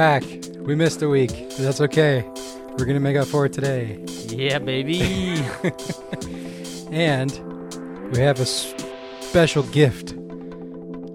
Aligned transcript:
Back. 0.00 0.22
We 0.60 0.74
missed 0.76 1.02
a 1.02 1.08
week. 1.10 1.30
but 1.50 1.58
That's 1.58 1.82
okay. 1.82 2.22
We're 2.78 2.86
gonna 2.86 3.00
make 3.00 3.18
up 3.18 3.28
for 3.28 3.44
it 3.44 3.52
today. 3.52 4.02
Yeah, 4.28 4.58
baby. 4.58 4.98
And 6.90 7.30
we 8.10 8.18
have 8.20 8.40
a 8.40 8.46
special 8.46 9.62
gift. 9.64 10.14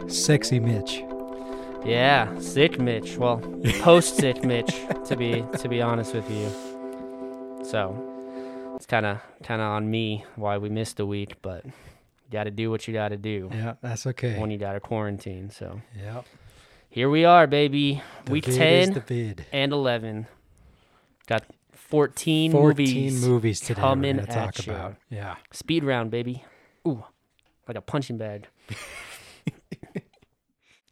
Sexy 0.08 0.60
Mitch. 0.60 1.04
yeah, 1.84 2.38
sick 2.40 2.80
Mitch. 2.80 3.18
Well, 3.18 3.40
post 3.82 4.18
sick 4.18 4.44
Mitch, 4.44 4.74
to 5.06 5.16
be 5.18 5.44
to 5.62 5.68
be 5.68 5.82
honest 5.82 6.14
with 6.14 6.30
you. 6.30 6.48
So 7.66 7.80
it's 8.76 8.86
kind 8.86 9.08
of 9.08 9.18
kind 9.42 9.62
of 9.64 9.68
on 9.68 9.90
me 9.90 10.26
why 10.36 10.60
we 10.60 10.70
missed 10.70 11.00
a 11.00 11.08
week, 11.08 11.38
but 11.42 11.66
you 11.66 11.72
got 12.32 12.44
to 12.44 12.52
do 12.52 12.70
what 12.70 12.88
you 12.88 12.94
got 12.94 13.10
to 13.10 13.18
do 13.18 13.50
Yeah, 13.52 13.74
that's 13.82 14.06
okay. 14.06 14.40
when 14.40 14.52
you 14.52 14.60
got 14.60 14.74
to 14.74 14.80
quarantine. 14.80 15.50
So 15.50 15.82
Yeah. 16.00 16.22
Here 16.96 17.10
we 17.10 17.26
are, 17.26 17.46
baby. 17.46 18.02
The 18.24 18.32
week 18.32 18.46
ten 18.46 19.04
and 19.52 19.74
eleven. 19.74 20.28
Got 21.28 21.44
fourteen, 21.74 22.54
14 22.54 22.70
movies. 22.70 23.28
movies 23.28 23.60
today 23.60 23.82
coming 23.82 24.16
gonna 24.16 24.28
talk 24.32 24.66
you. 24.66 24.72
about. 24.72 24.96
Yeah. 25.10 25.36
Speed 25.52 25.84
round, 25.84 26.10
baby. 26.10 26.46
Ooh, 26.88 27.04
like 27.68 27.76
a 27.76 27.82
punching 27.82 28.18
bag. 28.18 28.48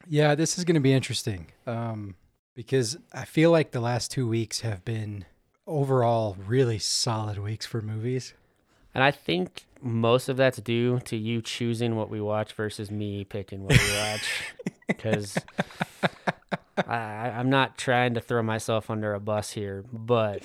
Yeah, 0.05 0.35
this 0.35 0.57
is 0.57 0.65
going 0.65 0.75
to 0.75 0.81
be 0.81 0.91
interesting 0.91 1.47
um, 1.65 2.15
because 2.55 2.97
I 3.13 3.23
feel 3.23 3.51
like 3.51 3.71
the 3.71 3.79
last 3.79 4.11
two 4.11 4.27
weeks 4.27 4.59
have 4.59 4.83
been 4.83 5.23
overall 5.65 6.35
really 6.45 6.77
solid 6.77 7.39
weeks 7.39 7.65
for 7.65 7.81
movies. 7.81 8.33
And 8.93 9.03
I 9.03 9.11
think 9.11 9.65
most 9.81 10.29
of 10.29 10.37
that's 10.37 10.59
due 10.59 10.99
to 11.01 11.17
you 11.17 11.41
choosing 11.41 11.95
what 11.95 12.09
we 12.09 12.21
watch 12.21 12.53
versus 12.53 12.89
me 12.89 13.23
picking 13.25 13.63
what 13.63 13.73
we 13.73 13.97
watch. 13.97 14.43
Because 14.85 15.37
I'm 16.87 17.49
not 17.49 17.77
trying 17.77 18.15
to 18.15 18.21
throw 18.21 18.43
myself 18.43 18.89
under 18.89 19.13
a 19.13 19.19
bus 19.19 19.51
here, 19.51 19.85
but 19.93 20.43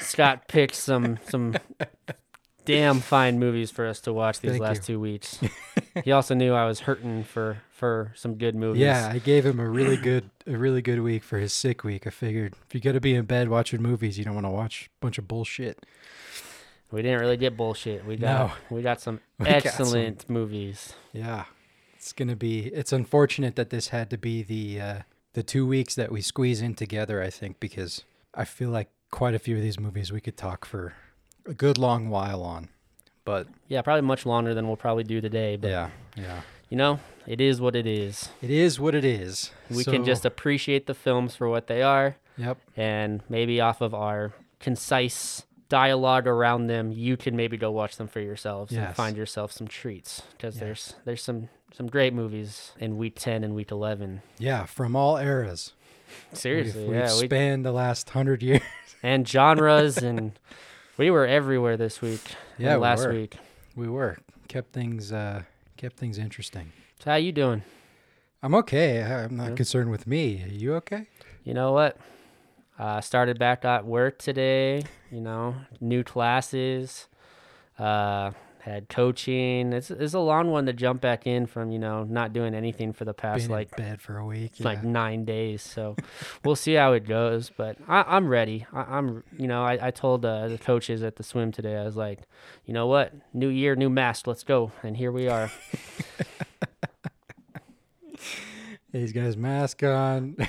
Scott 0.00 0.46
picked 0.46 0.74
some 0.74 1.18
some 1.28 1.56
damn 2.68 3.00
fine 3.00 3.38
movies 3.38 3.70
for 3.70 3.86
us 3.86 3.98
to 4.00 4.12
watch 4.12 4.40
these 4.40 4.52
Thank 4.52 4.62
last 4.62 4.88
you. 4.88 4.94
two 4.94 5.00
weeks. 5.00 5.38
he 6.04 6.12
also 6.12 6.34
knew 6.34 6.52
I 6.52 6.66
was 6.66 6.80
hurting 6.80 7.24
for 7.24 7.62
for 7.70 8.12
some 8.14 8.34
good 8.34 8.54
movies. 8.54 8.82
Yeah, 8.82 9.10
I 9.10 9.18
gave 9.18 9.46
him 9.46 9.58
a 9.58 9.68
really 9.68 9.96
good 9.96 10.28
a 10.46 10.56
really 10.56 10.82
good 10.82 11.00
week 11.00 11.22
for 11.22 11.38
his 11.38 11.52
sick 11.52 11.82
week. 11.82 12.06
I 12.06 12.10
figured 12.10 12.54
if 12.68 12.74
you 12.74 12.80
got 12.80 12.92
to 12.92 13.00
be 13.00 13.14
in 13.14 13.24
bed 13.24 13.48
watching 13.48 13.82
movies, 13.82 14.18
you 14.18 14.24
don't 14.24 14.34
want 14.34 14.46
to 14.46 14.50
watch 14.50 14.90
a 14.94 15.00
bunch 15.00 15.16
of 15.16 15.26
bullshit. 15.26 15.86
We 16.90 17.02
didn't 17.02 17.20
really 17.20 17.36
get 17.36 17.56
bullshit. 17.56 18.04
We 18.04 18.16
got 18.16 18.52
we 18.70 18.82
got 18.82 19.00
some 19.00 19.20
We 19.38 19.46
got 19.46 19.62
some- 19.62 19.70
excellent 19.70 20.28
movies. 20.28 20.94
Yeah, 21.12 21.44
it's 21.96 22.12
gonna 22.12 22.36
be. 22.36 22.66
It's 22.66 22.92
unfortunate 22.92 23.56
that 23.56 23.70
this 23.70 23.88
had 23.88 24.10
to 24.10 24.18
be 24.18 24.42
the 24.42 24.80
uh, 24.80 24.98
the 25.34 25.42
two 25.42 25.66
weeks 25.66 25.94
that 25.94 26.10
we 26.10 26.20
squeeze 26.20 26.60
in 26.60 26.74
together. 26.74 27.22
I 27.22 27.30
think 27.30 27.60
because 27.60 28.04
I 28.34 28.44
feel 28.44 28.70
like 28.70 28.88
quite 29.10 29.34
a 29.34 29.38
few 29.38 29.56
of 29.56 29.62
these 29.62 29.78
movies 29.78 30.12
we 30.12 30.20
could 30.20 30.36
talk 30.36 30.64
for 30.64 30.94
a 31.46 31.54
good 31.54 31.78
long 31.78 32.08
while 32.08 32.42
on. 32.42 32.68
But 33.24 33.46
Yeah, 33.68 33.82
probably 33.82 34.02
much 34.02 34.24
longer 34.24 34.54
than 34.54 34.66
we'll 34.66 34.76
probably 34.76 35.04
do 35.04 35.20
today. 35.20 35.56
But 35.56 35.68
yeah, 35.68 35.90
yeah, 36.16 36.40
you 36.70 36.76
know, 36.78 37.00
it 37.26 37.40
is 37.40 37.60
what 37.60 37.76
it 37.76 37.86
is. 37.86 38.30
it 38.40 38.50
is 38.50 38.80
what 38.80 38.94
it 38.94 39.04
is. 39.04 39.50
We 39.70 39.84
can 39.84 40.04
just 40.04 40.24
appreciate 40.24 40.86
the 40.86 40.94
films 40.94 41.36
for 41.36 41.48
what 41.48 41.66
they 41.66 41.82
are, 41.82 42.16
yep. 42.38 42.56
and 42.76 43.22
maybe 43.28 43.60
off 43.60 43.82
of 43.82 43.92
our 43.92 44.32
concise 44.60 45.44
dialogue 45.68 46.26
around 46.26 46.66
them, 46.66 46.90
you 46.92 47.16
can 47.16 47.36
maybe 47.36 47.56
go 47.56 47.70
watch 47.70 47.96
them 47.96 48.08
for 48.08 48.20
yourselves 48.20 48.72
and 48.72 48.94
find 48.94 49.16
yourself 49.16 49.52
some 49.52 49.68
treats. 49.68 50.22
Because 50.32 50.56
Yeah. 50.56 50.64
there's 50.64 50.94
there's 51.04 51.22
some 51.22 51.48
some 51.74 51.86
great 51.86 52.14
movies 52.14 52.72
in 52.78 52.96
week 52.96 53.14
ten 53.16 53.44
and 53.44 53.54
week 53.54 53.70
eleven. 53.70 54.22
Yeah, 54.38 54.64
from 54.66 54.96
all 54.96 55.16
eras. 55.18 55.72
Seriously, 56.32 56.80
we've, 56.82 56.90
we've 56.90 56.98
yeah, 56.98 57.18
we, 57.20 57.26
spanned 57.26 57.64
the 57.66 57.72
last 57.72 58.10
hundred 58.10 58.42
years. 58.42 58.62
and 59.02 59.28
genres, 59.28 59.98
and 59.98 60.32
we 60.96 61.10
were 61.10 61.26
everywhere 61.26 61.76
this 61.76 62.00
week. 62.00 62.22
Yeah, 62.56 62.76
we 62.76 62.80
last 62.82 63.04
were. 63.06 63.12
week. 63.12 63.36
We 63.76 63.88
were 63.88 64.18
kept 64.48 64.72
things 64.72 65.12
uh, 65.12 65.42
kept 65.76 65.96
things 65.96 66.16
interesting. 66.18 66.72
So 67.00 67.10
how 67.10 67.16
you 67.16 67.32
doing? 67.32 67.62
I'm 68.42 68.54
okay. 68.54 69.02
I'm 69.02 69.36
not 69.36 69.50
Yeah. 69.50 69.54
concerned 69.56 69.90
with 69.90 70.06
me. 70.06 70.42
Are 70.44 70.48
you 70.52 70.74
okay? 70.76 71.06
You 71.44 71.54
know 71.54 71.72
what? 71.72 71.96
Uh, 72.78 73.00
started 73.00 73.38
back 73.38 73.64
at 73.64 73.84
work 73.84 74.18
today. 74.18 74.84
You 75.10 75.20
know, 75.20 75.56
new 75.80 76.04
classes. 76.04 77.08
Uh, 77.78 78.32
had 78.60 78.88
coaching. 78.88 79.72
It's 79.72 79.90
it's 79.90 80.14
a 80.14 80.18
long 80.18 80.50
one 80.50 80.66
to 80.66 80.72
jump 80.72 81.00
back 81.00 81.26
in 81.26 81.46
from. 81.46 81.70
You 81.70 81.78
know, 81.78 82.04
not 82.04 82.32
doing 82.32 82.54
anything 82.54 82.92
for 82.92 83.04
the 83.04 83.14
past 83.14 83.40
Being 83.40 83.50
like 83.50 83.76
bed 83.76 84.00
for 84.00 84.18
a 84.18 84.24
week. 84.26 84.52
like 84.60 84.84
nine 84.84 85.24
days. 85.24 85.62
So 85.62 85.96
we'll 86.44 86.56
see 86.56 86.74
how 86.74 86.92
it 86.92 87.06
goes. 87.06 87.50
But 87.56 87.78
I, 87.88 88.04
I'm 88.06 88.28
ready. 88.28 88.66
I, 88.72 88.98
I'm. 88.98 89.24
You 89.36 89.48
know, 89.48 89.64
I, 89.64 89.88
I 89.88 89.90
told 89.90 90.24
uh, 90.24 90.48
the 90.48 90.58
coaches 90.58 91.02
at 91.02 91.16
the 91.16 91.22
swim 91.22 91.50
today. 91.50 91.76
I 91.76 91.84
was 91.84 91.96
like, 91.96 92.20
you 92.66 92.74
know 92.74 92.86
what? 92.86 93.12
New 93.32 93.48
year, 93.48 93.74
new 93.74 93.90
mask. 93.90 94.26
Let's 94.26 94.44
go. 94.44 94.72
And 94.82 94.96
here 94.96 95.12
we 95.12 95.28
are. 95.28 95.50
He's 98.92 99.12
got 99.12 99.24
his 99.24 99.36
mask 99.36 99.82
on. 99.82 100.36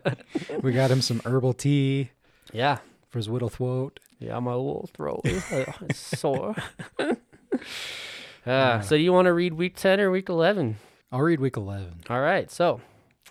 we 0.62 0.72
got 0.72 0.90
him 0.90 1.00
some 1.02 1.20
herbal 1.24 1.54
tea 1.54 2.10
yeah. 2.52 2.78
for 3.08 3.18
his 3.18 3.28
whittle 3.28 3.48
throat. 3.48 3.98
Yeah, 4.18 4.38
my 4.38 4.52
little 4.52 4.88
throat 4.94 5.22
is 5.24 5.50
uh, 5.50 5.72
sore. 5.94 6.54
uh, 8.46 8.80
so 8.80 8.94
you 8.94 9.12
want 9.12 9.26
to 9.26 9.32
read 9.32 9.54
week 9.54 9.76
10 9.76 10.00
or 10.00 10.10
week 10.10 10.28
11? 10.28 10.76
I'll 11.10 11.20
read 11.22 11.40
week 11.40 11.56
11. 11.56 12.02
All 12.10 12.20
right. 12.20 12.50
So 12.50 12.80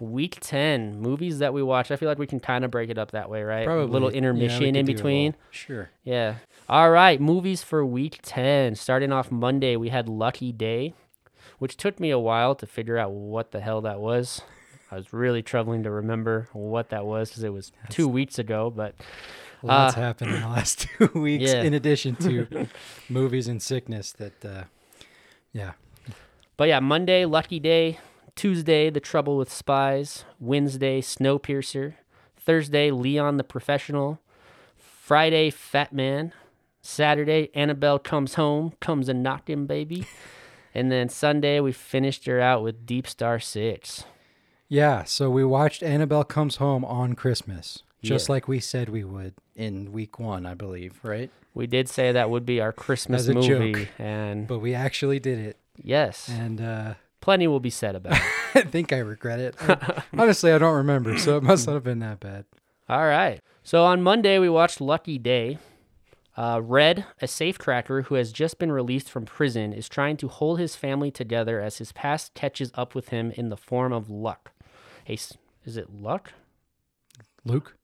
week 0.02 0.38
10, 0.41 1.00
movies 1.00 1.40
that 1.40 1.53
we 1.53 1.62
watch. 1.63 1.91
I 1.91 1.96
feel 1.96 2.09
like 2.09 2.18
we 2.19 2.28
can 2.28 2.40
kind 2.40 2.66
of 2.66 2.72
break 2.72 2.90
it 2.90 2.97
up 2.97 3.12
that 3.12 3.30
way, 3.30 3.44
right? 3.44 3.66
Probably 3.66 3.84
A 3.84 3.88
little 3.88 4.09
intermission 4.09 4.59
could 4.59 4.68
in 4.68 4.74
do 4.74 4.80
little- 4.80 4.96
between. 4.96 5.36
Sure. 5.51 5.90
Yeah. 6.03 6.36
All 6.68 6.90
right. 6.90 7.22
Movies 7.22 7.63
for 7.63 7.86
week 7.86 8.19
10. 8.24 8.75
Starting 8.75 9.12
off 9.12 9.31
Monday, 9.31 9.75
we 9.75 9.90
had 9.90 10.09
Lucky 10.09 10.51
Day, 10.51 10.94
which 11.59 11.78
took 11.78 12.00
me 12.00 12.09
a 12.09 12.20
while 12.20 12.56
to 12.56 12.66
figure 12.66 12.97
out 12.97 13.12
what 13.12 13.52
the 13.52 13.59
hell 13.62 13.81
that 13.81 14.00
was. 14.00 14.42
I 14.92 14.96
was 14.96 15.14
really 15.14 15.44
troubling 15.44 15.84
to 15.84 15.92
remember 15.92 16.50
what 16.53 16.90
that 16.90 17.06
was 17.06 17.30
because 17.30 17.44
it 17.44 17.53
was 17.53 17.72
two 17.90 18.08
weeks 18.08 18.40
ago, 18.40 18.70
but 18.75 18.96
Lots 19.62 19.96
Uh, 19.96 20.00
happened 20.00 20.34
in 20.34 20.42
the 20.42 20.48
last 20.48 20.88
two 20.98 21.09
weeks, 21.19 21.52
yeah. 21.52 21.62
in 21.64 21.74
addition 21.74 22.16
to 22.18 22.68
movies 23.09 23.48
and 23.48 23.62
sickness. 23.62 24.12
That, 24.14 24.46
uh, 24.46 24.64
yeah. 25.53 25.74
But 26.58 26.69
yeah, 26.69 26.80
Monday, 26.80 27.25
Lucky 27.25 27.59
Day. 27.59 28.00
Tuesday, 28.36 28.90
The 28.90 29.02
Trouble 29.02 29.36
with 29.38 29.52
Spies. 29.52 30.24
Wednesday, 30.40 31.02
Snowpiercer. 31.02 31.96
Thursday, 32.38 32.90
Leon 32.90 33.36
the 33.36 33.44
Professional. 33.44 34.22
Friday, 34.78 35.52
Fatman. 35.52 36.31
Saturday, 36.81 37.50
Annabelle 37.53 38.00
Comes 38.00 38.36
Home. 38.36 38.74
Comes 38.80 39.09
and 39.09 39.19
a 39.19 39.22
knockin', 39.22 39.66
baby. 39.66 40.08
And 40.79 40.91
then 40.91 41.09
Sunday, 41.09 41.59
we 41.59 41.72
finished 41.72 42.25
her 42.25 42.40
out 42.40 42.63
with 42.63 42.85
Deep 42.85 43.07
Star 43.07 43.40
6. 43.40 44.06
Yeah. 44.67 45.03
So 45.03 45.29
we 45.29 45.44
watched 45.44 45.84
Annabelle 45.84 46.23
Comes 46.23 46.57
Home 46.57 46.85
on 46.85 47.13
Christmas, 47.16 47.84
just 48.01 48.29
Yeah. 48.29 48.34
like 48.34 48.47
we 48.47 48.59
said 48.59 48.89
we 48.89 49.03
would 49.03 49.34
in 49.56 49.91
week 49.91 50.19
one, 50.19 50.45
I 50.45 50.53
believe, 50.53 51.00
right? 51.03 51.29
We 51.53 51.68
did 51.68 51.89
say 51.89 52.12
that 52.12 52.29
would 52.29 52.45
be 52.45 52.62
our 52.62 52.72
Christmas 52.72 53.22
As 53.22 53.29
a 53.29 53.34
movie. 53.34 53.73
joke. 53.73 53.88
And 54.00 54.47
But 54.47 54.59
we 54.59 54.73
actually 54.73 55.19
did 55.19 55.39
it. 55.39 55.57
yes, 55.81 56.29
And 56.29 56.62
uh, 56.62 56.94
plenty 57.19 57.47
will 57.47 57.59
be 57.59 57.69
said 57.72 57.95
about 57.95 58.13
it. 58.13 58.22
I 58.56 58.62
think 58.62 58.94
I 58.94 59.00
regret 59.00 59.39
it. 59.39 59.56
I- 59.59 60.04
honestly, 60.18 60.51
I 60.51 60.57
don't 60.59 60.75
remember, 60.77 61.18
so 61.18 61.38
it 61.38 61.44
must 61.44 61.68
not 61.68 61.74
have 61.74 61.83
been 61.83 62.00
that 62.00 62.19
bad. 62.19 62.45
All 62.88 63.06
right. 63.06 63.42
So 63.63 63.83
on 63.86 64.01
Monday, 64.01 64.39
we 64.39 64.50
watched 64.50 64.80
Lucky 64.81 65.18
Day. 65.18 65.57
Uh, 66.39 66.62
Red, 66.63 67.06
a 67.21 67.25
safecracker 67.25 68.06
who 68.06 68.15
has 68.15 68.31
just 68.31 68.59
been 68.59 68.71
released 68.71 69.09
from 69.09 69.25
prison, 69.25 69.74
is 69.74 69.89
trying 69.89 70.15
to 70.15 70.30
hold 70.30 70.57
his 70.57 70.74
family 70.74 71.12
together 71.12 71.59
as 71.59 71.80
his 71.80 71.91
past 71.91 72.33
catches 72.33 72.71
up 72.75 72.95
with 72.95 73.09
him 73.09 73.31
in 73.31 73.50
the 73.50 73.57
form 73.57 73.91
of 73.91 74.09
luck. 74.09 74.51
S- 75.06 75.38
is 75.65 75.75
it 75.75 75.94
luck? 75.94 76.31
Luke? 77.44 77.75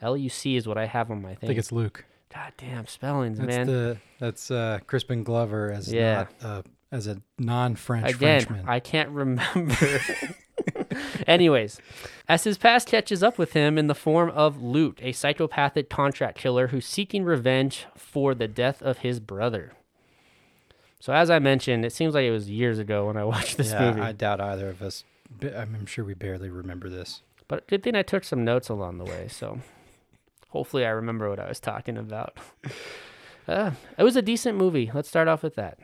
L 0.00 0.16
U 0.16 0.28
C 0.28 0.54
is 0.54 0.68
what 0.68 0.78
I 0.78 0.86
have 0.86 1.10
on 1.10 1.20
my 1.20 1.30
thing. 1.34 1.38
I 1.42 1.46
think 1.48 1.58
it's 1.58 1.72
Luke. 1.72 2.04
God 2.32 2.52
damn 2.56 2.86
spellings, 2.86 3.38
That's 3.38 3.48
man. 3.48 3.66
the 3.66 3.96
that's 4.20 4.52
uh, 4.52 4.78
Crispin 4.86 5.24
Glover 5.24 5.72
as 5.72 5.92
Yeah. 5.92 6.14
not 6.14 6.32
uh, 6.42 6.62
as 6.92 7.08
a 7.08 7.20
non-French 7.38 8.08
Again, 8.14 8.40
Frenchman. 8.42 8.68
I 8.68 8.78
can't 8.78 9.08
remember. 9.10 10.00
Anyways, 11.26 11.80
as 12.28 12.44
his 12.44 12.58
past 12.58 12.88
catches 12.88 13.22
up 13.22 13.38
with 13.38 13.52
him 13.52 13.78
in 13.78 13.86
the 13.86 13.94
form 13.94 14.30
of 14.30 14.62
Loot, 14.62 14.98
a 15.02 15.12
psychopathic 15.12 15.88
contract 15.88 16.38
killer 16.38 16.68
who's 16.68 16.86
seeking 16.86 17.24
revenge 17.24 17.86
for 17.96 18.34
the 18.34 18.48
death 18.48 18.82
of 18.82 18.98
his 18.98 19.20
brother. 19.20 19.72
So, 21.00 21.12
as 21.12 21.30
I 21.30 21.38
mentioned, 21.38 21.84
it 21.84 21.92
seems 21.92 22.14
like 22.14 22.24
it 22.24 22.30
was 22.30 22.50
years 22.50 22.78
ago 22.78 23.06
when 23.06 23.16
I 23.16 23.24
watched 23.34 23.56
this 23.56 23.72
yeah, 23.72 23.90
movie. 23.90 24.00
I 24.00 24.12
doubt 24.12 24.40
either 24.40 24.68
of 24.68 24.82
us. 24.82 25.04
I'm 25.42 25.86
sure 25.86 26.04
we 26.04 26.14
barely 26.14 26.50
remember 26.50 26.88
this. 26.88 27.22
But 27.48 27.66
good 27.66 27.82
thing 27.82 27.94
I 27.94 28.02
took 28.02 28.24
some 28.24 28.44
notes 28.44 28.68
along 28.68 28.98
the 28.98 29.04
way, 29.04 29.26
so 29.28 29.60
hopefully 30.50 30.84
I 30.84 30.90
remember 30.90 31.28
what 31.28 31.40
I 31.40 31.48
was 31.48 31.60
talking 31.60 31.96
about. 31.96 32.38
Uh, 33.48 33.72
it 33.98 34.04
was 34.04 34.14
a 34.14 34.22
decent 34.22 34.56
movie. 34.56 34.92
Let's 34.94 35.08
start 35.08 35.26
off 35.26 35.42
with 35.42 35.56
that. 35.56 35.78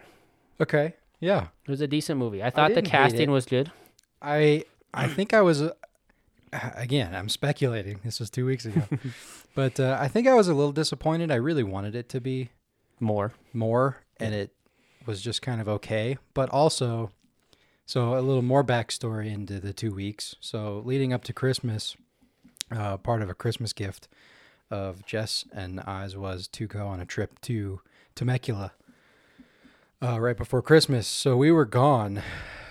Okay. 0.61 0.95
Yeah. 1.19 1.49
It 1.67 1.71
was 1.71 1.81
a 1.81 1.89
decent 1.89 2.17
movie. 2.17 2.41
I 2.41 2.51
thought 2.51 2.75
the 2.75 2.83
casting 2.83 3.33
was 3.33 3.45
good. 3.45 3.73
I 4.23 4.65
I 4.97 5.09
think 5.09 5.35
I 5.35 5.43
was 5.43 5.63
uh, 5.63 5.73
again, 6.53 7.15
I'm 7.15 7.29
speculating. 7.29 8.01
This 8.05 8.21
was 8.21 8.31
two 8.31 8.47
weeks 8.47 8.65
ago, 8.65 8.83
but 9.55 9.79
uh, 9.79 9.97
I 10.01 10.09
think 10.09 10.27
I 10.27 10.35
was 10.35 10.49
a 10.49 10.55
little 10.55 10.73
disappointed. 10.73 11.31
I 11.31 11.37
really 11.37 11.63
wanted 11.63 11.95
it 11.95 12.09
to 12.11 12.21
be 12.21 12.51
More. 13.01 13.33
more, 13.53 14.03
and 14.19 14.35
it 14.35 14.53
was 15.05 15.21
just 15.23 15.43
kind 15.43 15.61
of 15.61 15.69
okay. 15.69 16.19
But 16.35 16.49
also, 16.51 17.11
so 17.85 18.19
a 18.19 18.21
little 18.21 18.43
more 18.43 18.65
backstory 18.65 19.33
into 19.33 19.61
the 19.61 19.73
two 19.73 19.95
weeks. 19.95 20.35
So 20.41 20.83
leading 20.85 21.13
up 21.13 21.25
to 21.25 21.33
Christmas, 21.33 21.97
uh, 22.71 22.97
part 22.97 23.23
of 23.23 23.31
a 23.31 23.35
Christmas 23.35 23.73
gift 23.73 24.09
of 24.71 25.07
Jess 25.07 25.45
and 25.53 25.81
I's 25.81 26.17
was 26.17 26.49
to 26.49 26.67
go 26.67 26.87
on 26.87 27.01
a 27.01 27.07
trip 27.07 27.41
to 27.43 27.81
Temecula 28.17 28.73
uh, 30.03 30.21
right 30.21 30.37
before 30.37 30.63
Christmas. 30.63 31.07
So 31.07 31.37
we 31.37 31.53
were 31.53 31.65
gone 31.65 32.23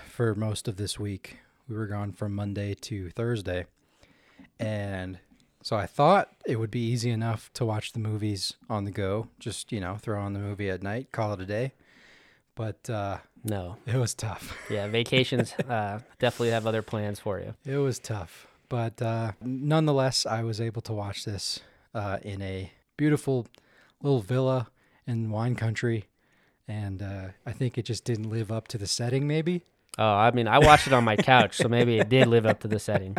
for 0.09 0.35
most 0.35 0.67
of 0.67 0.75
this 0.75 0.99
week. 0.99 1.37
We 1.67 1.75
were 1.75 1.87
gone 1.87 2.11
from 2.11 2.33
Monday 2.35 2.73
to 2.75 3.09
Thursday. 3.09 3.65
And 4.59 5.19
so 5.63 5.75
I 5.75 5.85
thought 5.87 6.29
it 6.45 6.57
would 6.57 6.71
be 6.71 6.85
easy 6.85 7.09
enough 7.09 7.51
to 7.53 7.65
watch 7.65 7.91
the 7.93 7.99
movies 7.99 8.53
on 8.69 8.85
the 8.85 8.91
go. 8.91 9.27
Just, 9.39 9.71
you 9.71 9.79
know, 9.79 9.95
throw 9.95 10.21
on 10.21 10.33
the 10.33 10.39
movie 10.39 10.69
at 10.69 10.83
night, 10.83 11.11
call 11.11 11.33
it 11.33 11.41
a 11.41 11.45
day. 11.45 11.73
But 12.53 12.89
uh, 12.89 13.17
No. 13.43 13.77
it 13.85 13.95
was 13.97 14.13
tough. 14.13 14.55
Yeah, 14.69 14.87
vacations 14.87 15.53
uh, 15.67 15.99
definitely 16.19 16.51
have 16.51 16.67
other 16.67 16.81
plans 16.81 17.19
for 17.19 17.39
you. 17.39 17.55
It 17.65 17.77
was 17.77 17.99
tough. 17.99 18.47
But 18.69 19.01
uh, 19.01 19.33
nonetheless, 19.41 20.25
I 20.25 20.43
was 20.43 20.61
able 20.61 20.81
to 20.83 20.93
watch 20.93 21.25
this 21.25 21.59
uh, 21.93 22.17
in 22.21 22.41
a 22.41 22.71
beautiful 22.97 23.47
little 24.01 24.21
villa 24.21 24.67
in 25.07 25.29
wine 25.31 25.55
country. 25.55 26.05
And 26.67 27.01
uh, 27.01 27.27
I 27.45 27.51
think 27.51 27.77
it 27.77 27.85
just 27.85 28.05
didn't 28.05 28.29
live 28.29 28.51
up 28.51 28.67
to 28.69 28.77
the 28.77 28.87
setting, 28.87 29.27
maybe. 29.27 29.63
Oh, 29.97 30.03
I 30.03 30.31
mean, 30.31 30.47
I 30.47 30.59
watched 30.59 30.87
it 30.87 30.93
on 30.93 31.03
my 31.03 31.15
couch, 31.15 31.55
so 31.57 31.69
maybe 31.69 31.99
it 31.99 32.09
did 32.09 32.27
live 32.27 32.45
up 32.45 32.59
to 32.61 32.67
the 32.67 32.79
setting. 32.79 33.15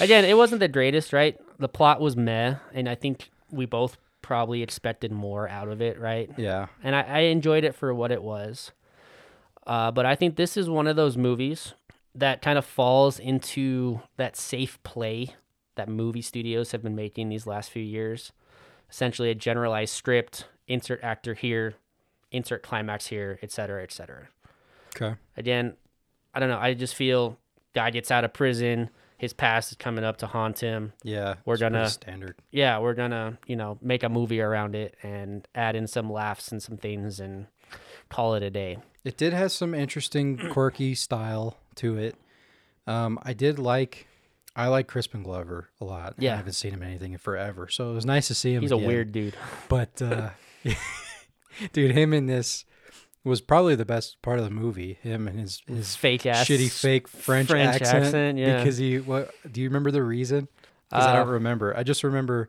Again, 0.00 0.24
it 0.24 0.36
wasn't 0.36 0.60
the 0.60 0.68
greatest, 0.68 1.12
right? 1.12 1.38
The 1.58 1.68
plot 1.68 2.00
was 2.00 2.16
meh, 2.16 2.56
and 2.74 2.88
I 2.88 2.96
think 2.96 3.30
we 3.50 3.66
both 3.66 3.96
probably 4.20 4.62
expected 4.62 5.12
more 5.12 5.48
out 5.48 5.68
of 5.68 5.80
it, 5.80 6.00
right? 6.00 6.28
Yeah. 6.36 6.66
And 6.82 6.96
I, 6.96 7.02
I 7.02 7.18
enjoyed 7.20 7.62
it 7.62 7.74
for 7.74 7.94
what 7.94 8.10
it 8.10 8.22
was. 8.22 8.72
Uh, 9.64 9.92
but 9.92 10.06
I 10.06 10.16
think 10.16 10.36
this 10.36 10.56
is 10.56 10.68
one 10.68 10.88
of 10.88 10.96
those 10.96 11.16
movies 11.16 11.74
that 12.14 12.42
kind 12.42 12.58
of 12.58 12.64
falls 12.64 13.20
into 13.20 14.00
that 14.16 14.36
safe 14.36 14.82
play 14.82 15.34
that 15.76 15.88
movie 15.88 16.22
studios 16.22 16.72
have 16.72 16.82
been 16.82 16.96
making 16.96 17.28
these 17.28 17.46
last 17.46 17.70
few 17.70 17.82
years. 17.82 18.32
Essentially, 18.90 19.30
a 19.30 19.34
generalized 19.34 19.94
script, 19.94 20.46
insert 20.66 21.04
actor 21.04 21.34
here, 21.34 21.74
insert 22.32 22.62
climax 22.62 23.08
here, 23.08 23.38
et 23.42 23.52
cetera, 23.52 23.82
et 23.82 23.92
cetera 23.92 24.28
Okay. 24.96 25.14
again, 25.36 25.74
I 26.34 26.40
don't 26.40 26.48
know. 26.48 26.58
I 26.58 26.74
just 26.74 26.94
feel 26.94 27.38
guy 27.74 27.90
gets 27.90 28.10
out 28.10 28.24
of 28.24 28.32
prison. 28.32 28.90
His 29.18 29.32
past 29.32 29.70
is 29.72 29.76
coming 29.78 30.04
up 30.04 30.18
to 30.18 30.26
haunt 30.26 30.58
him. 30.60 30.92
Yeah. 31.02 31.36
We're 31.46 31.56
gonna- 31.56 31.88
standard. 31.88 32.36
Yeah, 32.50 32.78
we're 32.80 32.94
gonna, 32.94 33.38
you 33.46 33.56
know, 33.56 33.78
make 33.80 34.02
a 34.02 34.08
movie 34.10 34.40
around 34.40 34.74
it 34.74 34.94
and 35.02 35.46
add 35.54 35.74
in 35.76 35.86
some 35.86 36.10
laughs 36.12 36.52
and 36.52 36.62
some 36.62 36.76
things 36.76 37.18
and 37.20 37.46
call 38.10 38.34
it 38.34 38.42
a 38.42 38.50
day. 38.50 38.78
It 39.04 39.16
did 39.16 39.32
have 39.32 39.52
some 39.52 39.74
interesting, 39.74 40.36
quirky 40.52 40.94
style 40.94 41.56
to 41.76 41.96
it. 41.96 42.16
Um, 42.86 43.18
I 43.22 43.32
did 43.32 43.58
like, 43.58 44.06
I 44.54 44.68
like 44.68 44.86
Crispin 44.86 45.22
Glover 45.22 45.70
a 45.80 45.84
lot. 45.84 46.14
Yeah. 46.18 46.34
I 46.34 46.36
haven't 46.36 46.52
seen 46.52 46.72
him 46.72 46.82
in 46.82 46.88
anything 46.88 47.12
in 47.12 47.18
forever, 47.18 47.68
so 47.68 47.90
it 47.90 47.94
was 47.94 48.04
nice 48.06 48.28
to 48.28 48.34
see 48.34 48.52
him. 48.54 48.60
He's 48.62 48.70
a 48.70 48.76
weird 48.76 49.12
dude. 49.12 49.34
but 49.68 50.00
uh, 50.02 50.30
dude, 51.72 51.92
him 51.92 52.12
in 52.12 52.26
this 52.26 52.64
was 53.26 53.40
probably 53.40 53.74
the 53.74 53.84
best 53.84 54.20
part 54.22 54.38
of 54.38 54.44
the 54.44 54.50
movie. 54.50 54.98
Him 55.02 55.26
and 55.28 55.38
his 55.40 55.62
his 55.66 55.96
Fake 55.96 56.24
ass 56.26 56.46
shitty 56.46 56.70
fake 56.70 57.08
French, 57.08 57.48
French 57.48 57.80
accent, 57.80 58.04
accent, 58.04 58.38
yeah. 58.38 58.58
Because 58.58 58.76
he 58.78 58.98
what? 58.98 59.30
Do 59.50 59.60
you 59.60 59.68
remember 59.68 59.90
the 59.90 60.02
reason? 60.02 60.48
Because 60.88 61.06
I 61.06 61.12
Uh, 61.12 61.16
don't 61.16 61.28
remember. 61.28 61.76
I 61.76 61.82
just 61.82 62.04
remember 62.04 62.48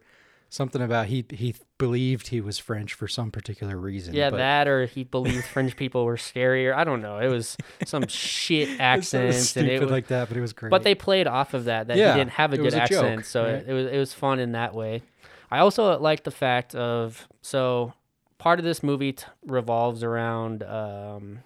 something 0.49 0.81
about 0.81 1.07
he 1.07 1.25
he 1.31 1.55
believed 1.77 2.27
he 2.29 2.39
was 2.39 2.57
French 2.59 2.93
for 2.93 3.07
some 3.07 3.31
particular 3.31 3.75
reason. 3.77 4.13
Yeah, 4.13 4.29
but 4.29 4.37
that 4.37 4.67
or 4.67 4.85
he 4.85 5.03
believed 5.03 5.45
French 5.45 5.75
people 5.75 6.05
were 6.05 6.15
scarier. 6.15 6.73
I 6.75 6.83
don't 6.83 7.01
know. 7.01 7.17
It 7.19 7.27
was 7.27 7.57
some 7.85 8.05
shit 8.07 8.79
accents 8.79 9.57
and 9.57 9.67
it 9.67 9.81
was, 9.81 9.91
like 9.91 10.07
that, 10.07 10.27
but 10.29 10.37
it 10.37 10.41
was 10.41 10.53
great. 10.53 10.69
But 10.69 10.83
they 10.83 10.95
played 10.95 11.27
off 11.27 11.53
of 11.53 11.65
that 11.65 11.87
that 11.87 11.97
Yeah, 11.97 12.13
he 12.13 12.19
didn't 12.19 12.31
have 12.31 12.53
a 12.53 12.57
good 12.57 12.67
a 12.67 12.87
joke, 12.87 13.03
accent, 13.03 13.25
so 13.25 13.43
right? 13.43 13.53
it, 13.55 13.67
it 13.67 13.73
was 13.73 13.85
it 13.87 13.97
was 13.97 14.13
fun 14.13 14.39
in 14.39 14.51
that 14.53 14.73
way. 14.73 15.01
I 15.49 15.59
also 15.59 15.97
like 15.99 16.23
the 16.23 16.31
fact 16.31 16.75
of 16.75 17.27
so 17.41 17.93
part 18.37 18.59
of 18.59 18.65
this 18.65 18.83
movie 18.83 19.13
t- 19.13 19.25
revolves 19.45 20.03
around 20.03 20.63
um, 20.63 21.39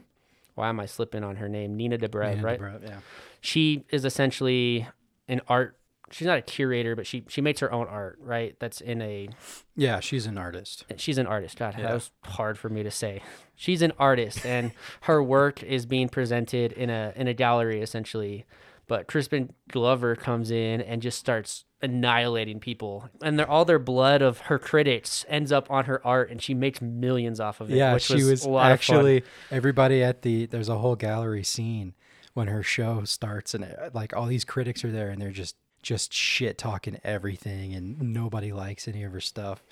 why 0.55 0.69
am 0.69 0.79
I 0.79 0.85
slipping 0.85 1.23
on 1.23 1.37
her 1.37 1.47
name? 1.49 1.75
Nina 1.75 1.97
Dobrev, 1.97 2.37
Yeah, 2.37 2.41
right? 2.43 2.59
Dobrev, 2.59 2.83
yeah. 2.83 2.99
She 3.39 3.85
is 3.89 4.05
essentially 4.05 4.87
an 5.27 5.41
art. 5.47 5.77
She's 6.11 6.27
not 6.27 6.37
a 6.37 6.41
curator, 6.41 6.93
but 6.95 7.07
she 7.07 7.23
she 7.29 7.39
makes 7.39 7.61
her 7.61 7.71
own 7.71 7.87
art, 7.87 8.19
right? 8.21 8.55
That's 8.59 8.81
in 8.81 9.01
a 9.01 9.29
Yeah, 9.77 10.01
she's 10.01 10.25
an 10.25 10.37
artist. 10.37 10.83
she's 10.97 11.17
an 11.17 11.25
artist. 11.25 11.57
God, 11.57 11.75
Yeah. 11.77 11.83
that 11.87 11.93
was 11.93 12.11
hard 12.23 12.59
for 12.59 12.67
me 12.67 12.83
to 12.83 12.91
say. 12.91 13.21
She's 13.55 13.81
an 13.81 13.93
artist, 13.97 14.45
and 14.45 14.73
her 15.01 15.23
work 15.23 15.63
is 15.63 15.85
being 15.85 16.09
presented 16.09 16.73
in 16.73 16.89
a 16.89 17.13
in 17.15 17.27
a 17.29 17.33
gallery 17.33 17.81
essentially. 17.81 18.45
But 18.87 19.07
Crispin 19.07 19.53
Glover 19.69 20.17
comes 20.17 20.51
in 20.51 20.81
and 20.81 21.01
just 21.01 21.17
starts 21.17 21.63
annihilating 21.81 22.59
people, 22.59 23.09
and 23.21 23.37
they're, 23.37 23.49
all 23.49 23.65
their 23.65 23.79
blood 23.79 24.21
of 24.21 24.39
her 24.41 24.59
critics 24.59 25.25
ends 25.27 25.51
up 25.51 25.69
on 25.71 25.85
her 25.85 26.05
art, 26.05 26.29
and 26.29 26.41
she 26.41 26.53
makes 26.53 26.81
millions 26.81 27.39
off 27.39 27.61
of 27.61 27.71
it. 27.71 27.75
Yeah, 27.75 27.93
which 27.93 28.03
she 28.03 28.15
was, 28.15 28.25
was 28.25 28.45
a 28.45 28.49
lot 28.49 28.71
of 28.71 28.81
fun. 28.81 28.97
actually 28.97 29.23
everybody 29.49 30.03
at 30.03 30.21
the 30.21 30.45
there's 30.45 30.69
a 30.69 30.77
whole 30.77 30.95
gallery 30.95 31.43
scene 31.43 31.93
when 32.33 32.47
her 32.47 32.63
show 32.63 33.03
starts 33.03 33.53
and 33.53 33.65
uh, 33.65 33.89
like 33.93 34.15
all 34.15 34.25
these 34.25 34.45
critics 34.45 34.85
are 34.85 34.91
there 34.91 35.09
and 35.09 35.21
they're 35.21 35.31
just 35.31 35.55
just 35.81 36.13
shit 36.13 36.57
talking 36.57 36.99
everything 37.03 37.73
and 37.73 37.99
nobody 37.99 38.51
likes 38.51 38.87
any 38.87 39.03
of 39.03 39.11
her 39.11 39.21
stuff. 39.21 39.63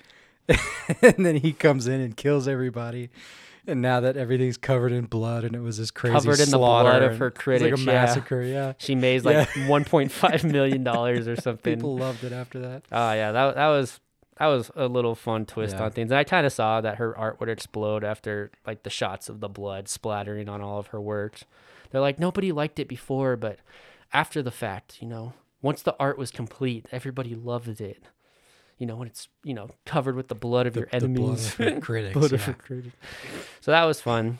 and 1.02 1.24
then 1.24 1.36
he 1.36 1.52
comes 1.52 1.86
in 1.86 2.00
and 2.00 2.16
kills 2.16 2.48
everybody. 2.48 3.10
And 3.66 3.82
now 3.82 4.00
that 4.00 4.16
everything's 4.16 4.56
covered 4.56 4.92
in 4.92 5.04
blood 5.04 5.44
and 5.44 5.54
it 5.54 5.60
was 5.60 5.78
this 5.78 5.90
crazy 5.90 6.14
Covered 6.14 6.40
in 6.40 6.50
the 6.50 6.58
blood 6.58 7.02
of 7.02 7.18
her 7.18 7.26
it 7.28 7.46
was 7.46 7.62
like 7.62 7.72
a 7.74 7.76
massacre, 7.78 8.42
yeah. 8.42 8.72
She 8.78 8.94
made 8.94 9.24
like 9.24 9.48
1.5 9.50 10.44
million 10.50 10.82
dollars 10.84 11.28
or 11.28 11.36
something. 11.36 11.76
People 11.76 11.96
loved 11.96 12.24
it 12.24 12.32
after 12.32 12.58
that. 12.60 12.82
Oh 12.90 13.12
yeah, 13.12 13.32
that 13.32 13.54
that 13.56 13.68
was 13.68 14.00
that 14.38 14.46
was 14.46 14.70
a 14.74 14.86
little 14.88 15.14
fun 15.14 15.44
twist 15.44 15.76
Yeah. 15.76 15.84
on 15.84 15.90
things. 15.90 16.10
And 16.10 16.18
I 16.18 16.24
kind 16.24 16.46
of 16.46 16.52
saw 16.52 16.80
that 16.80 16.96
her 16.96 17.16
art 17.16 17.38
would 17.40 17.48
explode 17.50 18.02
after 18.04 18.50
like 18.66 18.82
the 18.82 18.90
shots 18.90 19.28
of 19.28 19.40
the 19.40 19.48
blood 19.48 19.88
splattering 19.88 20.48
on 20.48 20.62
all 20.62 20.78
of 20.78 20.88
her 20.88 21.00
works. 21.00 21.44
They're 21.90 22.00
like 22.00 22.18
nobody 22.18 22.52
liked 22.52 22.78
it 22.78 22.88
before, 22.88 23.36
but 23.36 23.58
after 24.12 24.42
the 24.42 24.50
fact, 24.50 25.02
you 25.02 25.08
know, 25.08 25.34
once 25.62 25.82
the 25.82 25.94
art 26.00 26.16
was 26.16 26.30
complete, 26.30 26.86
everybody 26.90 27.34
loved 27.34 27.80
it. 27.80 28.02
You 28.80 28.86
know, 28.86 28.96
when 28.96 29.06
it's 29.06 29.28
you 29.44 29.54
know 29.54 29.68
covered 29.86 30.16
with 30.16 30.26
the 30.28 30.34
blood 30.34 30.66
of 30.66 30.72
The, 30.74 30.80
your 30.80 30.88
the 31.00 31.08
blood 31.08 31.20
enemies. 31.38 31.46
of 31.52 31.54
her 31.58 31.80
critics. 31.86 32.14
Blood 32.14 32.30
yeah. 32.32 32.36
of 32.36 32.44
her 32.46 32.52
critics. 32.54 32.96
So 33.60 33.70
that 33.70 33.84
was 33.84 34.00
fun. 34.00 34.38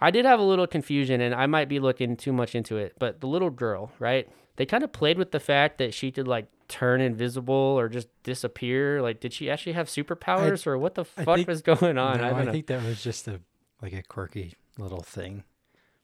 I 0.00 0.10
did 0.10 0.24
have 0.24 0.40
a 0.40 0.44
little 0.44 0.66
confusion, 0.66 1.20
and 1.20 1.34
I 1.34 1.46
might 1.46 1.68
be 1.68 1.78
looking 1.80 2.16
too 2.16 2.32
much 2.32 2.54
into 2.54 2.78
it. 2.78 2.94
But 2.98 3.20
the 3.20 3.26
little 3.26 3.50
girl, 3.50 3.92
right? 3.98 4.26
They 4.56 4.64
kind 4.64 4.82
of 4.84 4.92
played 4.92 5.18
with 5.18 5.32
the 5.32 5.40
fact 5.40 5.78
that 5.78 5.92
she 5.92 6.10
could 6.12 6.28
like 6.28 6.46
turn 6.68 7.00
invisible 7.00 7.54
or 7.54 7.88
just 7.88 8.08
disappear. 8.22 9.02
Like, 9.02 9.20
did 9.20 9.32
she 9.32 9.50
actually 9.50 9.72
have 9.72 9.88
superpowers, 9.88 10.66
or 10.66 10.78
what 10.78 10.94
the 10.94 11.02
I 11.16 11.24
fuck 11.24 11.36
think- 11.36 11.48
was 11.48 11.60
going 11.62 11.98
on? 11.98 12.18
No, 12.18 12.24
I 12.24 12.40
I, 12.42 12.50
think 12.52 12.66
that 12.68 12.82
was 12.84 13.02
just 13.02 13.26
a 13.28 13.40
like 13.82 13.92
a 13.92 14.02
quirky 14.02 14.54
little 14.78 15.02
thing. 15.02 15.42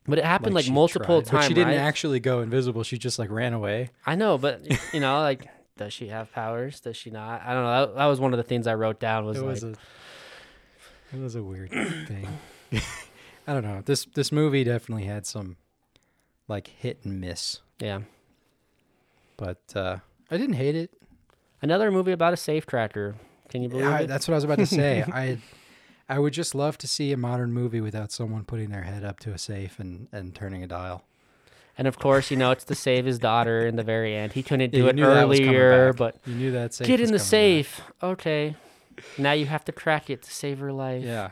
but 0.09 0.19
it 0.19 0.25
happened 0.25 0.55
like, 0.55 0.65
she 0.65 0.73
multiple 0.73 1.23
tried, 1.23 1.31
times. 1.31 1.45
But 1.45 1.49
she 1.49 1.55
didn't 1.55 1.69
right? 1.75 1.79
actually 1.87 2.21
go 2.21 2.41
invisible. 2.41 2.83
She 2.83 2.99
just 2.99 3.19
like 3.19 3.31
ran 3.31 3.53
away. 3.53 3.91
I 4.05 4.15
know, 4.17 4.39
but 4.39 4.63
you 4.93 5.01
know, 5.01 5.21
like, 5.21 5.47
does 5.77 5.93
she 5.93 6.09
have 6.09 6.33
powers? 6.33 6.81
Does 6.81 6.97
she 6.97 7.11
not? 7.11 7.43
I 7.43 7.53
don't 7.53 7.65
know. 7.65 7.87
That, 7.87 7.95
that 7.97 8.07
was 8.07 8.21
one 8.21 8.33
of 8.33 8.39
the 8.39 8.43
things 8.43 8.67
I 8.67 8.75
wrote 8.75 8.99
down. 8.99 9.25
Was 9.25 9.39
it 9.39 9.43
like, 9.43 9.51
was 9.51 9.63
a 9.65 9.75
it 11.13 11.21
was 11.21 11.35
a 11.35 11.43
weird 11.43 11.71
thing. 12.09 12.29
I 13.47 13.53
don't 13.53 13.63
know. 13.63 13.83
This 13.85 14.07
this 14.15 14.33
movie 14.33 14.65
definitely 14.65 15.05
had 15.05 15.27
some 15.27 15.57
like 16.49 16.69
hit 16.69 17.01
and 17.05 17.21
miss, 17.21 17.61
yeah, 17.79 18.01
but 19.37 19.61
uh 19.75 19.99
I 20.31 20.37
didn't 20.37 20.55
hate 20.55 20.75
it. 20.75 20.91
another 21.63 21.91
movie 21.91 22.13
about 22.13 22.33
a 22.33 22.37
safe 22.37 22.67
tracker. 22.67 23.15
Can 23.49 23.63
you 23.63 23.69
believe 23.69 23.87
I, 23.87 24.01
it? 24.01 24.07
that's 24.09 24.27
what 24.27 24.35
I 24.35 24.37
was 24.37 24.45
about 24.45 24.59
to 24.59 24.67
say. 24.67 25.03
I 25.13 25.39
I 26.09 26.19
would 26.19 26.33
just 26.33 26.55
love 26.55 26.79
to 26.79 26.89
see 26.89 27.13
a 27.13 27.17
modern 27.17 27.53
movie 27.53 27.81
without 27.81 28.11
someone 28.11 28.45
putting 28.45 28.71
their 28.71 28.83
head 28.83 29.05
up 29.05 29.21
to 29.21 29.33
a 29.33 29.39
safe 29.39 29.79
and 29.79 30.09
and 30.11 30.35
turning 30.35 30.63
a 30.63 30.67
dial. 30.67 31.05
And 31.79 31.87
of 31.87 31.99
course, 31.99 32.31
you 32.31 32.37
know, 32.39 32.51
it's 32.53 32.65
to 32.65 32.75
save 32.75 33.05
his 33.05 33.19
daughter 33.19 33.67
in 33.67 33.77
the 33.77 33.83
very 33.83 34.15
end. 34.17 34.33
He 34.33 34.43
couldn't 34.43 34.71
do 34.73 34.79
you 34.79 34.89
it 34.89 34.95
knew 34.97 35.05
that 35.07 35.29
was 35.29 35.39
coming 35.39 35.55
earlier, 35.55 35.93
but 35.93 36.17
You 36.25 36.35
knew 36.35 36.53
that 36.53 36.73
safe. 36.75 36.87
get 36.87 37.01
in 37.01 37.07
the 37.13 37.19
coming 37.19 37.19
back. 37.19 37.27
safe. 37.29 37.81
Okay. 38.03 38.57
Now 39.19 39.33
you 39.33 39.45
have 39.47 39.65
to 39.67 39.73
crack 39.73 40.09
it 40.09 40.23
to 40.23 40.31
save 40.31 40.59
her 40.61 40.73
life. 40.73 41.05
Yeah. 41.05 41.31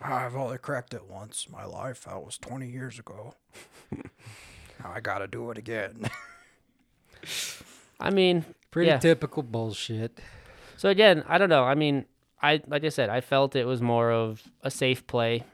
I've 0.00 0.34
only 0.34 0.58
cracked 0.58 0.94
it 0.94 1.04
once 1.08 1.46
in 1.46 1.52
my 1.52 1.64
life. 1.64 2.04
That 2.04 2.24
was 2.24 2.38
20 2.38 2.66
years 2.68 2.98
ago. 2.98 3.34
now 3.92 4.90
I 4.94 5.00
got 5.00 5.18
to 5.18 5.26
do 5.28 5.50
it 5.50 5.58
again. 5.58 6.08
I 8.00 8.10
mean, 8.10 8.44
Pretty 8.70 8.88
Yeah. 8.88 8.98
typical 8.98 9.42
bullshit. 9.42 10.18
so 10.78 10.88
again, 10.88 11.22
I 11.28 11.36
don't 11.38 11.50
know. 11.50 11.64
I 11.64 11.74
mean, 11.74 12.06
I 12.40 12.62
like 12.66 12.82
I 12.84 12.88
said, 12.88 13.10
I 13.10 13.20
felt 13.20 13.54
it 13.54 13.66
was 13.66 13.82
more 13.82 14.10
of 14.10 14.42
a 14.62 14.70
safe 14.70 15.06
play. 15.06 15.44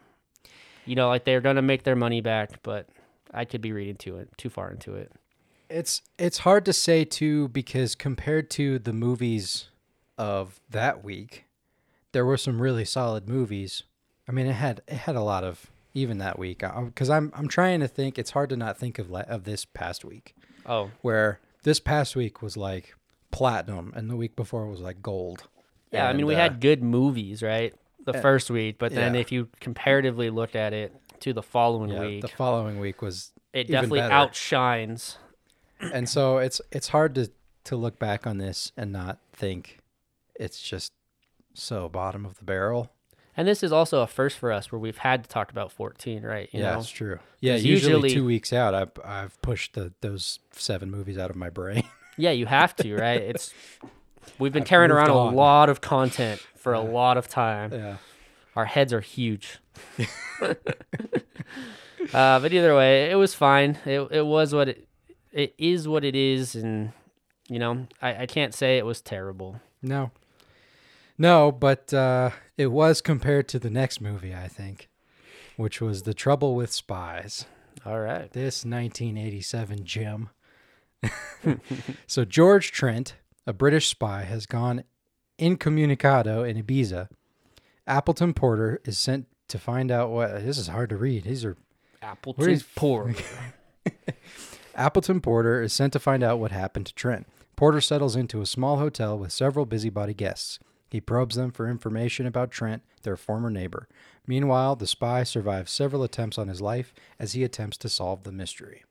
You 0.87 0.95
know, 0.95 1.09
like 1.09 1.25
they're 1.25 1.41
gonna 1.41 1.61
make 1.63 1.83
their 1.83 1.97
money 1.97 2.21
back, 2.21 2.63
but 2.63 2.89
I 3.33 3.45
could 3.45 3.61
be 3.61 3.73
reading 3.73 3.97
to 3.97 4.19
it 4.19 4.31
too 4.37 4.51
far 4.51 4.71
into 4.71 4.95
it. 4.95 5.13
It's 5.69 6.03
it's 6.19 6.39
hard 6.39 6.65
to 6.65 6.73
say 6.73 7.05
too 7.05 7.49
because 7.49 7.95
compared 7.95 8.51
to 8.53 8.79
the 8.79 8.93
movies 8.93 9.69
of 10.17 10.61
that 10.71 11.05
week, 11.05 11.45
there 12.13 12.25
were 12.25 12.39
some 12.39 12.61
really 12.63 12.85
solid 12.85 13.29
movies. 13.29 13.83
I 14.29 14.33
mean, 14.33 14.47
it 14.47 14.55
had 14.55 14.83
it 14.89 14.99
had 14.99 15.17
a 15.17 15.23
lot 15.23 15.45
of 15.45 15.71
even 15.95 16.19
that 16.19 16.39
week 16.39 16.63
because 16.87 17.11
I'm 17.11 17.33
I'm 17.35 17.49
trying 17.49 17.81
to 17.81 17.89
think. 17.89 18.19
It's 18.19 18.31
hard 18.31 18.49
to 18.51 18.57
not 18.57 18.79
think 18.79 18.99
of 18.99 19.13
of 19.13 19.45
this 19.45 19.65
past 19.65 20.05
week 20.05 20.35
Oh, 20.65 20.91
where 21.03 21.41
this 21.65 21.81
past 21.81 22.15
week 22.17 22.43
was 22.43 22.57
like 22.57 22.95
platinum 23.31 23.93
and 23.97 24.11
the 24.11 24.17
week 24.17 24.37
before 24.37 24.67
was 24.67 24.81
like 24.81 25.03
gold. 25.03 25.49
yeah. 25.93 26.09
I 26.09 26.13
mean, 26.13 26.27
we 26.27 26.35
uh, 26.35 26.39
had 26.39 26.61
good 26.61 26.83
movies, 26.83 27.43
right? 27.43 27.75
The 28.05 28.17
uh, 28.17 28.21
first 28.21 28.51
week, 28.51 28.79
but 28.79 28.95
then 28.95 29.15
yeah. 29.15 29.21
if 29.21 29.33
you 29.33 29.49
comparatively 29.61 30.31
look 30.31 30.55
at 30.55 30.73
it 30.73 30.95
to 31.23 31.33
the 31.33 31.43
following 31.43 31.91
yeah, 31.91 32.01
week, 32.01 32.23
the 32.23 32.29
following 32.29 32.79
week 32.81 33.03
was 33.03 33.33
it 33.53 33.69
definitely 33.69 34.01
better. 34.01 34.13
outshines. 34.15 35.19
and 35.81 36.09
so 36.09 36.39
it's 36.39 36.61
it's 36.73 36.89
hard 36.89 37.15
to 37.17 37.31
to 37.65 37.77
look 37.77 37.99
back 37.99 38.27
on 38.27 38.39
this 38.39 38.73
and 38.77 38.93
not 38.93 39.19
think 39.33 39.79
it's 40.35 40.61
just 40.61 40.93
so 41.55 41.89
bottom 41.89 42.25
of 42.25 42.39
the 42.39 42.45
barrel. 42.45 42.91
And 43.37 43.47
this 43.47 43.63
is 43.63 43.71
also 43.71 44.03
a 44.03 44.09
first 44.09 44.37
for 44.37 44.51
us 44.51 44.73
where 44.73 44.81
we've 44.81 44.99
had 44.99 45.23
to 45.23 45.29
talk 45.29 45.53
about 45.53 45.71
14, 45.71 46.25
right? 46.25 46.49
You 46.53 46.61
yeah, 46.61 46.73
know? 46.73 46.81
it's 46.81 46.91
true. 46.91 47.21
Yeah, 47.41 47.55
usually, 47.55 47.71
usually- 47.95 48.11
two 48.11 48.25
weeks 48.25 48.53
out, 48.53 48.75
I've 48.75 48.91
I've 49.05 49.41
pushed 49.43 49.75
the 49.75 49.93
those 50.01 50.41
seven 50.53 50.91
movies 50.91 51.19
out 51.19 51.31
of 51.31 51.37
my 51.37 51.51
brain. 51.51 51.85
Yeah, 52.21 52.33
you 52.33 52.47
have 52.47 52.75
to, 52.75 52.97
right? 52.97 53.21
It's 53.23 53.55
we've 54.41 54.53
been 54.53 54.63
I've 54.63 54.69
carrying 54.69 54.91
around 54.91 55.11
on. 55.11 55.33
a 55.33 55.37
lot 55.37 55.71
of 55.71 55.81
content 55.81 56.41
for 56.57 56.73
a 56.73 56.81
lot 56.81 57.17
of 57.17 57.29
time. 57.29 57.73
yeah, 57.73 57.97
Our 58.59 58.65
heads 58.65 58.93
are 58.93 59.01
huge. 59.01 59.61
uh, 60.43 60.55
but 62.13 62.53
either 62.53 62.75
way, 62.75 63.09
it 63.09 63.15
was 63.15 63.33
fine. 63.33 63.79
It 63.87 64.01
it 64.11 64.27
was 64.27 64.53
what 64.53 64.69
it 64.69 64.89
it 65.31 65.55
is 65.59 65.87
what 65.87 66.05
it 66.05 66.17
is, 66.17 66.57
and 66.57 66.91
you 67.49 67.61
know 67.61 67.87
I, 68.03 68.23
I 68.23 68.27
can't 68.27 68.53
say 68.53 68.77
it 68.77 68.85
was 68.85 69.01
terrible. 69.01 69.61
no, 69.81 70.11
no, 71.17 71.53
but 71.53 71.95
uh, 71.95 72.31
it 72.57 72.73
was 72.73 73.01
compared 73.01 73.47
to 73.51 73.61
the 73.61 73.71
next 73.71 74.01
movie, 74.01 74.35
I 74.35 74.49
think, 74.49 74.89
which 75.57 75.81
was 75.81 76.03
The 76.03 76.13
Trouble 76.13 76.57
with 76.57 76.73
Spies. 76.73 77.45
All 77.87 78.01
right. 78.01 78.29
This 78.33 78.65
1987 78.65 79.85
gem. 79.85 80.31
so 82.09 82.25
George 82.25 82.73
Trent, 82.73 83.15
a 83.47 83.53
British 83.53 83.87
spy, 83.87 84.23
has 84.25 84.47
gone 84.47 84.83
incommunicado 85.39 86.43
in 86.43 86.61
Ibiza. 86.61 87.09
Appleton 87.89 88.35
Porter 88.35 88.81
is 88.85 88.99
sent 88.99 89.27
to 89.49 89.59
find 89.59 89.91
out 89.91 90.11
what. 90.11 90.45
This 90.45 90.59
is 90.59 90.69
hard 90.69 90.91
to 90.91 90.97
read. 90.97 91.25
These 91.25 91.45
are 91.45 91.57
Appleton 92.03 92.51
is- 92.51 92.63
poor. 92.77 93.15
Appleton 94.75 95.21
Porter 95.21 95.61
is 95.63 95.73
sent 95.73 95.93
to 95.95 95.99
find 95.99 96.23
out 96.23 96.39
what 96.39 96.53
happened 96.53 96.87
to 96.87 96.95
Trent. 96.95 97.27
Porter 97.57 97.81
settles 97.81 98.15
into 98.15 98.41
a 98.41 98.47
small 98.47 98.79
hotel 98.79 99.19
with 99.19 99.33
several 99.33 99.67
busybody 99.67 100.15
guests. 100.15 100.61
He 100.91 101.01
probes 101.01 101.35
them 101.35 101.51
for 101.51 101.69
information 101.69 102.27
about 102.27 102.51
Trent, 102.53 102.83
their 103.03 103.17
former 103.17 103.51
neighbor. 103.51 103.89
Meanwhile, 104.27 104.77
the 104.77 104.87
spy 104.87 105.25
survives 105.25 105.73
several 105.73 106.05
attempts 106.05 106.39
on 106.39 106.47
his 106.49 106.61
life 106.61 106.95
as 107.19 107.33
he 107.33 107.43
attempts 107.43 107.77
to 107.79 107.89
solve 107.89 108.23
the 108.23 108.31
mystery. 108.33 108.85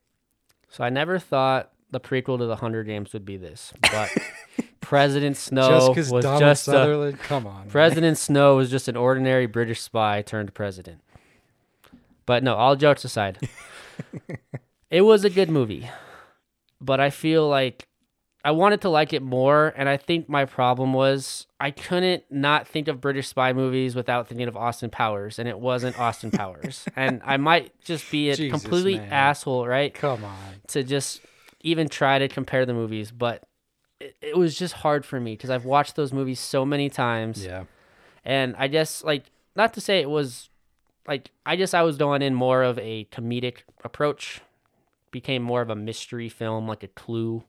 so 0.70 0.84
I 0.84 0.90
never 0.90 1.18
thought 1.20 1.72
the 1.92 2.00
prequel 2.00 2.38
to 2.38 2.46
the 2.46 2.58
Hunger 2.58 2.84
Games 2.84 3.14
would 3.14 3.26
be 3.26 3.38
this, 3.38 3.74
but 3.82 4.10
President 4.82 5.38
Snow 5.38 5.94
just 5.94 6.12
was 6.12 6.24
Donald 6.24 6.42
just 6.42 6.68
a, 6.68 6.72
Sutherland, 6.72 7.20
come 7.20 7.48
on, 7.48 7.62
man. 7.62 7.70
President 7.70 8.18
Snow 8.18 8.56
was 8.56 8.70
just 8.70 8.88
an 8.88 8.96
ordinary 8.98 9.46
British 9.46 9.82
spy 9.82 10.22
turned 10.22 10.54
president. 10.54 11.02
But 12.26 12.44
no, 12.44 12.56
all 12.56 12.76
jokes 12.76 13.06
aside, 13.06 13.38
it 14.92 15.02
was 15.02 15.24
a 15.24 15.30
good 15.30 15.50
movie. 15.50 15.90
But 16.80 17.00
I 17.00 17.10
feel 17.10 17.48
like 17.48 17.88
I 18.44 18.52
wanted 18.52 18.82
to 18.82 18.90
like 18.90 19.12
it 19.12 19.22
more, 19.22 19.74
and 19.76 19.90
I 19.90 19.98
think 19.98 20.30
my 20.30 20.46
problem 20.46 20.94
was 20.94 21.48
I 21.60 21.72
couldn't 21.72 22.24
not 22.30 22.66
think 22.66 22.88
of 22.88 23.02
British 23.02 23.28
spy 23.28 23.52
movies 23.52 23.94
without 23.96 24.28
thinking 24.28 24.48
of 24.48 24.56
Austin 24.56 24.90
Powers, 24.90 25.38
and 25.40 25.50
it 25.50 25.60
wasn't 25.60 26.00
Austin 26.00 26.32
Powers. 26.32 26.86
And 26.96 27.22
I 27.26 27.36
might 27.38 27.78
just 27.82 28.10
be 28.10 28.30
a 28.30 28.36
Jesus, 28.36 28.62
completely 28.62 29.00
man. 29.00 29.12
asshole, 29.12 29.68
right? 29.68 29.94
Come 29.94 30.24
on. 30.24 30.38
to 30.68 30.84
just 30.84 31.22
even 31.70 31.88
try 31.90 32.20
to 32.20 32.28
compare 32.28 32.66
the 32.66 32.74
movies, 32.74 33.12
but 33.12 33.44
it, 34.00 34.16
it 34.22 34.38
was 34.38 34.58
just 34.58 34.74
hard 34.76 35.06
for 35.06 35.20
me 35.20 35.34
because 35.34 35.50
I've 35.50 35.66
watched 35.66 35.96
those 35.96 36.14
movies 36.14 36.40
so 36.40 36.66
many 36.66 36.90
times, 36.90 37.44
Yeah. 37.46 37.66
and 38.26 38.56
I 38.58 38.68
just 38.68 39.04
like 39.04 39.26
not 39.56 39.74
to 39.74 39.82
say 39.82 40.00
it 40.02 40.10
was 40.10 40.50
like 41.08 41.32
I 41.46 41.56
just 41.56 41.74
I 41.76 41.84
was 41.84 41.98
going 41.98 42.22
in 42.22 42.34
more 42.34 42.64
of 42.64 42.78
a 42.80 43.06
comedic 43.12 43.58
approach, 43.84 44.42
became 45.12 45.42
more 45.44 45.62
of 45.62 45.70
a 45.70 45.76
mystery 45.76 46.30
film 46.30 46.68
like 46.68 46.84
a 46.84 46.88
Clue, 46.90 47.44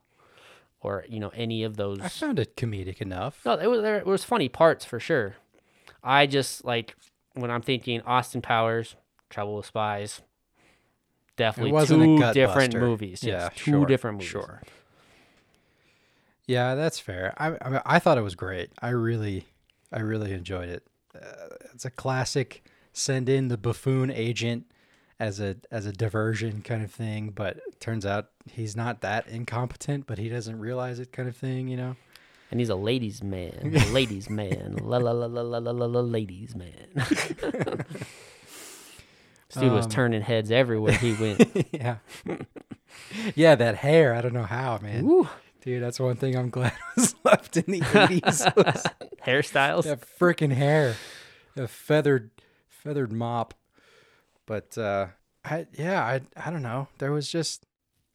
or 0.80 1.04
you 1.08 1.20
know 1.20 1.30
any 1.34 1.62
of 1.64 1.76
those. 1.76 2.00
I 2.00 2.08
found 2.08 2.38
it 2.38 2.56
comedic 2.56 3.00
enough. 3.00 3.40
No, 3.44 3.54
it 3.54 3.66
was 3.66 3.82
there 3.82 4.04
was 4.04 4.24
funny 4.24 4.48
parts 4.48 4.84
for 4.84 4.98
sure. 5.00 5.36
I 6.02 6.26
just 6.26 6.64
like 6.64 6.96
when 7.34 7.50
I'm 7.50 7.62
thinking 7.62 8.00
Austin 8.02 8.40
Powers, 8.42 8.96
Trouble 9.30 9.56
with 9.56 9.66
Spies. 9.66 10.22
Definitely 11.38 11.86
two 11.86 12.32
different 12.34 12.72
buster. 12.72 12.80
movies. 12.80 13.24
Yes, 13.24 13.42
Yeah, 13.42 13.48
two 13.54 13.70
sure, 13.70 13.86
different 13.86 14.16
movies. 14.16 14.28
Sure. 14.28 14.60
Yeah, 16.46 16.74
that's 16.74 16.98
fair. 16.98 17.34
I, 17.38 17.56
I 17.60 17.68
mean, 17.70 17.80
I 17.86 17.98
thought 17.98 18.18
it 18.18 18.22
was 18.22 18.34
great. 18.34 18.70
I 18.80 18.90
really, 18.90 19.46
I 19.92 20.00
really 20.00 20.32
enjoyed 20.32 20.68
it. 20.68 20.82
Uh, 21.14 21.54
it's 21.72 21.84
a 21.84 21.90
classic. 21.90 22.64
Send 22.92 23.28
in 23.28 23.48
the 23.48 23.56
buffoon 23.56 24.10
agent 24.10 24.66
as 25.20 25.40
a 25.40 25.56
as 25.70 25.86
a 25.86 25.92
diversion 25.92 26.62
kind 26.62 26.82
of 26.82 26.90
thing, 26.90 27.30
but 27.30 27.60
turns 27.80 28.04
out 28.04 28.30
he's 28.50 28.74
not 28.74 29.02
that 29.02 29.28
incompetent, 29.28 30.06
but 30.06 30.18
he 30.18 30.28
doesn't 30.28 30.58
realize 30.58 30.98
it 30.98 31.12
kind 31.12 31.28
of 31.28 31.36
thing. 31.36 31.68
You 31.68 31.76
know. 31.76 31.96
And 32.50 32.58
he's 32.58 32.70
a 32.70 32.74
ladies' 32.76 33.22
man. 33.22 33.76
A 33.76 33.86
ladies' 33.92 34.30
man. 34.30 34.78
La 34.82 34.96
la 34.96 35.12
la 35.12 35.26
la 35.26 35.42
la 35.42 35.58
la 35.58 35.70
la 35.86 36.00
ladies' 36.00 36.56
man. 36.56 36.88
this 39.50 39.62
dude 39.62 39.72
was 39.72 39.86
Um, 39.86 39.90
turning 39.90 40.22
heads 40.22 40.50
everywhere 40.50 40.92
he 40.92 41.12
went. 41.20 41.66
yeah. 41.72 41.96
yeah, 43.34 43.54
that 43.54 43.76
hair. 43.76 44.14
I 44.14 44.20
don't 44.20 44.32
know 44.34 44.42
how, 44.44 44.78
man. 44.82 45.06
Woo. 45.06 45.28
Dude, 45.62 45.82
that's 45.82 45.98
one 46.00 46.16
thing 46.16 46.36
I'm 46.36 46.50
glad 46.56 46.72
was 46.96 47.14
left 47.24 47.56
in 47.56 47.64
the 47.66 47.80
80s. 47.80 48.94
Hairstyles. 49.26 49.84
that 49.84 50.00
freaking 50.18 50.52
hair. 50.52 50.94
The 51.54 51.66
feathered 51.68 52.30
feathered 52.68 53.12
mop. 53.12 53.54
But 54.46 54.78
uh 54.78 55.08
I 55.44 55.66
yeah, 55.72 56.02
I 56.02 56.20
I 56.36 56.50
don't 56.50 56.62
know. 56.62 56.88
There 56.98 57.12
was 57.12 57.30
just 57.30 57.66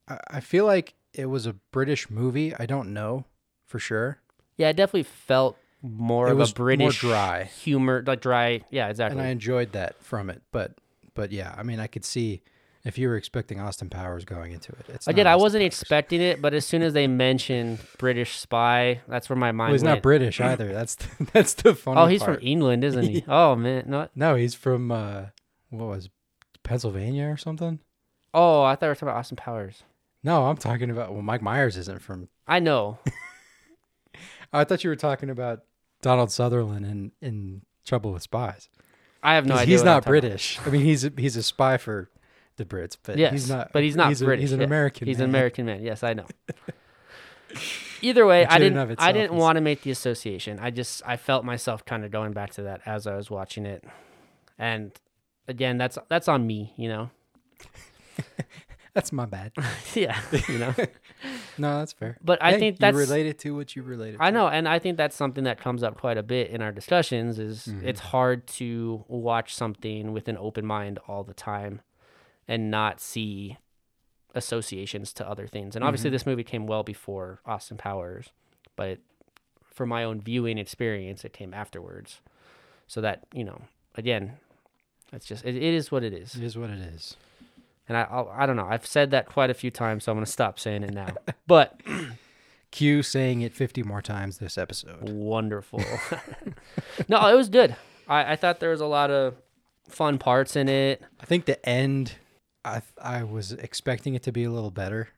I, 0.07 0.17
I 0.29 0.39
feel 0.39 0.65
like 0.65 0.93
it 1.13 1.25
was 1.25 1.45
a 1.45 1.53
British 1.71 2.09
movie. 2.09 2.55
I 2.57 2.65
don't 2.65 2.93
know 2.93 3.25
for 3.65 3.77
sure. 3.79 4.19
Yeah, 4.57 4.69
it 4.69 4.75
definitely 4.77 5.03
felt 5.03 5.57
more 5.81 6.27
It 6.29 6.31
of 6.31 6.37
was 6.37 6.51
a 6.51 6.55
British 6.55 6.99
dry. 7.01 7.43
humor, 7.43 8.03
like 8.07 8.21
dry. 8.21 8.61
Yeah, 8.71 8.87
exactly. 8.87 9.19
And 9.19 9.27
I 9.27 9.31
enjoyed 9.31 9.73
that 9.73 10.01
from 10.01 10.29
it. 10.29 10.41
But 10.51 10.73
but 11.13 11.32
yeah, 11.32 11.53
I 11.58 11.63
mean 11.63 11.79
I 11.79 11.88
could 11.88 12.05
see 12.05 12.41
if 12.86 12.98
you 12.98 13.08
were 13.08 13.15
expecting 13.15 13.60
Austin 13.60 13.89
Powers 13.89 14.25
going 14.25 14.51
into 14.51 14.74
it. 14.74 14.86
It's 14.89 15.05
did. 15.05 15.15
not 15.17 15.27
I 15.27 15.36
wasn't 15.38 15.62
Powers. 15.62 15.67
expecting 15.67 16.22
it, 16.22 16.41
but 16.41 16.53
as 16.53 16.65
soon 16.65 16.82
as 16.82 16.93
they 16.93 17.08
mentioned 17.08 17.79
British 17.98 18.38
spy, 18.38 19.00
that's 19.08 19.29
where 19.29 19.38
my 19.38 19.51
mind 19.53 19.70
Well, 19.70 19.74
he's 19.75 19.84
went. 19.84 19.98
not 19.98 20.03
British 20.03 20.41
either. 20.41 20.74
That's 20.74 20.96
the, 20.96 21.25
that's 21.34 21.53
the 21.53 21.75
funny 21.75 22.01
oh, 22.01 22.05
he's 22.08 22.22
part. 22.24 22.39
from 22.39 22.48
England, 22.48 22.84
isn't 22.84 23.03
he? 23.08 23.24
oh 23.27 23.55
man, 23.55 23.86
no. 23.88 24.10
No, 24.15 24.36
he's 24.36 24.53
from 24.55 24.91
uh 24.91 25.25
what 25.70 25.88
was 25.88 26.10
Pennsylvania 26.63 27.27
or 27.27 27.38
something? 27.38 27.79
Oh, 28.34 28.63
I 28.63 28.75
thought 28.75 28.84
we 28.84 28.88
were 28.89 28.96
talking 28.96 29.08
about 29.10 29.20
Austin 29.20 29.38
Powers. 29.38 29.84
No, 30.24 30.46
I'm 30.46 30.58
talking 30.58 30.89
about 30.89 31.13
well 31.13 31.22
Mike 31.22 31.41
Myers 31.41 31.77
isn't 31.77 32.01
from 32.01 32.27
I 32.48 32.60
know. 32.60 33.00
I 34.51 34.63
thought 34.65 34.84
you 34.84 34.89
were 34.89 34.96
talking 34.96 35.29
about 35.29 35.62
Donald 36.01 36.32
Sutherland 36.32 36.86
in 36.86 37.12
in 37.22 37.62
Trouble 37.86 38.12
with 38.12 38.24
Spies. 38.24 38.70
I 39.24 39.36
have 39.36 39.46
no 39.46 39.56
idea. 39.56 39.65
he's 39.74 39.84
not 39.84 40.03
talking 40.03 40.10
about. 40.15 40.22
British. 40.22 40.60
I 40.65 40.70
mean, 40.70 40.82
he's 40.84 41.06
a, 41.06 41.12
he's 41.18 41.36
a 41.38 41.44
spy 41.44 41.77
for 41.77 42.10
the 42.58 42.65
Brits, 42.65 42.98
but 43.03 43.18
Yes, 43.18 43.32
he's 43.32 43.50
not. 43.50 43.72
but 43.74 43.82
he's 43.84 43.96
not 43.96 44.12
a- 44.12 44.25
British. 44.25 44.42
he's 44.44 44.51
an 44.51 44.60
yeah. 44.60 44.65
American. 44.65 45.08
He's 45.08 45.18
man. 45.18 45.24
an 45.25 45.30
American 45.30 45.65
man. 45.65 45.82
Yes, 45.82 46.03
I 46.03 46.13
know. 46.13 46.25
Either 48.01 48.25
way, 48.25 48.46
I 48.46 48.60
didn't. 48.60 49.00
I 49.00 49.12
didn't 49.12 49.36
is- 49.36 49.42
want 49.42 49.56
to 49.56 49.62
make 49.62 49.82
the 49.84 49.92
association. 49.92 50.60
I 50.60 50.70
just 50.72 51.01
I 51.06 51.15
felt 51.18 51.46
myself 51.46 51.86
kind 51.86 52.03
of 52.03 52.12
going 52.12 52.34
back 52.34 52.51
to 52.53 52.63
that 52.63 52.82
as 52.86 53.08
I 53.08 53.15
was 53.15 53.32
watching 53.32 53.65
it, 53.65 53.84
and 54.60 54.92
again, 55.48 55.77
that's 55.77 55.98
that's 56.10 56.27
on 56.27 56.46
me. 56.46 56.74
You 56.75 56.89
know. 56.89 57.10
That's 58.94 59.12
my 59.12 59.25
bad. 59.25 59.53
yeah. 59.96 60.20
You 60.48 60.60
know. 60.60 60.75
No, 61.58 61.80
that's 61.80 61.94
fair. 61.94 62.18
But 62.24 62.42
I 62.42 62.51
Hey, 62.53 62.60
think 62.60 62.80
that's 62.80 62.94
you 62.94 63.00
related 63.00 63.39
to 63.39 63.56
what 63.56 63.75
you 63.75 63.84
related. 63.84 64.18
I 64.20 64.30
to. 64.30 64.34
know, 64.34 64.48
and 64.48 64.68
I 64.68 64.80
think 64.80 64.98
that's 64.98 65.15
something 65.15 65.44
that 65.46 65.60
comes 65.60 65.84
up 65.84 65.98
quite 66.00 66.18
a 66.18 66.24
bit 66.24 66.50
in 66.50 66.62
our 66.62 66.72
discussions. 66.72 67.39
Is 67.39 67.68
Mhm. 67.68 67.84
it's 67.84 68.00
hard 68.00 68.48
to 68.60 69.06
watch 69.08 69.53
something 69.56 70.12
with 70.13 70.27
an 70.27 70.38
open 70.38 70.65
mind 70.65 71.00
all 71.08 71.24
the 71.24 71.34
time, 71.34 71.82
and 72.48 72.70
not 72.72 73.00
see 73.00 73.58
associations 74.36 75.13
to 75.13 75.27
other 75.30 75.48
things. 75.48 75.75
And 75.75 75.84
obviously, 75.86 76.10
Mhm. 76.10 76.13
this 76.13 76.25
movie 76.25 76.44
came 76.44 76.65
well 76.65 76.84
before 76.84 77.39
Austin 77.46 77.77
Powers, 77.77 78.32
but 78.75 78.88
it, 78.89 79.01
for 79.63 79.86
my 79.86 80.03
own 80.03 80.20
viewing 80.22 80.58
experience, 80.58 81.24
it 81.24 81.34
came 81.34 81.53
afterwards. 81.53 82.22
So 82.88 83.00
that 83.01 83.25
you 83.34 83.44
know, 83.44 83.62
again, 83.96 84.38
it's 85.12 85.25
just 85.25 85.46
it, 85.46 85.56
it 85.56 85.62
is 85.63 85.92
what 85.92 86.03
it 86.03 86.13
is. 86.13 86.36
It 86.36 86.44
is 86.44 86.58
what 86.58 86.70
it 86.70 86.80
is. 86.80 87.15
And 87.89 87.97
I, 87.97 88.07
I'll, 88.09 88.31
I 88.33 88.45
don't 88.45 88.55
know. 88.55 88.67
I've 88.67 88.85
said 88.85 89.11
that 89.11 89.25
quite 89.25 89.49
a 89.49 89.53
few 89.53 89.69
times, 89.71 90.03
so 90.05 90.11
I'm 90.11 90.17
going 90.17 90.25
to 90.25 90.31
stop 90.31 90.57
saying 90.59 90.83
it 90.83 90.93
now. 90.93 91.07
But 91.47 91.81
Q 92.71 93.03
saying 93.03 93.41
it 93.41 93.53
50 93.53 93.83
more 93.83 94.01
times 94.01 94.37
this 94.37 94.57
episode. 94.57 95.09
wonderful. 95.09 95.81
no, 97.07 97.27
it 97.27 97.35
was 97.35 97.49
good. 97.49 97.75
I, 98.07 98.33
I 98.33 98.35
thought 98.35 98.59
there 98.59 98.69
was 98.71 98.81
a 98.81 98.85
lot 98.85 99.11
of 99.11 99.35
fun 99.89 100.17
parts 100.17 100.55
in 100.55 100.69
it. 100.69 101.01
I 101.19 101.25
think 101.25 101.45
the 101.45 101.63
end, 101.67 102.13
I 102.65 102.81
I 103.01 103.23
was 103.23 103.51
expecting 103.51 104.13
it 104.15 104.23
to 104.23 104.31
be 104.31 104.43
a 104.45 104.49
little 104.51 104.71
better, 104.71 105.09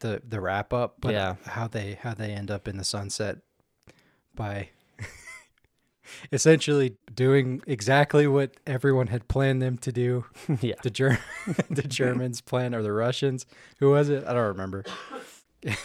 the 0.00 0.22
the 0.26 0.40
wrap 0.40 0.72
up, 0.72 0.96
but 1.00 1.12
Yeah. 1.12 1.36
how 1.46 1.68
they 1.68 1.98
how 2.02 2.14
they 2.14 2.32
end 2.32 2.50
up 2.50 2.68
in 2.68 2.76
the 2.76 2.84
sunset 2.84 3.38
by 4.34 4.68
essentially 6.32 6.96
doing 7.14 7.62
exactly 7.66 8.26
what 8.26 8.56
everyone 8.66 9.08
had 9.08 9.28
planned 9.28 9.62
them 9.62 9.78
to 9.78 9.92
do. 9.92 10.24
yeah. 10.60 10.74
The 10.82 10.90
Ger- 10.90 11.20
the 11.70 11.82
Germans 11.82 12.40
plan 12.40 12.74
or 12.74 12.82
the 12.82 12.92
Russians, 12.92 13.46
who 13.78 13.90
was 13.90 14.08
it? 14.08 14.24
I 14.26 14.32
don't 14.32 14.48
remember. 14.48 14.84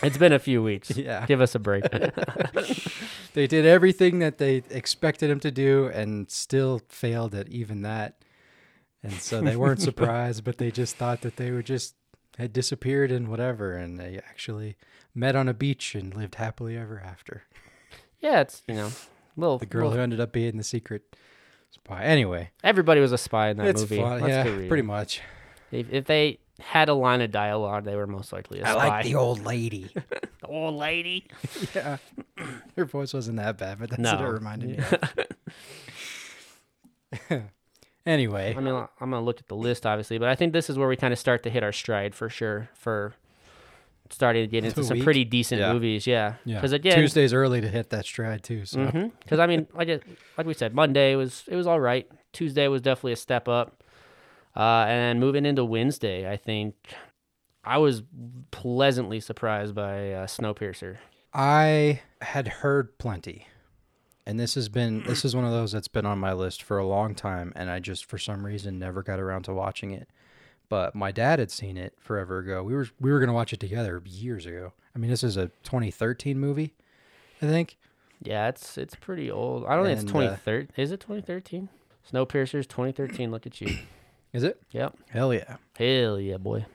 It's 0.03 0.17
been 0.17 0.33
a 0.33 0.39
few 0.39 0.61
weeks. 0.61 0.91
Yeah. 0.97 1.25
Give 1.25 1.39
us 1.39 1.55
a 1.55 1.59
break. 1.59 1.85
They 3.33 3.47
did 3.47 3.65
everything 3.65 4.19
that 4.19 4.37
they 4.37 4.63
expected 4.69 5.29
him 5.29 5.39
to 5.39 5.51
do 5.51 5.85
and 5.93 6.29
still 6.29 6.81
failed 6.89 7.33
at 7.33 7.47
even 7.47 7.83
that. 7.83 8.21
And 9.03 9.13
so 9.13 9.39
they 9.39 9.55
weren't 9.55 9.81
surprised, 9.81 10.43
but 10.43 10.57
they 10.57 10.69
just 10.69 10.97
thought 10.97 11.21
that 11.21 11.37
they 11.37 11.51
were 11.51 11.63
just 11.63 11.95
had 12.37 12.51
disappeared 12.51 13.09
and 13.09 13.29
whatever. 13.29 13.71
And 13.71 13.97
they 13.97 14.17
actually 14.17 14.75
met 15.15 15.37
on 15.37 15.47
a 15.47 15.53
beach 15.53 15.95
and 15.95 16.13
lived 16.13 16.35
happily 16.35 16.75
ever 16.75 16.99
after. 16.99 17.43
yeah, 18.19 18.41
it's, 18.41 18.63
you 18.67 18.75
know, 18.75 18.91
little. 19.39 19.57
The 19.57 19.65
girl 19.65 19.83
little- 19.83 19.97
who 19.97 20.03
ended 20.03 20.19
up 20.19 20.31
being 20.31 20.57
the 20.57 20.63
secret 20.63 21.15
spy. 21.71 22.03
Anyway, 22.03 22.51
everybody 22.63 23.01
was 23.01 23.11
a 23.11 23.17
spy 23.17 23.49
in 23.49 23.57
that 23.57 23.67
it's 23.67 23.81
movie. 23.81 23.97
fun. 23.97 24.21
Let's 24.21 24.47
yeah, 24.47 24.67
pretty 24.67 24.83
much. 24.83 25.21
If, 25.71 25.91
if 25.91 26.05
they 26.05 26.39
had 26.59 26.89
a 26.89 26.93
line 26.93 27.21
of 27.21 27.31
dialogue, 27.31 27.85
they 27.85 27.95
were 27.95 28.07
most 28.07 28.33
likely 28.33 28.59
a 28.59 28.65
I 28.65 28.71
spy. 28.71 28.79
I 28.79 28.89
like 28.89 29.05
the 29.05 29.15
old 29.15 29.45
lady. 29.45 29.89
The 30.41 30.47
old 30.47 30.75
lady. 30.75 31.27
yeah. 31.75 31.97
Her 32.77 32.85
voice 32.85 33.13
wasn't 33.13 33.37
that 33.37 33.57
bad, 33.57 33.77
but 33.77 33.89
that's 33.89 34.01
no. 34.01 34.15
what 34.15 34.21
it 34.21 34.31
reminded 34.31 34.69
me 34.69 34.77
of. 37.29 37.43
anyway, 38.05 38.55
I 38.57 38.59
mean, 38.61 38.73
I'm 38.73 38.87
gonna 39.11 39.21
look 39.21 39.41
at 39.41 39.47
the 39.47 39.55
list, 39.57 39.85
obviously, 39.85 40.17
but 40.17 40.29
I 40.29 40.35
think 40.35 40.53
this 40.53 40.69
is 40.69 40.77
where 40.77 40.87
we 40.87 40.95
kind 40.95 41.11
of 41.11 41.19
start 41.19 41.43
to 41.43 41.49
hit 41.49 41.61
our 41.61 41.73
stride 41.73 42.15
for 42.15 42.29
sure. 42.29 42.69
For 42.73 43.15
starting 44.09 44.43
to 44.43 44.47
get 44.47 44.63
into 44.63 44.77
The 44.77 44.83
some 44.83 44.95
week? 44.97 45.03
pretty 45.03 45.25
decent 45.25 45.61
Yeah. 45.61 45.73
movies, 45.73 46.05
yeah. 46.07 46.35
yeah. 46.45 46.55
Because 46.55 46.71
again, 46.73 46.95
Tuesday's 46.97 47.33
early 47.33 47.61
to 47.61 47.67
hit 47.67 47.89
that 47.91 48.05
stride 48.05 48.43
too. 48.43 48.65
So 48.65 49.11
Because 49.21 49.39
I 49.39 49.47
mean, 49.47 49.67
like 49.73 49.87
it, 49.87 50.03
like 50.37 50.47
we 50.47 50.53
said, 50.53 50.73
Monday 50.73 51.15
was 51.15 51.43
it 51.47 51.55
was 51.55 51.67
all 51.67 51.79
right. 51.79 52.09
Tuesday 52.33 52.67
was 52.67 52.81
definitely 52.81 53.13
a 53.13 53.17
step 53.17 53.47
up, 53.47 53.83
uh, 54.55 54.85
and 54.87 55.19
moving 55.19 55.45
into 55.45 55.65
Wednesday, 55.65 56.29
I 56.31 56.37
think 56.37 56.75
I 57.63 57.77
was 57.79 58.03
pleasantly 58.51 59.19
surprised 59.19 59.73
by 59.75 60.11
uh, 60.13 60.27
Snowpiercer. 60.27 60.97
I 61.33 62.01
had 62.21 62.47
heard 62.47 62.97
plenty. 62.97 63.47
And 64.25 64.39
this 64.39 64.53
has 64.55 64.69
been 64.69 65.03
this 65.05 65.25
is 65.25 65.35
one 65.35 65.45
of 65.45 65.51
those 65.51 65.71
that's 65.71 65.87
been 65.87 66.05
on 66.05 66.19
my 66.19 66.33
list 66.33 66.61
for 66.61 66.77
a 66.77 66.85
long 66.85 67.15
time 67.15 67.51
and 67.55 67.67
I 67.69 67.79
just 67.79 68.05
for 68.05 68.19
some 68.19 68.45
reason 68.45 68.77
never 68.77 69.01
got 69.01 69.19
around 69.19 69.43
to 69.43 69.53
watching 69.53 69.89
it. 69.91 70.07
But 70.69 70.93
my 70.93 71.11
dad 71.11 71.39
had 71.39 71.51
seen 71.51 71.77
it 71.77 71.95
forever 71.99 72.37
ago. 72.39 72.63
We 72.63 72.75
were 72.75 72.87
we 72.99 73.11
were 73.11 73.19
going 73.19 73.27
to 73.27 73.33
watch 73.33 73.53
it 73.53 73.59
together 73.59 74.01
years 74.05 74.45
ago. 74.45 74.73
I 74.95 74.99
mean, 74.99 75.09
this 75.09 75.23
is 75.23 75.35
a 75.35 75.47
2013 75.63 76.39
movie, 76.39 76.75
I 77.41 77.47
think. 77.47 77.77
Yeah, 78.21 78.47
it's 78.47 78.77
it's 78.77 78.95
pretty 78.95 79.31
old. 79.31 79.65
I 79.65 79.75
don't 79.75 79.85
think 79.85 79.99
it's 79.99 80.11
And, 80.11 80.11
uh, 80.11 80.35
2013. 80.37 80.73
Is 80.77 80.91
it 80.91 80.99
2013? 80.99 81.69
Snowpiercer's 82.11 82.67
2013. 82.67 83.31
Look 83.31 83.47
at 83.47 83.59
you. 83.61 83.77
Is 84.33 84.43
it? 84.43 84.61
Yep. 84.71 84.95
Hell 85.09 85.33
yeah. 85.33 85.57
Hell 85.75 86.19
yeah, 86.19 86.37
boy. 86.37 86.65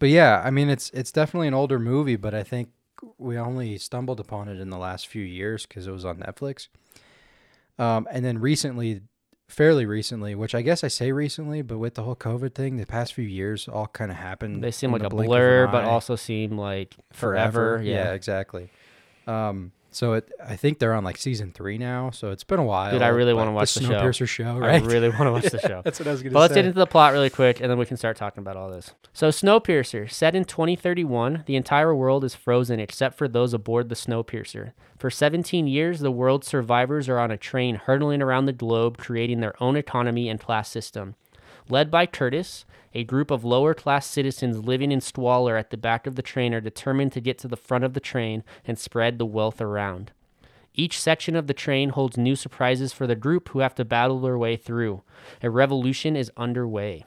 But 0.00 0.08
yeah, 0.08 0.42
I 0.44 0.50
mean 0.50 0.68
it's 0.68 0.90
it's 0.90 1.12
definitely 1.12 1.48
an 1.48 1.54
older 1.54 1.78
movie, 1.78 2.16
but 2.16 2.34
I 2.34 2.42
think 2.42 2.70
we 3.18 3.38
only 3.38 3.78
stumbled 3.78 4.20
upon 4.20 4.48
it 4.48 4.60
in 4.60 4.70
the 4.70 4.78
last 4.78 5.06
few 5.06 5.22
years 5.22 5.66
because 5.66 5.86
it 5.86 5.92
was 5.92 6.04
on 6.04 6.18
Netflix. 6.18 6.68
Um, 7.78 8.06
and 8.10 8.24
then 8.24 8.38
recently, 8.38 9.02
fairly 9.54 9.86
recently, 9.86 10.34
which 10.34 10.54
I 10.54 10.62
guess 10.62 10.84
I 10.84 10.88
say 10.88 11.12
recently, 11.12 11.62
but 11.62 11.78
with 11.78 11.94
the 11.94 12.02
whole 12.02 12.16
COVID 12.16 12.54
thing, 12.54 12.76
the 12.76 12.86
past 12.86 13.14
few 13.14 13.24
years 13.24 13.68
all 13.68 13.86
kind 13.86 14.10
of 14.10 14.16
happened. 14.18 14.62
They 14.62 14.70
seem 14.70 14.92
like 14.92 15.00
the 15.02 15.06
a 15.06 15.10
blur, 15.10 15.66
but 15.68 15.84
also 15.84 16.16
seem 16.16 16.58
like 16.58 16.94
forever. 17.12 17.80
yeah, 17.82 17.94
Yeah. 18.08 18.12
exactly. 18.12 18.68
Um, 19.26 19.72
so 19.94 20.14
it, 20.14 20.30
I 20.44 20.56
think 20.56 20.78
they're 20.78 20.92
on 20.94 21.04
like 21.04 21.16
season 21.16 21.52
three 21.52 21.78
now, 21.78 22.10
so 22.10 22.30
it's 22.30 22.44
been 22.44 22.58
a 22.58 22.64
while. 22.64 22.90
Dude, 22.90 23.02
I 23.02 23.08
really 23.08 23.32
wanna 23.32 23.52
watch 23.52 23.74
the 23.74 23.80
show. 23.80 23.90
Snowpiercer 23.90 24.26
show, 24.26 24.56
I 24.56 24.58
right? 24.58 24.82
really 24.82 25.08
want 25.08 25.22
to 25.22 25.32
watch 25.32 25.44
the 25.44 25.58
show. 25.68 25.82
That's 25.84 25.98
what 25.98 26.08
I 26.08 26.12
was 26.12 26.22
gonna 26.22 26.30
say. 26.30 26.34
But 26.34 26.40
let's 26.40 26.54
get 26.54 26.64
into 26.64 26.78
the 26.78 26.86
plot 26.86 27.12
really 27.12 27.30
quick, 27.30 27.60
and 27.60 27.70
then 27.70 27.78
we 27.78 27.86
can 27.86 27.96
start 27.96 28.16
talking 28.16 28.40
about 28.40 28.56
all 28.56 28.70
this. 28.70 28.92
So, 29.12 29.28
Snowpiercer, 29.28 30.10
set 30.10 30.34
in 30.34 30.44
2031, 30.44 31.44
the 31.46 31.56
entire 31.56 31.94
world 31.94 32.24
is 32.24 32.34
frozen 32.34 32.80
except 32.80 33.16
for 33.16 33.28
those 33.28 33.54
aboard 33.54 33.88
the 33.88 33.94
Snowpiercer. 33.94 34.72
For 34.98 35.10
17 35.10 35.66
years, 35.66 36.00
the 36.00 36.10
world's 36.10 36.46
survivors 36.46 37.08
are 37.08 37.18
on 37.18 37.30
a 37.30 37.36
train 37.36 37.76
hurtling 37.76 38.22
around 38.22 38.46
the 38.46 38.52
globe, 38.52 38.98
creating 38.98 39.40
their 39.40 39.60
own 39.62 39.76
economy 39.76 40.28
and 40.28 40.40
class 40.40 40.68
system. 40.68 41.14
Led 41.68 41.90
by 41.90 42.06
Curtis, 42.06 42.64
a 42.92 43.04
group 43.04 43.30
of 43.30 43.44
lower 43.44 43.74
class 43.74 44.06
citizens 44.06 44.64
living 44.64 44.92
in 44.92 45.00
squalor 45.00 45.56
at 45.56 45.70
the 45.70 45.76
back 45.76 46.06
of 46.06 46.14
the 46.14 46.22
train 46.22 46.54
are 46.54 46.60
determined 46.60 47.12
to 47.12 47.20
get 47.20 47.38
to 47.38 47.48
the 47.48 47.56
front 47.56 47.84
of 47.84 47.94
the 47.94 48.00
train 48.00 48.44
and 48.66 48.78
spread 48.78 49.18
the 49.18 49.26
wealth 49.26 49.60
around. 49.60 50.12
Each 50.74 51.00
section 51.00 51.36
of 51.36 51.46
the 51.46 51.54
train 51.54 51.90
holds 51.90 52.16
new 52.16 52.36
surprises 52.36 52.92
for 52.92 53.06
the 53.06 53.14
group 53.14 53.50
who 53.50 53.60
have 53.60 53.74
to 53.76 53.84
battle 53.84 54.20
their 54.20 54.36
way 54.36 54.56
through. 54.56 55.02
A 55.42 55.48
revolution 55.48 56.16
is 56.16 56.30
underway. 56.36 57.04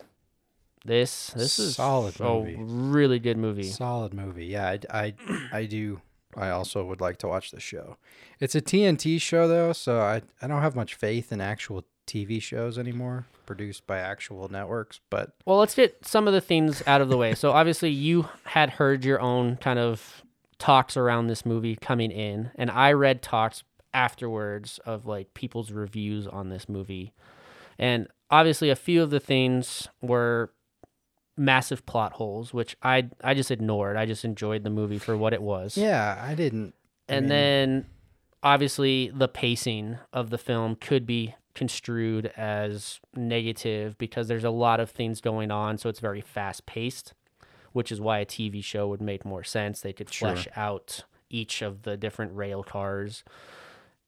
This 0.86 1.32
this 1.32 1.60
is 1.60 1.76
Solid 1.76 2.20
a 2.22 2.24
movie. 2.24 2.56
really 2.58 3.20
good 3.20 3.38
movie. 3.38 3.64
Solid 3.64 4.14
movie. 4.14 4.46
Yeah, 4.46 4.78
I, 4.90 5.04
I, 5.06 5.14
I 5.52 5.66
do. 5.66 6.02
I 6.36 6.50
also 6.50 6.86
would 6.86 7.02
like 7.02 7.18
to 7.20 7.28
watch 7.28 7.52
the 7.52 7.60
show. 7.60 7.98
It's 8.40 8.56
a 8.56 8.62
TNT 8.62 9.20
show 9.20 9.48
though, 9.50 9.74
so 9.74 10.00
I, 10.00 10.22
I 10.42 10.48
don't 10.48 10.62
have 10.62 10.76
much 10.76 10.96
faith 10.96 11.32
in 11.34 11.42
actual 11.42 11.84
TV 12.08 12.42
shows 12.42 12.78
anymore 12.80 13.26
produced 13.46 13.86
by 13.86 14.00
actual 14.00 14.50
networks. 14.50 15.00
But 15.10 15.34
Well, 15.46 15.58
let's 15.58 15.76
get 15.76 16.06
some 16.06 16.28
of 16.28 16.34
the 16.34 16.42
things 16.42 16.82
out 16.88 17.02
of 17.02 17.10
the 17.10 17.18
way. 17.18 17.34
So 17.36 17.52
obviously 17.52 17.90
you 17.92 18.28
had 18.46 18.72
heard 18.72 19.06
your 19.06 19.20
own 19.22 19.58
kind 19.58 19.80
of 19.80 20.24
talks 20.60 20.98
around 20.98 21.28
this 21.28 21.46
movie 21.46 21.76
coming 21.76 22.12
in, 22.12 22.52
and 22.56 22.72
I 22.72 22.94
read 22.94 23.22
talks 23.22 23.64
afterwards 23.94 24.80
of 24.86 25.06
like 25.06 25.34
people's 25.34 25.72
reviews 25.72 26.28
on 26.28 26.50
this 26.50 26.68
movie. 26.68 27.14
And 27.80 28.08
obviously 28.30 28.70
a 28.70 28.76
few 28.76 29.02
of 29.02 29.10
the 29.10 29.20
things 29.20 29.88
were 30.02 30.52
massive 31.38 31.86
plot 31.86 32.14
holes, 32.14 32.54
which 32.54 32.76
I 32.82 33.10
I 33.24 33.34
just 33.34 33.52
ignored. 33.52 33.96
I 33.98 34.06
just 34.06 34.26
enjoyed 34.26 34.64
the 34.64 34.70
movie 34.70 34.98
for 34.98 35.16
what 35.16 35.34
it 35.34 35.42
was. 35.42 35.78
yeah, 35.78 36.22
I 36.22 36.36
didn't. 36.36 36.74
I 37.10 37.14
and 37.14 37.26
mean, 37.26 37.30
then 37.30 37.86
obviously 38.44 39.12
the 39.14 39.28
pacing 39.28 39.98
of 40.12 40.30
the 40.30 40.38
film 40.38 40.76
could 40.76 41.06
be 41.06 41.36
construed 41.58 42.28
as 42.38 43.00
negative 43.16 43.98
because 43.98 44.28
there's 44.28 44.44
a 44.44 44.50
lot 44.50 44.80
of 44.80 44.92
things 44.92 45.20
going 45.22 45.50
on 45.52 45.78
so 45.78 45.90
it's 45.90 46.00
very 46.00 46.22
fast 46.22 46.66
paced 46.68 47.14
which 47.74 47.92
is 47.92 48.00
why 48.00 48.20
a 48.20 48.26
tv 48.26 48.64
show 48.64 48.88
would 48.88 49.02
make 49.02 49.26
more 49.26 49.44
sense 49.44 49.82
they 49.82 49.92
could 49.92 50.12
Sure. 50.14 50.30
flesh 50.34 50.48
out 50.56 51.04
each 51.30 51.62
of 51.64 51.82
the 51.82 51.98
different 51.98 52.36
rail 52.36 52.64
cars 52.64 53.24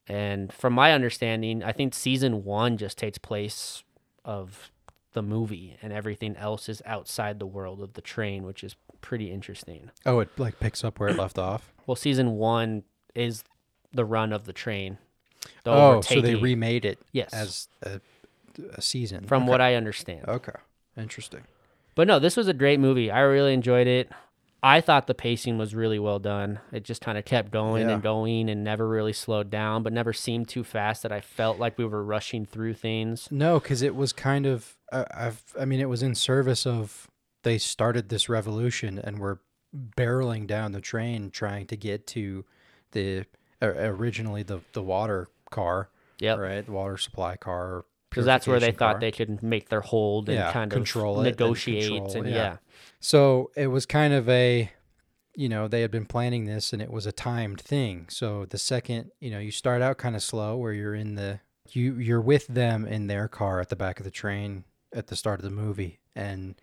and 0.08 0.54
from 0.54 0.74
my 0.74 0.94
understanding 0.94 1.64
i 1.64 1.72
think 1.72 1.94
season 1.94 2.44
one 2.44 2.78
just 2.78 2.98
takes 2.98 3.18
place 3.18 3.84
of 4.24 4.72
the 5.14 5.22
movie 5.24 5.76
and 5.82 5.92
everything 5.92 6.36
else 6.38 6.70
is 6.70 6.82
outside 6.86 7.40
the 7.40 7.48
world 7.48 7.82
of 7.82 7.94
the 7.94 8.02
train 8.02 8.44
which 8.44 8.64
is 8.64 8.76
pretty 9.02 9.32
interesting 9.32 9.90
oh, 10.06 10.20
it 10.20 10.30
like 10.38 10.60
picks 10.60 10.84
up 10.84 11.00
where 11.00 11.10
it 11.10 11.18
left 11.18 11.40
off. 11.50 11.74
well, 11.88 11.96
season 11.96 12.32
one 12.34 12.84
is 13.16 13.44
the 13.92 14.06
run 14.06 14.32
of 14.32 14.46
the 14.46 14.54
train. 14.54 15.00
The 15.64 15.72
Oh, 15.72 16.02
so 16.02 16.22
they 16.22 16.36
remade 16.36 16.86
it 16.86 17.00
yes, 17.12 17.34
as 17.34 17.68
a, 17.84 18.02
a 18.74 18.82
season. 18.82 19.26
from 19.26 19.44
okay. 19.44 19.50
what 19.52 19.62
I 19.62 19.76
understand. 19.76 20.28
Okay, 20.28 20.54
interesting. 20.98 21.42
But 21.96 22.08
no, 22.08 22.20
this 22.20 22.38
was 22.38 22.48
a 22.48 22.54
great 22.54 22.80
movie. 22.80 23.12
I 23.12 23.22
really 23.22 23.54
enjoyed 23.54 23.88
it. 23.88 24.10
I 24.62 24.82
thought 24.82 25.08
the 25.08 25.14
pacing 25.14 25.58
was 25.58 25.74
really 25.74 26.00
well 26.00 26.20
done. 26.20 26.60
It 26.74 26.84
just 26.84 27.02
kind 27.02 27.18
of 27.18 27.24
kept 27.24 27.50
going 27.52 27.88
Yeah. 27.88 27.94
and 27.96 28.04
going 28.04 28.50
and 28.50 28.62
never 28.64 28.88
really 28.88 29.14
slowed 29.14 29.50
down, 29.50 29.84
but 29.84 29.94
never 29.94 30.12
seemed 30.12 30.50
too 30.50 30.66
fast 30.66 31.02
that 31.04 31.14
I 31.14 31.22
felt 31.22 31.60
like 31.60 31.78
we 31.78 31.86
were 31.86 32.04
rushing 32.04 32.46
through 32.46 32.74
things. 32.74 33.30
No, 33.32 33.60
because 33.60 33.82
it 33.82 33.96
was 33.96 34.12
kind 34.12 34.46
of. 34.46 34.76
Uh, 34.92 35.06
I've. 35.14 35.42
I 35.58 35.64
mean, 35.66 35.80
it 35.80 35.88
was 35.90 36.04
in 36.04 36.14
service 36.16 36.66
of. 36.68 37.08
They 37.44 37.58
started 37.58 38.10
this 38.10 38.28
revolution 38.28 39.00
and 39.00 39.18
were 39.18 39.40
barreling 39.74 40.46
down 40.46 40.74
the 40.74 40.82
train 40.82 41.32
trying 41.32 41.66
to 41.68 41.78
get 41.78 42.06
to 42.08 42.44
the 42.92 43.26
originally 43.62 44.44
the 44.44 44.62
the 44.74 44.82
water 44.84 45.28
car, 45.50 45.90
Yeah. 46.20 46.36
right? 46.36 46.66
The 46.66 46.72
water 46.72 46.98
supply 46.98 47.36
car. 47.36 47.86
Because 48.10 48.26
that's 48.26 48.48
where 48.48 48.60
they 48.60 48.68
purification 48.72 48.80
thought 48.94 49.00
they 49.02 49.12
could 49.12 49.44
make 49.44 49.70
their 49.70 49.82
hold 49.82 50.30
and 50.30 50.38
Yeah, 50.40 50.52
kind 50.52 50.72
control 50.72 51.20
of 51.20 51.26
it 51.26 51.30
and 51.30 51.38
negotiate 51.40 51.90
control, 51.90 52.18
and 52.18 52.30
yeah. 52.30 52.36
yeah. 52.36 52.58
So 53.00 53.52
it 53.56 53.68
was 53.68 53.86
kind 53.86 54.14
of 54.16 54.28
a, 54.28 54.72
you 55.36 55.48
know, 55.48 55.68
they 55.68 55.82
had 55.82 55.92
been 55.92 56.08
planning 56.08 56.46
this 56.46 56.74
and 56.74 56.82
it 56.82 56.90
was 56.92 57.06
a 57.06 57.12
timed 57.12 57.62
thing. 57.62 58.08
So 58.10 58.46
the 58.46 58.58
second, 58.58 59.12
you 59.20 59.30
know, 59.30 59.38
you 59.38 59.52
start 59.52 59.84
out 59.84 60.00
kind 60.00 60.16
of 60.16 60.24
slow 60.24 60.58
where 60.58 60.74
you're 60.74 60.96
in 60.96 61.14
the, 61.16 61.40
you 61.72 61.96
you're 62.00 62.20
with 62.22 62.48
them 62.48 62.84
in 62.86 63.06
their 63.06 63.28
car 63.28 63.60
at 63.60 63.70
the 63.70 63.76
back 63.76 64.00
of 64.00 64.06
the 64.06 64.12
train, 64.12 64.64
at 64.92 65.06
the 65.08 65.16
start 65.16 65.40
of 65.40 65.44
the 65.44 65.52
movie, 65.52 66.00
and 66.16 66.56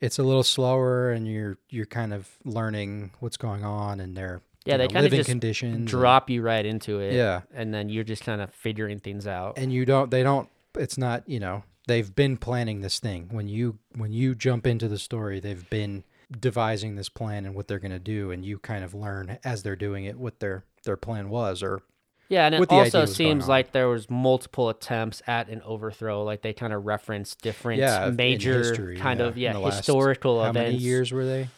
it's 0.00 0.18
a 0.20 0.22
little 0.22 0.44
slower, 0.44 1.10
and 1.10 1.26
you're 1.26 1.58
you're 1.70 1.86
kind 1.86 2.14
of 2.14 2.28
learning 2.44 3.10
what's 3.18 3.36
going 3.36 3.64
on 3.64 3.98
and 3.98 4.16
their 4.16 4.42
Yeah, 4.64 4.76
they 4.78 4.88
kinda 4.88 5.10
just 5.10 5.28
conditions. 5.28 5.74
and- 5.76 5.86
Drop 5.86 6.30
you 6.30 6.40
right 6.42 6.64
into 6.64 6.98
it. 7.00 7.12
Yeah. 7.14 7.42
And 7.54 7.72
then 7.74 7.88
you're 7.88 8.04
just 8.04 8.24
kind 8.24 8.40
of 8.40 8.50
figuring 8.54 8.98
things 8.98 9.26
out. 9.26 9.58
and 9.58 9.72
you 9.72 9.84
don't 9.84 10.10
they 10.10 10.22
don't 10.22 10.48
it's 10.78 10.98
not 10.98 11.22
you 11.28 11.38
know 11.38 11.62
they've 11.86 12.14
been 12.14 12.36
planning 12.36 12.80
this 12.80 12.98
thing 12.98 13.28
when 13.30 13.46
you 13.46 13.78
when 13.96 14.12
you 14.12 14.34
jump 14.34 14.66
into 14.66 14.88
the 14.88 14.98
story 14.98 15.38
they've 15.38 15.68
been 15.70 16.02
devising 16.40 16.96
this 16.96 17.08
plan 17.08 17.44
and 17.44 17.54
what 17.54 17.68
they're 17.68 17.78
going 17.78 17.92
to 17.92 17.98
do 17.98 18.30
and 18.30 18.44
you 18.44 18.58
kind 18.58 18.82
of 18.84 18.94
learn 18.94 19.38
as 19.44 19.62
they're 19.62 19.76
doing 19.76 20.04
it 20.04 20.18
what 20.18 20.40
their 20.40 20.64
their 20.84 20.96
plan 20.96 21.28
was 21.28 21.62
or 21.62 21.82
Yeah, 22.28 22.46
and 22.46 22.54
it 22.56 22.70
also 22.70 23.04
seems 23.04 23.46
like 23.46 23.72
there 23.72 23.88
was 23.88 24.08
multiple 24.10 24.68
attempts 24.70 25.22
at 25.26 25.48
an 25.50 25.60
overthrow. 25.62 26.24
Like 26.24 26.40
they 26.42 26.54
kind 26.54 26.72
of 26.72 26.84
reference 26.86 27.34
different 27.34 27.80
yeah 27.80 28.10
major 28.10 28.58
history, 28.58 28.96
kind 28.96 29.20
of 29.20 29.36
yeah 29.38 29.52
the 29.52 29.60
last- 29.60 29.76
historical 29.76 30.42
how 30.42 30.50
events. 30.50 30.72
many 30.72 30.82
years 30.82 31.12
were 31.12 31.24
they 31.26 31.48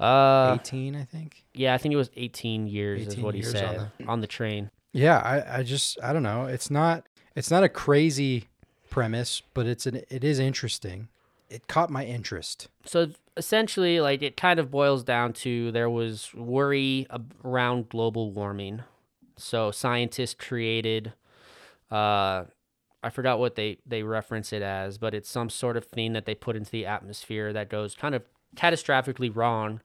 Uh, 0.00 0.56
18 0.60 0.96
i 0.96 1.04
think. 1.04 1.44
yeah, 1.54 1.74
I 1.74 1.78
think 1.78 1.92
it 1.92 1.96
was 1.98 2.10
18 2.16 2.66
years 2.66 3.02
is 3.06 3.12
18 3.14 3.24
what 3.24 3.34
he 3.34 3.40
years 3.42 3.54
on 3.54 3.60
said 3.60 3.90
on 4.08 4.20
the 4.20 4.26
train. 4.26 4.70
yeah 4.92 5.18
i 5.18 5.58
i 5.58 5.62
just 5.62 5.98
i 6.02 6.12
don't 6.12 6.22
know. 6.22 6.46
It's 6.46 6.70
not 6.70 7.04
it's 7.36 7.50
not 7.50 7.62
a 7.62 7.68
crazy 7.68 8.48
premise 8.88 9.42
but 9.54 9.66
it's 9.66 9.86
an 9.86 10.02
it 10.08 10.24
is 10.24 10.38
interesting. 10.38 11.08
It 11.50 11.66
caught 11.66 11.90
my 11.90 12.04
interest. 12.04 12.68
So 12.86 13.08
essentially, 13.36 14.00
like 14.00 14.22
it 14.22 14.36
kind 14.36 14.58
of 14.60 14.70
boils 14.70 15.02
down 15.04 15.32
to 15.44 15.70
there 15.72 15.90
was 15.90 16.32
worry 16.34 17.06
around 17.44 17.88
global 17.88 18.30
warming. 18.30 18.84
So 19.36 19.70
scientists 19.72 20.34
created, 20.34 21.12
uh, 21.90 22.44
I 23.02 23.10
forgot 23.10 23.38
what 23.40 23.54
they 23.56 23.78
they 23.84 24.02
reference 24.04 24.52
it 24.52 24.62
as, 24.62 24.96
but 24.98 25.12
it's 25.14 25.28
some 25.28 25.50
sort 25.50 25.76
of 25.76 25.84
thing 25.86 26.12
that 26.12 26.24
they 26.24 26.34
put 26.34 26.54
into 26.56 26.70
the 26.70 26.86
atmosphere 26.86 27.52
that 27.52 27.68
goes 27.68 27.94
kind 27.94 28.14
of 28.14 28.22
catastrophically 28.56 29.34
wrong, 29.34 29.80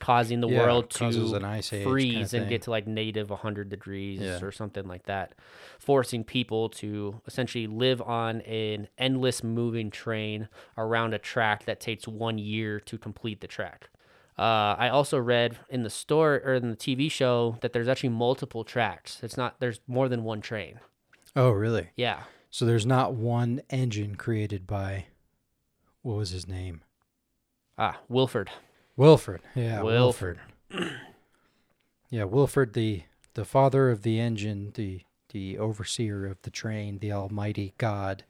causing 0.00 0.40
the 0.40 0.48
Yeah, 0.48 0.58
world 0.58 0.90
to 0.90 1.34
an 1.34 1.44
ice 1.44 1.72
age 1.72 1.82
kinda 1.82 1.90
freeze 1.90 2.34
and 2.34 2.48
get 2.48 2.62
to 2.62 2.70
like 2.70 2.86
negative 2.86 3.30
100 3.30 3.68
degrees 3.68 4.20
Yeah. 4.20 4.40
or 4.42 4.50
something 4.52 4.86
like 4.86 5.04
that, 5.06 5.34
forcing 5.78 6.24
people 6.24 6.68
to 6.70 7.20
essentially 7.26 7.66
live 7.66 8.00
on 8.02 8.40
an 8.42 8.88
endless 8.98 9.42
moving 9.44 9.90
train 9.90 10.48
around 10.76 11.14
a 11.14 11.18
track 11.18 11.64
that 11.66 11.80
takes 11.80 12.06
one 12.08 12.38
year 12.38 12.80
to 12.80 12.98
complete 12.98 13.40
the 13.40 13.46
track. 13.48 13.90
Uh, 14.38 14.76
I 14.78 14.88
also 14.88 15.18
read 15.18 15.58
in 15.68 15.82
the 15.82 15.90
store 15.90 16.40
or 16.44 16.54
in 16.54 16.70
the 16.70 16.76
TV 16.76 17.10
show 17.10 17.58
that 17.60 17.72
there's 17.72 17.88
actually 17.88 18.10
multiple 18.10 18.62
tracks. 18.62 19.20
It's 19.22 19.36
not 19.36 19.58
there's 19.58 19.80
more 19.88 20.08
than 20.08 20.22
one 20.24 20.40
train. 20.40 20.78
oh 21.36 21.50
really 21.50 21.90
Yeah, 21.96 22.22
So 22.50 22.64
there's 22.64 22.86
not 22.86 23.14
one 23.14 23.62
engine 23.68 24.14
created 24.14 24.66
by 24.66 25.06
what 26.02 26.16
was 26.16 26.30
his 26.30 26.46
name? 26.48 26.82
ah, 27.76 27.98
Wilford. 28.08 28.50
Wilford. 28.98 29.40
Yeah, 29.54 29.80
Wilford. 29.82 30.38
Wilford. 30.70 30.92
yeah, 32.10 32.24
Wilford 32.24 32.74
the 32.74 33.04
the 33.34 33.44
father 33.46 33.90
of 33.90 34.02
the 34.02 34.18
engine, 34.20 34.72
the 34.74 35.02
the 35.30 35.56
overseer 35.58 36.26
of 36.26 36.42
the 36.42 36.50
train, 36.50 36.98
the 36.98 37.12
almighty 37.12 37.74
god 37.78 38.24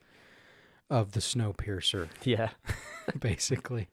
of 0.91 1.13
the 1.13 1.21
snowpiercer, 1.21 2.09
Yeah, 2.25 2.51
basically. 3.19 3.89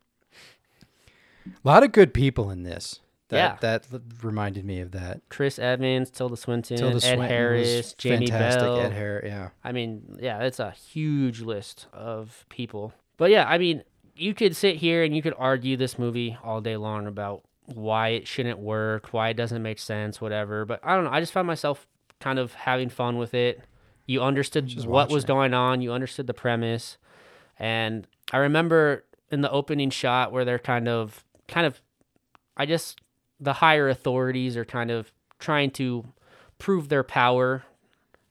A 1.45 1.51
lot 1.63 1.83
of 1.83 1.91
good 1.91 2.13
people 2.13 2.49
in 2.51 2.63
this. 2.63 2.99
That, 3.29 3.37
Yeah. 3.37 3.57
that 3.61 4.01
reminded 4.23 4.65
me 4.65 4.79
of 4.81 4.91
that. 4.91 5.21
Chris 5.29 5.57
Evans, 5.59 6.09
Tilda 6.09 6.37
Swinton, 6.37 6.77
Tilda 6.77 6.95
Ed 6.97 6.99
Swinton 7.01 7.27
Harris, 7.27 7.93
Jamie 7.93 8.27
fantastic. 8.27 8.61
Bell. 8.61 8.79
Ed 8.81 8.91
Harris, 8.93 9.25
yeah. 9.27 9.49
I 9.63 9.71
mean, 9.71 10.17
yeah, 10.21 10.39
it's 10.43 10.59
a 10.59 10.71
huge 10.71 11.41
list 11.41 11.87
of 11.93 12.45
people. 12.49 12.93
But 13.17 13.29
yeah, 13.31 13.45
I 13.47 13.57
mean, 13.57 13.83
you 14.15 14.33
could 14.33 14.55
sit 14.55 14.77
here 14.77 15.03
and 15.03 15.15
you 15.15 15.21
could 15.21 15.35
argue 15.37 15.77
this 15.77 15.99
movie 15.99 16.37
all 16.43 16.61
day 16.61 16.77
long 16.77 17.05
about 17.05 17.43
why 17.65 18.09
it 18.09 18.27
shouldn't 18.27 18.59
work, 18.59 19.13
why 19.13 19.29
it 19.29 19.33
doesn't 19.35 19.61
make 19.61 19.79
sense, 19.79 20.21
whatever. 20.21 20.65
But 20.65 20.79
I 20.83 20.95
don't 20.95 21.03
know. 21.03 21.11
I 21.11 21.19
just 21.19 21.33
found 21.33 21.47
myself 21.47 21.87
kind 22.19 22.39
of 22.39 22.53
having 22.53 22.89
fun 22.89 23.17
with 23.17 23.33
it. 23.33 23.61
You 24.05 24.21
understood 24.21 24.67
Just 24.67 24.87
what 24.87 25.09
was 25.09 25.23
it. 25.23 25.27
going 25.27 25.53
on, 25.53 25.81
you 25.81 25.91
understood 25.91 26.27
the 26.27 26.33
premise. 26.33 26.97
And 27.57 28.07
I 28.31 28.37
remember 28.37 29.03
in 29.31 29.41
the 29.41 29.51
opening 29.51 29.89
shot 29.89 30.31
where 30.31 30.45
they're 30.45 30.59
kind 30.59 30.87
of, 30.87 31.25
kind 31.47 31.65
of, 31.65 31.81
I 32.55 32.65
just, 32.65 33.01
the 33.39 33.53
higher 33.53 33.89
authorities 33.89 34.55
are 34.55 34.65
kind 34.65 34.91
of 34.91 35.11
trying 35.39 35.71
to 35.71 36.05
prove 36.59 36.89
their 36.89 37.03
power 37.03 37.63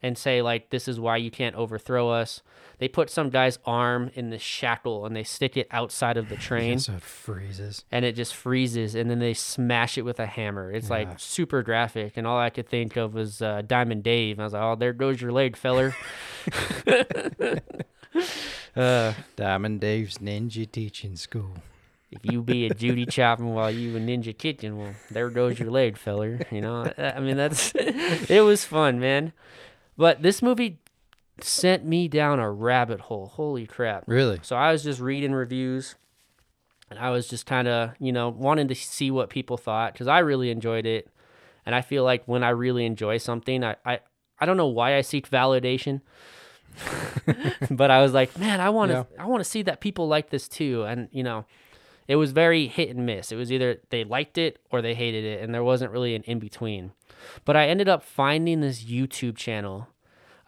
and 0.04 0.16
say 0.18 0.42
like 0.42 0.70
this 0.70 0.86
is 0.86 1.00
why 1.00 1.16
you 1.16 1.30
can't 1.30 1.56
overthrow 1.56 2.10
us. 2.10 2.42
They 2.78 2.88
put 2.88 3.08
some 3.08 3.30
guy's 3.30 3.58
arm 3.64 4.10
in 4.14 4.30
the 4.30 4.38
shackle 4.38 5.06
and 5.06 5.14
they 5.16 5.22
stick 5.22 5.56
it 5.56 5.68
outside 5.70 6.16
of 6.16 6.28
the 6.28 6.36
train 6.48 6.78
So 6.80 6.94
it 6.94 7.02
freezes. 7.02 7.84
and 7.90 8.04
it 8.04 8.14
just 8.16 8.34
freezes 8.34 8.94
and 8.94 9.08
then 9.08 9.20
they 9.20 9.32
smash 9.34 9.96
it 9.96 10.02
with 10.02 10.18
a 10.20 10.26
hammer. 10.26 10.70
It's 10.72 10.88
Yeah. 10.90 10.96
like 10.96 11.20
super 11.20 11.62
graphic 11.62 12.16
and 12.16 12.26
all 12.26 12.38
I 12.38 12.50
could 12.50 12.68
think 12.68 12.96
of 12.96 13.14
was 13.14 13.40
uh, 13.40 13.62
Diamond 13.66 14.02
Dave. 14.02 14.38
I 14.40 14.44
was 14.44 14.52
like, 14.52 14.62
"Oh, 14.62 14.74
there 14.76 14.92
goes 14.92 15.20
your 15.20 15.32
leg, 15.32 15.56
feller." 15.56 15.94
uh, 18.76 19.12
Diamond 19.36 19.80
Dave's 19.80 20.18
Ninja 20.18 20.70
Teaching 20.70 21.16
School. 21.16 21.54
if 22.10 22.20
you 22.24 22.42
be 22.42 22.66
a 22.66 22.74
Judy 22.74 23.06
chopping 23.06 23.54
while 23.54 23.70
you 23.70 23.96
a 23.96 24.00
ninja 24.00 24.36
kitchen, 24.36 24.78
well, 24.78 24.94
there 25.10 25.30
goes 25.30 25.58
your 25.58 25.70
leg, 25.70 25.96
feller. 25.96 26.40
You 26.50 26.60
know, 26.60 26.92
I 26.98 27.18
mean, 27.20 27.36
that's 27.36 27.72
it 27.74 28.44
was 28.44 28.64
fun, 28.64 29.00
man. 29.00 29.32
But 29.96 30.22
this 30.22 30.42
movie 30.42 30.78
sent 31.40 31.84
me 31.84 32.08
down 32.08 32.40
a 32.40 32.50
rabbit 32.50 33.00
hole. 33.00 33.26
Holy 33.26 33.66
crap! 33.66 34.04
Really? 34.06 34.40
So 34.42 34.56
I 34.56 34.72
was 34.72 34.82
just 34.82 35.00
reading 35.00 35.32
reviews, 35.32 35.94
and 36.90 36.98
I 36.98 37.10
was 37.10 37.28
just 37.28 37.46
kind 37.46 37.68
of, 37.68 37.90
you 37.98 38.12
know, 38.12 38.28
wanting 38.28 38.68
to 38.68 38.74
see 38.74 39.10
what 39.10 39.30
people 39.30 39.56
thought 39.56 39.92
because 39.92 40.08
I 40.08 40.20
really 40.20 40.50
enjoyed 40.50 40.86
it, 40.86 41.08
and 41.66 41.74
I 41.74 41.80
feel 41.80 42.04
like 42.04 42.24
when 42.26 42.42
I 42.42 42.50
really 42.50 42.86
enjoy 42.86 43.18
something, 43.18 43.62
I, 43.64 43.76
I, 43.84 44.00
I 44.38 44.46
don't 44.46 44.56
know 44.56 44.66
why 44.66 44.96
I 44.96 45.00
seek 45.00 45.30
validation, 45.30 46.00
but 47.70 47.90
I 47.90 48.02
was 48.02 48.12
like, 48.12 48.36
man, 48.38 48.60
I 48.60 48.70
want 48.70 48.90
to, 48.90 49.06
I 49.18 49.26
want 49.26 49.42
to 49.42 49.48
see 49.48 49.62
that 49.62 49.80
people 49.80 50.08
like 50.08 50.30
this 50.30 50.48
too, 50.48 50.84
and 50.84 51.08
you 51.12 51.22
know, 51.22 51.46
it 52.06 52.16
was 52.16 52.32
very 52.32 52.66
hit 52.66 52.90
and 52.90 53.06
miss. 53.06 53.32
It 53.32 53.36
was 53.36 53.50
either 53.50 53.80
they 53.90 54.04
liked 54.04 54.38
it 54.38 54.58
or 54.70 54.82
they 54.82 54.94
hated 54.94 55.24
it, 55.24 55.42
and 55.42 55.54
there 55.54 55.64
wasn't 55.64 55.92
really 55.92 56.14
an 56.14 56.22
in 56.22 56.38
between. 56.38 56.92
But 57.44 57.56
I 57.56 57.68
ended 57.68 57.88
up 57.88 58.02
finding 58.02 58.60
this 58.60 58.84
YouTube 58.84 59.36
channel 59.36 59.88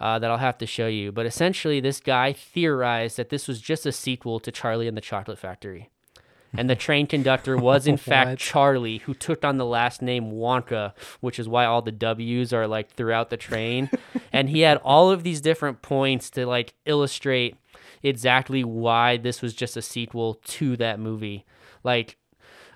uh, 0.01 0.19
that 0.19 0.31
I'll 0.31 0.39
have 0.39 0.59
to 0.59 0.67
show 0.67 0.87
you. 0.87 1.13
But 1.13 1.27
essentially, 1.27 1.81
this 1.81 2.01
guy 2.01 2.33
theorized 2.33 3.17
that 3.17 3.31
this 3.31 3.49
was 3.49 3.61
just 3.61 3.87
a 3.87 3.93
sequel 3.93 4.41
to 4.41 4.53
Charlie 4.53 4.89
and 4.89 4.97
the 4.97 5.03
Chocolate 5.03 5.39
Factory. 5.39 5.91
And 6.53 6.71
the 6.71 6.77
train 6.77 7.07
conductor 7.07 7.57
was, 7.57 7.87
in 7.87 7.97
fact, 7.97 8.41
Charlie, 8.41 8.99
who 8.99 9.15
took 9.15 9.45
on 9.45 9.57
the 9.57 9.65
last 9.65 10.03
name 10.03 10.33
Wonka, 10.33 10.93
which 11.21 11.39
is 11.39 11.49
why 11.49 11.65
all 11.65 11.83
the 11.83 11.93
W's 11.93 12.53
are 12.53 12.67
like 12.67 12.91
throughout 12.93 13.31
the 13.31 13.37
train. 13.37 13.91
and 14.33 14.51
he 14.51 14.61
had 14.61 14.79
all 14.79 15.11
of 15.11 15.23
these 15.23 15.41
different 15.41 15.83
points 15.83 16.31
to 16.31 16.47
like 16.47 16.75
illustrate 16.85 17.57
exactly 18.03 18.65
why 18.65 19.17
this 19.17 19.43
was 19.43 19.55
just 19.55 19.77
a 19.77 19.83
sequel 19.83 20.35
to 20.45 20.77
that 20.77 21.01
movie. 21.01 21.45
Like 21.83 22.17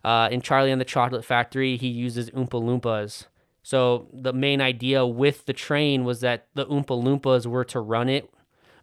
uh, 0.04 0.28
in 0.30 0.40
Charlie 0.40 0.70
and 0.70 0.80
the 0.80 0.84
Chocolate 0.86 1.24
Factory, 1.24 1.76
he 1.76 1.88
uses 1.88 2.30
Oompa 2.30 2.50
Loompas. 2.62 3.26
So 3.62 4.08
the 4.12 4.32
main 4.32 4.60
idea 4.60 5.06
with 5.06 5.46
the 5.46 5.52
train 5.52 6.04
was 6.04 6.20
that 6.20 6.48
the 6.54 6.66
Oompa 6.66 7.02
Loompas 7.02 7.46
were 7.46 7.64
to 7.64 7.80
run 7.80 8.08
it, 8.08 8.32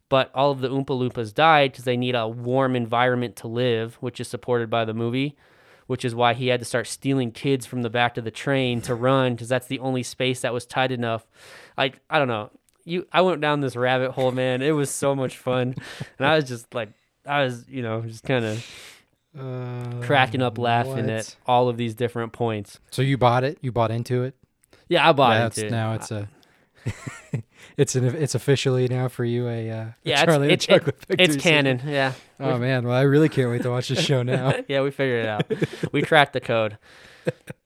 but 0.09 0.31
all 0.35 0.51
of 0.51 0.61
the 0.61 0.69
Oompa 0.69 0.87
Loompas 0.87 1.33
died 1.33 1.71
because 1.71 1.85
they 1.85 1.97
need 1.97 2.15
a 2.15 2.27
warm 2.27 2.75
environment 2.75 3.35
to 3.37 3.47
live, 3.47 3.95
which 3.95 4.19
is 4.19 4.27
supported 4.27 4.69
by 4.69 4.85
the 4.85 4.93
movie. 4.93 5.35
Which 5.87 6.03
is 6.03 6.13
why 6.13 6.33
he 6.33 6.49
had 6.49 6.59
to 6.59 6.65
start 6.65 6.85
stealing 6.85 7.31
kids 7.31 7.65
from 7.65 7.81
the 7.81 7.89
back 7.89 8.17
of 8.17 8.25
the 8.25 8.31
train 8.31 8.81
to 8.81 8.93
run 8.93 9.35
because 9.35 9.47
that's 9.47 9.67
the 9.67 9.79
only 9.79 10.03
space 10.03 10.41
that 10.41 10.51
was 10.51 10.65
tight 10.65 10.91
enough. 10.91 11.25
Like 11.77 12.01
I 12.09 12.19
don't 12.19 12.27
know, 12.27 12.51
you 12.87 13.05
I 13.11 13.21
went 13.21 13.41
down 13.41 13.61
this 13.61 13.75
rabbit 13.75 14.11
hole, 14.11 14.31
man. 14.31 14.61
It 14.61 14.71
was 14.71 14.89
so 14.89 15.15
much 15.15 15.37
fun, 15.37 15.75
and 16.17 16.27
I 16.27 16.35
was 16.35 16.47
just 16.47 16.73
like, 16.73 16.89
I 17.25 17.43
was 17.43 17.67
you 17.69 17.81
know 17.83 18.01
just 18.01 18.23
kind 18.23 18.45
of 18.45 18.65
Uh, 19.37 20.01
cracking 20.01 20.41
up 20.41 20.57
laughing 20.57 21.05
what? 21.05 21.09
at 21.09 21.35
all 21.45 21.69
of 21.69 21.77
these 21.77 21.93
different 21.93 22.33
points. 22.33 22.79
So 22.91 23.01
you 23.03 23.17
bought 23.17 23.43
it? 23.43 23.57
You 23.61 23.71
bought 23.71 23.91
into 23.91 24.23
it? 24.23 24.35
Yeah, 24.87 25.07
I 25.07 25.11
bought 25.11 25.33
That's- 25.33 25.57
into 25.57 25.67
it. 25.67 25.71
now 25.71 25.93
it's 25.93 26.11
a. 26.11 26.27
it's 27.77 27.95
an. 27.95 28.05
It's 28.15 28.33
officially 28.35 28.87
now 28.87 29.09
for 29.09 29.25
you 29.25 29.47
a. 29.47 29.69
Uh, 29.69 29.75
a 29.75 29.95
yeah, 30.03 30.25
Charlie 30.25 30.51
it's, 30.53 30.65
the 30.65 30.73
it, 30.73 30.77
Chocolate 30.79 31.05
it, 31.09 31.19
it's 31.21 31.35
canon. 31.35 31.81
Yeah, 31.85 32.13
Oh 32.39 32.57
man! 32.57 32.87
Well, 32.87 32.95
I 32.95 33.01
really 33.01 33.27
can't 33.29 33.49
wait 33.51 33.61
to 33.63 33.69
watch 33.69 33.89
this 33.89 33.99
show 34.03 34.23
now. 34.23 34.53
yeah, 34.67 34.81
we 34.81 34.91
figured 34.91 35.25
it 35.25 35.27
out. 35.27 35.91
we 35.91 36.01
cracked 36.01 36.33
the 36.33 36.39
code. 36.41 36.77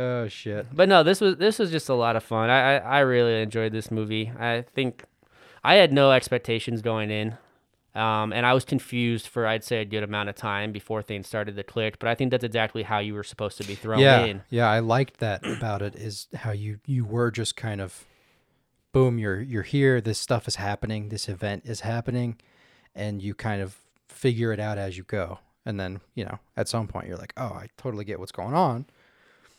oh 0.00 0.28
shit! 0.28 0.66
But 0.72 0.88
no, 0.88 1.02
this 1.02 1.20
was 1.20 1.36
this 1.36 1.58
was 1.58 1.70
just 1.70 1.88
a 1.88 1.94
lot 1.94 2.16
of 2.16 2.24
fun. 2.24 2.50
I, 2.50 2.76
I 2.76 2.98
I 2.98 2.98
really 3.00 3.42
enjoyed 3.42 3.72
this 3.72 3.90
movie. 3.90 4.32
I 4.38 4.62
think 4.74 5.04
I 5.62 5.74
had 5.74 5.92
no 5.92 6.12
expectations 6.12 6.82
going 6.82 7.10
in. 7.10 7.36
Um, 7.94 8.32
and 8.32 8.46
I 8.46 8.54
was 8.54 8.64
confused 8.64 9.26
for 9.26 9.46
I'd 9.46 9.64
say 9.64 9.80
a 9.80 9.84
good 9.84 10.04
amount 10.04 10.28
of 10.28 10.36
time 10.36 10.70
before 10.70 11.02
things 11.02 11.26
started 11.26 11.56
to 11.56 11.64
click. 11.64 11.98
But 11.98 12.08
I 12.08 12.14
think 12.14 12.30
that's 12.30 12.44
exactly 12.44 12.84
how 12.84 13.00
you 13.00 13.14
were 13.14 13.24
supposed 13.24 13.58
to 13.58 13.64
be 13.66 13.74
thrown 13.74 13.98
yeah, 13.98 14.24
in. 14.24 14.42
yeah. 14.48 14.70
I 14.70 14.78
liked 14.78 15.18
that 15.18 15.44
about 15.56 15.82
it. 15.82 15.96
Is 15.96 16.28
how 16.34 16.52
you 16.52 16.78
you 16.86 17.04
were 17.04 17.30
just 17.30 17.56
kind 17.56 17.80
of, 17.80 18.04
boom. 18.92 19.18
You're 19.18 19.40
you're 19.40 19.64
here. 19.64 20.00
This 20.00 20.18
stuff 20.18 20.46
is 20.46 20.56
happening. 20.56 21.08
This 21.08 21.28
event 21.28 21.64
is 21.66 21.80
happening, 21.80 22.38
and 22.94 23.20
you 23.20 23.34
kind 23.34 23.60
of 23.60 23.76
figure 24.08 24.52
it 24.52 24.60
out 24.60 24.78
as 24.78 24.96
you 24.96 25.02
go. 25.02 25.40
And 25.66 25.78
then, 25.78 26.00
you 26.14 26.24
know, 26.24 26.38
at 26.56 26.68
some 26.68 26.86
point 26.86 27.08
you're 27.08 27.18
like, 27.18 27.32
"Oh, 27.36 27.52
I 27.52 27.68
totally 27.76 28.04
get 28.04 28.20
what's 28.20 28.32
going 28.32 28.54
on." 28.54 28.86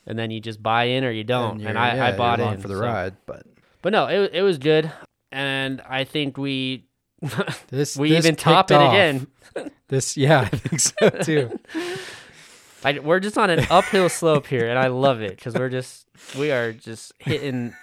And 0.07 0.17
then 0.17 0.31
you 0.31 0.39
just 0.39 0.61
buy 0.63 0.85
in 0.85 1.03
or 1.03 1.11
you 1.11 1.23
don't. 1.23 1.51
And, 1.53 1.61
you're- 1.61 1.75
I, 1.75 1.95
yeah, 1.95 2.05
I 2.07 2.17
bought 2.17 2.39
in 2.39 2.59
for 2.59 2.67
the 2.67 2.75
so- 2.75 2.81
ride, 2.81 3.15
but 3.25 3.45
But 3.81 3.91
no, 3.93 4.07
it 4.07 4.31
it 4.33 4.41
was 4.41 4.57
good, 4.57 4.91
and 5.31 5.81
I 5.87 6.03
think 6.05 6.37
we 6.37 6.85
this 7.69 7.95
we 7.97 8.09
this 8.09 8.25
even 8.25 8.35
top 8.35 8.71
it 8.71 8.75
off. 8.75 8.93
again. 8.93 9.27
This 9.89 10.15
yeah, 10.15 10.39
I 10.41 10.45
think 10.47 10.79
so 10.79 11.09
too. 11.09 11.59
I, 12.85 12.97
we're 12.99 13.19
just 13.19 13.37
on 13.37 13.49
an 13.49 13.67
uphill 13.69 14.07
slope 14.07 14.47
here, 14.47 14.69
and 14.69 14.79
I 14.79 14.87
love 14.87 15.21
it 15.21 15.35
because 15.35 15.53
we're 15.53 15.67
just 15.69 16.07
we 16.39 16.49
are 16.49 16.71
just 16.71 17.11
hitting 17.19 17.75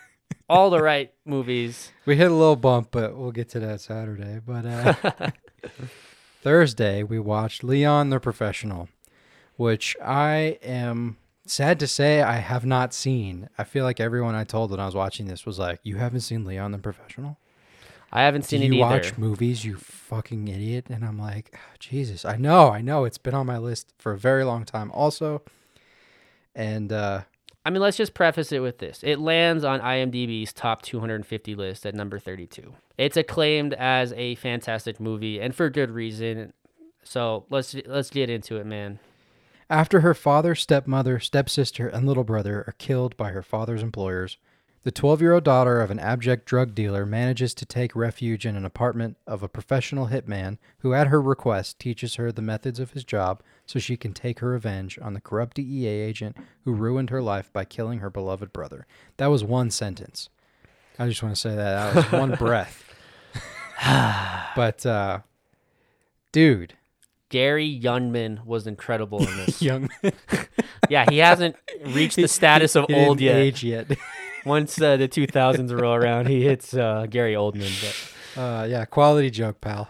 all 0.49 0.71
the 0.71 0.81
right 0.83 1.13
movies. 1.27 1.93
We 2.07 2.17
hit 2.17 2.31
a 2.31 2.35
little 2.35 2.57
bump, 2.57 2.89
but 2.93 3.15
we'll 3.17 3.31
get 3.31 3.51
to 3.51 3.61
that 3.61 3.83
Saturday. 3.83 4.41
But 4.45 4.65
uh, 4.65 5.31
Thursday, 6.43 7.03
we 7.03 7.19
watched 7.19 7.63
Leon 7.63 8.11
the 8.11 8.21
Professional, 8.21 8.89
which 9.57 9.97
I 10.03 10.59
am 10.63 11.17
sad 11.49 11.79
to 11.81 11.87
say 11.87 12.23
I 12.23 12.37
have 12.37 12.65
not 12.65 12.93
seen. 12.95 13.49
I 13.59 13.65
feel 13.65 13.85
like 13.85 14.01
everyone 14.01 14.35
I 14.35 14.45
told 14.45 14.71
when 14.71 14.81
I 14.81 14.87
was 14.87 14.95
watching 14.95 15.27
this 15.27 15.45
was 15.47 15.59
like, 15.59 15.81
"You 15.83 15.97
haven't 15.97 16.21
seen 16.21 16.45
Leon 16.45 16.73
the 16.73 16.79
Professional? 16.79 17.39
I 18.11 18.23
haven't 18.23 18.43
Do 18.43 18.49
seen 18.49 18.61
you 18.63 18.67
it 18.67 18.77
either. 18.77 18.77
You 18.77 18.81
watch 19.03 19.19
movies, 19.19 19.65
you 19.65 19.77
fucking 19.77 20.49
idiot?" 20.49 20.87
And 20.89 21.05
I'm 21.05 21.19
like, 21.19 21.55
"Ah, 21.55 21.75
"Jesus, 21.79 22.25
I 22.25 22.37
know, 22.37 22.71
I 22.71 22.81
know. 22.81 23.05
It's 23.05 23.19
been 23.19 23.35
on 23.35 23.47
my 23.47 23.59
list 23.59 23.93
for 23.99 24.13
a 24.13 24.19
very 24.19 24.45
long 24.45 24.65
time, 24.65 24.91
also." 24.93 25.43
And 26.55 26.93
uh, 26.93 27.23
I 27.65 27.71
mean, 27.71 27.83
let's 27.83 27.97
just 27.97 28.15
preface 28.15 28.51
it 28.53 28.61
with 28.61 28.79
this: 28.79 29.01
it 29.03 29.19
lands 29.19 29.65
on 29.65 29.81
IMDb's 29.81 30.53
top 30.53 30.83
250 30.83 31.55
list 31.55 31.85
at 31.87 31.95
number 31.95 32.19
32. 32.19 32.75
It's 32.97 33.17
acclaimed 33.17 33.75
as 33.75 34.13
a 34.15 34.35
fantastic 34.37 34.99
movie, 34.99 35.41
and 35.41 35.55
for 35.55 35.69
good 35.71 35.91
reason. 35.91 36.53
So 37.05 37.45
let's 37.51 37.75
let's 37.87 38.11
get 38.11 38.29
into 38.29 38.57
it, 38.57 38.67
man. 38.67 38.99
After 39.71 40.01
her 40.01 40.15
father, 40.15 40.55
stepmother, 40.55 41.19
stepsister, 41.21 41.89
and 41.89 42.07
little 42.07 42.25
brother 42.25 42.65
are 42.67 42.75
killed 42.79 43.17
by 43.19 43.33
her 43.33 43.43
father's 43.43 43.83
employers, 43.83 44.39
the 44.83 44.91
12 44.91 45.21
year 45.21 45.35
old 45.35 45.45
daughter 45.45 45.83
of 45.83 45.91
an 45.91 45.99
abject 45.99 46.47
drug 46.47 46.75
dealer 46.75 47.05
manages 47.05 47.53
to 47.53 47.67
take 47.67 47.95
refuge 47.95 48.47
in 48.47 48.57
an 48.57 48.65
apartment 48.65 49.19
of 49.27 49.43
a 49.43 49.49
professional 49.49 50.07
hitman 50.07 50.57
who, 50.79 50.95
at 50.95 51.09
her 51.09 51.21
request, 51.21 51.79
teaches 51.79 52.15
her 52.15 52.33
the 52.33 52.41
methods 52.41 52.81
of 52.81 52.93
his 52.93 53.05
job 53.05 53.43
so 53.67 53.79
she 53.79 53.99
can 53.99 54.15
take 54.15 54.39
her 54.39 54.49
revenge 54.49 54.99
on 55.03 55.13
the 55.13 55.21
corrupt 55.21 55.57
DEA 55.57 55.87
agent 55.87 56.37
who 56.65 56.73
ruined 56.73 57.11
her 57.11 57.21
life 57.21 57.53
by 57.53 57.67
killing 57.67 57.99
her 57.99 58.09
beloved 58.09 58.55
brother. 58.55 58.87
That 59.19 59.27
was 59.27 59.45
one 59.45 59.71
sentence. 59.71 60.31
I 60.99 61.07
just 61.09 61.23
want 61.23 61.35
to 61.35 61.41
say 61.41 61.55
that. 61.55 61.93
That 61.93 61.95
was 61.95 62.13
one 62.13 62.35
breath. 62.39 62.95
but, 64.57 64.87
uh, 64.87 65.21
dude, 66.33 66.73
Gary 67.31 67.81
Youngman 67.83 68.45
was 68.45 68.67
incredible 68.67 69.19
in 69.27 69.37
this. 69.38 69.61
young. 69.69 69.88
yeah, 70.88 71.05
he 71.11 71.19
hasn't 71.19 71.57
reached 71.87 72.17
the 72.17 72.29
status 72.29 72.75
of 72.77 72.87
he 72.88 72.95
old 72.95 73.21
yet. 73.21 73.37
age 73.37 73.62
yet. 73.64 73.87
Once 74.45 74.81
uh, 74.81 74.97
the 74.97 75.09
2000s 75.09 75.79
roll 75.79 75.95
around, 75.95 76.27
he 76.29 76.43
hits 76.45 76.73
uh, 76.75 77.07
Gary 77.11 77.35
Oldman. 77.35 77.71
But, 78.35 78.41
Uh, 78.41 78.64
yeah, 78.64 78.85
quality 78.85 79.31
joke, 79.31 79.61
pal. 79.61 79.88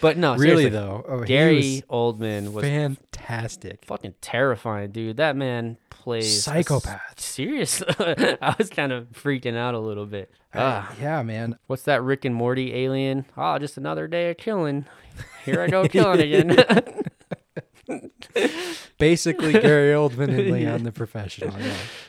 but 0.00 0.16
no, 0.16 0.36
really 0.36 0.68
though, 0.68 1.04
oh, 1.08 1.24
Gary 1.24 1.82
was 1.90 2.14
Oldman 2.16 2.52
was 2.52 2.64
fantastic. 2.64 3.84
fucking 3.84 4.14
terrifying, 4.20 4.90
dude. 4.92 5.16
That 5.16 5.34
man 5.36 5.76
plays 6.08 6.42
Psychopath. 6.42 7.20
Serious. 7.20 7.82
I 7.98 8.54
was 8.58 8.70
kind 8.70 8.92
of 8.92 9.08
freaking 9.10 9.56
out 9.56 9.74
a 9.74 9.78
little 9.78 10.06
bit. 10.06 10.32
Ah, 10.54 10.90
yeah, 10.98 11.22
man. 11.22 11.58
what's 11.66 11.82
that 11.82 12.02
Rick 12.02 12.24
and 12.24 12.34
Morty 12.34 12.74
alien? 12.74 13.26
Oh, 13.36 13.58
just 13.58 13.76
another 13.76 14.08
day 14.08 14.30
of 14.30 14.38
killing. 14.38 14.86
Here 15.44 15.60
I 15.60 15.68
go 15.68 15.86
killing 15.88 16.20
again. 16.20 16.56
Basically, 18.98 19.52
Gary 19.52 19.92
Oldman 19.92 20.28
and 20.30 20.50
Leon 20.50 20.84
the 20.84 20.92
Professional. 20.92 21.54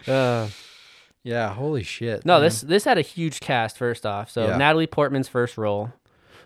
Yeah. 0.08 0.14
uh, 0.14 0.50
yeah, 1.24 1.54
holy 1.54 1.84
shit. 1.84 2.26
no, 2.26 2.36
man. 2.36 2.44
this 2.44 2.62
this 2.62 2.86
had 2.86 2.98
a 2.98 3.02
huge 3.02 3.42
cast. 3.42 3.78
First 3.78 4.06
off, 4.06 4.32
so 4.32 4.48
Yeah. 4.48 4.56
Natalie 4.58 4.88
Portman's 4.88 5.28
first 5.28 5.58
role. 5.58 5.92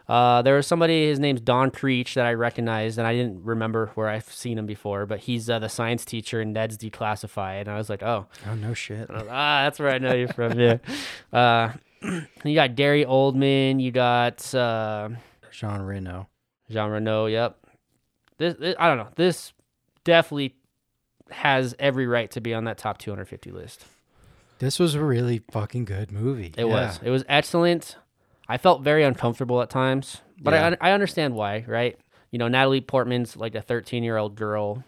Uh, 0.07 0.41
there 0.41 0.55
was 0.55 0.67
somebody. 0.67 1.07
His 1.07 1.19
name's 1.19 1.39
Don 1.41 1.71
Creech 1.71 2.15
that 2.15 2.25
I 2.25 2.33
recognized, 2.33 2.97
and 2.97 3.07
I 3.07 3.13
didn't 3.13 3.43
remember 3.43 3.91
where 3.95 4.09
I've 4.09 4.25
seen 4.31 4.57
him 4.57 4.65
before. 4.65 5.05
But 5.05 5.19
he's 5.21 5.49
uh, 5.49 5.59
the 5.59 5.69
science 5.69 6.03
teacher 6.03 6.41
in 6.41 6.51
Ned's 6.53 6.77
Declassified, 6.77 7.61
and 7.61 7.69
I 7.69 7.77
was 7.77 7.89
like, 7.89 8.03
oh, 8.03 8.27
Oh 8.47 8.55
no 8.55 8.73
shit. 8.73 9.09
Was, 9.09 9.23
ah, 9.29 9.63
that's 9.63 9.79
where 9.79 9.89
I 9.89 9.97
know 9.99 10.13
you 10.13 10.27
from. 10.27 10.59
Yeah. 10.59 10.77
Uh, 11.31 11.71
you 12.43 12.53
got 12.53 12.75
Gary 12.75 13.05
Oldman. 13.05 13.81
You 13.81 13.91
got 13.91 14.53
uh, 14.53 15.09
Jean 15.51 15.81
Reno. 15.81 16.27
Jean 16.69 16.89
Reno. 16.91 17.25
Yep. 17.27 17.57
This, 18.37 18.55
this 18.59 18.75
I 18.77 18.87
don't 18.89 18.97
know. 18.97 19.07
This 19.15 19.53
definitely 20.03 20.53
has 21.31 21.73
every 21.79 22.05
right 22.05 22.29
to 22.31 22.41
be 22.41 22.53
on 22.53 22.65
that 22.65 22.77
top 22.77 22.97
250 22.97 23.51
list. 23.51 23.85
This 24.59 24.79
was 24.79 24.95
a 24.95 25.03
really 25.03 25.41
fucking 25.51 25.85
good 25.85 26.11
movie. 26.11 26.53
It 26.57 26.65
Yeah. 26.65 26.87
was. 26.87 26.99
It 27.03 27.09
was 27.09 27.23
excellent. 27.29 27.95
I 28.47 28.57
felt 28.57 28.81
very 28.81 29.03
uncomfortable 29.03 29.61
at 29.61 29.69
times, 29.69 30.21
but 30.41 30.53
Yeah. 30.53 30.75
I 30.81 30.89
I 30.89 30.93
understand 30.93 31.35
why, 31.35 31.63
right? 31.67 31.97
You 32.31 32.39
know, 32.39 32.47
Natalie 32.47 32.81
Portman's 32.81 33.37
like 33.37 33.55
a 33.55 33.61
13 33.61 34.03
year 34.03 34.17
old 34.17 34.35
girl. 34.35 34.83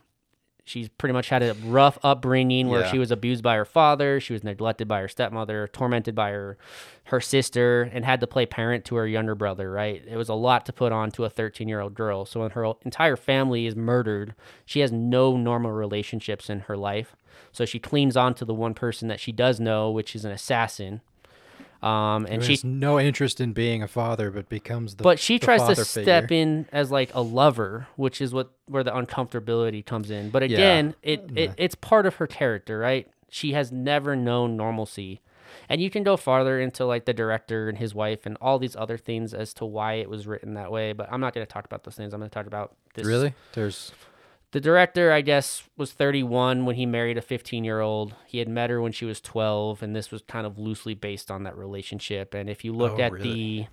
She's 0.68 0.90
pretty 0.90 1.14
much 1.14 1.30
had 1.30 1.44
a 1.44 1.54
rough 1.64 2.00
upbringing 2.04 2.70
where 2.70 2.82
Yeah. 2.82 2.88
she 2.92 2.98
was 2.98 3.12
abused 3.12 3.44
by 3.44 3.56
her 3.56 3.66
father, 3.66 4.20
she 4.20 4.34
was 4.34 4.44
neglected 4.44 4.88
by 4.88 5.00
her 5.00 5.08
stepmother, 5.08 5.68
tormented 5.68 6.16
by 6.16 6.32
her 6.32 6.58
her 7.06 7.22
sister, 7.22 7.84
and 7.94 8.04
had 8.04 8.20
to 8.22 8.26
play 8.28 8.48
parent 8.48 8.84
to 8.86 8.96
her 8.96 9.08
younger 9.08 9.36
brother. 9.36 9.70
Right? 9.72 10.04
It 10.08 10.18
was 10.18 10.28
a 10.28 10.34
lot 10.34 10.66
to 10.66 10.74
put 10.74 10.92
on 10.92 11.12
to 11.12 11.24
a 11.24 11.30
13 11.30 11.68
year 11.68 11.82
old 11.82 11.94
girl. 11.94 12.26
So 12.26 12.40
when 12.42 12.50
her 12.52 12.66
entire 12.84 13.16
family 13.16 13.68
is 13.68 13.76
murdered, 13.76 14.34
she 14.66 14.80
has 14.80 14.92
no 14.92 15.38
normal 15.38 15.72
relationships 15.72 16.50
in 16.50 16.62
her 16.62 16.76
life. 16.76 17.16
So 17.52 17.64
she 17.64 17.78
clings 17.80 18.18
on 18.18 18.34
to 18.36 18.46
the 18.46 18.54
one 18.56 18.74
person 18.74 19.08
that 19.08 19.20
she 19.20 19.32
does 19.32 19.60
know, 19.60 19.92
which 19.92 20.16
is 20.16 20.26
an 20.26 20.32
assassin. 20.32 21.02
Um, 21.86 22.26
and 22.28 22.44
she 22.44 22.54
has 22.54 22.64
no 22.64 23.00
interest 23.00 23.40
in 23.40 23.54
being 23.54 23.84
a 23.84 23.88
father, 23.88 24.32
but 24.32 24.50
becomes 24.50 24.96
the. 24.96 25.04
but 25.04 25.20
she 25.20 25.38
the 25.38 25.46
tries 25.46 25.62
to 25.68 25.86
step 25.86 26.24
figure. 26.24 26.38
in 26.38 26.66
as 26.72 26.90
like 26.90 27.14
a 27.14 27.22
lover, 27.22 27.88
which 27.96 28.22
is 28.22 28.34
what 28.34 28.50
where 28.66 28.84
the 28.84 28.92
uncomfortability 28.92 29.86
comes 29.86 30.10
in. 30.10 30.32
But 30.32 30.42
again, 30.42 30.96
it, 31.04 31.30
it 31.36 31.52
it's 31.58 31.76
part 31.76 32.08
of 32.08 32.16
her 32.16 32.26
character, 32.26 32.80
right? 32.80 33.08
She 33.30 33.54
has 33.54 33.72
never 33.72 34.16
known 34.16 34.58
normalcy. 34.58 35.22
And 35.70 35.80
you 35.80 35.90
can 35.90 36.04
go 36.04 36.18
farther 36.18 36.60
into 36.60 36.86
like 36.86 37.06
the 37.06 37.14
director 37.14 37.70
and 37.70 37.78
his 37.78 37.94
wife 37.94 38.26
and 38.26 38.36
all 38.42 38.60
these 38.60 38.76
other 38.76 38.98
things 38.98 39.34
as 39.34 39.54
to 39.56 39.66
why 39.66 39.94
it 39.94 40.10
was 40.10 40.26
written 40.28 40.56
that 40.56 40.72
way, 40.72 40.92
but 40.94 41.08
I'm 41.12 41.22
not 41.22 41.34
going 41.34 41.46
to 41.46 41.52
talk 41.52 41.66
about 41.66 41.84
those 41.84 41.96
things. 41.96 42.14
I'm 42.14 42.20
going 42.20 42.30
to 42.30 42.34
talk 42.34 42.48
about 42.48 42.76
this. 42.94 43.06
Really? 43.06 43.34
There's. 43.54 43.92
The 44.52 44.62
director, 44.62 45.12
I 45.12 45.22
guess, 45.22 45.64
was 45.76 45.92
31 45.92 46.66
when 46.66 46.76
he 46.78 46.86
married 46.86 47.18
a 47.18 47.22
15 47.22 47.64
year 47.66 47.82
old. 47.82 48.16
He 48.26 48.40
had 48.40 48.48
met 48.48 48.70
her 48.70 48.80
when 48.82 48.92
she 48.94 49.04
was 49.06 49.20
12, 49.20 49.84
and 49.84 49.96
this 49.96 50.12
was 50.12 50.22
kind 50.22 50.48
of 50.48 50.58
loosely 50.58 50.94
based 50.94 51.30
on 51.30 51.44
that 51.44 51.58
relationship. 51.58 52.34
And 52.34 52.50
if 52.50 52.64
you 52.64 52.72
look 52.74 52.94
Oh, 52.94 53.02
at 53.02 53.12
really? 53.12 53.24
the, 53.34 53.68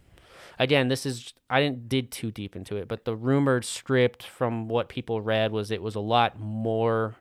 again, 0.58 0.88
this 0.88 1.06
is 1.06 1.35
I 1.48 1.61
didn't 1.61 1.88
did 1.88 2.11
too 2.11 2.30
deep 2.32 2.56
into 2.56 2.76
it, 2.76 2.88
but 2.88 3.04
the 3.04 3.14
rumored 3.14 3.64
script 3.64 4.24
from 4.24 4.66
what 4.68 4.88
people 4.88 5.20
read 5.20 5.52
was 5.52 5.70
it 5.70 5.82
was 5.82 5.94
a 5.94 6.00
lot 6.00 6.40
more 6.40 7.14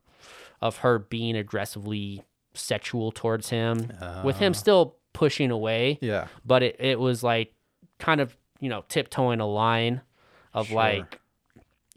of 0.60 0.78
her 0.78 0.98
being 0.98 1.36
aggressively 1.36 2.24
sexual 2.54 3.12
towards 3.12 3.50
him, 3.50 3.92
with 4.24 4.38
him 4.40 4.52
Ah. 4.54 4.56
still 4.58 4.96
pushing 5.14 5.52
away 5.52 6.00
Yeah. 6.02 6.28
but 6.46 6.64
it, 6.64 6.76
it 6.80 7.00
was 7.00 7.22
like 7.24 7.54
kind 8.00 8.20
of 8.22 8.36
you 8.60 8.70
know 8.70 8.84
tiptoeing 8.88 9.40
a 9.40 9.46
line 9.48 10.02
of 10.54 10.68
Sure. 10.68 10.76
like 10.78 11.20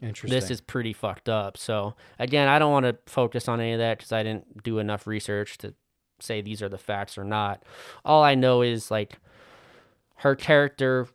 Interesting. 0.05 0.39
this 0.39 0.51
is 0.51 0.61
pretty 0.61 0.93
fucked 0.93 1.29
up. 1.29 1.57
So 1.57 1.95
again, 2.19 2.47
I 2.47 2.59
don't 2.59 2.71
want 2.71 2.85
to 2.85 2.97
focus 3.11 3.47
on 3.47 3.59
any 3.59 3.73
of 3.73 3.79
that 3.79 3.97
because 3.97 4.11
I 4.11 4.23
didn't 4.23 4.63
do 4.63 4.79
enough 4.79 5.07
research 5.07 5.57
to 5.59 5.73
say 6.19 6.41
these 6.41 6.61
are 6.61 6.69
the 6.69 6.77
facts 6.77 7.17
or 7.17 7.23
not. 7.23 7.63
All 8.03 8.23
I 8.23 8.35
know 8.35 8.61
is 8.61 8.91
like 8.91 9.17
her 10.17 10.35
character 10.35 11.07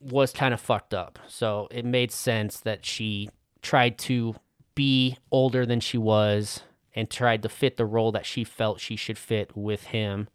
was 0.00 0.32
kind 0.32 0.52
of 0.52 0.60
fucked 0.60 0.94
up. 0.94 1.18
So 1.28 1.68
it 1.70 1.84
made 1.84 2.10
sense 2.10 2.60
that 2.60 2.84
she 2.84 3.30
tried 3.62 3.98
to 3.98 4.34
be 4.74 5.16
older 5.30 5.64
than 5.64 5.80
she 5.80 5.98
was 5.98 6.62
and 6.94 7.08
tried 7.08 7.42
to 7.42 7.48
fit 7.48 7.76
the 7.76 7.86
role 7.86 8.12
that 8.12 8.26
she 8.26 8.44
felt 8.44 8.80
she 8.80 8.96
should 8.96 9.18
fit 9.18 9.56
with 9.56 9.84
him, 9.84 10.28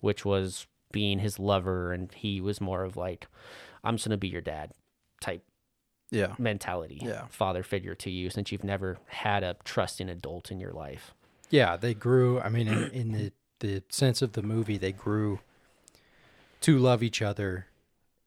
which 0.00 0.24
was 0.24 0.66
being 0.92 1.18
his 1.18 1.38
lover 1.38 1.92
and 1.92 2.12
he 2.12 2.40
was 2.40 2.60
more 2.60 2.84
of 2.84 2.96
like 2.96 3.26
I'm 3.82 3.96
just 3.96 4.06
going 4.06 4.12
to 4.12 4.16
be 4.16 4.28
your 4.28 4.40
dad 4.40 4.72
type 5.20 5.44
yeah. 6.10 6.34
mentality, 6.38 7.00
Yeah. 7.02 7.26
father 7.28 7.62
figure 7.62 7.94
to 7.96 8.10
you 8.10 8.30
since 8.30 8.52
you've 8.52 8.64
never 8.64 8.98
had 9.06 9.42
a 9.42 9.56
trusting 9.64 10.08
adult 10.08 10.50
in 10.50 10.60
your 10.60 10.72
life. 10.72 11.14
Yeah, 11.50 11.76
they 11.76 11.94
grew. 11.94 12.40
I 12.40 12.48
mean, 12.48 12.68
in, 12.68 12.90
in 12.90 13.12
the 13.12 13.32
the 13.60 13.82
sense 13.88 14.20
of 14.22 14.32
the 14.32 14.42
movie, 14.42 14.76
they 14.78 14.92
grew 14.92 15.40
to 16.60 16.78
love 16.78 17.02
each 17.02 17.22
other 17.22 17.66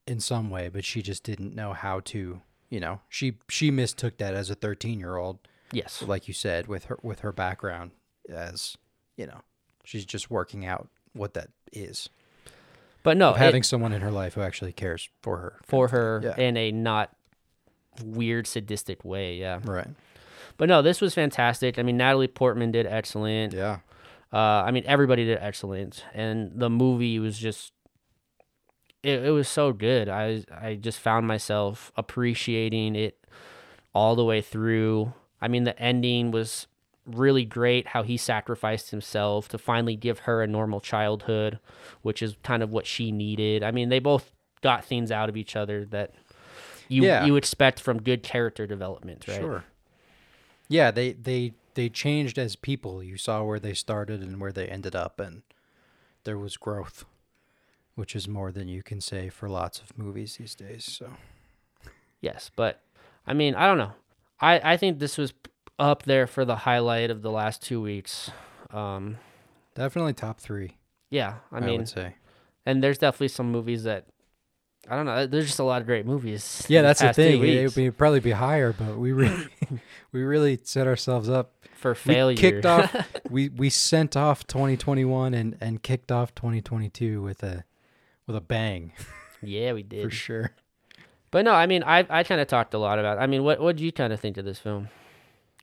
in 0.08 0.20
some 0.20 0.50
way, 0.50 0.70
but 0.70 0.84
she 0.86 1.02
just 1.02 1.24
didn't 1.24 1.54
know 1.56 1.74
how 1.74 2.00
to. 2.02 2.42
You 2.70 2.80
know, 2.80 3.02
she 3.10 3.38
she 3.50 3.72
mistook 3.72 4.18
that 4.18 4.34
as 4.36 4.50
a 4.50 4.56
thirteen 4.56 5.00
year 5.00 5.16
old, 5.18 5.40
Yes. 5.72 6.02
like 6.04 6.28
you 6.28 6.34
said, 6.34 6.68
with 6.68 6.86
her 6.86 7.00
with 7.02 7.20
her 7.22 7.32
background 7.32 7.92
as 8.30 8.78
you 9.18 9.26
know, 9.26 9.42
she's 9.84 10.06
just 10.06 10.30
working 10.30 10.66
out 10.66 10.88
what 11.14 11.34
that 11.34 11.50
is. 11.74 12.10
But 13.02 13.18
no, 13.18 13.30
of 13.32 13.38
it- 13.38 13.40
having 13.40 13.64
someone 13.64 13.92
in 13.92 14.02
her 14.02 14.12
life 14.12 14.36
who 14.36 14.42
actually 14.42 14.72
cares 14.72 15.10
for 15.22 15.38
her. 15.38 15.60
for 15.66 15.88
her 15.90 16.22
Yeah. 16.24 16.38
in 16.38 16.58
a 16.58 16.72
not 16.72 17.16
weird 18.04 18.48
sadistic 18.48 19.04
way. 19.04 19.36
Yeah. 19.36 19.60
Right. 19.64 19.88
But 20.58 20.68
no, 20.70 20.82
this 20.82 21.00
was 21.00 21.14
fantastic. 21.14 21.80
I 21.80 21.84
mean, 21.84 21.98
Natalie 21.98 22.28
Portman 22.28 22.72
did 22.72 22.86
excellent. 22.86 23.54
Yeah. 23.54 23.80
Uh, 24.32 24.38
I 24.38 24.72
mean, 24.72 24.84
everybody 24.86 25.26
did 25.26 25.40
excellent, 25.42 26.04
and 26.14 26.52
the 26.54 26.70
movie 26.70 27.18
was 27.20 27.40
just. 27.40 27.74
It, 29.02 29.24
it 29.26 29.32
was 29.32 29.48
so 29.48 29.72
good. 29.72 30.10
I 30.10 30.44
I 30.52 30.76
just 30.76 31.00
found 31.00 31.26
myself 31.26 31.92
appreciating 31.96 32.96
it 32.96 33.26
all 33.94 34.16
the 34.16 34.26
way 34.26 34.42
through. 34.42 35.14
I 35.42 35.48
mean, 35.48 35.64
the 35.64 35.80
ending 35.80 36.32
was 36.32 36.68
really 37.06 37.46
great. 37.46 37.88
How 37.88 38.04
he 38.04 38.18
sacrificed 38.18 38.92
himself 38.92 39.48
to 39.50 39.58
finally 39.58 39.96
give 39.96 40.20
her 40.20 40.44
a 40.44 40.48
normal 40.48 40.82
childhood, 40.82 41.60
which 42.02 42.22
is 42.22 42.36
kind 42.44 42.62
of 42.62 42.70
what 42.70 42.86
she 42.86 43.12
needed. 43.12 43.64
I 43.64 43.72
mean, 43.72 43.90
they 43.90 44.00
both 44.00 44.32
got 44.62 44.84
things 44.84 45.12
out 45.12 45.30
of 45.30 45.38
each 45.38 45.56
other 45.56 45.86
that 45.86 46.14
you 46.90 47.06
Yeah. 47.06 47.26
you 47.26 47.38
expect 47.38 47.80
from 47.80 48.02
good 48.02 48.22
character 48.24 48.68
development, 48.68 49.26
right? 49.28 49.40
Sure. 49.40 49.64
Yeah, 50.68 50.92
they 50.92 51.14
they 51.14 51.54
they 51.76 51.88
changed 51.90 52.38
as 52.38 52.56
people. 52.58 53.02
You 53.02 53.16
saw 53.16 53.44
where 53.44 53.60
they 53.60 53.74
started 53.74 54.22
and 54.22 54.42
where 54.42 54.52
they 54.52 54.68
ended 54.68 54.96
up, 54.96 55.20
and 55.22 55.44
there 56.26 56.38
was 56.38 56.58
growth, 56.58 57.06
which 57.96 58.16
is 58.16 58.28
more 58.28 58.52
than 58.52 58.68
you 58.68 58.84
can 58.84 59.00
say 59.02 59.30
for 59.30 59.48
lots 59.48 59.80
of 59.80 59.98
movies 59.98 60.36
these 60.38 60.56
days. 60.56 60.84
So 60.84 61.12
Yes, 62.22 62.52
but 62.56 62.82
I 63.26 63.34
mean, 63.34 63.56
I 63.56 63.66
don't 63.68 63.78
know. 63.78 63.94
I 64.42 64.74
I 64.74 64.78
think 64.78 65.00
this 65.00 65.18
was 65.18 65.34
up 65.78 66.04
there 66.04 66.28
for 66.28 66.44
the 66.44 66.58
highlight 66.58 67.10
of 67.10 67.22
the 67.22 67.32
last 67.32 67.64
two 67.64 67.82
weeks. 67.82 68.30
Um, 68.72 69.18
definitely 69.76 70.14
top 70.14 70.40
three. 70.42 70.76
yeah, 71.10 71.36
I 71.52 71.58
I, 71.58 71.60
mean, 71.62 71.78
would 71.80 71.90
say. 71.90 72.16
and 72.66 72.84
there's 72.84 72.98
definitely 72.98 73.30
some 73.30 73.52
movies 73.52 73.84
that 73.84 74.06
I 74.90 74.96
don't 74.96 75.06
know. 75.06 75.12
Uh, 75.12 75.26
there's 75.28 75.46
just 75.48 75.60
a 75.60 75.64
lot 75.64 75.82
of 75.82 75.88
great 75.88 76.06
movies. 76.06 76.66
Yeah, 76.68 76.82
that's 76.82 77.02
the 77.02 77.14
thing. 77.14 77.44
It 77.44 77.76
would 77.76 77.98
probably 77.98 78.20
be 78.20 78.32
higher, 78.32 78.74
but 78.74 78.98
we 78.98 79.12
really 79.12 79.48
we 80.12 80.24
really 80.24 80.60
set 80.64 80.88
ourselves 80.88 81.30
up. 81.30 81.54
for 81.76 81.92
We 81.92 81.96
failure. 81.96 82.38
kicked 82.38 82.66
off. 82.66 82.96
we 83.30 83.50
we 83.50 83.70
sent 83.70 84.18
off 84.18 84.48
2021 84.48 85.34
and 85.34 85.58
and 85.62 85.84
kicked 85.84 86.12
off 86.12 86.34
2022 86.36 87.22
with 87.22 87.44
a 87.44 87.64
with 88.26 88.36
a 88.36 88.42
bang 88.42 88.92
yeah, 89.42 89.74
we 89.74 89.84
did 89.84 90.04
for 90.06 90.10
sure. 90.12 90.52
But 91.32 91.46
no, 91.46 91.54
I 91.54 91.68
mean, 91.68 91.84
I 91.84 92.06
I 92.10 92.24
kind 92.24 92.42
of 92.42 92.48
talked 92.48 92.74
a 92.74 92.80
lot 92.80 92.98
about. 93.00 93.20
I 93.20 93.28
mean, 93.28 93.44
what 93.44 93.60
what 93.60 93.76
did 93.76 93.84
you 93.84 93.92
kind 93.92 94.12
of 94.12 94.20
think 94.20 94.38
of 94.38 94.46
this 94.46 94.58
film? 94.60 94.90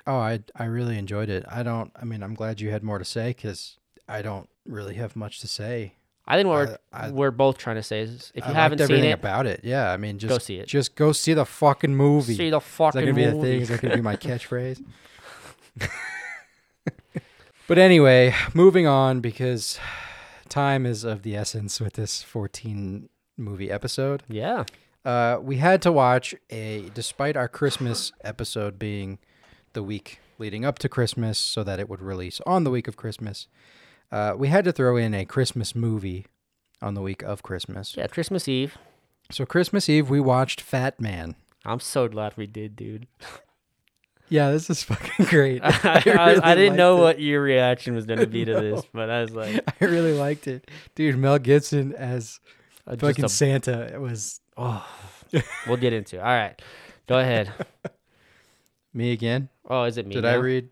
Oh, 0.06 0.18
I 0.18 0.40
I 0.54 0.64
really 0.66 0.96
enjoyed 0.96 1.28
it. 1.28 1.44
I 1.50 1.64
don't. 1.64 1.90
I 2.00 2.04
mean, 2.04 2.22
I'm 2.22 2.34
glad 2.34 2.60
you 2.60 2.70
had 2.70 2.84
more 2.84 2.98
to 3.00 3.04
say 3.04 3.30
because 3.30 3.78
I 4.08 4.22
don't 4.22 4.48
really 4.64 4.94
have 4.94 5.16
much 5.16 5.40
to 5.40 5.48
say. 5.48 5.94
I 6.28 6.36
think 6.36 6.48
what 6.48 6.68
we're, 6.68 6.78
I- 6.92 7.06
I- 7.06 7.10
we're 7.10 7.30
both 7.30 7.56
trying 7.58 7.76
to 7.76 7.82
say 7.82 8.00
is 8.00 8.32
if 8.34 8.44
you 8.44 8.50
I 8.50 8.54
haven't 8.54 8.78
seen 8.86 9.04
it, 9.04 9.12
about 9.12 9.46
it, 9.46 9.60
yeah. 9.62 9.92
I 9.92 9.96
mean, 9.96 10.18
just 10.18 10.28
Go 10.30 10.38
see 10.38 10.56
it. 10.56 10.66
Just 10.66 10.94
go 10.96 11.12
see 11.12 11.34
the 11.34 11.44
fucking 11.44 11.94
movie. 11.94 12.34
see 12.34 12.50
the 12.50 12.56
Is 12.58 12.62
that 12.64 12.68
fucking 12.68 13.00
gonna 13.02 13.14
be 13.14 13.24
a 13.24 13.32
thing? 13.32 13.60
Is 13.62 13.68
that 13.68 13.80
gonna 13.80 13.94
be 13.96 14.02
my 14.02 14.16
catchphrase? 14.26 14.82
but 17.68 17.78
anyway, 17.78 18.34
moving 18.54 18.86
on 18.86 19.20
because 19.20 19.78
time 20.48 20.86
is 20.86 21.04
of 21.04 21.22
the 21.22 21.36
essence 21.36 21.80
with 21.80 21.94
this 21.94 22.22
14 22.22 23.08
movie 23.36 23.70
episode. 23.70 24.22
yeah, 24.28 24.64
Uh, 25.04 25.38
we 25.40 25.56
had 25.58 25.82
to 25.82 25.92
watch 25.92 26.34
a, 26.50 26.90
despite 26.94 27.36
our 27.36 27.48
Christmas 27.48 28.10
episode 28.24 28.78
being 28.78 29.18
the 29.72 29.82
week 29.82 30.20
leading 30.38 30.64
up 30.64 30.78
to 30.80 30.88
Christmas, 30.88 31.38
so 31.38 31.62
that 31.64 31.78
it 31.80 31.88
would 31.88 32.00
release 32.02 32.40
on 32.46 32.64
the 32.64 32.70
week 32.70 32.88
of 32.88 32.96
Christmas. 32.96 33.46
Uh, 34.10 34.34
we 34.36 34.48
had 34.48 34.64
to 34.64 34.72
throw 34.72 34.96
in 34.96 35.14
a 35.14 35.24
Christmas 35.24 35.74
movie 35.74 36.26
on 36.80 36.94
the 36.94 37.02
week 37.02 37.22
of 37.22 37.42
Christmas. 37.42 37.96
yeah. 37.96 38.06
Christmas 38.06 38.46
Eve. 38.48 38.76
So 39.30 39.44
Christmas 39.44 39.88
Eve, 39.88 40.08
we 40.08 40.20
watched 40.20 40.64
Fatman. 40.64 41.34
I'm 41.64 41.80
so 41.80 42.06
glad 42.06 42.36
we 42.36 42.46
did, 42.46 42.76
dude. 42.76 43.08
Yeah, 44.28 44.50
this 44.52 44.70
is 44.70 44.82
fucking 44.84 45.26
great. 45.30 45.62
I, 45.64 45.70
I, 45.84 46.02
really 46.04 46.40
I 46.42 46.54
didn't 46.54 46.76
know 46.76 46.98
it. 46.98 47.00
what 47.00 47.20
your 47.20 47.40
reaction 47.42 47.94
was 47.94 48.06
going 48.06 48.20
to 48.20 48.26
be 48.26 48.44
to 48.44 48.54
this, 48.60 48.82
but 48.92 49.10
I 49.10 49.20
was 49.22 49.32
like, 49.32 49.62
I 49.80 49.84
really 49.84 50.12
liked 50.14 50.46
it, 50.46 50.70
dude. 50.94 51.16
Mel 51.18 51.38
Gibson 51.38 51.92
as 51.94 52.38
uh, 52.86 52.96
fucking 52.96 53.24
a- 53.24 53.28
Santa 53.28 53.92
it 53.94 54.00
was 54.00 54.40
oh, 54.56 54.86
we'll 55.66 55.76
get 55.76 55.92
into. 55.92 56.16
it. 56.16 56.20
All 56.20 56.26
right, 56.26 56.60
go 57.08 57.18
ahead. 57.18 57.52
me 58.92 59.12
again. 59.12 59.48
Oh, 59.68 59.84
is 59.84 59.96
it 59.96 60.06
me? 60.06 60.14
Did 60.14 60.24
now? 60.24 60.30
I 60.30 60.34
read? 60.34 60.70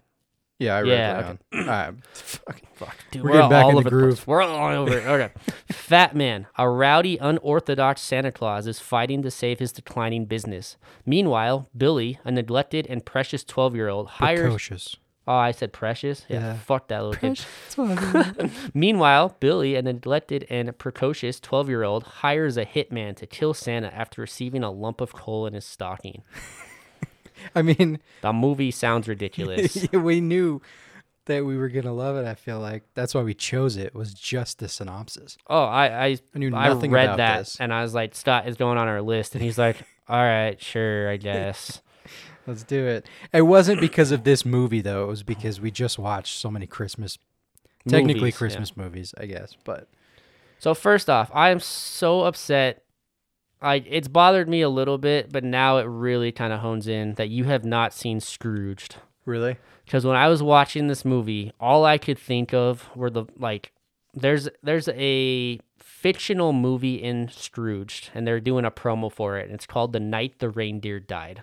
Yeah, 0.65 0.77
I 0.77 0.81
read 0.81 0.89
Yeah, 0.91 1.19
it 1.19 1.23
down. 1.23 1.39
All 1.55 1.67
right. 1.67 1.95
Fucking- 2.15 2.69
Fuck, 2.75 2.97
dude, 3.13 3.23
We're 3.23 3.31
we're, 3.31 3.37
getting 3.37 3.51
back 3.51 3.65
all 3.65 3.79
in 3.79 3.85
the 3.85 3.91
groove. 3.91 4.17
place. 4.17 4.27
We're 4.27 4.43
all 4.43 4.69
over 4.83 4.99
it. 4.99 5.07
Okay. 5.07 5.33
Fatman, 5.73 6.47
a 6.59 6.69
rowdy, 6.69 7.19
unorthodox 7.19 8.01
Santa 8.01 8.33
Claus, 8.33 8.67
is 8.67 8.81
fighting 8.81 9.23
to 9.23 9.31
save 9.31 9.61
his 9.61 9.71
declining 9.71 10.25
business. 10.25 10.77
Meanwhile, 11.07 11.69
Billy, 11.77 12.19
a 12.25 12.33
neglected 12.33 12.87
and 12.89 13.05
precious 13.07 13.45
12 13.45 13.77
year 13.77 13.89
old, 13.89 14.09
hires. 14.09 14.41
Precocious. 14.41 14.97
Oh, 15.27 15.33
I 15.37 15.53
said 15.53 15.73
precious? 15.73 16.27
Yeah, 16.29 16.41
Yeah. 16.41 16.55
fuck 16.55 16.89
that 16.89 17.03
little 17.03 17.15
kid. 17.35 17.41
I 17.79 18.35
mean. 18.43 18.51
Meanwhile, 18.75 19.37
Billy, 19.41 19.75
a 19.77 19.81
neglected 19.81 20.45
and 20.51 20.77
precocious 20.77 21.39
12 21.41 21.69
year 21.69 21.83
old, 21.85 22.03
hires 22.03 22.57
a 22.57 22.67
hitman 22.67 23.15
to 23.17 23.27
kill 23.27 23.55
Santa 23.55 23.87
after 23.95 24.21
receiving 24.21 24.63
a 24.65 24.71
lump 24.73 25.01
of 25.01 25.13
coal 25.15 25.47
in 25.47 25.55
his 25.55 25.65
stocking. 25.65 26.23
I 27.55 27.63
mean, 27.63 28.01
The 28.21 28.33
movie 28.33 28.71
sounds 28.71 29.09
ridiculous. 29.09 29.87
we 29.93 30.21
knew 30.21 30.61
that 31.27 31.45
we 31.45 31.57
were 31.57 31.69
gonna 31.69 31.93
love 31.95 32.17
it. 32.17 32.27
I 32.27 32.35
feel 32.35 32.61
like 32.61 32.83
that's 32.95 33.15
why 33.15 33.23
we 33.23 33.35
chose 33.35 33.77
it. 33.77 33.95
Was 33.95 34.13
just 34.15 34.59
the 34.59 34.69
synopsis. 34.69 35.37
oh, 35.49 35.65
I, 35.65 35.87
I, 35.87 36.19
I 36.35 36.39
knew 36.39 36.55
I 36.55 36.69
nothing 36.69 36.91
read 36.91 37.05
about 37.07 37.17
that 37.19 37.39
this. 37.39 37.57
and 37.61 37.73
I 37.73 37.83
was 37.83 37.95
like, 37.95 38.15
Scott 38.15 38.47
is 38.47 38.57
going 38.57 38.77
on 38.79 38.89
our 38.89 39.01
list. 39.03 39.35
And 39.35 39.43
he's 39.43 39.59
like, 39.59 39.77
all 40.09 40.23
right, 40.23 40.61
sure, 40.61 41.09
I 41.09 41.17
guess. 41.17 41.81
Let's 42.47 42.63
do 42.63 42.87
it. 42.87 43.07
It 43.33 43.43
wasn't 43.43 43.81
because 43.81 44.11
of 44.13 44.25
this 44.25 44.45
movie 44.45 44.83
though. 44.83 45.05
It 45.05 45.09
was 45.09 45.23
because 45.23 45.61
we 45.63 45.71
just 45.71 45.99
watched 45.99 46.37
so 46.39 46.51
many 46.51 46.67
Christmas, 46.67 47.19
technically 47.89 48.21
Movies, 48.21 48.35
yeah. 48.35 48.39
Christmas 48.39 48.77
movies, 48.77 49.15
I 49.17 49.25
guess. 49.25 49.57
But 49.65 49.89
So, 50.59 50.75
first 50.75 51.09
off, 51.09 51.31
I 51.33 51.49
am 51.49 51.59
so 51.61 52.21
upset. 52.25 52.84
I, 53.65 53.77
it's 53.89 54.09
bothered 54.09 54.49
me 54.49 54.61
a 54.61 54.69
little 54.69 54.99
bit, 54.99 55.33
but 55.33 55.43
now 55.45 55.79
it 55.79 55.85
really 55.85 56.31
kind 56.33 56.53
of 56.53 56.61
hones 56.61 56.87
in 56.87 57.15
that 57.15 57.29
you 57.31 57.45
have 57.45 57.65
not 57.65 57.93
seen 57.93 58.21
Scrooged. 58.21 58.97
really, 59.25 59.57
because 59.85 60.05
when 60.07 60.17
I 60.17 60.29
was 60.29 60.43
watching 60.43 60.87
this 60.89 61.05
movie, 61.05 61.53
all 61.59 61.85
I 61.85 61.99
could 61.99 62.19
think 62.19 62.53
of 62.55 62.89
were 62.95 63.11
the 63.11 63.25
like 63.39 63.73
there's 64.13 64.49
there's 64.63 64.89
a 64.89 65.59
fictional 65.79 66.53
movie 66.53 66.97
in 67.03 67.29
Scrooged 67.29 68.11
and 68.15 68.27
they're 68.27 68.39
doing 68.41 68.65
a 68.65 68.71
promo 68.71 69.11
for 69.11 69.39
it 69.39 69.47
and 69.47 69.55
it's 69.55 69.67
called 69.67 69.93
The 69.93 70.01
Night 70.01 70.39
the 70.39 70.51
Reindeer 70.51 71.01
Died. 71.01 71.43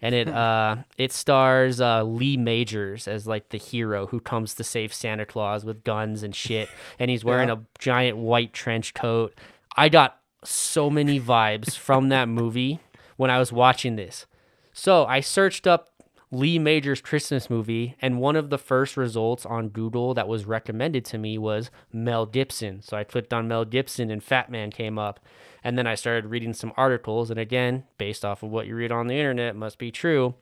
And 0.00 0.14
it 0.14 0.28
uh 0.44 0.76
it 0.96 1.12
stars 1.12 1.80
uh 1.80 2.04
Lee 2.04 2.36
Majors 2.36 3.06
as 3.08 3.26
like 3.26 3.48
the 3.50 3.58
hero 3.58 4.06
who 4.06 4.20
comes 4.20 4.54
to 4.54 4.64
save 4.64 4.94
Santa 4.94 5.26
Claus 5.26 5.64
with 5.64 5.84
guns 5.84 6.22
and 6.22 6.34
shit 6.34 6.68
and 6.98 7.10
he's 7.10 7.24
wearing 7.30 7.48
Yeah. 7.48 7.56
a 7.56 7.78
giant 7.78 8.16
white 8.18 8.52
trench 8.52 8.94
coat. 8.94 9.34
I 9.76 9.88
got 9.88 10.18
so 10.44 10.90
many 10.90 11.20
vibes 11.20 11.76
from 11.76 12.08
that 12.08 12.28
movie 12.28 12.80
when 13.16 13.30
I 13.30 13.38
was 13.38 13.52
watching 13.52 13.96
this. 13.96 14.26
So 14.72 15.04
I 15.06 15.20
searched 15.20 15.66
up 15.66 15.92
Lee 16.30 16.58
Major's 16.58 17.02
Christmas 17.02 17.50
movie, 17.50 17.94
and 18.00 18.18
one 18.18 18.36
of 18.36 18.48
the 18.48 18.56
first 18.56 18.96
results 18.96 19.44
on 19.44 19.68
Google 19.68 20.14
that 20.14 20.26
was 20.26 20.46
recommended 20.46 21.04
to 21.06 21.18
me 21.18 21.36
was 21.36 21.70
Mel 21.92 22.24
Gibson. 22.24 22.80
So 22.80 22.96
I 22.96 23.04
clicked 23.04 23.34
on 23.34 23.48
Mel 23.48 23.66
Gibson, 23.66 24.10
and 24.10 24.24
Fatman 24.24 24.72
came 24.72 24.98
up. 24.98 25.20
And 25.62 25.76
then 25.78 25.86
I 25.86 25.94
started 25.94 26.30
reading 26.30 26.54
some 26.54 26.72
articles, 26.76 27.30
and 27.30 27.38
again, 27.38 27.84
based 27.98 28.24
off 28.24 28.42
of 28.42 28.50
what 28.50 28.66
you 28.66 28.74
read 28.74 28.90
on 28.90 29.08
the 29.08 29.14
internet, 29.14 29.54
must 29.54 29.76
be 29.78 29.90
true. 29.90 30.34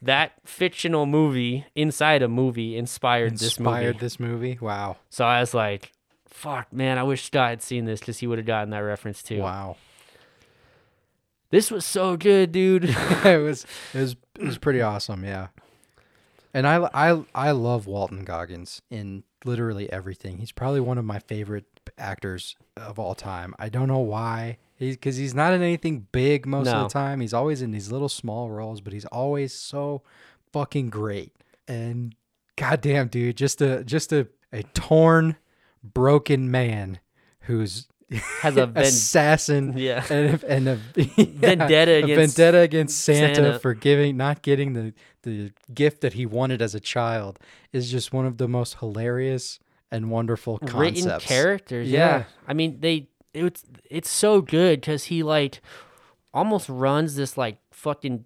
That 0.00 0.32
fictional 0.44 1.04
movie 1.04 1.66
inside 1.74 2.22
a 2.22 2.28
movie 2.28 2.76
inspired, 2.76 3.38
this 3.38 3.58
movie. 3.58 3.70
inspired 3.70 3.98
this 3.98 4.20
movie. 4.20 4.58
Wow, 4.60 4.98
So 5.10 5.24
I 5.24 5.40
was 5.40 5.52
like, 5.52 5.92
"Fuck, 6.36 6.72
man! 6.72 6.98
I 6.98 7.02
wish 7.02 7.24
Scott 7.24 7.48
had 7.48 7.62
seen 7.62 7.86
this 7.86 8.00
because 8.00 8.18
he 8.18 8.26
would 8.26 8.38
have 8.38 8.46
gotten 8.46 8.70
that 8.70 8.80
reference 8.80 9.22
too." 9.22 9.40
wow. 9.40 9.76
This 11.50 11.70
was 11.70 11.86
so 11.86 12.16
good, 12.16 12.52
dude. 12.52 12.84
it 13.24 13.42
was 13.42 13.64
it 13.94 14.00
was 14.00 14.16
it 14.38 14.44
was 14.44 14.58
pretty 14.58 14.82
awesome. 14.82 15.24
Yeah, 15.24 15.48
and 16.52 16.66
I 16.66 16.88
I 16.92 17.24
I 17.34 17.50
love 17.52 17.86
Walton 17.86 18.24
Goggins 18.24 18.82
in 18.90 19.24
literally 19.44 19.90
everything. 19.90 20.38
He's 20.38 20.52
probably 20.52 20.80
one 20.80 20.98
of 20.98 21.04
my 21.04 21.20
favorite 21.20 21.64
actors 21.96 22.56
of 22.76 22.98
all 22.98 23.14
time. 23.14 23.54
I 23.58 23.68
don't 23.70 23.88
know 23.88 24.00
why. 24.00 24.58
He's 24.74 24.96
because 24.96 25.16
he's 25.16 25.34
not 25.34 25.54
in 25.54 25.62
anything 25.62 26.06
big 26.12 26.44
most 26.44 26.68
of 26.68 26.82
the 26.82 26.92
time. 26.92 27.20
He's 27.20 27.32
always 27.32 27.62
in 27.62 27.70
these 27.70 27.90
little 27.90 28.10
small 28.10 28.50
roles, 28.50 28.82
but 28.82 28.92
he's 28.92 29.06
always 29.06 29.54
so 29.54 30.02
fucking 30.52 30.90
great. 30.90 31.32
And 31.66 32.14
goddamn, 32.56 33.08
dude, 33.08 33.36
just 33.36 33.62
a 33.62 33.82
just 33.84 34.12
a 34.12 34.28
a 34.52 34.64
torn, 34.74 35.36
broken 35.94 36.50
man 36.50 37.00
who's 37.42 37.86
Has 38.40 38.56
a 38.56 38.70
assassin 38.76 39.74
yeah. 39.76 40.04
and 40.10 40.42
a, 40.42 40.46
and 40.50 40.68
a 40.68 40.80
yeah, 40.96 41.24
Vendetta 41.26 41.92
a 41.92 42.02
against 42.02 42.36
vendetta 42.36 42.58
against 42.58 42.98
Santa, 43.00 43.34
Santa. 43.34 43.58
for 43.58 43.74
giving 43.74 44.16
not 44.16 44.42
getting 44.42 44.72
the 44.74 44.94
the 45.22 45.52
gift 45.74 46.02
that 46.02 46.12
he 46.12 46.24
wanted 46.24 46.62
as 46.62 46.74
a 46.74 46.80
child 46.80 47.38
is 47.72 47.90
just 47.90 48.12
one 48.12 48.26
of 48.26 48.38
the 48.38 48.46
most 48.46 48.78
hilarious 48.78 49.58
and 49.90 50.10
wonderful 50.10 50.58
concepts. 50.58 50.78
written 50.78 51.20
characters. 51.20 51.90
Yeah. 51.90 52.18
Yeah. 52.18 52.24
I 52.46 52.54
mean, 52.54 52.80
they 52.80 53.08
it's 53.34 53.64
it's 53.90 54.10
so 54.10 54.40
good 54.40 54.80
because 54.80 55.04
he 55.04 55.22
like 55.22 55.60
almost 56.32 56.68
runs 56.68 57.16
this 57.16 57.36
like 57.36 57.58
fucking 57.70 58.24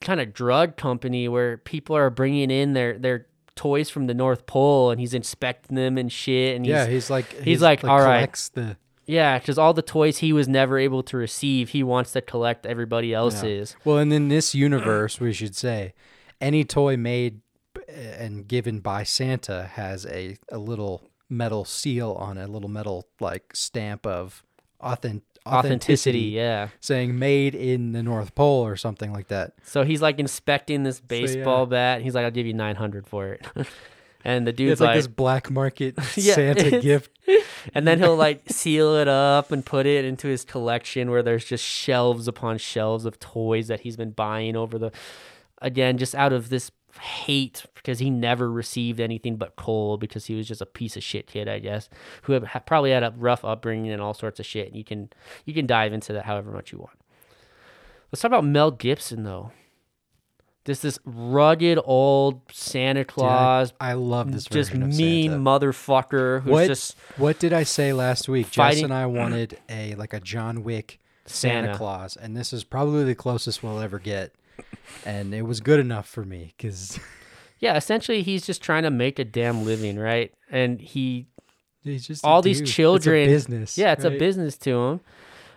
kind 0.00 0.20
of 0.20 0.32
drug 0.32 0.76
company 0.76 1.28
where 1.28 1.58
people 1.58 1.96
are 1.96 2.10
bringing 2.10 2.50
in 2.50 2.72
their 2.72 2.98
their 2.98 3.26
toys 3.56 3.90
from 3.90 4.06
the 4.06 4.14
North 4.14 4.46
Pole 4.46 4.90
and 4.90 5.00
he's 5.00 5.14
inspecting 5.14 5.76
them 5.76 5.98
and 5.98 6.10
shit. 6.10 6.56
And 6.56 6.64
he's, 6.64 6.72
yeah, 6.72 6.86
he's 6.86 7.10
like 7.10 7.32
he's 7.42 7.62
like, 7.62 7.84
"All 7.84 8.00
right." 8.00 8.32
the 8.54 8.76
yeah, 9.06 9.38
because 9.38 9.58
all 9.58 9.74
the 9.74 9.82
toys 9.82 10.18
he 10.18 10.32
was 10.32 10.48
never 10.48 10.78
able 10.78 11.02
to 11.04 11.16
receive, 11.16 11.70
he 11.70 11.82
wants 11.82 12.12
to 12.12 12.20
collect 12.20 12.66
everybody 12.66 13.12
else's. 13.12 13.76
Well, 13.84 13.98
and 13.98 14.12
in 14.12 14.28
this 14.28 14.54
universe, 14.54 15.20
we 15.20 15.32
should 15.32 15.56
say, 15.56 15.94
any 16.40 16.64
toy 16.64 16.96
made 16.96 17.40
and 17.88 18.46
given 18.46 18.80
by 18.80 19.02
Santa 19.02 19.64
has 19.72 20.06
a, 20.06 20.36
a 20.50 20.58
little 20.58 21.10
metal 21.28 21.64
seal 21.64 22.12
on 22.12 22.38
it, 22.38 22.44
a 22.44 22.52
little 22.52 22.68
metal 22.68 23.08
like 23.20 23.54
stamp 23.54 24.06
of 24.06 24.44
authentic 24.80 25.22
Authenticity, 25.46 26.20
yeah. 26.20 26.68
saying 26.80 27.18
made 27.18 27.54
in 27.54 27.92
the 27.92 28.02
North 28.02 28.34
Pole 28.34 28.64
or 28.64 28.76
something 28.76 29.12
like 29.12 29.28
that. 29.28 29.54
So 29.64 29.82
he's 29.82 30.00
like 30.00 30.18
inspecting 30.18 30.82
this 30.82 31.00
baseball 31.00 31.66
bat. 31.66 32.02
He's 32.02 32.14
like, 32.14 32.24
"I'll 32.24 32.30
give 32.30 32.46
you 32.46 32.54
nine 32.54 32.76
hundred 32.76 33.06
for 33.06 33.28
it," 33.28 33.46
and 34.24 34.46
the 34.46 34.52
dude's 34.52 34.72
It's 34.72 34.80
like, 34.80 34.88
like, 34.88 34.96
this 34.98 35.06
black 35.08 35.50
market 35.50 35.94
Yeah, 36.16 36.34
Santa 36.34 36.80
gift. 36.80 37.10
and 37.74 37.86
then 37.86 37.98
he'll 37.98 38.16
like 38.16 38.42
seal 38.48 38.96
it 38.96 39.08
up 39.08 39.50
and 39.50 39.64
put 39.64 39.86
it 39.86 40.04
into 40.04 40.28
his 40.28 40.44
collection 40.44 41.10
where 41.10 41.22
there's 41.22 41.44
just 41.44 41.64
shelves 41.64 42.28
upon 42.28 42.58
shelves 42.58 43.04
of 43.04 43.18
toys 43.18 43.68
that 43.68 43.80
he's 43.80 43.96
been 43.96 44.10
buying 44.10 44.56
over 44.56 44.78
the 44.78 44.92
again 45.60 45.98
just 45.98 46.14
out 46.14 46.32
of 46.32 46.48
this 46.48 46.70
hate 47.00 47.64
because 47.74 47.98
he 47.98 48.10
never 48.10 48.50
received 48.50 49.00
anything 49.00 49.36
but 49.36 49.56
coal 49.56 49.96
because 49.96 50.26
he 50.26 50.34
was 50.34 50.46
just 50.46 50.60
a 50.60 50.66
piece 50.66 50.96
of 50.96 51.02
shit 51.02 51.26
kid 51.26 51.48
i 51.48 51.58
guess 51.58 51.88
who 52.22 52.32
had, 52.34 52.44
had- 52.44 52.66
probably 52.66 52.90
had 52.90 53.02
a 53.02 53.12
rough 53.16 53.44
upbringing 53.44 53.90
and 53.90 54.00
all 54.02 54.14
sorts 54.14 54.38
of 54.38 54.46
shit 54.46 54.68
and 54.68 54.76
you 54.76 54.84
can 54.84 55.08
you 55.44 55.54
can 55.54 55.66
dive 55.66 55.92
into 55.92 56.12
that 56.12 56.24
however 56.26 56.50
much 56.52 56.70
you 56.72 56.78
want 56.78 56.98
let's 58.12 58.20
talk 58.22 58.28
about 58.30 58.44
mel 58.44 58.70
gibson 58.70 59.24
though 59.24 59.50
this 60.64 60.80
this 60.80 60.98
rugged 61.04 61.78
old 61.84 62.40
santa 62.52 63.00
Dude, 63.00 63.10
I- 63.10 63.12
claus 63.12 63.72
I, 63.80 63.94
love 63.94 64.30
this 64.32 64.44
just 64.44 64.72
mean 64.74 65.30
Santa. 65.30 65.42
motherfucker 65.42 66.42
who's 66.42 66.52
What 66.52 66.66
just 66.68 66.96
What 67.16 67.38
did 67.40 67.52
I 67.52 67.64
say 67.64 67.92
last 67.92 68.28
week? 68.28 68.50
Jess 68.50 68.80
and 68.82 68.92
I 68.94 69.06
wanted 69.20 69.58
a 69.68 69.94
like 69.96 70.12
a 70.12 70.20
John 70.20 70.62
Wick 70.62 71.00
Santa, 71.26 71.66
Santa. 71.68 71.78
Claus, 71.78 72.16
and 72.16 72.36
this 72.36 72.52
is 72.52 72.62
probably 72.64 73.02
the 73.04 73.14
closest 73.14 73.62
we'll 73.62 73.78
ever 73.80 73.98
get. 73.98 74.34
And 75.04 75.34
it 75.34 75.42
was 75.42 75.60
good 75.60 75.80
enough 75.80 76.08
for 76.08 76.24
me 76.24 76.54
because 76.56 76.98
Yeah, 77.62 77.76
essentially 77.76 78.22
he's 78.22 78.44
just 78.44 78.60
trying 78.60 78.82
to 78.82 78.90
make 78.90 79.20
a 79.20 79.24
damn 79.24 79.64
living, 79.64 79.96
right? 79.96 80.32
And 80.50 80.80
he 80.80 81.26
he's 81.84 82.06
just 82.06 82.24
all 82.24 82.42
these 82.42 82.58
dude. 82.58 82.64
It's 82.64 82.72
a 82.72 82.74
children 82.74 83.26
business. 83.28 83.78
Yeah, 83.78 83.92
it's 83.92 84.04
a 84.04 84.10
business 84.10 84.56
to 84.58 84.70
him. 84.70 85.00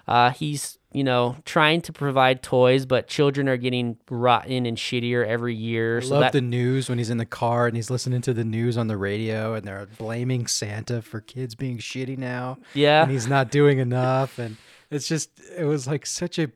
Uh 0.08 0.30
he's, 0.30 0.78
you 0.92 1.04
know, 1.04 1.36
trying 1.46 1.82
to 1.82 1.92
provide 1.92 2.44
toys, 2.44 2.86
but 2.86 3.08
children 3.08 3.50
are 3.50 3.58
getting 3.58 3.98
rotten 4.08 4.68
and 4.68 4.78
shittier 4.78 5.26
every 5.26 5.56
year. 5.56 5.98
I 5.98 6.02
so 6.02 6.14
love 6.14 6.22
that 6.22 6.34
the 6.34 6.42
news 6.42 6.90
when 6.90 7.00
he's 7.00 7.10
in 7.10 7.18
the 7.18 7.26
car 7.26 7.66
and 7.66 7.76
he's 7.76 7.90
listening 7.90 8.22
to 8.22 8.36
the 8.36 8.46
news 8.46 8.78
on 8.78 8.88
the 8.88 8.98
radio, 8.98 9.56
and 9.56 9.68
they're 9.68 9.88
blaming 9.98 10.46
Santa 10.46 11.02
for 11.02 11.22
kids 11.22 11.56
being 11.56 11.80
shitty 11.80 12.20
now, 12.20 12.60
yeah. 12.76 13.02
and 13.02 13.12
he's 13.12 13.28
not 13.28 13.50
doing 13.50 13.80
enough, 13.80 14.38
and 14.38 14.58
it's 14.92 15.08
just 15.08 15.32
it 15.58 15.66
was 15.66 15.88
like 15.88 16.06
such 16.06 16.38
a 16.38 16.52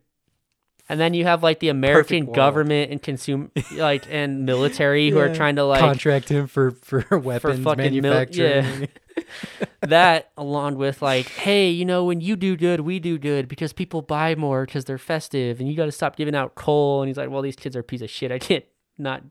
And 0.89 0.99
then 0.99 1.13
you 1.13 1.23
have 1.25 1.43
like 1.43 1.59
the 1.59 1.69
American 1.69 2.25
government 2.31 2.91
and 2.91 2.99
consume 3.01 3.51
like 3.73 4.07
and 4.09 4.43
military 4.45 5.09
who 5.11 5.19
are 5.19 5.33
trying 5.33 5.55
to 5.57 5.63
like 5.63 5.81
contract 5.81 6.29
him 6.29 6.47
for 6.47 6.71
for 6.71 7.05
weapons 7.19 7.63
fucking 7.63 8.01
mil- 8.01 8.11
manufacturing. 8.11 8.89
that 9.81 10.31
along 10.37 10.75
with 10.75 11.01
like 11.01 11.27
hey 11.27 11.69
you 11.69 11.83
know 11.85 12.05
when 12.05 12.21
you 12.21 12.35
do 12.35 12.55
good 12.55 12.79
we 12.81 12.99
do 12.99 13.17
good 13.17 13.47
because 13.47 13.73
people 13.73 14.01
buy 14.01 14.33
more 14.35 14.65
because 14.65 14.85
they're 14.85 14.97
festive 14.97 15.59
and 15.59 15.69
you 15.69 15.75
got 15.75 15.85
to 15.85 15.91
stop 15.91 16.15
giving 16.15 16.35
out 16.35 16.55
coal. 16.55 17.01
And 17.01 17.07
he's 17.09 17.17
like 17.17 17.29
well 17.29 17.41
these 17.41 17.55
kids 17.55 17.75
are 17.75 17.79
a 17.81 17.83
piece 17.83 18.01
of 18.01 18.09
shit. 18.09 18.31
I 18.31 18.39
can't 18.39 18.65
not 18.97 19.21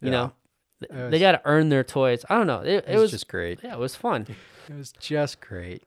you 0.00 0.08
Yeah. 0.08 0.10
know. 0.10 0.32
It 0.80 1.10
they 1.10 1.18
got 1.18 1.32
to 1.32 1.40
earn 1.44 1.68
their 1.70 1.84
toys. 1.84 2.24
I 2.28 2.36
don't 2.36 2.46
know. 2.46 2.60
It, 2.60 2.68
it 2.68 2.84
it 2.88 2.92
was 2.94 3.02
was 3.02 3.10
just 3.12 3.28
great. 3.28 3.60
yeah 3.62 3.74
it 3.74 3.78
was 3.78 3.94
fun. 3.94 4.26
It 4.68 4.74
was 4.76 4.92
just 4.92 5.40
great. 5.40 5.82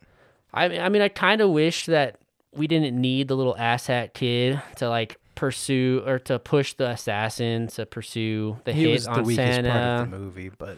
i 0.54 0.68
mean 0.68 0.82
i 0.82 0.90
mean 0.90 1.02
i 1.02 1.10
kind 1.10 1.42
of 1.42 1.50
wish 1.50 1.86
that 1.88 2.20
we 2.56 2.68
didn't 2.68 3.00
need 3.00 3.28
the 3.28 3.36
little 3.36 3.56
asshat 3.56 4.14
kid 4.14 4.62
to 4.78 4.90
like 4.90 5.18
pursue 5.36 6.04
or 6.06 6.20
to 6.20 6.38
push 6.40 6.74
the 6.74 6.90
assassin 6.90 7.68
to 7.68 7.86
pursue 7.86 8.58
the 8.66 8.74
He 8.74 8.84
hit 8.84 8.92
was 8.92 9.06
the 9.06 9.12
on 9.12 9.24
weakest 9.24 9.56
santa 9.56 9.70
part 9.70 9.84
of 9.84 10.12
the 10.12 10.18
movie, 10.18 10.50
but 10.50 10.78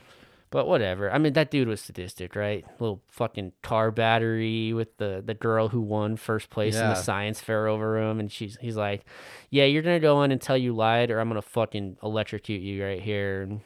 But 0.51 0.67
whatever. 0.67 1.09
I 1.09 1.17
mean, 1.17 1.31
that 1.33 1.49
dude 1.49 1.69
was 1.69 1.79
sadistic, 1.79 2.35
right? 2.35 2.65
Little 2.79 3.01
fucking 3.07 3.53
car 3.63 3.89
battery 3.89 4.73
with 4.73 4.97
the 4.97 5.23
the 5.25 5.33
girl 5.33 5.69
who 5.69 5.79
won 5.81 6.17
first 6.17 6.49
place 6.49 6.75
in 6.75 6.89
the 6.89 6.95
science 6.95 7.39
fair 7.39 7.67
over 7.67 7.97
him, 7.97 8.19
and 8.19 8.29
she's 8.29 8.57
he's 8.59 8.75
like, 8.75 9.05
"Yeah, 9.49 9.63
you're 9.63 9.81
gonna 9.81 10.01
go 10.01 10.21
in 10.23 10.31
and 10.31 10.41
tell 10.41 10.57
you 10.57 10.75
lied, 10.75 11.09
or 11.09 11.19
I'm 11.21 11.29
gonna 11.29 11.41
fucking 11.41 11.97
electrocute 12.03 12.61
you 12.61 12.83
right 12.83 13.01
here." 13.01 13.43
And 13.43 13.61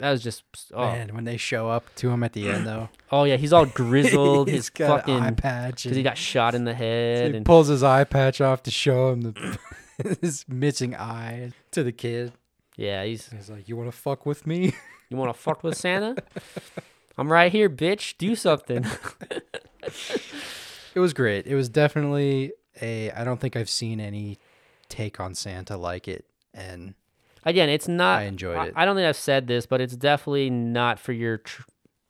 that 0.00 0.10
was 0.10 0.22
just 0.22 0.42
oh, 0.74 0.86
man, 0.86 1.14
when 1.14 1.24
they 1.24 1.36
show 1.36 1.68
up 1.68 1.84
to 1.96 2.10
him 2.10 2.22
at 2.22 2.32
the 2.32 2.48
end, 2.48 2.66
though, 2.66 2.88
oh 3.12 3.24
yeah, 3.24 3.36
he's 3.36 3.52
all 3.52 3.66
grizzled, 3.80 4.48
he's 4.48 4.56
his 4.56 4.70
got 4.70 5.00
fucking 5.00 5.20
eye 5.20 5.30
patch. 5.32 5.84
because 5.84 5.96
he 5.96 6.02
got 6.02 6.16
shot 6.16 6.54
in 6.54 6.64
the 6.64 6.74
head, 6.74 7.30
he 7.30 7.36
and 7.36 7.46
pulls 7.46 7.68
his 7.68 7.82
eye 7.82 8.04
patch 8.04 8.40
off 8.40 8.62
to 8.64 8.70
show 8.70 9.12
him 9.12 9.20
the 9.22 9.58
his 10.20 10.44
missing 10.48 10.96
eye 10.96 11.52
to 11.72 11.82
the 11.82 11.92
kid. 11.92 12.32
yeah, 12.76 13.04
he's 13.04 13.28
He's 13.28 13.50
like, 13.50 13.68
"You 13.68 13.76
want 13.76 13.90
to 13.90 13.96
fuck 13.96 14.24
with 14.26 14.46
me?" 14.46 14.74
you 15.10 15.16
want 15.16 15.34
to 15.34 15.38
fuck 15.38 15.62
with 15.62 15.76
Santa? 15.76 16.16
I'm 17.18 17.30
right 17.30 17.52
here, 17.52 17.68
bitch. 17.68 18.16
Do 18.16 18.34
something. 18.34 18.86
It 20.94 21.00
was 21.00 21.12
great. 21.12 21.46
It 21.46 21.54
was 21.54 21.68
definitely 21.68 22.52
a. 22.80 23.10
I 23.12 23.24
don't 23.24 23.40
think 23.40 23.56
I've 23.56 23.70
seen 23.70 24.00
any 24.00 24.38
take 24.88 25.20
on 25.20 25.34
Santa 25.34 25.76
like 25.76 26.08
it, 26.08 26.24
and 26.54 26.94
Again, 27.44 27.68
it's 27.68 27.88
not. 27.88 28.20
I 28.20 28.24
enjoyed 28.24 28.56
I, 28.56 28.66
it. 28.66 28.72
I 28.76 28.84
don't 28.84 28.96
think 28.96 29.06
I've 29.06 29.16
said 29.16 29.46
this, 29.46 29.66
but 29.66 29.80
it's 29.80 29.96
definitely 29.96 30.50
not 30.50 30.98
for 30.98 31.12
your. 31.12 31.38
Tr- 31.38 31.62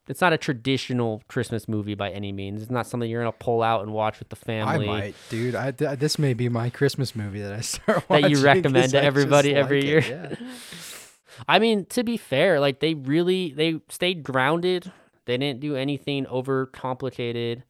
it's 0.09 0.21
not 0.21 0.33
a 0.33 0.39
traditional 0.39 1.23
Christmas 1.29 1.69
movie 1.69 1.95
by 1.95 2.11
any 2.11 2.33
means. 2.33 2.63
It's 2.63 2.71
not 2.71 2.87
something 2.87 3.09
you're 3.09 3.23
gonna 3.23 3.33
pull 3.33 3.63
out 3.63 3.83
and 3.83 3.93
watch 3.93 4.19
with 4.19 4.29
the 4.29 4.37
family. 4.37 4.89
I 4.89 4.93
might, 5.01 5.15
dude. 5.29 5.55
I 5.55 5.71
th- 5.71 6.01
this 6.01 6.19
may 6.19 6.35
be 6.35 6.49
my 6.49 6.69
Christmas 6.69 7.15
movie 7.15 7.41
that 7.41 7.53
I 7.53 7.61
start 7.61 8.09
That 8.09 8.29
you 8.29 8.43
recommend 8.43 8.91
to 8.91 9.03
everybody 9.03 9.51
like 9.51 9.57
every 9.57 9.79
it, 9.81 9.85
year. 9.85 10.01
Yeah. 10.01 10.35
I 11.49 11.59
mean, 11.59 11.87
to 11.87 12.03
be 12.03 12.17
fair, 12.17 12.59
like 12.59 12.81
they 12.81 12.95
really 12.95 13.53
they 13.53 13.81
stayed 13.89 14.25
grounded. 14.25 14.91
They 15.27 15.39
didn't 15.39 15.61
do 15.61 15.77
anything 15.77 16.27
over 16.27 16.67
complicated, 16.67 17.63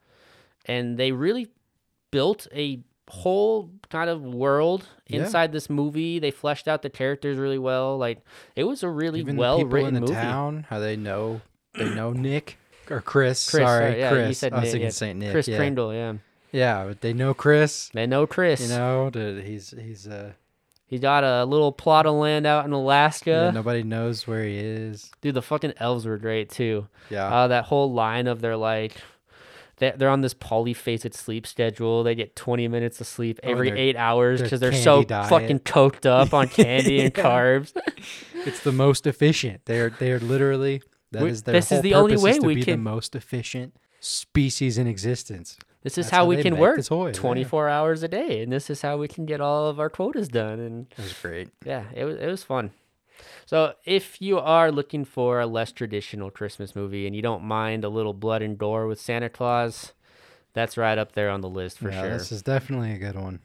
and 0.65 0.97
they 0.97 1.13
really 1.13 1.49
built 2.11 2.47
a 2.55 2.83
whole 3.11 3.71
kind 3.91 4.09
of 4.09 4.23
world 4.23 4.87
Yeah. 5.09 5.21
inside 5.25 5.53
this 5.53 5.69
movie. 5.69 6.19
They 6.19 6.31
fleshed 6.31 6.67
out 6.69 6.83
the 6.83 6.91
characters 6.91 7.37
really 7.39 7.59
well. 7.59 7.99
Like 7.99 8.25
it 8.57 8.65
was 8.65 8.83
a 8.83 8.89
really 8.89 9.21
Even 9.21 9.37
well 9.37 9.65
written 9.65 9.89
in 9.89 9.95
the 9.95 10.01
movie. 10.03 10.15
town, 10.15 10.67
how 10.71 10.79
they 10.79 10.97
know 10.97 11.41
they 11.75 11.95
know 11.95 12.13
Nick 12.15 12.59
or 12.89 13.01
Chris. 13.01 13.49
Chris, 13.51 13.63
sorry, 13.67 13.85
sorry, 13.93 13.99
yeah, 14.01 14.11
Chris. 14.11 14.39
said 14.39 14.53
I 14.53 14.61
was 14.61 14.71
thinking 14.71 14.83
yeah. 14.83 14.91
Saint 14.91 15.19
Nick. 15.19 15.33
Chris 15.33 15.49
yeah. 15.49 15.57
Kringle, 15.59 15.93
yeah. 15.95 16.15
Yeah, 16.53 16.85
but 16.87 17.01
they 17.01 17.13
know 17.13 17.33
Chris. 17.35 17.91
They 17.95 18.07
know 18.07 18.27
Chris. 18.27 18.61
You 18.63 18.69
know, 18.77 19.11
that 19.11 19.45
he's 19.45 19.71
he's 19.79 20.07
uh 20.09 20.33
He's 20.89 20.99
got 21.01 21.23
a 21.23 21.45
little 21.45 21.71
plot 21.71 22.05
of 22.07 22.15
land 22.17 22.49
out 22.49 22.65
in 22.65 22.73
Alaska. 22.73 23.31
yeah, 23.31 23.51
nobody 23.53 23.85
knows 23.85 24.27
where 24.27 24.43
he 24.43 24.57
is. 24.59 25.09
Dude, 25.21 25.35
the 25.35 25.43
fucking 25.43 25.75
elves 25.77 26.05
were 26.05 26.19
great 26.19 26.51
too. 26.51 26.89
Yeah, 27.11 27.33
Uh, 27.33 27.47
that 27.47 27.67
whole 27.67 27.93
line 27.93 28.27
of 28.27 28.41
they're 28.41 28.57
like, 28.57 28.97
they're 29.81 30.09
on 30.09 30.21
this 30.21 30.35
polyphasic 30.35 31.15
sleep 31.15 31.47
schedule. 31.47 32.03
They 32.05 32.15
get 32.15 32.37
20 32.37 32.69
minutes 32.69 33.01
of 33.01 33.07
sleep 33.07 33.41
Oh, 33.43 33.51
every 33.51 33.71
their- 33.71 33.79
eight 33.79 33.97
hours 33.97 34.41
because 34.43 34.61
they're 34.61 34.73
so 34.73 35.03
diet. 35.03 35.29
fucking 35.29 35.61
coked 35.61 36.07
up 36.07 36.33
on 36.35 36.49
candy 36.49 37.01
and 37.01 37.13
carbs. 37.27 37.73
it's 38.47 38.61
the 38.63 38.73
most 38.73 39.07
efficient. 39.07 39.63
They're 39.65 39.91
they're 39.91 40.21
literally 40.21 40.83
that 41.13 41.23
We- 41.23 41.31
is 41.31 41.43
their 41.43 41.55
this 41.55 41.73
is 41.73 41.81
the 41.83 41.95
only 41.95 42.17
way 42.17 42.39
we 42.39 42.55
be 42.57 42.63
can- 42.63 42.73
the 42.85 42.91
most 42.91 43.15
efficient 43.17 43.75
species 44.01 44.79
in 44.79 44.87
existence. 44.87 45.57
This 45.83 45.97
is 45.97 46.07
That's 46.07 46.11
how 46.11 46.19
how 46.25 46.27
we 46.27 46.43
can 46.43 46.59
work 46.59 46.77
the 46.77 46.83
toys, 46.83 47.17
yeah. 47.17 47.21
24 47.23 47.69
hours 47.71 48.03
a 48.03 48.09
day, 48.09 48.43
and 48.43 48.53
this 48.53 48.69
is 48.69 48.83
how 48.83 48.99
we 48.99 49.09
can 49.09 49.25
get 49.25 49.41
all 49.41 49.67
of 49.67 49.81
our 49.81 49.89
quotas 49.89 50.29
done. 50.29 50.61
And 50.61 50.87
It 50.93 50.99
was 51.03 51.15
great. 51.15 51.49
yeah, 51.65 51.85
it 51.95 52.05
was 52.05 52.17
it 52.19 52.27
was 52.27 52.43
fun. 52.43 52.73
So 53.47 53.75
if 53.85 54.21
you 54.21 54.39
are 54.39 54.71
looking 54.71 55.05
for 55.05 55.41
a 55.41 55.47
less 55.47 55.73
traditional 55.73 56.31
Christmas 56.31 56.75
movie 56.77 57.07
and 57.07 57.15
you 57.15 57.23
don't 57.23 57.43
mind 57.45 57.85
a 57.85 57.89
little 57.89 58.15
blood 58.15 58.43
and 58.43 58.57
gore 58.59 58.87
with 58.87 59.01
Santa 59.01 59.29
Claus, 59.29 59.93
that's 60.53 60.77
right 60.77 60.99
up 60.99 61.13
there 61.13 61.31
on 61.31 61.41
the 61.41 61.49
list 61.49 61.79
for 61.79 61.91
yeah, 61.91 62.03
sure. 62.03 62.11
this 62.11 62.33
is 62.33 62.43
definitely 62.43 62.93
a 62.93 62.99
good 62.99 63.17
one. 63.17 63.41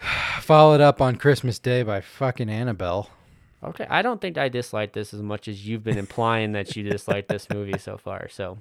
Followed 0.40 0.80
up 0.80 1.00
on 1.00 1.16
Christmas 1.16 1.58
Day 1.58 1.82
by 1.82 2.00
fucking 2.00 2.48
Annabelle. 2.48 3.10
Okay, 3.62 3.86
I 3.88 4.02
don't 4.02 4.20
think 4.20 4.36
I 4.36 4.48
dislike 4.48 4.92
this 4.92 5.14
as 5.14 5.22
much 5.22 5.48
as 5.48 5.66
you've 5.66 5.82
been 5.84 5.96
implying 5.96 6.52
that 6.52 6.76
you 6.76 6.82
dislike 6.82 7.28
this 7.28 7.48
movie 7.48 7.78
so 7.78 7.96
far. 7.96 8.28
So 8.28 8.58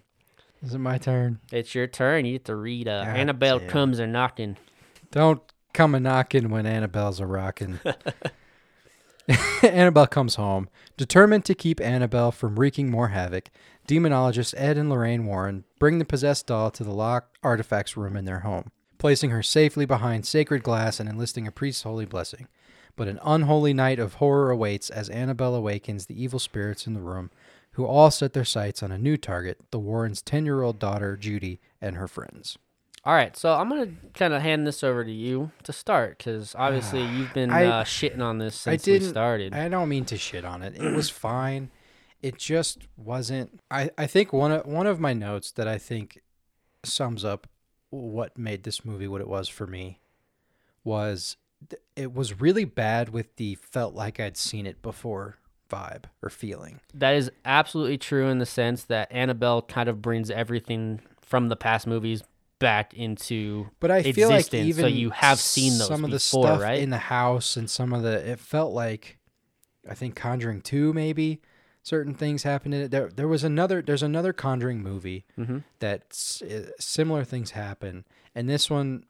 Is 0.61 0.73
it 0.73 0.79
my 0.79 0.97
turn? 0.97 1.39
it's 1.51 1.75
your 1.75 1.87
turn. 1.87 2.25
You 2.25 2.33
get 2.33 2.45
to 2.45 2.55
read. 2.55 2.87
Uh, 2.87 3.03
God 3.03 3.17
Annabelle 3.17 3.59
damn. 3.59 3.67
comes 3.69 3.99
a 3.99 4.07
knocking. 4.07 4.55
Don't 5.11 5.41
come 5.73 5.93
a 5.93 5.99
knocking 5.99 6.49
when 6.49 6.65
Annabelle's 6.65 7.19
a 7.19 7.25
rocking. 7.25 7.79
Annabelle 9.63 10.07
comes 10.07 10.35
home. 10.35 10.69
Determined 10.97 11.45
to 11.45 11.55
keep 11.55 11.79
Annabelle 11.79 12.31
from 12.31 12.59
wreaking 12.59 12.91
more 12.91 13.09
havoc, 13.09 13.49
demonologists 13.87 14.53
Ed 14.57 14.77
and 14.77 14.89
Lorraine 14.89 15.25
Warren 15.25 15.63
bring 15.79 15.99
the 15.99 16.05
possessed 16.05 16.47
doll 16.47 16.71
to 16.71 16.83
the 16.83 16.91
locked 16.93 17.37
artifacts 17.43 17.95
room 17.95 18.17
in 18.17 18.25
their 18.25 18.41
home, 18.41 18.71
placing 18.97 19.29
her 19.29 19.43
safely 19.43 19.85
behind 19.85 20.25
sacred 20.25 20.63
glass 20.63 20.99
and 20.99 21.09
enlisting 21.09 21.47
a 21.47 21.51
priest's 21.51 21.83
holy 21.83 22.05
blessing. 22.05 22.47
But 22.95 23.07
an 23.07 23.19
unholy 23.23 23.73
night 23.73 23.97
of 23.97 24.15
horror 24.15 24.51
awaits 24.51 24.89
as 24.89 25.09
Annabelle 25.09 25.55
awakens 25.55 26.05
the 26.05 26.21
evil 26.21 26.39
spirits 26.39 26.85
in 26.85 26.93
the 26.93 27.01
room, 27.01 27.31
who 27.71 27.85
all 27.85 28.11
set 28.11 28.33
their 28.33 28.45
sights 28.45 28.83
on 28.83 28.91
a 28.91 28.99
new 28.99 29.17
target 29.17 29.59
the 29.71 29.79
Warrens' 29.79 30.21
10 30.21 30.45
year 30.45 30.61
old 30.61 30.79
daughter, 30.79 31.17
Judy, 31.17 31.59
and 31.81 31.95
her 31.95 32.07
friends. 32.07 32.57
All 33.05 33.13
right, 33.13 33.35
so 33.35 33.53
I'm 33.53 33.67
gonna 33.67 33.91
kind 34.13 34.33
of 34.33 34.41
hand 34.41 34.65
this 34.65 34.81
over 34.83 35.03
to 35.03 35.11
you 35.11 35.51
to 35.63 35.73
start 35.73 36.17
because 36.17 36.55
obviously 36.57 37.03
you've 37.15 37.33
been 37.33 37.49
I- 37.49 37.65
uh, 37.65 37.83
shitting 37.83 38.21
on 38.21 38.37
this 38.37 38.65
I 38.67 38.77
since 38.77 38.87
we 38.87 39.07
started. 39.07 39.53
I 39.53 39.67
don't 39.67 39.89
mean 39.89 40.05
to 40.05 40.17
shit 40.17 40.45
on 40.45 40.61
it. 40.61 40.75
It 40.75 40.93
was 40.95 41.09
fine. 41.09 41.69
It 42.21 42.37
just 42.37 42.87
wasn't. 42.95 43.59
I, 43.69 43.89
I 43.97 44.07
think 44.07 44.31
one 44.31 44.51
of 44.53 44.65
one 44.65 44.87
of 44.87 44.99
my 44.99 45.13
notes 45.13 45.51
that 45.51 45.67
I 45.67 45.77
think 45.77 46.21
sums 46.85 47.25
up 47.25 47.47
what 47.89 48.37
made 48.37 48.63
this 48.63 48.85
movie 48.85 49.07
what 49.07 49.21
it 49.21 49.27
was 49.27 49.47
for 49.49 49.67
me 49.67 49.99
was 50.83 51.37
th- 51.69 51.81
it 51.95 52.13
was 52.13 52.39
really 52.41 52.65
bad 52.65 53.09
with 53.09 53.35
the 53.35 53.55
felt 53.55 53.93
like 53.93 54.19
I'd 54.19 54.37
seen 54.37 54.65
it 54.65 54.81
before 54.81 55.37
vibe 55.69 56.05
or 56.21 56.29
feeling. 56.29 56.79
that 56.93 57.13
is 57.15 57.31
absolutely 57.45 57.97
true 57.97 58.27
in 58.27 58.39
the 58.39 58.45
sense 58.45 58.83
that 58.85 59.11
Annabelle 59.11 59.61
kind 59.61 59.87
of 59.89 60.01
brings 60.01 60.29
everything 60.29 61.01
from 61.21 61.49
the 61.49 61.55
past 61.55 61.87
movies 61.87 62.21
back 62.63 62.93
into 62.95 63.69
But 63.79 63.91
I 63.91 64.01
feel 64.01 64.29
like 64.29 64.51
even 64.53 64.81
so 64.83 64.87
you 64.87 65.11
have 65.11 65.39
seen 65.39 65.77
those 65.77 65.87
some 65.87 66.03
of 66.03 66.09
the 66.09 66.17
before, 66.17 66.47
stuff 66.47 66.61
right? 66.61 66.79
in 66.81 66.89
the 66.89 66.97
house 66.97 67.55
and 67.55 67.69
some 67.69 67.93
of 67.93 68.01
the 68.01 68.31
it 68.31 68.39
felt 68.39 68.73
like 68.73 69.19
I 69.87 69.93
think 69.93 70.15
Conjuring 70.15 70.61
2 70.61 70.93
maybe 70.93 71.41
certain 71.83 72.13
things 72.15 72.43
happened 72.43 72.73
in 72.73 72.81
it. 72.83 72.91
There 72.91 73.09
there 73.09 73.27
was 73.27 73.43
another 73.43 73.81
there's 73.81 74.01
another 74.03 74.33
Conjuring 74.33 74.81
movie 74.81 75.25
hmm 75.35 75.59
that 75.79 76.03
uh, 76.41 76.71
similar 76.79 77.23
things 77.23 77.51
happen 77.51 78.05
and 78.33 78.49
this 78.49 78.69
one 78.69 79.03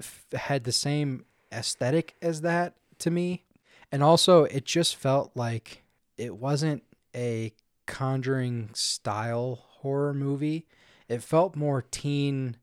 f- 0.00 0.24
had 0.32 0.64
the 0.64 0.72
same 0.72 1.24
aesthetic 1.52 2.14
as 2.22 2.40
that 2.42 2.74
to 2.98 3.10
me 3.10 3.42
and 3.90 4.02
also 4.02 4.44
it 4.44 4.64
just 4.64 4.94
felt 4.96 5.32
like 5.34 5.82
it 6.16 6.36
wasn't 6.36 6.82
a 7.14 7.52
conjuring 7.86 8.70
style 8.72 9.58
horror 9.80 10.14
movie 10.14 10.66
it 11.08 11.22
felt 11.22 11.56
more 11.56 11.82
teen 11.90 12.56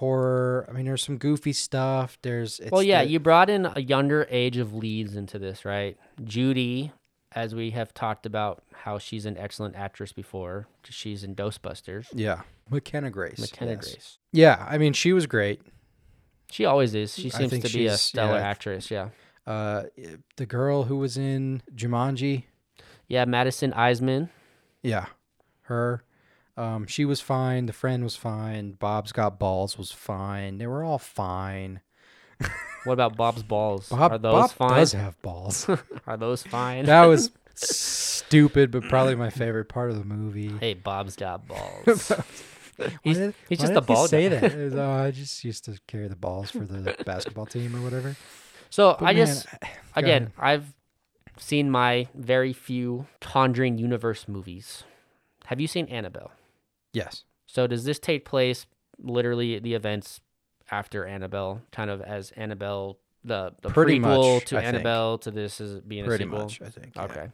horror 0.00 0.66
i 0.68 0.72
mean 0.72 0.86
there's 0.86 1.02
some 1.04 1.18
goofy 1.18 1.52
stuff 1.52 2.18
there's 2.22 2.58
it's 2.58 2.70
Well, 2.72 2.82
yeah, 2.82 3.04
the- 3.04 3.10
you 3.10 3.20
brought 3.20 3.50
in 3.50 3.66
a 3.66 3.80
younger 3.80 4.26
age 4.30 4.56
of 4.56 4.74
leads 4.74 5.14
into 5.14 5.38
this, 5.38 5.64
right? 5.66 5.98
Judy, 6.24 6.92
as 7.32 7.54
we 7.54 7.70
have 7.72 7.92
talked 7.92 8.24
about 8.24 8.62
how 8.72 8.98
she's 8.98 9.26
an 9.26 9.36
excellent 9.36 9.76
actress 9.76 10.12
before. 10.12 10.66
she's 10.88 11.22
in 11.22 11.34
Ghostbusters. 11.36 12.06
yeah 12.14 12.40
mckenna 12.70 13.10
grace 13.10 13.38
McKenna 13.38 13.72
yes. 13.72 13.84
Grace. 13.84 14.18
yeah 14.32 14.64
i 14.68 14.78
mean 14.78 14.92
she 14.92 15.12
was 15.12 15.26
great 15.26 15.60
She 16.50 16.64
always 16.64 16.94
is. 16.94 17.14
She 17.14 17.28
seems 17.30 17.50
to 17.58 17.68
be 17.78 17.86
a 17.86 17.96
stellar 17.96 18.38
yeah. 18.38 18.48
actress. 18.52 18.90
Yeah. 18.90 19.08
uh 19.46 19.84
the 20.36 20.46
girl 20.46 20.84
who 20.84 20.96
was 20.96 21.16
in 21.16 21.62
jumanji 21.74 22.44
Yeah, 23.08 23.24
Madison 23.26 23.72
Iseman. 23.72 24.28
Yeah, 24.82 25.06
her. 25.62 26.02
Um, 26.60 26.86
she 26.86 27.04
was 27.04 27.20
fine. 27.20 27.66
The 27.66 27.72
friend 27.72 28.02
was 28.04 28.16
fine. 28.16 28.72
Bob's 28.72 29.12
got 29.12 29.38
balls 29.38 29.78
was 29.78 29.92
fine. 29.92 30.58
They 30.58 30.66
were 30.66 30.84
all 30.84 30.98
fine. 30.98 31.80
What 32.84 32.94
about 32.94 33.16
Bob's 33.16 33.42
balls? 33.42 33.88
Bob, 33.90 34.12
Are 34.12 34.18
those 34.18 34.32
Bob 34.32 34.50
fine? 34.52 34.78
does 34.78 34.92
have 34.92 35.20
balls. 35.22 35.68
Are 36.06 36.16
those 36.16 36.42
fine? 36.42 36.86
that 36.86 37.04
was 37.06 37.30
stupid, 37.54 38.70
but 38.70 38.82
probably 38.84 39.14
my 39.14 39.30
favorite 39.30 39.66
part 39.68 39.90
of 39.90 39.98
the 39.98 40.04
movie. 40.04 40.48
hey, 40.58 40.74
Bob's 40.74 41.16
got 41.16 41.46
balls. 41.46 42.12
He's 43.02 43.18
did- 43.18 43.34
he's 43.46 43.58
just 43.58 43.74
a 43.74 43.82
ball 43.82 44.08
say 44.08 44.30
guy. 44.30 44.36
that. 44.48 44.72
Oh, 44.78 44.90
I 44.90 45.10
just 45.10 45.44
used 45.44 45.66
to 45.66 45.78
carry 45.86 46.08
the 46.08 46.16
balls 46.16 46.50
for 46.50 46.60
the 46.60 46.96
basketball 47.04 47.44
team 47.44 47.76
or 47.76 47.82
whatever. 47.82 48.16
So 48.70 48.96
But 48.98 49.04
I 49.04 49.12
man, 49.12 49.26
just 49.26 49.46
again, 49.96 50.22
ahead. 50.22 50.32
I've 50.38 50.74
seen 51.36 51.70
my 51.70 52.08
very 52.14 52.54
few 52.54 53.06
Conjuring 53.20 53.76
universe 53.76 54.26
movies. 54.28 54.84
Have 55.46 55.60
you 55.60 55.66
seen 55.66 55.86
Annabelle? 55.88 56.30
Yes, 56.92 57.24
So 57.46 57.66
does 57.66 57.84
this 57.84 57.98
take 57.98 58.24
place 58.24 58.66
literally 58.98 59.58
the 59.58 59.74
events 59.74 60.20
after 60.70 61.04
Annabelle, 61.06 61.62
kind 61.72 61.90
of 61.90 62.00
as 62.00 62.30
Annabelle 62.32 62.98
the 63.24 63.52
the 63.62 63.68
Pretty 63.68 63.98
prequel 63.98 64.36
much, 64.36 64.44
to 64.46 64.56
I 64.58 64.60
think. 64.62 64.74
Annabelle 64.74 65.18
to 65.18 65.30
this 65.30 65.60
is 65.60 65.80
being 65.80 66.04
pretty 66.06 66.24
a 66.24 66.26
sequel? 66.26 66.42
much. 66.44 66.62
I 66.62 66.68
think. 66.70 66.92
yeah. 66.96 67.02
Okay. 67.04 67.28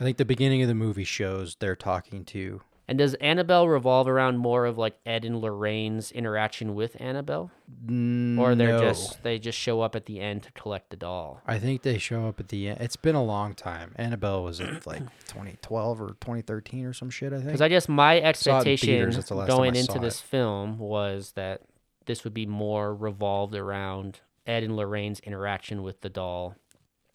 I 0.00 0.04
think 0.04 0.16
the 0.16 0.24
beginning 0.24 0.62
of 0.62 0.68
the 0.68 0.74
movie 0.74 1.04
shows 1.04 1.56
they're 1.60 1.76
talking 1.76 2.24
to. 2.26 2.62
And 2.86 2.98
does 2.98 3.14
Annabelle 3.14 3.66
revolve 3.66 4.08
around 4.08 4.38
more 4.38 4.66
of 4.66 4.76
like 4.76 4.98
Ed 5.06 5.24
and 5.24 5.40
Lorraine's 5.40 6.12
interaction 6.12 6.74
with 6.74 7.00
Annabelle, 7.00 7.50
mm, 7.86 8.38
or 8.38 8.54
they're 8.54 8.78
no. 8.78 8.80
just 8.80 9.22
they 9.22 9.38
just 9.38 9.58
show 9.58 9.80
up 9.80 9.96
at 9.96 10.04
the 10.04 10.20
end 10.20 10.42
to 10.42 10.52
collect 10.52 10.90
the 10.90 10.96
doll? 10.96 11.40
I 11.46 11.58
think 11.58 11.82
they 11.82 11.96
show 11.96 12.28
up 12.28 12.40
at 12.40 12.48
the 12.48 12.68
end. 12.68 12.80
It's 12.80 12.96
been 12.96 13.14
a 13.14 13.24
long 13.24 13.54
time. 13.54 13.94
Annabelle 13.96 14.44
was 14.44 14.60
in 14.60 14.80
like 14.84 15.00
2012 15.28 16.00
or 16.00 16.08
2013 16.08 16.84
or 16.84 16.92
some 16.92 17.08
shit. 17.08 17.32
I 17.32 17.36
think. 17.36 17.46
Because 17.46 17.62
I 17.62 17.68
guess 17.68 17.88
my 17.88 18.20
expectation 18.20 18.86
theaters, 18.86 19.16
that's 19.16 19.28
the 19.30 19.34
last 19.34 19.48
time 19.48 19.56
going 19.56 19.76
into 19.76 19.98
this 19.98 20.20
it. 20.20 20.24
film 20.24 20.78
was 20.78 21.32
that 21.36 21.62
this 22.04 22.22
would 22.24 22.34
be 22.34 22.44
more 22.44 22.94
revolved 22.94 23.54
around 23.54 24.20
Ed 24.46 24.62
and 24.62 24.76
Lorraine's 24.76 25.20
interaction 25.20 25.82
with 25.82 26.02
the 26.02 26.10
doll. 26.10 26.56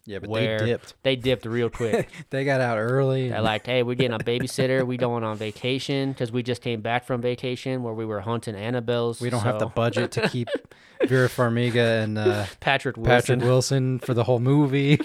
Yeah, 0.06 0.18
but 0.18 0.32
they 0.32 0.56
dipped. 0.58 0.94
They 1.02 1.16
dipped 1.16 1.44
real 1.46 1.70
quick. 1.70 2.08
They 2.30 2.44
got 2.44 2.60
out 2.60 2.78
early. 2.78 3.28
They're 3.28 3.40
like, 3.42 3.66
"Hey, 3.66 3.82
we're 3.82 3.94
getting 3.96 4.14
a 4.14 4.18
babysitter. 4.24 4.84
We 4.86 4.96
going 4.96 5.24
on 5.24 5.36
vacation 5.36 6.12
because 6.12 6.30
we 6.32 6.42
just 6.42 6.62
came 6.62 6.80
back 6.80 7.04
from 7.04 7.20
vacation 7.20 7.82
where 7.82 7.94
we 7.94 8.04
were 8.06 8.20
hunting 8.20 8.54
Annabelles. 8.54 9.20
we 9.20 9.30
don't 9.30 9.42
have 9.42 9.58
the 9.58 9.66
budget 9.66 10.12
to 10.12 10.28
keep 10.28 10.48
Vera 11.06 11.28
Farmiga 11.28 12.02
and 12.02 12.18
uh, 12.18 12.46
Patrick 12.60 12.96
Wilson. 12.96 13.10
Patrick 13.38 13.40
Wilson 13.42 13.98
for 13.98 14.14
the 14.14 14.24
whole 14.24 14.38
movie. 14.40 14.98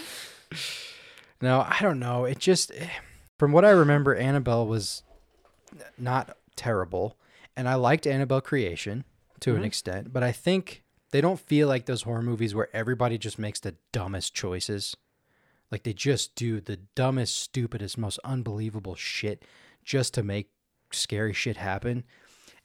no, 1.42 1.62
I 1.68 1.78
don't 1.82 2.00
know. 2.00 2.26
It 2.26 2.40
just, 2.40 2.72
from 3.38 3.52
what 3.52 3.66
I 3.66 3.70
remember, 3.72 4.16
Annabelle 4.16 4.66
was 4.68 5.04
not 5.98 6.38
terrible, 6.56 7.18
and 7.56 7.68
I 7.68 7.76
liked 7.76 8.08
Annabelle 8.08 8.42
Creation 8.42 9.04
to 9.42 9.56
an 9.56 9.62
Mhm. 9.62 9.66
extent, 9.66 10.14
but 10.14 10.24
I 10.24 10.32
think 10.32 10.84
they 11.12 11.22
don't 11.22 11.40
feel 11.40 11.68
like 11.68 11.86
those 11.86 12.02
horror 12.04 12.22
movies 12.22 12.54
where 12.56 12.70
everybody 12.76 13.18
just 13.18 13.40
makes 13.40 13.60
the 13.60 13.76
dumbest 13.92 14.34
choices. 14.34 14.96
Like 15.72 15.84
they 15.84 15.94
just 15.94 16.36
do 16.36 16.60
the 16.62 16.78
dumbest, 16.96 17.38
stupidest, 17.38 17.98
most 17.98 18.20
unbelievable 18.24 18.96
shit 18.96 19.44
just 19.84 20.14
to 20.16 20.24
make 20.24 20.50
scary 20.92 21.34
shit 21.34 21.58
happen. 21.58 22.04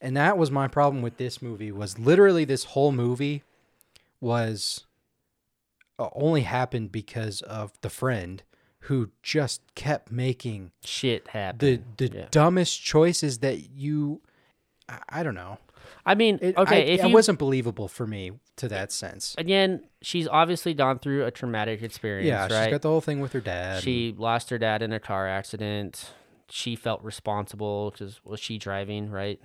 And 0.01 0.17
that 0.17 0.39
was 0.39 0.51
my 0.51 0.69
problem 0.69 1.03
with 1.03 1.17
this 1.17 1.43
movie 1.43 1.71
was 1.73 1.99
literally 1.99 2.45
this 2.45 2.65
whole 2.65 2.93
movie 2.93 3.43
was 4.21 4.85
uh, 5.99 6.09
only 6.15 6.43
happened 6.43 6.93
because 6.93 7.43
of 7.43 7.73
the 7.83 7.91
friend 7.91 8.43
who 8.85 9.11
just 9.23 9.61
kept 9.75 10.11
making 10.11 10.73
Shit 10.83 11.29
happen. 11.29 11.85
the 11.99 12.07
the 12.09 12.17
Yeah. 12.17 12.27
dumbest 12.31 12.83
choices 12.83 13.39
that 13.39 13.71
you 13.71 14.23
I, 14.89 14.99
I 15.09 15.23
don't 15.23 15.35
know. 15.35 15.59
I 16.05 16.15
mean, 16.15 16.39
It, 16.41 16.57
okay, 16.57 16.77
I, 16.77 16.95
it 16.95 17.03
you 17.09 17.13
wasn't 17.15 17.39
believable 17.39 17.89
for 17.89 18.07
me 18.07 18.33
to 18.57 18.69
that 18.69 18.93
sense. 18.93 19.35
again, 19.39 19.85
she's 20.03 20.27
obviously 20.29 20.75
gone 20.75 20.99
through 20.99 21.25
a 21.27 21.31
traumatic 21.31 21.83
experience, 21.83 22.27
Yeah, 22.29 22.47
she's 22.49 22.57
right? 22.57 22.71
got 22.71 22.83
the 22.83 22.89
whole 22.89 23.01
thing 23.01 23.21
with 23.21 23.33
her 23.33 23.41
dad. 23.41 23.83
She 23.83 24.15
lost 24.17 24.51
her 24.51 24.59
dad 24.59 24.83
in 24.83 24.93
a 24.93 25.01
car 25.01 25.29
accident. 25.29 26.13
She 26.49 26.75
felt 26.77 27.03
responsible 27.03 27.91
because 27.91 28.21
was 28.25 28.41
she 28.41 28.59
driving, 28.59 29.11
right? 29.11 29.41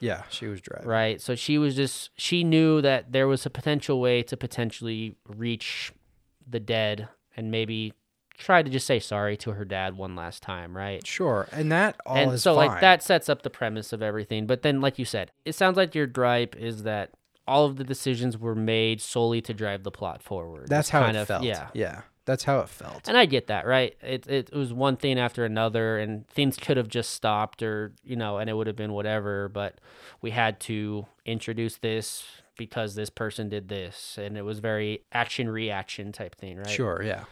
yeah, 0.00 0.24
she 0.30 0.46
was 0.46 0.60
driving. 0.60 0.88
Right. 0.88 1.20
So 1.20 1.34
she 1.36 1.58
was 1.58 1.76
just 1.76 2.10
she 2.16 2.42
knew 2.42 2.82
that 2.82 3.12
there 3.12 3.28
was 3.28 3.46
a 3.46 3.50
potential 3.50 4.00
way 4.00 4.22
to 4.24 4.36
potentially 4.36 5.14
reach 5.28 5.92
the 6.44 6.58
dead 6.58 7.08
and 7.36 7.50
maybe 7.52 7.92
try 8.38 8.62
to 8.62 8.70
just 8.70 8.86
say 8.86 8.98
sorry 8.98 9.36
to 9.38 9.52
her 9.52 9.64
dad 9.64 9.96
one 9.96 10.16
last 10.16 10.42
time, 10.42 10.76
right? 10.76 11.06
Sure, 11.06 11.48
and 11.52 11.70
that 11.72 11.96
all 12.06 12.16
and 12.16 12.32
is 12.32 12.42
so 12.42 12.54
fine. 12.54 12.68
like 12.68 12.80
that 12.80 13.02
sets 13.02 13.28
up 13.28 13.42
the 13.42 13.50
premise 13.50 13.92
of 13.92 14.02
everything. 14.02 14.46
But 14.46 14.62
then 14.62 14.80
like 14.80 14.98
you 14.98 15.04
said, 15.04 15.30
it 15.44 15.54
sounds 15.54 15.76
like 15.76 15.94
your 15.94 16.06
gripe 16.06 16.56
is 16.56 16.82
that 16.84 17.10
all 17.46 17.66
of 17.66 17.76
the 17.76 17.84
decisions 17.84 18.38
were 18.38 18.54
made 18.54 19.00
solely 19.00 19.40
to 19.42 19.54
drive 19.54 19.82
the 19.82 19.90
plot 19.90 20.22
forward. 20.22 20.68
That's 20.68 20.88
It's 20.88 20.90
how 20.90 21.04
it 21.06 21.16
of, 21.16 21.28
felt. 21.28 21.42
Yeah. 21.42 21.68
yeah, 21.74 22.02
that's 22.24 22.44
how 22.44 22.60
it 22.60 22.68
felt. 22.68 23.08
And 23.08 23.16
I 23.16 23.26
get 23.26 23.48
that, 23.48 23.66
right? 23.66 23.96
It, 24.00 24.26
it 24.28 24.52
was 24.52 24.72
one 24.72 24.96
thing 24.96 25.18
after 25.18 25.44
another, 25.44 25.98
and 25.98 26.26
things 26.28 26.56
could 26.56 26.76
have 26.76 26.88
just 26.88 27.10
stopped, 27.10 27.62
or 27.62 27.92
you 28.04 28.16
know, 28.16 28.38
and 28.38 28.48
it 28.48 28.54
would 28.54 28.66
have 28.66 28.76
been 28.76 28.92
whatever. 28.92 29.48
But 29.48 29.78
we 30.20 30.30
had 30.30 30.60
to 30.60 31.06
introduce 31.24 31.78
this 31.78 32.24
because 32.56 32.94
this 32.94 33.10
person 33.10 33.48
did 33.48 33.68
this, 33.68 34.18
and 34.18 34.36
it 34.36 34.42
was 34.42 34.60
very 34.60 35.02
action 35.12 35.48
reaction 35.48 36.12
type 36.12 36.36
thing, 36.36 36.58
right? 36.58 36.70
Sure, 36.70 37.02
yeah. 37.04 37.24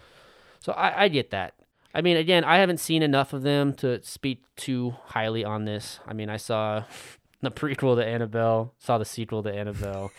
So 0.61 0.73
I, 0.73 1.05
I 1.05 1.09
get 1.09 1.31
that. 1.31 1.55
I 1.93 2.03
mean, 2.03 2.17
again, 2.17 2.45
I 2.45 2.59
haven't 2.59 2.79
seen 2.79 3.03
enough 3.03 3.33
of 3.33 3.43
them 3.43 3.75
to 3.75 4.03
speak 4.03 4.45
too 4.57 4.95
highly 5.07 5.45
on 5.45 5.65
this. 5.65 5.99
I 6.07 6.13
mean, 6.13 6.31
I 6.31 6.37
saw 6.37 6.85
the 7.41 7.51
prequel 7.51 7.97
to 7.97 8.07
Annabelle, 8.07 8.75
saw 8.79 8.99
the 8.99 9.05
sequel 9.05 9.43
to 9.43 9.53
Annabelle. 9.53 10.13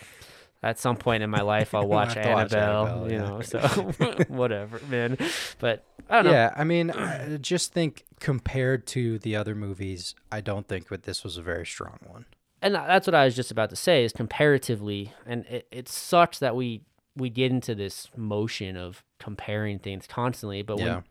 at 0.64 0.78
some 0.78 0.98
point 0.98 1.24
in 1.24 1.30
my 1.30 1.42
life 1.56 1.74
I'll 1.74 1.88
watch 1.88 2.16
have 2.16 2.26
watch 2.26 2.54
Annabelle, 2.54 2.88
Annabelle, 2.88 3.12
you 3.12 3.18
yeah. 3.18 3.30
know. 3.30 3.42
So 3.42 3.60
whatever, 4.28 4.82
man. 4.90 5.18
But 5.60 5.86
I 6.10 6.16
don't 6.16 6.26
know. 6.26 6.32
Yeah, 6.32 6.54
I 6.56 6.64
mean, 6.64 6.92
I 6.92 7.38
just 7.38 7.72
think 7.72 8.04
compared 8.20 8.86
to 8.88 9.18
the 9.20 9.36
other 9.36 9.56
movies, 9.56 10.14
I 10.32 10.42
don't 10.42 10.68
think 10.68 10.90
that 10.90 11.04
this 11.04 11.24
was 11.24 11.38
a 11.38 11.42
very 11.42 11.66
strong 11.66 12.00
one. 12.06 12.26
and 12.62 12.76
that's 12.76 13.08
what 13.08 13.16
I 13.16 13.26
was 13.26 13.36
just 13.36 13.50
about 13.52 13.70
to 13.70 13.76
say 13.76 14.04
is 14.04 14.12
comparatively, 14.12 15.14
and 15.26 15.46
it, 15.46 15.68
it 15.72 15.88
sucks 15.88 16.40
that 16.40 16.56
we 16.56 16.82
we 17.16 17.30
get 17.30 17.52
into 17.52 17.76
this 17.76 18.10
motion 18.16 18.78
of 18.78 19.04
comparing 19.20 19.80
things 19.80 20.08
constantly. 20.08 20.62
But 20.62 20.80
Yeah. 20.80 20.86
when 20.96 21.04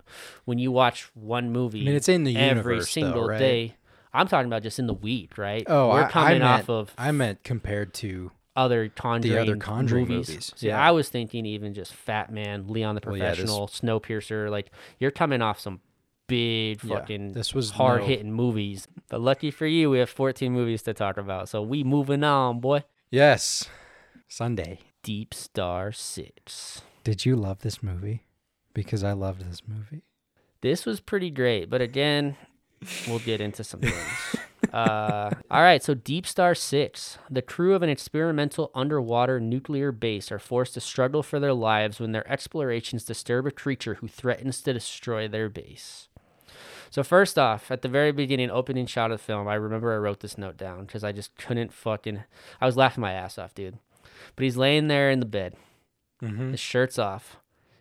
when 0.46 0.58
you 0.58 0.72
watch 0.72 1.10
one 1.14 1.50
movie, 1.52 1.82
I 1.82 1.84
mean, 1.84 1.94
it's 1.94 2.08
in 2.08 2.24
the 2.24 2.36
every 2.36 2.48
universe, 2.74 2.86
though, 2.94 3.00
single 3.02 3.26
right? 3.28 3.38
day. 3.38 3.76
I'm 4.12 4.26
talking 4.26 4.46
about 4.46 4.62
just 4.64 4.78
in 4.78 4.86
the 4.88 4.94
week, 4.94 5.38
right? 5.38 5.62
Oh, 5.68 5.90
we're 5.90 6.08
coming 6.08 6.36
I 6.42 6.46
meant, 6.46 6.62
off 6.62 6.68
of 6.70 6.94
I 6.98 7.12
meant 7.12 7.44
compared 7.44 7.94
to 7.94 8.32
other 8.56 8.88
Conjuring, 8.88 9.60
Conjuring 9.60 10.08
movies. 10.08 10.28
movies, 10.28 10.52
See, 10.56 10.66
yeah. 10.68 10.80
I 10.84 10.90
was 10.90 11.08
thinking 11.08 11.46
even 11.46 11.72
just 11.74 11.94
Fatman, 11.94 12.68
Leon 12.68 12.96
the 12.96 13.02
Well, 13.06 13.16
yeah, 13.16 13.30
this- 13.30 13.38
Professional, 13.38 13.68
Snowpiercer. 13.68 14.50
Like 14.50 14.72
you're 14.98 15.12
coming 15.12 15.40
off 15.42 15.60
some 15.60 15.80
big 16.26 16.82
Yeah, 16.82 16.96
fucking 16.98 17.32
this 17.32 17.54
was 17.54 17.70
hard 17.70 18.00
no- 18.00 18.06
hitting 18.08 18.32
movies. 18.32 18.88
But 19.08 19.20
lucky 19.20 19.50
for 19.52 19.66
you, 19.66 19.90
we 19.90 19.98
have 20.00 20.10
14 20.10 20.52
movies 20.52 20.82
to 20.82 20.94
talk 20.94 21.16
about. 21.16 21.48
So 21.48 21.62
we 21.62 21.84
moving 21.84 22.24
on, 22.24 22.58
boy. 22.60 22.82
yes, 23.10 23.68
Sunday. 24.28 24.80
Deepstar 25.02 25.94
Six. 25.94 26.82
Did 27.04 27.24
you 27.24 27.36
love 27.36 27.60
this 27.60 27.82
movie? 27.82 28.24
Because 28.74 29.02
I 29.02 29.12
loved 29.12 29.48
this 29.48 29.62
movie. 29.66 30.02
This 30.60 30.84
was 30.84 31.00
pretty 31.00 31.30
great, 31.30 31.70
but 31.70 31.80
again, 31.80 32.36
we'll 33.08 33.18
get 33.20 33.40
into 33.40 33.64
some 33.64 33.80
things. 33.80 34.36
uh, 34.72 35.30
all 35.50 35.62
right, 35.62 35.82
so 35.82 35.94
Deepstar 35.94 36.56
6. 36.56 37.18
The 37.30 37.42
crew 37.42 37.74
of 37.74 37.82
an 37.82 37.88
experimental 37.88 38.70
underwater 38.74 39.40
nuclear 39.40 39.90
base 39.90 40.30
are 40.30 40.38
forced 40.38 40.74
to 40.74 40.80
struggle 40.80 41.22
for 41.22 41.40
their 41.40 41.54
lives 41.54 41.98
when 41.98 42.12
their 42.12 42.30
explorations 42.30 43.04
disturb 43.04 43.46
a 43.46 43.50
creature 43.50 43.94
who 43.94 44.08
threatens 44.08 44.60
to 44.62 44.74
destroy 44.74 45.26
their 45.26 45.48
base. 45.48 46.08
So, 46.90 47.02
first 47.02 47.38
off, 47.38 47.70
at 47.70 47.82
the 47.82 47.88
very 47.88 48.12
beginning, 48.12 48.50
opening 48.50 48.86
shot 48.86 49.12
of 49.12 49.18
the 49.18 49.24
film, 49.24 49.46
I 49.46 49.54
remember 49.54 49.94
I 49.94 49.98
wrote 49.98 50.20
this 50.20 50.36
note 50.36 50.56
down 50.56 50.84
because 50.84 51.04
I 51.04 51.12
just 51.12 51.36
couldn't 51.36 51.72
fucking. 51.72 52.24
I 52.60 52.66
was 52.66 52.76
laughing 52.76 53.00
my 53.00 53.12
ass 53.12 53.38
off, 53.38 53.54
dude. 53.54 53.78
But 54.36 54.44
he's 54.44 54.56
laying 54.56 54.88
there 54.88 55.10
in 55.10 55.20
the 55.20 55.26
bed, 55.26 55.54
Mm-hmm. 56.22 56.50
his 56.52 56.60
shirt's 56.60 56.98
off. 56.98 57.36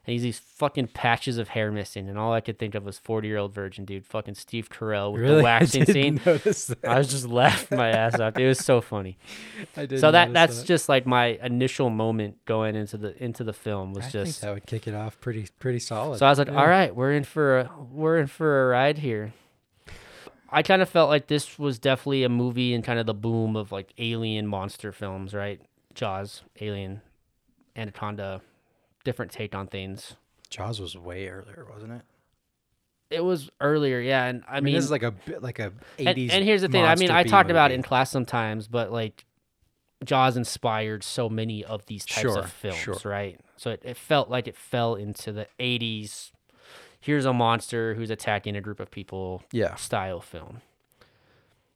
And 0.06 0.14
he's 0.14 0.24
these 0.24 0.40
fucking 0.40 0.88
patches 0.88 1.38
of 1.38 1.50
hair 1.50 1.72
missing, 1.72 2.10
and 2.10 2.18
all 2.18 2.34
I 2.34 2.42
could 2.42 2.58
think 2.58 2.74
of 2.74 2.84
was 2.84 2.98
forty 2.98 3.28
year 3.28 3.38
old 3.38 3.54
virgin, 3.54 3.86
dude. 3.86 4.06
Fucking 4.08 4.34
Steve 4.36 4.68
Carell 4.70 5.12
with 5.14 5.22
the 5.28 5.44
waxing 5.44 5.82
I 5.84 5.86
scene. 5.86 6.16
That. 6.24 6.78
I 6.88 6.98
was 6.98 7.10
just 7.10 7.28
laughing 7.28 7.78
my 7.78 7.90
ass 7.90 8.20
off. 8.20 8.36
It 8.38 8.48
was 8.48 8.58
so 8.60 8.82
funny. 8.82 9.20
I 9.78 9.82
didn't 9.82 10.00
So 10.00 10.10
that 10.12 10.34
that's 10.34 10.64
just 10.64 10.90
like 10.90 11.06
my 11.06 11.38
initial 11.44 11.90
moment 11.92 12.44
going 12.46 12.76
into 12.76 12.98
the 12.98 13.22
into 13.24 13.44
the 13.44 13.54
film 13.54 13.94
was 13.94 14.06
I 14.06 14.10
think 14.10 14.26
just. 14.28 14.42
that 14.42 14.54
would 14.54 14.66
kick 14.66 14.88
it 14.88 14.96
off 14.96 15.20
pretty 15.22 15.48
pretty 15.60 15.80
solid. 15.80 16.18
So 16.18 16.26
I 16.26 16.30
was 16.30 16.40
like, 16.40 16.48
Yeah. 16.48 16.56
all 16.60 16.68
right, 16.68 16.96
we're 16.96 17.12
in 17.14 17.24
for 17.26 17.60
a 17.60 17.72
we're 17.92 18.18
in 18.18 18.28
for 18.28 18.66
a 18.66 18.70
ride 18.72 18.98
here. 19.00 19.34
I 20.52 20.64
kind 20.64 20.82
of 20.82 20.90
felt 20.90 21.10
like 21.10 21.28
this 21.28 21.60
was 21.60 21.78
definitely 21.78 22.24
a 22.24 22.30
movie 22.30 22.74
in 22.74 22.82
kind 22.82 22.98
of 22.98 23.06
the 23.06 23.14
boom 23.14 23.56
of 23.56 23.72
like 23.72 23.94
alien 24.00 24.48
monster 24.48 24.92
films, 24.92 25.34
right? 25.36 25.62
Jaws, 26.00 26.44
Alien, 26.62 27.02
Anaconda, 27.76 28.40
different 29.04 29.34
take 29.34 29.54
on 29.54 29.68
things. 29.68 30.16
Jaws 30.50 30.80
was 30.80 30.98
way 30.98 31.28
earlier, 31.28 31.68
wasn't 31.70 31.92
it? 31.92 32.02
It 33.10 33.22
was 33.22 33.50
earlier, 33.60 34.00
yeah, 34.00 34.24
and 34.28 34.44
I, 34.48 34.52
I 34.52 34.56
mean, 34.62 34.66
mean, 34.66 34.74
this 34.76 34.86
is 34.86 34.92
like 34.92 35.04
a 35.04 35.12
bit 35.12 35.44
like 35.44 35.60
a 35.60 35.74
and, 35.98 36.08
eighties. 36.08 36.32
and 36.32 36.46
here's 36.46 36.62
the 36.62 36.70
thing. 36.70 36.86
I 36.86 36.96
mean, 36.96 37.12
I 37.12 37.24
talked 37.24 37.52
about 37.52 37.72
it 37.72 37.74
in 37.74 37.84
class 37.84 38.10
sometimes, 38.12 38.70
but 38.70 38.94
like 38.94 39.26
Jaws 40.06 40.38
inspired 40.38 41.04
so 41.04 41.28
many 41.28 41.66
of 41.66 41.86
these 41.88 42.06
types 42.06 42.22
Sure, 42.22 42.40
of 42.40 42.50
films, 42.50 42.78
sure. 42.80 42.96
right? 43.04 43.38
So 43.58 43.72
it, 43.72 43.82
it 43.84 43.98
felt 43.98 44.30
like 44.30 44.48
it 44.48 44.56
fell 44.56 44.96
into 44.96 45.34
the 45.34 45.48
80s. 45.60 46.32
Here's 47.02 47.26
a 47.26 47.34
monster 47.34 47.96
who's 47.96 48.10
attacking 48.10 48.56
a 48.56 48.62
group 48.62 48.80
of 48.80 48.90
people 48.90 49.44
Yeah, 49.52 49.76
style 49.76 50.22
film. 50.22 50.62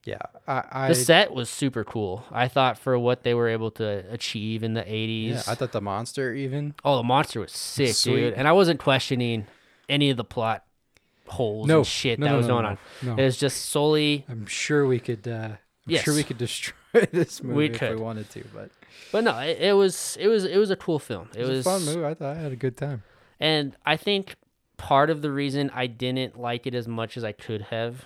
Yeah. 0.05 0.17
I, 0.47 0.63
I 0.71 0.87
The 0.89 0.95
set 0.95 1.33
was 1.33 1.49
super 1.49 1.83
cool. 1.83 2.23
I 2.31 2.47
thought 2.47 2.77
for 2.77 2.97
what 2.99 3.23
they 3.23 3.33
were 3.33 3.47
able 3.49 3.71
to 3.71 4.03
achieve 4.11 4.63
in 4.63 4.73
the 4.73 4.81
80s. 4.83 5.29
yeah, 5.29 5.41
I 5.47 5.55
thought 5.55 5.71
the 5.71 5.81
monster 5.81 6.33
even. 6.33 6.75
oh, 6.83 6.97
the 6.97 7.03
monster 7.03 7.39
was 7.39 7.51
sick, 7.51 7.95
Sweet. 7.95 8.15
dude. 8.15 8.33
And 8.33 8.47
I 8.47 8.51
wasn't 8.51 8.79
questioning 8.79 9.47
any 9.89 10.09
of 10.09 10.17
the 10.17 10.23
plot 10.23 10.63
holes 11.27 11.67
No 11.67 11.77
and 11.79 11.87
shit 11.87 12.19
no, 12.19 12.25
that 12.25 12.31
no, 12.31 12.37
was 12.37 12.47
going 12.47 12.65
on. 12.65 12.77
No, 13.01 13.13
It 13.17 13.23
was 13.23 13.37
just 13.37 13.65
solely 13.67 14.25
I'm 14.29 14.45
sure 14.45 14.85
we 14.85 14.99
could. 14.99 15.27
uh 15.27 15.49
I'm 15.87 15.95
sure 15.97 16.13
we 16.15 16.23
could 16.23 16.37
destroy 16.47 16.73
this 17.11 17.43
movie 17.43 17.65
if 17.65 17.79
could. 17.79 17.95
we 17.95 18.01
wanted 18.01 18.29
to, 18.31 18.43
but 18.53 18.69
But 19.11 19.23
no, 19.23 19.37
it, 19.39 19.57
it 19.59 19.73
was 19.73 20.17
it 20.19 20.27
was 20.27 20.45
it 20.45 20.57
was 20.57 20.69
a 20.69 20.75
cool 20.75 20.99
film. 20.99 21.29
It, 21.33 21.39
it 21.39 21.41
was, 21.41 21.49
was, 21.49 21.59
a 21.59 21.63
fun 21.69 21.85
movie. 21.85 22.05
I 22.05 22.13
thought 22.13 22.37
I 22.37 22.39
had 22.39 22.51
a 22.51 22.55
good 22.57 22.77
time. 22.77 23.03
and 23.39 23.75
I 23.85 23.95
think 23.97 24.35
part 24.77 25.09
of 25.09 25.21
the 25.21 25.31
reason 25.31 25.69
I 25.73 25.87
didn't 25.87 26.37
like 26.39 26.67
it 26.67 26.75
as 26.75 26.87
much 26.87 27.15
as 27.17 27.23
I 27.23 27.31
could 27.31 27.63
have 27.63 28.05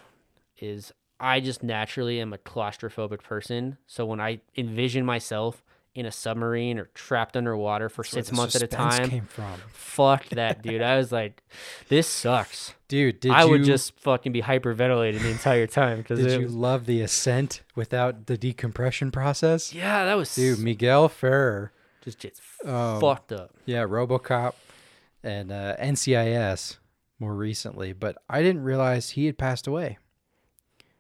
is 0.60 0.92
I 1.20 1.40
just 1.40 1.64
naturally 1.64 2.20
am 2.20 2.34
a 2.34 2.38
claustrophobic 2.38 3.24
person. 3.24 3.78
So 3.88 4.06
when 4.06 4.20
I 4.20 4.42
envision 4.56 5.06
myself 5.06 5.64
in 5.96 6.06
a 6.06 6.12
submarine 6.12 6.78
or 6.78 6.86
trapped 6.94 7.36
underwater 7.36 7.90
for 7.90 8.04
That's 8.04 8.12
six 8.12 8.32
months 8.32 8.56
at 8.56 8.62
a 8.62 8.68
time, 8.68 9.10
Came 9.10 9.26
from, 9.26 9.60
fuck 9.74 10.26
that, 10.30 10.62
dude. 10.62 10.84
I 10.84 10.98
was 10.98 11.12
like, 11.12 11.42
this 11.90 12.08
sucks. 12.08 12.76
dude. 12.88 13.20
Did 13.20 13.32
I 13.32 13.46
you 13.46 13.50
would 13.50 13.64
just 13.64 14.00
fucking 14.00 14.32
be 14.32 14.44
hyperventilating 14.44 15.22
the 15.22 15.32
entire 15.32 15.66
time 15.66 16.04
did 16.04 16.20
it 16.20 16.40
you 16.40 16.46
was, 16.46 16.54
love 16.54 16.86
the 16.86 17.02
ascent 17.02 17.64
without 17.76 18.28
the 18.28 18.38
decompression 18.38 19.10
process? 19.10 19.74
yeah, 19.74 20.06
that 20.06 20.16
was 20.16 20.34
Dude, 20.36 20.60
Miguel 20.60 21.10
Ferrer, 21.10 21.72
just 22.04 22.20
gets 22.20 22.40
um, 22.64 23.02
fucked 23.02 23.32
up. 23.32 23.56
yeah, 23.66 23.82
RoboCop, 23.82 24.54
and 25.24 25.52
uh, 25.52 25.76
NCIS 25.78 26.78
more 27.20 27.34
recently, 27.34 27.94
but 27.94 28.18
I 28.30 28.44
didn't 28.44 28.62
realize 28.64 29.10
he 29.12 29.26
had 29.26 29.40
passed 29.40 29.66
away. 29.66 29.98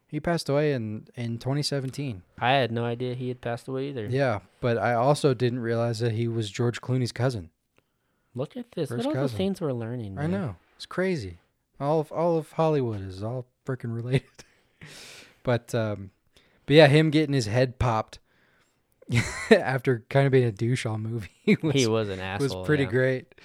He 0.07 0.19
passed 0.19 0.47
away 0.47 0.73
in 0.73 1.07
in 1.15 1.37
2017. 1.37 2.23
I 2.39 2.51
had 2.53 2.71
no 2.71 2.85
idea 2.85 3.13
he 3.13 3.27
had 3.27 3.41
passed 3.41 3.67
away 3.67 3.89
either. 3.89 4.07
Yeah, 4.09 4.39
but 4.61 4.77
I 4.77 4.93
also 4.93 5.33
didn't 5.33 5.59
realize 5.59 5.99
that 5.99 6.13
he 6.13 6.27
was 6.27 6.49
George 6.49 6.81
Clooney's 6.81 7.11
cousin. 7.11 7.49
Look 8.33 8.55
at 8.55 8.71
this. 8.71 8.89
First 8.89 9.05
Look 9.05 9.15
at 9.15 9.19
all 9.19 9.23
the 9.23 9.29
cousin. 9.29 9.37
things 9.37 9.61
we're 9.61 9.73
learning. 9.73 10.17
I 10.17 10.21
man. 10.21 10.31
know 10.31 10.55
it's 10.75 10.85
crazy. 10.85 11.39
All 11.79 11.99
of 11.99 12.11
all 12.11 12.37
of 12.37 12.51
Hollywood 12.53 13.01
is 13.01 13.21
all 13.21 13.47
freaking 13.65 13.93
related. 13.93 14.23
but 15.43 15.75
um, 15.75 16.11
but 16.65 16.75
yeah, 16.75 16.87
him 16.87 17.09
getting 17.09 17.33
his 17.33 17.47
head 17.47 17.77
popped 17.77 18.19
after 19.51 20.05
kind 20.09 20.25
of 20.25 20.31
being 20.31 20.45
a 20.45 20.51
douche 20.51 20.85
all 20.85 20.97
movie 20.97 21.29
was, 21.61 21.73
he 21.73 21.87
was 21.87 22.09
an 22.09 22.19
asshole. 22.19 22.59
was 22.59 22.67
pretty 22.67 22.83
yeah. 22.83 22.89
great. 22.89 23.35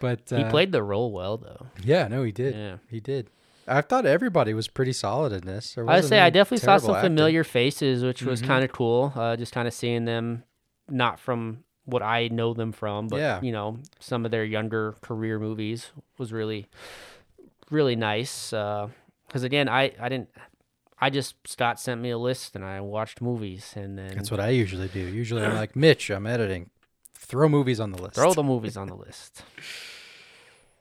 But 0.00 0.32
uh, 0.32 0.36
He 0.36 0.44
played 0.44 0.70
the 0.70 0.82
role 0.82 1.10
well, 1.10 1.38
though. 1.38 1.66
Yeah, 1.82 2.06
no, 2.08 2.22
he 2.22 2.30
did. 2.30 2.54
Yeah. 2.54 2.76
He 2.88 3.00
did. 3.00 3.30
I 3.68 3.80
thought 3.82 4.06
everybody 4.06 4.54
was 4.54 4.66
pretty 4.68 4.92
solid 4.92 5.32
in 5.32 5.42
this. 5.46 5.76
I 5.76 5.82
would 5.82 6.04
say 6.04 6.20
I 6.20 6.30
definitely 6.30 6.64
saw 6.64 6.78
some 6.78 6.94
acting. 6.96 7.10
familiar 7.10 7.44
faces, 7.44 8.02
which 8.04 8.22
was 8.22 8.42
Mhm. 8.42 8.46
kind 8.46 8.64
of 8.64 8.72
cool. 8.72 9.12
Uh, 9.14 9.36
just 9.36 9.52
kind 9.52 9.68
of 9.68 9.74
seeing 9.74 10.04
them, 10.04 10.44
not 10.88 11.20
from 11.20 11.64
what 11.84 12.02
I 12.02 12.28
know 12.28 12.52
them 12.54 12.72
from, 12.72 13.08
but 13.08 13.18
Yeah. 13.18 13.40
you 13.42 13.52
know, 13.52 13.78
some 14.00 14.24
of 14.24 14.30
their 14.30 14.44
younger 14.44 14.94
career 15.02 15.38
movies 15.38 15.90
was 16.18 16.32
really, 16.32 16.66
really 17.70 17.96
nice. 17.96 18.50
Because 18.50 19.42
again, 19.42 19.68
I 19.68 19.92
I 20.00 20.08
didn't. 20.08 20.30
I 21.00 21.10
just 21.10 21.36
Scott 21.46 21.78
sent 21.78 22.00
me 22.00 22.10
a 22.10 22.18
list 22.18 22.56
and 22.56 22.64
I 22.64 22.80
watched 22.80 23.20
movies 23.20 23.74
and 23.76 23.96
then 23.96 24.16
That's 24.16 24.30
what 24.32 24.40
I 24.40 24.48
usually 24.48 24.88
do. 24.88 25.00
Usually 25.00 25.44
I'm 25.44 25.54
like, 25.64 25.76
Mitch, 25.76 26.10
I'm 26.10 26.26
editing. 26.26 26.70
Throw 27.14 27.48
movies 27.48 27.78
on 27.78 27.92
the 27.92 28.02
list. 28.02 28.14
throw 28.16 28.32
the 28.34 28.42
movies 28.42 28.76
on 28.76 28.88
the 28.88 28.96
list. 28.96 29.42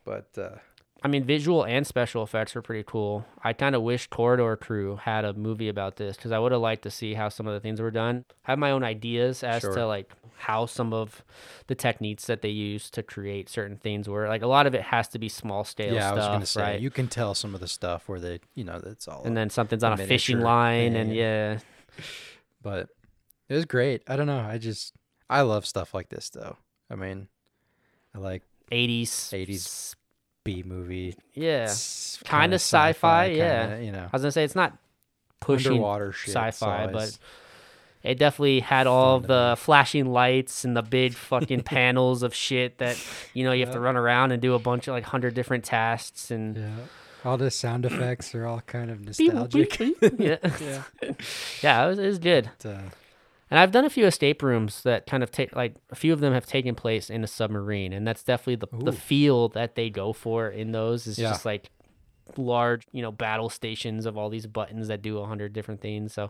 But 0.06 0.30
uh, 0.38 0.58
I 1.04 1.08
mean, 1.08 1.24
visual 1.24 1.64
and 1.64 1.86
special 1.86 2.24
effects 2.24 2.56
were 2.56 2.62
pretty 2.62 2.84
cool. 2.86 3.26
I 3.44 3.54
kind 3.54 3.76
of 3.76 3.84
wish 3.84 4.08
Corridor 4.08 4.56
Crew 4.58 4.96
had 4.96 5.26
a 5.26 5.34
movie 5.34 5.70
about 5.70 5.98
this 5.98 6.16
because 6.18 6.32
I 6.32 6.40
would 6.40 6.52
have 6.52 6.62
liked 6.62 6.82
to 6.84 6.92
see 6.92 7.14
how 7.14 7.30
some 7.30 7.46
of 7.48 7.54
the 7.54 7.60
things 7.60 7.80
were 7.80 7.92
done. 7.92 8.26
I 8.46 8.52
have 8.52 8.60
my 8.60 8.72
own 8.72 8.84
ideas 8.84 9.44
as 9.44 9.62
Sure. 9.62 9.74
to 9.76 9.86
like 9.86 10.12
how 10.38 10.66
some 10.66 10.94
of 10.94 11.24
the 11.68 11.76
techniques 11.76 12.26
that 12.26 12.42
they 12.42 12.50
use 12.50 12.90
to 12.92 13.04
create 13.04 13.48
certain 13.48 13.78
things 13.78 14.10
were. 14.10 14.28
Like 14.28 14.42
a 14.42 14.48
lot 14.48 14.66
of 14.68 14.74
it 14.74 14.82
has 14.82 15.08
to 15.10 15.20
be 15.20 15.30
small 15.30 15.64
scale 15.64 15.94
yeah, 15.94 16.10
I 16.12 16.14
was 16.16 16.24
stuff, 16.24 16.34
gonna 16.34 16.46
say 16.46 16.62
right? 16.62 16.80
you 16.82 16.90
can 16.90 17.08
tell 17.08 17.36
some 17.36 17.54
of 17.54 17.62
the 17.62 17.68
stuff 17.68 18.10
where 18.10 18.20
they, 18.20 18.40
you 18.56 18.64
know, 18.64 18.80
that's 18.80 19.08
all. 19.08 19.24
and 19.24 19.38
then 19.38 19.50
something's 19.52 19.84
on 19.84 19.94
a 19.94 19.98
fishing 19.98 20.42
line, 20.42 20.96
and 20.96 21.14
yeah, 21.14 21.60
but 22.62 22.90
it 23.50 23.54
was 23.54 23.66
great. 23.66 24.02
I 24.08 24.16
don't 24.16 24.28
know. 24.28 24.40
I 24.40 24.58
just 24.58 24.94
I 25.30 25.42
love 25.42 25.66
stuff 25.66 25.94
like 25.94 26.10
this 26.10 26.30
though. 26.30 26.58
I 26.90 26.96
mean, 26.96 27.28
I 28.16 28.20
like 28.20 28.44
eighties, 28.72 29.12
80s 29.12 29.96
B 30.48 30.64
movie. 30.66 31.16
yeah. 31.34 31.64
s- 31.70 32.20
Kinda 32.24 32.56
sci-fi, 32.56 33.26
yeah. 33.26 33.68
kinda, 33.68 33.84
You 33.86 33.92
know, 33.92 34.04
I 34.06 34.10
was 34.14 34.22
gonna 34.22 34.32
say 34.32 34.44
it's 34.46 34.56
not 34.56 34.78
pushing 35.42 35.74
underwater 35.74 36.12
shit. 36.14 36.34
sci-fi, 36.34 36.88
but 36.88 37.18
It 38.04 38.18
definitely 38.18 38.62
had 38.62 38.88
all 38.88 39.16
of 39.18 39.28
the 39.28 39.56
flashing 39.58 40.06
lights 40.06 40.64
and 40.64 40.78
the 40.78 40.82
big 40.82 41.14
fucking 41.32 41.62
panels 41.64 42.24
of 42.24 42.34
shit 42.34 42.78
that 42.78 42.98
you 43.34 43.44
know 43.44 43.52
you 43.52 43.66
have 43.66 43.74
to 43.74 43.80
run 43.82 43.98
around 43.98 44.32
and 44.32 44.42
do 44.42 44.54
a 44.54 44.60
bunch 44.60 44.88
of 44.88 44.94
like 44.94 45.04
hundred 45.04 45.34
different 45.34 45.66
tasks 45.66 46.32
and 46.32 46.56
yeah, 46.58 46.70
all 47.26 47.38
the 47.38 47.52
sound 47.52 47.86
effects 47.86 48.34
are 48.34 48.46
all 48.46 48.62
kind 48.62 48.90
of 48.90 49.02
nostalgic. 49.04 49.78
yeah, 49.80 49.90
yeah, 50.62 50.84
yeah, 51.62 51.86
it 51.86 51.90
was, 51.90 52.00
it 52.00 52.06
was 52.08 52.20
good. 52.20 52.50
but, 52.64 52.70
uh, 52.70 52.82
And 53.50 53.60
I've 53.60 53.72
done 53.72 53.86
a 53.86 53.90
few 53.90 54.06
escape 54.06 54.44
rooms 54.44 54.84
that 54.84 55.06
kind 55.08 55.24
of 55.24 55.32
take 55.32 55.56
like 55.56 55.76
a 55.90 55.96
few 55.96 56.12
of 56.12 56.20
them 56.20 56.34
have 56.34 56.46
taken 56.46 56.76
place 56.76 57.10
in 57.10 57.24
a 57.24 57.28
submarine, 57.28 57.94
and 57.94 58.06
that's 58.06 58.24
definitely 58.24 58.56
the 58.58 58.86
the 58.92 58.92
feel 58.92 59.48
that 59.50 59.76
they 59.76 59.90
go 59.90 60.12
for 60.14 60.50
in 60.50 60.72
those 60.74 61.08
is 61.08 61.18
Yeah. 61.18 61.30
just 61.30 61.46
like 61.46 61.70
large, 62.36 62.86
you 62.92 63.02
know, 63.02 63.10
battle 63.12 63.50
stations 63.50 64.06
of 64.06 64.18
all 64.18 64.30
these 64.30 64.46
buttons 64.46 64.90
that 64.90 65.02
do 65.02 65.18
a 65.20 65.26
hundred 65.26 65.54
different 65.54 65.80
things. 65.80 66.12
So 66.14 66.30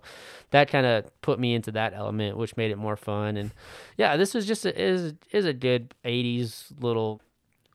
that 0.51 0.69
kind 0.69 0.85
of 0.85 1.05
put 1.21 1.39
me 1.39 1.55
into 1.55 1.71
that 1.71 1.93
element, 1.95 2.37
which 2.37 2.55
made 2.55 2.69
it 2.69 2.77
more 2.77 2.95
fun. 2.95 3.35
And 3.35 3.51
yeah, 3.97 4.15
this 4.15 4.35
was 4.35 4.45
just 4.45 4.63
a, 4.67 4.79
is 4.79 5.15
is 5.31 5.45
a 5.45 5.53
good 5.53 5.95
'80s 6.05 6.71
little. 6.79 7.19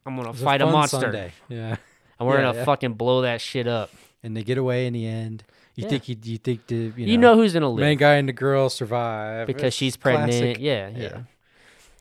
I'm 0.07 0.15
gonna 0.17 0.33
fight 0.33 0.61
a, 0.61 0.67
fun 0.67 0.73
monster, 0.73 1.01
Sunday. 1.01 1.33
Yeah. 1.49 1.77
and 2.21 2.29
we're 2.29 2.37
Yeah, 2.37 2.43
gonna 2.47 2.59
yeah. 2.59 2.65
fucking 2.65 2.95
blow 2.95 3.23
that 3.23 3.41
shit 3.41 3.67
up. 3.67 3.91
And 4.23 4.37
they 4.37 4.45
get 4.45 4.57
away 4.57 4.87
in 4.87 4.93
the 4.93 5.05
end. 5.05 5.43
You 5.75 5.85
Yeah. 5.85 5.89
think 5.89 6.09
you, 6.09 6.17
you 6.23 6.39
think 6.39 6.67
the 6.67 6.75
you 6.77 6.91
know, 7.07 7.13
You 7.13 7.19
know, 7.19 7.35
who's 7.37 7.53
gonna 7.53 7.69
live 7.71 7.81
main 7.81 7.99
guy 7.99 8.15
and 8.17 8.29
the 8.29 8.33
girl 8.33 8.69
survive 8.69 9.47
because 9.47 9.69
It's 9.69 9.77
she's 9.77 9.97
pregnant. 9.97 10.59
Yeah, 10.61 10.89
yeah, 10.89 10.99
Yeah. 10.99 11.21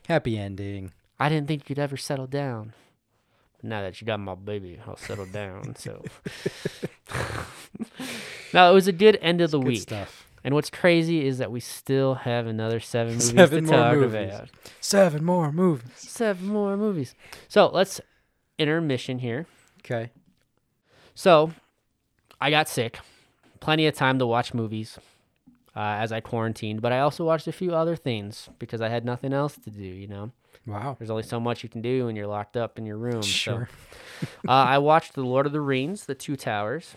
Happy 0.08 0.36
ending. 0.38 0.92
I 1.18 1.28
didn't 1.28 1.46
think 1.48 1.70
you'd 1.70 1.78
ever 1.78 1.96
settle 1.96 2.26
down. 2.26 2.72
Now 3.62 3.80
that 3.82 4.00
you 4.00 4.06
got 4.06 4.18
my 4.18 4.34
baby, 4.34 4.80
I'll 4.86 4.96
settle 4.96 5.24
down. 5.26 5.76
So, 5.76 6.02
no, 8.52 8.70
it 8.70 8.74
was 8.74 8.88
a 8.88 8.92
good 8.92 9.18
end 9.22 9.40
of 9.40 9.50
the 9.52 9.58
Good 9.58 9.66
week. 9.68 9.82
stuff. 9.82 10.26
And 10.44 10.54
what's 10.54 10.70
crazy 10.70 11.24
is 11.24 11.38
that 11.38 11.52
we 11.52 11.60
still 11.60 12.14
have 12.14 12.48
another 12.48 12.80
seven 12.80 13.12
movies 13.14 13.28
Seven 13.30 13.64
to 13.64 13.70
more 13.70 13.80
talk 13.80 13.94
movies. 13.96 14.34
about. 14.34 14.48
Seven 14.80 15.24
more 15.24 15.52
movies. 15.52 15.92
Seven 15.96 16.48
more 16.48 16.76
movies. 16.76 17.14
So 17.46 17.68
let's 17.68 18.00
intermission 18.58 19.20
here. 19.20 19.46
Okay. 19.84 20.10
So 21.14 21.52
I 22.40 22.50
got 22.50 22.68
sick. 22.68 22.98
Plenty 23.62 23.86
of 23.86 23.94
time 23.94 24.18
to 24.18 24.26
watch 24.26 24.52
movies 24.54 24.98
uh, 25.76 25.78
as 25.80 26.10
I 26.10 26.18
quarantined, 26.20 26.82
but 26.82 26.92
I 26.92 26.98
also 26.98 27.24
watched 27.24 27.46
a 27.46 27.52
few 27.52 27.74
other 27.74 27.94
things 27.94 28.48
because 28.58 28.80
I 28.80 28.88
had 28.88 29.04
nothing 29.04 29.32
else 29.32 29.56
to 29.58 29.70
do. 29.70 29.84
You 29.84 30.08
know, 30.08 30.32
Wow. 30.66 30.96
there's 30.98 31.10
only 31.10 31.22
so 31.22 31.38
much 31.38 31.62
you 31.62 31.68
can 31.68 31.80
do 31.80 32.06
when 32.06 32.16
you're 32.16 32.26
locked 32.26 32.56
up 32.56 32.76
in 32.76 32.84
your 32.86 32.98
room. 32.98 33.22
Sure. 33.22 33.68
So 34.20 34.26
uh, 34.48 34.50
I 34.50 34.78
watched 34.78 35.14
The 35.14 35.22
Lord 35.22 35.46
of 35.46 35.52
the 35.52 35.60
Rings, 35.60 36.06
The 36.06 36.14
Two 36.16 36.34
Towers, 36.34 36.94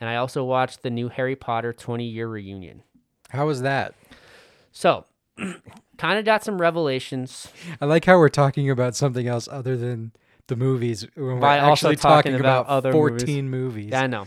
and 0.00 0.10
I 0.10 0.16
also 0.16 0.42
watched 0.44 0.82
the 0.82 0.90
new 0.90 1.08
Harry 1.10 1.36
Potter 1.36 1.72
20 1.72 2.04
year 2.04 2.26
reunion. 2.26 2.82
How 3.30 3.46
was 3.46 3.62
that? 3.62 3.94
So, 4.72 5.04
kind 5.96 6.18
of 6.18 6.24
got 6.24 6.42
some 6.42 6.60
revelations 6.60 7.48
I 7.80 7.84
like 7.86 8.04
how 8.04 8.18
we're 8.18 8.28
talking 8.30 8.68
about 8.68 8.96
something 8.96 9.28
else 9.28 9.46
other 9.50 9.76
than 9.76 10.10
the 10.48 10.56
movies 10.56 11.06
when 11.14 11.24
we're 11.26 11.40
By 11.40 11.58
actually 11.58 11.94
talking 11.96 12.32
talking 12.32 12.40
about 12.40 12.62
about, 12.66 12.72
other 12.72 12.92
14 12.92 13.48
movies. 13.48 13.90
Yeah, 13.92 14.02
I 14.02 14.06
know. 14.08 14.26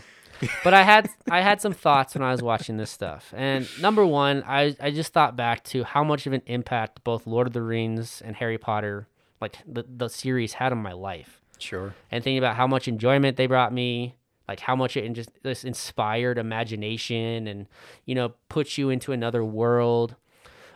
But 0.64 0.74
I 0.74 0.82
had 0.82 1.08
I 1.30 1.40
had 1.40 1.60
some 1.60 1.72
thoughts 1.72 2.14
when 2.14 2.22
I 2.22 2.32
was 2.32 2.42
watching 2.42 2.76
this 2.76 2.90
stuff. 2.90 3.32
And 3.36 3.68
number 3.80 4.04
one, 4.04 4.42
I, 4.46 4.76
I 4.80 4.90
just 4.90 5.12
thought 5.12 5.36
back 5.36 5.64
to 5.64 5.84
how 5.84 6.02
much 6.04 6.26
of 6.26 6.32
an 6.32 6.42
impact 6.46 7.04
both 7.04 7.26
Lord 7.26 7.46
of 7.46 7.52
the 7.52 7.62
Rings 7.62 8.22
and 8.24 8.36
Harry 8.36 8.58
Potter, 8.58 9.06
like 9.40 9.58
the, 9.66 9.84
the 9.88 10.08
series, 10.08 10.54
had 10.54 10.72
on 10.72 10.78
my 10.78 10.92
life. 10.92 11.40
Sure. 11.58 11.94
And 12.10 12.24
thinking 12.24 12.38
about 12.38 12.56
how 12.56 12.66
much 12.66 12.88
enjoyment 12.88 13.36
they 13.36 13.46
brought 13.46 13.72
me, 13.72 14.16
like 14.48 14.60
how 14.60 14.74
much 14.74 14.96
it 14.96 15.08
just 15.12 15.30
this 15.42 15.64
inspired 15.64 16.38
imagination 16.38 17.46
and, 17.46 17.68
you 18.04 18.14
know, 18.14 18.32
puts 18.48 18.76
you 18.76 18.90
into 18.90 19.12
another 19.12 19.44
world. 19.44 20.16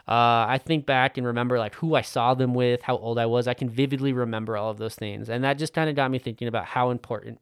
Uh, 0.09 0.47
I 0.49 0.61
think 0.65 0.87
back 0.87 1.19
and 1.19 1.27
remember 1.27 1.59
like 1.59 1.75
who 1.75 1.97
I 1.97 2.03
saw 2.03 2.35
them 2.35 2.55
with, 2.55 2.83
how 2.83 2.97
old 2.97 3.19
I 3.19 3.27
was. 3.27 3.49
I 3.49 3.55
can 3.55 3.69
vividly 3.69 4.13
remember 4.13 4.57
all 4.57 4.71
of 4.71 4.79
those 4.79 4.95
things. 4.95 5.29
And 5.29 5.43
that 5.43 5.59
just 5.59 5.75
kind 5.75 5.91
of 5.91 5.97
got 5.97 6.13
me 6.13 6.21
thinking 6.21 6.47
about 6.47 6.67
how 6.67 6.91
important 6.91 7.41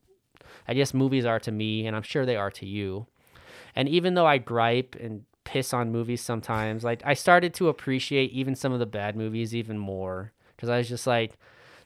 I 0.67 0.75
guess 0.75 0.95
movies 0.95 1.25
are 1.25 1.41
to 1.41 1.53
me, 1.53 1.87
and 1.87 1.97
I'm 1.97 2.03
sure 2.03 2.25
they 2.25 2.37
are 2.37 2.51
to 2.53 2.67
you. 2.67 3.07
And 3.75 3.89
even 3.89 4.15
though 4.15 4.27
I 4.27 4.39
gripe 4.39 4.97
and 5.01 5.25
piss 5.45 5.75
on 5.75 5.93
movies 5.93 6.23
sometimes, 6.23 6.85
like 6.85 7.03
I 7.05 7.15
started 7.15 7.55
to 7.55 7.69
appreciate 7.69 8.31
even 8.33 8.55
some 8.55 8.73
of 8.73 8.79
the 8.79 8.87
bad 8.87 9.17
movies 9.17 9.55
even 9.55 9.79
more 9.79 10.33
because 10.57 10.69
I 10.69 10.79
was 10.79 10.89
just 10.89 11.07
like, 11.07 11.37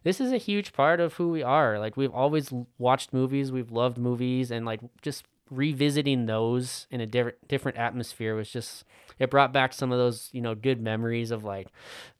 this 0.05 0.21
is 0.21 0.33
a 0.33 0.39
huge 0.39 0.73
part 0.73 1.01
of 1.01 1.15
who 1.15 1.31
we 1.31 1.43
are. 1.43 1.79
Like 1.79 1.97
we've 1.97 2.13
always 2.13 2.53
watched 2.79 3.13
movies, 3.13 3.51
we've 3.51 3.73
loved 3.73 3.99
movies, 3.99 4.51
and 4.51 4.65
like 4.65 4.81
just 5.03 5.25
revisiting 5.51 6.27
those 6.27 6.87
in 6.91 7.01
a 7.01 7.07
different 7.07 7.49
different 7.49 7.79
atmosphere 7.79 8.35
was 8.35 8.51
just 8.51 8.85
it 9.19 9.31
brought 9.31 9.51
back 9.51 9.73
some 9.73 9.91
of 9.91 9.99
those 9.99 10.29
you 10.33 10.43
know 10.43 10.55
good 10.55 10.81
memories 10.81 11.31
of 11.31 11.43
like 11.43 11.69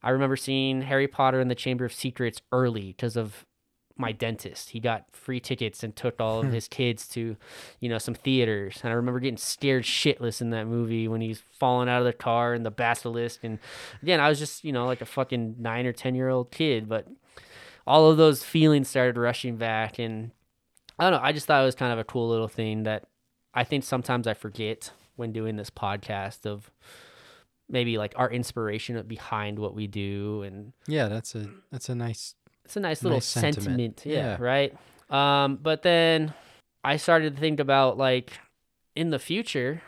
I 0.01 0.09
remember 0.09 0.35
seeing 0.35 0.81
Harry 0.81 1.07
Potter 1.07 1.39
and 1.39 1.49
the 1.49 1.55
Chamber 1.55 1.85
of 1.85 1.93
Secrets 1.93 2.41
early 2.51 2.87
because 2.87 3.15
of 3.15 3.45
my 3.99 4.13
dentist. 4.13 4.69
He 4.69 4.79
got 4.79 5.05
free 5.11 5.39
tickets 5.39 5.83
and 5.83 5.95
took 5.95 6.19
all 6.19 6.39
of 6.39 6.47
hmm. 6.47 6.53
his 6.53 6.67
kids 6.67 7.07
to, 7.09 7.35
you 7.79 7.89
know, 7.89 7.97
some 7.97 8.15
theaters. 8.15 8.79
And 8.81 8.91
I 8.91 8.95
remember 8.95 9.19
getting 9.19 9.37
scared 9.37 9.83
shitless 9.83 10.41
in 10.41 10.51
that 10.51 10.67
movie 10.67 11.07
when 11.07 11.21
he's 11.21 11.43
falling 11.51 11.89
out 11.89 11.99
of 11.99 12.05
the 12.05 12.13
car 12.13 12.53
and 12.53 12.65
the 12.65 12.71
basilisk. 12.71 13.43
And 13.43 13.59
again, 14.01 14.19
I 14.19 14.29
was 14.29 14.39
just, 14.39 14.63
you 14.63 14.71
know, 14.71 14.85
like 14.85 15.01
a 15.01 15.05
fucking 15.05 15.55
nine 15.59 15.85
or 15.85 15.93
10 15.93 16.15
year 16.15 16.29
old 16.29 16.49
kid, 16.49 16.87
but 16.87 17.07
all 17.85 18.09
of 18.09 18.17
those 18.17 18.43
feelings 18.43 18.87
started 18.87 19.17
rushing 19.17 19.57
back. 19.57 19.99
And 19.99 20.31
I 20.97 21.03
don't 21.03 21.19
know, 21.19 21.25
I 21.25 21.33
just 21.33 21.45
thought 21.45 21.61
it 21.61 21.65
was 21.65 21.75
kind 21.75 21.91
of 21.91 21.99
a 21.99 22.05
cool 22.05 22.29
little 22.29 22.47
thing 22.47 22.83
that 22.83 23.05
I 23.53 23.65
think 23.65 23.83
sometimes 23.83 24.27
I 24.27 24.33
forget 24.33 24.91
when 25.17 25.33
doing 25.33 25.57
this 25.57 25.69
podcast 25.69 26.45
of 26.45 26.71
maybe 27.69 27.97
like 27.97 28.13
our 28.15 28.29
inspiration 28.31 29.01
behind 29.07 29.59
what 29.59 29.75
we 29.75 29.87
do 29.87 30.41
and 30.43 30.73
Yeah, 30.87 31.07
that's 31.07 31.35
a 31.35 31.49
that's 31.71 31.89
a 31.89 31.95
nice. 31.95 32.35
It's 32.69 32.77
a 32.77 32.79
nice 32.79 33.01
little 33.03 33.15
Nice 33.17 33.25
sentiment, 33.25 33.65
sentiment. 33.65 34.05
Yeah, 34.05 34.13
Yeah. 34.15 34.37
right 34.39 34.77
um 35.09 35.57
but 35.59 35.81
then 35.81 36.35
i 36.83 36.97
started 36.97 37.33
to 37.33 37.41
think 37.41 37.59
about 37.59 37.97
like 37.97 38.33
in 38.95 39.09
the 39.09 39.17
future 39.17 39.81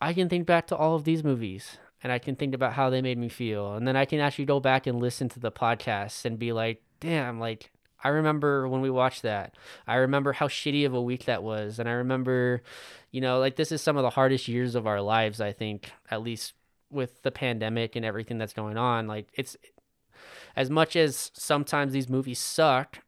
i 0.00 0.12
can 0.12 0.28
think 0.28 0.46
back 0.46 0.68
to 0.68 0.76
all 0.76 0.94
of 0.94 1.02
these 1.02 1.24
movies 1.24 1.76
and 2.04 2.12
i 2.12 2.20
can 2.20 2.36
think 2.36 2.54
about 2.54 2.74
how 2.74 2.88
they 2.88 3.02
made 3.02 3.18
me 3.18 3.28
feel 3.28 3.74
and 3.74 3.86
then 3.88 3.96
i 3.96 4.04
can 4.04 4.20
actually 4.20 4.44
go 4.44 4.60
back 4.60 4.86
and 4.86 5.00
listen 5.00 5.28
to 5.28 5.40
the 5.40 5.50
podcasts 5.50 6.24
and 6.24 6.38
be 6.38 6.52
like 6.52 6.80
damn 7.00 7.40
like 7.40 7.72
i 8.04 8.08
remember 8.10 8.68
when 8.68 8.80
we 8.80 8.90
watched 8.90 9.22
that 9.22 9.56
i 9.88 9.96
remember 9.96 10.32
how 10.32 10.46
shitty 10.46 10.86
of 10.86 10.94
a 10.94 11.02
week 11.02 11.24
that 11.24 11.42
was 11.42 11.80
and 11.80 11.88
i 11.88 11.92
remember 11.92 12.62
you 13.10 13.20
know 13.20 13.40
like 13.40 13.56
this 13.56 13.72
is 13.72 13.82
some 13.82 13.96
of 13.96 14.04
the 14.04 14.10
hardest 14.10 14.46
years 14.46 14.76
of 14.76 14.86
our 14.86 15.00
lives 15.00 15.40
i 15.40 15.50
think 15.52 15.90
at 16.12 16.22
least 16.22 16.54
with 16.92 17.20
the 17.22 17.32
pandemic 17.32 17.96
and 17.96 18.04
everything 18.04 18.38
that's 18.38 18.52
going 18.52 18.76
on 18.76 19.08
like 19.08 19.26
it's 19.34 19.56
as 20.58 20.68
much 20.70 20.96
as 20.96 21.30
sometimes 21.34 21.92
these 21.92 22.08
movies 22.08 22.40
suck, 22.40 22.98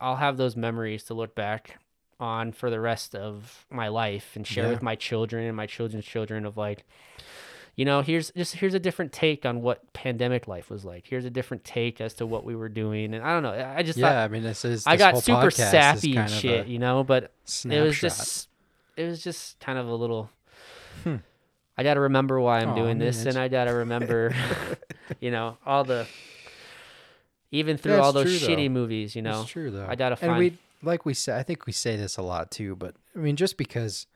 I'll 0.00 0.16
have 0.16 0.36
those 0.36 0.56
memories 0.56 1.04
to 1.04 1.14
look 1.14 1.36
back 1.36 1.78
on 2.18 2.50
for 2.50 2.68
the 2.68 2.80
rest 2.80 3.14
of 3.14 3.64
my 3.70 3.86
life 3.88 4.32
and 4.34 4.44
share 4.44 4.64
Yeah. 4.64 4.70
with 4.70 4.82
my 4.82 4.96
children 4.96 5.44
and 5.46 5.56
my 5.56 5.66
children's 5.66 6.04
children 6.04 6.44
of 6.44 6.56
like 6.56 6.84
you 7.76 7.84
know 7.84 8.00
here's 8.00 8.30
just 8.32 8.54
here's 8.56 8.72
a 8.74 8.80
different 8.80 9.12
take 9.12 9.44
on 9.46 9.60
what 9.62 9.92
pandemic 9.92 10.48
life 10.48 10.68
was 10.70 10.82
like 10.84 11.06
here's 11.06 11.26
a 11.26 11.30
different 11.30 11.62
take 11.62 12.00
as 12.00 12.14
to 12.14 12.24
what 12.26 12.42
we 12.42 12.56
were 12.56 12.70
doing 12.70 13.12
and 13.14 13.22
i 13.22 13.34
don't 13.34 13.42
know 13.42 13.74
i 13.76 13.82
just 13.82 13.98
Yeah, 13.98 14.08
thought 14.12 14.16
I 14.16 14.28
mean, 14.28 14.42
this 14.42 14.64
is. 14.64 14.86
i 14.86 14.96
got 14.96 15.22
super 15.22 15.50
sappy 15.50 16.16
and 16.16 16.30
shit 16.30 16.66
you 16.68 16.78
know 16.78 17.04
but 17.04 17.30
it 17.70 17.80
was 17.82 18.00
just 18.00 18.48
it 18.96 19.04
was 19.04 19.22
just 19.22 19.60
kind 19.60 19.78
of 19.78 19.86
a 19.88 19.94
little 19.94 20.30
Hmm. 21.04 21.16
i 21.76 21.82
gotta 21.82 22.00
remember 22.00 22.40
why 22.40 22.60
i'm 22.60 22.70
I 22.70 22.74
doing 22.74 22.98
mean, 22.98 22.98
this 22.98 23.26
and 23.26 23.36
i 23.38 23.48
gotta 23.48 23.74
remember 23.84 24.34
you 25.20 25.30
know 25.30 25.58
all 25.66 25.84
the 25.84 26.06
even 27.56 27.76
through 27.76 27.94
Yeah, 27.94 28.00
all 28.00 28.12
those 28.12 28.24
true, 28.38 28.48
shitty 28.48 28.66
though. 28.66 28.68
movies 28.70 29.16
you 29.16 29.22
know 29.22 29.40
It's 29.42 29.50
true 29.50 29.70
though. 29.70 29.86
I 29.88 29.94
gotta 29.96 30.16
find. 30.16 30.30
And 30.32 30.38
we 30.38 30.52
like 30.82 31.04
we 31.04 31.14
say. 31.14 31.36
I 31.36 31.42
think 31.42 31.66
we 31.66 31.72
say 31.72 31.96
this 31.96 32.16
a 32.16 32.22
lot 32.22 32.50
too. 32.50 32.76
But 32.76 32.94
I 33.14 33.18
mean, 33.18 33.36
just 33.36 33.56
because, 33.56 34.06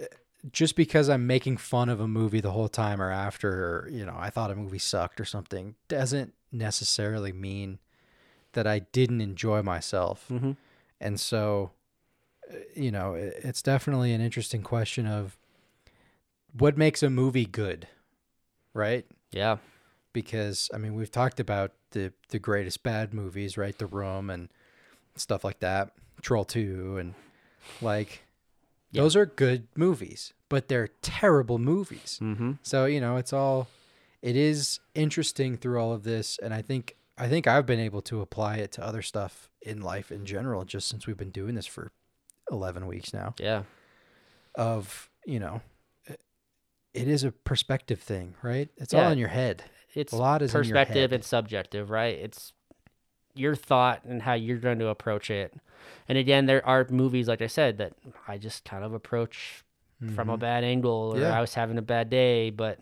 uh, 0.00 0.04
just 0.52 0.74
because 0.76 1.08
I'm 1.08 1.26
making 1.26 1.58
fun 1.58 1.88
of 1.88 2.00
a 2.00 2.08
movie 2.08 2.40
the 2.40 2.52
whole 2.52 2.68
time 2.68 3.00
or 3.00 3.10
after, 3.10 3.50
or 3.84 3.88
you 3.90 4.04
know, 4.06 4.16
I 4.18 4.30
thought 4.30 4.50
a 4.50 4.56
movie 4.56 4.78
sucked 4.78 5.20
or 5.20 5.24
something, 5.24 5.74
doesn't 5.88 6.32
necessarily 6.52 7.32
mean 7.32 7.78
that 8.52 8.66
I 8.66 8.78
didn't 8.80 9.20
enjoy 9.20 9.62
myself. 9.62 10.26
hmm 10.28 10.52
And 11.00 11.18
so, 11.20 11.72
uh, 12.50 12.56
you 12.74 12.90
know, 12.90 13.14
it's 13.14 13.62
definitely 13.62 14.12
an 14.12 14.20
interesting 14.20 14.62
question 14.62 15.06
of 15.06 15.36
what 16.56 16.78
makes 16.78 17.02
a 17.02 17.10
movie 17.10 17.46
good, 17.46 17.88
right? 18.72 19.04
yeah 19.32 19.56
because 20.12 20.70
I 20.72 20.78
mean 20.78 20.94
we've 20.94 21.10
talked 21.10 21.40
about 21.40 21.72
the 21.94 22.12
the 22.28 22.38
greatest 22.38 22.82
bad 22.82 23.14
movies, 23.14 23.56
right? 23.56 23.76
The 23.78 23.86
Room 23.86 24.28
and 24.28 24.50
stuff 25.16 25.42
like 25.44 25.60
that, 25.60 25.92
Troll 26.22 26.44
Two, 26.44 26.98
and 26.98 27.14
like 27.80 28.22
Yeah. 28.90 29.02
those 29.02 29.16
are 29.16 29.26
good 29.26 29.66
movies, 29.76 30.34
but 30.48 30.68
they're 30.68 30.88
terrible 31.02 31.58
movies. 31.58 32.18
mm-hmm 32.22 32.52
So 32.62 32.84
you 32.84 33.00
know 33.00 33.16
it's 33.16 33.32
all 33.32 33.68
it 34.20 34.36
is 34.36 34.80
interesting 34.94 35.56
through 35.56 35.78
all 35.80 35.92
of 35.92 36.02
this, 36.04 36.38
and 36.42 36.52
I 36.54 36.60
think 36.62 36.96
I 37.16 37.28
think 37.28 37.46
I've 37.46 37.64
been 37.66 37.80
able 37.80 38.02
to 38.02 38.20
apply 38.20 38.56
it 38.56 38.72
to 38.72 38.84
other 38.84 39.00
stuff 39.02 39.48
in 39.62 39.80
life 39.80 40.10
in 40.12 40.26
general, 40.26 40.64
just 40.64 40.88
since 40.88 41.06
we've 41.06 41.16
been 41.16 41.30
doing 41.30 41.54
this 41.54 41.66
for 41.66 41.92
eleven 42.50 42.86
weeks 42.86 43.14
now. 43.14 43.34
yeah 43.38 43.62
Of 44.56 45.08
you 45.26 45.38
know. 45.40 45.62
it- 46.06 46.20
is 47.08 47.24
a 47.24 47.32
perspective 47.32 48.00
thing, 48.00 48.34
right? 48.42 48.68
It's 48.76 48.92
Yeah. 48.92 49.06
all 49.06 49.10
in 49.12 49.18
your 49.18 49.28
head. 49.30 49.64
It's 49.94 50.12
A 50.12 50.16
lot 50.16 50.42
is 50.42 50.52
perspective 50.52 51.12
and 51.12 51.24
subjective 51.24 51.90
right 51.90 52.18
it's 52.18 52.52
your 53.34 53.54
thought 53.56 54.04
and 54.04 54.22
how 54.22 54.34
you're 54.34 54.58
going 54.58 54.78
to 54.78 54.88
approach 54.88 55.30
it 55.30 55.54
and 56.08 56.16
again 56.18 56.46
there 56.46 56.64
are 56.66 56.86
movies 56.90 57.26
like 57.28 57.42
i 57.42 57.46
said 57.46 57.78
that 57.78 57.92
i 58.28 58.38
just 58.38 58.64
kind 58.64 58.84
of 58.84 58.92
approach 58.94 59.64
from 60.14 60.28
a 60.28 60.36
Mhm. 60.36 60.40
bad 60.40 60.64
angle 60.64 61.12
or 61.14 61.18
Yeah. 61.20 61.36
i 61.36 61.40
was 61.40 61.54
having 61.54 61.78
a 61.78 61.82
bad 61.82 62.10
day 62.10 62.50
but 62.50 62.78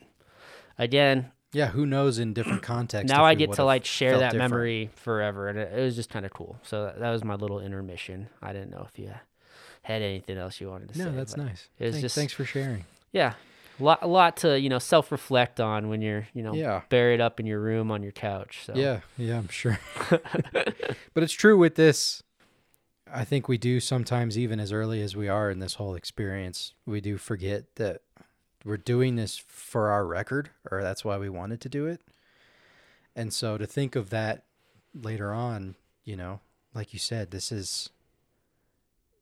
again, 0.79 1.31
Yeah, 1.53 1.69
who 1.69 1.85
knows 1.87 2.19
in 2.19 2.33
different 2.33 2.63
contexts. 2.63 3.13
now 3.13 3.25
I 3.25 3.35
get 3.35 3.53
to 3.53 3.65
like 3.65 3.85
share 3.85 4.19
that 4.19 4.33
different. 4.33 4.51
memory 4.53 4.91
forever, 4.97 5.49
and 5.49 5.59
it, 5.59 5.73
it 5.79 5.83
was 5.83 5.95
just 5.95 6.09
kind 6.09 6.25
of 6.25 6.33
cool. 6.33 6.59
So 6.63 6.85
that, 6.87 6.99
that 7.01 7.11
was 7.11 7.23
my 7.25 7.35
little 7.35 7.61
intermission. 7.61 8.29
I 8.41 8.53
didn't 8.55 8.71
know 8.71 8.87
if 8.91 8.99
you 8.99 9.13
had 9.83 10.01
anything 10.03 10.39
else 10.39 10.61
you 10.63 10.71
wanted 10.71 10.89
to 10.89 10.95
say. 10.99 11.05
No, 11.05 11.13
that's 11.13 11.37
nice. 11.37 11.69
it 11.79 11.85
was 11.85 11.93
Thank- 11.95 12.03
just- 12.03 12.15
thanks 12.15 12.33
for 12.33 12.47
sharing. 12.47 12.85
Yeah, 13.13 13.35
lot, 13.83 13.99
a 14.03 14.07
lot 14.07 14.37
to 14.39 14.59
you 14.59 14.69
know 14.69 14.79
self 14.79 15.13
reflect 15.13 15.61
on 15.61 15.89
when 15.89 16.03
you're 16.03 16.27
you 16.35 16.43
know 16.43 16.55
Yeah. 16.55 16.83
buried 16.89 17.21
up 17.21 17.41
in 17.41 17.47
your 17.47 17.61
room 17.61 17.91
on 17.91 18.03
your 18.03 18.13
couch. 18.13 18.61
So 18.67 18.75
Yeah, 18.75 19.01
yeah, 19.17 19.39
I'm 19.39 19.49
sure. 19.49 19.79
but 20.11 21.23
it's 21.23 21.33
true 21.33 21.57
with 21.59 21.75
this. 21.75 22.23
I 23.15 23.25
think 23.25 23.47
we 23.47 23.59
do 23.59 23.79
sometimes, 23.79 24.39
even 24.39 24.59
as 24.59 24.73
early 24.73 25.03
as 25.03 25.15
we 25.15 25.29
are 25.29 25.51
in 25.51 25.59
this 25.59 25.75
whole 25.75 25.95
experience, 25.95 26.73
we 26.87 27.01
do 27.03 27.19
forget 27.19 27.77
that 27.77 28.01
we're 28.65 28.79
doing 28.79 29.17
this 29.17 29.37
for 29.47 29.91
our 29.91 30.07
record, 30.07 30.51
or 30.71 30.83
that's 30.83 31.05
why 31.05 31.19
we 31.19 31.29
wanted 31.29 31.61
to 31.63 31.69
do 31.69 31.87
it. 31.87 32.01
And 33.15 33.33
so 33.33 33.59
to 33.59 33.67
think 33.67 33.97
of 33.97 34.09
that 34.11 34.45
later 34.95 35.33
on, 35.35 35.75
you 36.05 36.17
know, 36.17 36.41
like 36.75 36.95
you 36.95 36.99
said, 36.99 37.31
this 37.33 37.53
is 37.53 37.91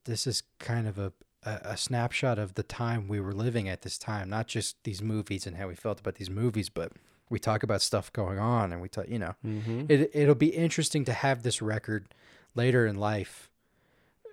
this 0.04 0.26
is 0.26 0.42
kind 0.58 0.86
of 0.86 0.98
a, 0.98 1.12
a, 1.44 1.60
a 1.64 1.76
snapshot 1.76 2.38
of 2.38 2.54
the 2.54 2.62
time 2.62 3.08
we 3.08 3.20
were 3.20 3.32
living 3.32 3.68
at 3.68 3.82
this 3.82 3.98
time, 3.98 4.28
not 4.28 4.46
just 4.46 4.82
these 4.84 5.02
movies 5.02 5.46
and 5.46 5.56
how 5.56 5.68
we 5.68 5.74
felt 5.74 6.00
about 6.00 6.16
these 6.16 6.30
movies, 6.30 6.68
but 6.68 6.92
we 7.28 7.38
talk 7.38 7.62
about 7.62 7.80
stuff 7.82 8.12
going 8.12 8.38
on 8.38 8.72
and 8.72 8.82
we 8.82 8.88
talk, 8.88 9.08
you 9.08 9.18
know, 9.18 9.34
hmm 9.42 9.84
it 9.88 10.10
it'll 10.14 10.34
be 10.34 10.48
interesting 10.48 11.04
to 11.04 11.12
have 11.12 11.42
this 11.42 11.62
record 11.62 12.14
later 12.54 12.86
in 12.86 12.96
life. 12.96 13.50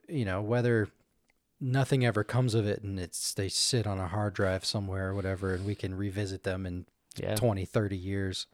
You 0.08 0.26
know, 0.26 0.42
whether 0.42 0.90
nothing 1.60 2.06
ever 2.06 2.24
comes 2.24 2.54
of 2.54 2.68
it 2.68 2.84
and 2.84 3.00
it's 3.00 3.34
they 3.34 3.50
sit 3.50 3.88
on 3.88 4.00
a 4.00 4.08
hard 4.08 4.34
drive 4.34 4.64
somewhere 4.64 5.10
or 5.10 5.16
whatever 5.16 5.54
and 5.54 5.66
we 5.66 5.76
can 5.76 5.96
revisit 5.96 6.44
them 6.44 6.66
in 6.66 6.86
yeah, 7.16 7.36
20, 7.36 7.66
30 7.66 7.98
years. 7.98 8.48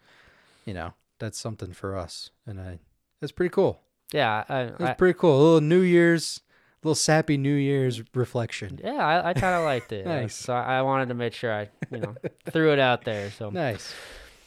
You 0.65 0.73
know, 0.73 0.93
that's 1.19 1.37
something 1.37 1.73
for 1.73 1.97
us. 1.97 2.29
And 2.45 2.59
I 2.59 2.79
that's 3.19 3.31
pretty 3.31 3.51
cool. 3.51 3.81
yeah. 4.11 4.43
I, 4.49 4.71
I, 4.79 4.93
pretty 4.93 5.17
cool. 5.17 5.37
A 5.37 5.41
little 5.41 5.61
New 5.61 5.81
Year's, 5.81 6.41
little 6.83 6.95
sappy 6.95 7.37
New 7.37 7.55
Year's 7.55 8.01
reflection. 8.13 8.79
yeah, 8.83 8.93
I, 9.05 9.29
I 9.29 9.33
kind 9.33 9.55
of 9.55 9.63
liked 9.63 9.91
it. 9.91 10.05
Nice. 10.13 10.35
So 10.35 10.53
I, 10.53 10.81
wanted 10.81 11.07
to 11.09 11.13
make 11.13 11.33
sure 11.33 11.51
I 11.53 11.69
you 11.91 11.99
know 11.99 12.15
threw 12.51 12.73
it 12.73 12.79
out 12.79 13.03
there. 13.05 13.31
So, 13.31 13.49
Nice. 13.49 13.93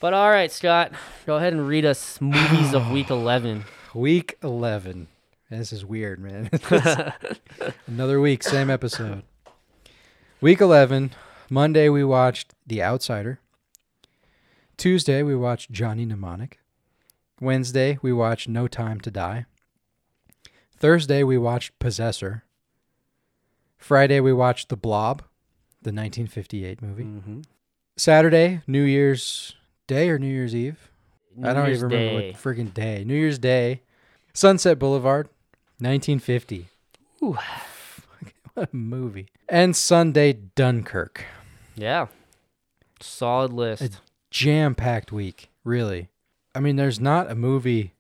but 0.00 0.12
all 0.14 0.28
right, 0.30 0.52
Scott, 0.52 0.92
go 1.26 1.36
ahead 1.36 1.52
and 1.52 1.66
read 1.66 1.84
us 1.84 2.20
movies 2.20 2.74
of 2.74 2.90
week 2.90 3.10
eleven. 3.10 3.64
Week 3.94 4.36
11. 4.42 5.06
This 5.48 5.72
is 5.72 5.82
weird, 5.84 6.18
man. 6.18 6.50
Another 7.86 8.20
week, 8.20 8.42
same 8.42 8.68
episode. 8.68 9.22
Week 10.42 10.60
11. 10.60 11.12
Monday, 11.48 11.88
we 11.88 12.04
watched 12.04 12.52
The 12.66 12.82
Outsider. 12.82 13.40
Tuesday, 14.76 15.22
we 15.22 15.34
watched 15.34 15.70
Johnny 15.72 16.04
Mnemonic. 16.04 16.58
Wednesday, 17.40 17.98
we 18.02 18.12
watched 18.12 18.48
No 18.48 18.68
Time 18.68 19.00
to 19.00 19.10
Die. 19.10 19.46
Thursday, 20.76 21.22
we 21.22 21.38
watched 21.38 21.78
Possessor. 21.78 22.44
Friday, 23.78 24.20
we 24.20 24.32
watched 24.32 24.68
The 24.68 24.76
Blob, 24.76 25.20
the 25.82 25.90
1958 25.92 26.82
movie. 26.82 27.04
mm-hmm. 27.04 27.40
Saturday, 27.96 28.60
New 28.66 28.82
Year's 28.82 29.54
Day 29.86 30.10
or 30.10 30.18
New 30.18 30.28
Year's 30.28 30.54
Eve? 30.54 30.90
I 31.42 31.52
don't 31.54 31.66
Year's 31.66 31.78
even 31.78 31.90
remember 31.90 32.20
Day. 32.20 32.30
what 32.32 32.40
friggin' 32.42 32.74
day. 32.74 33.04
New 33.04 33.14
Year's 33.14 33.38
Day. 33.38 33.82
Sunset 34.34 34.78
Boulevard, 34.78 35.28
1950. 35.78 36.66
Ooh. 37.22 37.38
What 38.54 38.70
a 38.72 38.76
movie. 38.76 39.26
And 39.50 39.76
Sunday, 39.76 40.32
Dunkirk. 40.32 41.24
Yeah, 41.74 42.06
solid 43.00 43.52
list. 43.52 44.00
Jam 44.30 44.74
packed 44.74 45.12
week, 45.12 45.50
really. 45.62 46.08
I 46.54 46.60
mean, 46.60 46.76
there's 46.76 46.98
not 46.98 47.30
a 47.30 47.34
movie. 47.34 47.92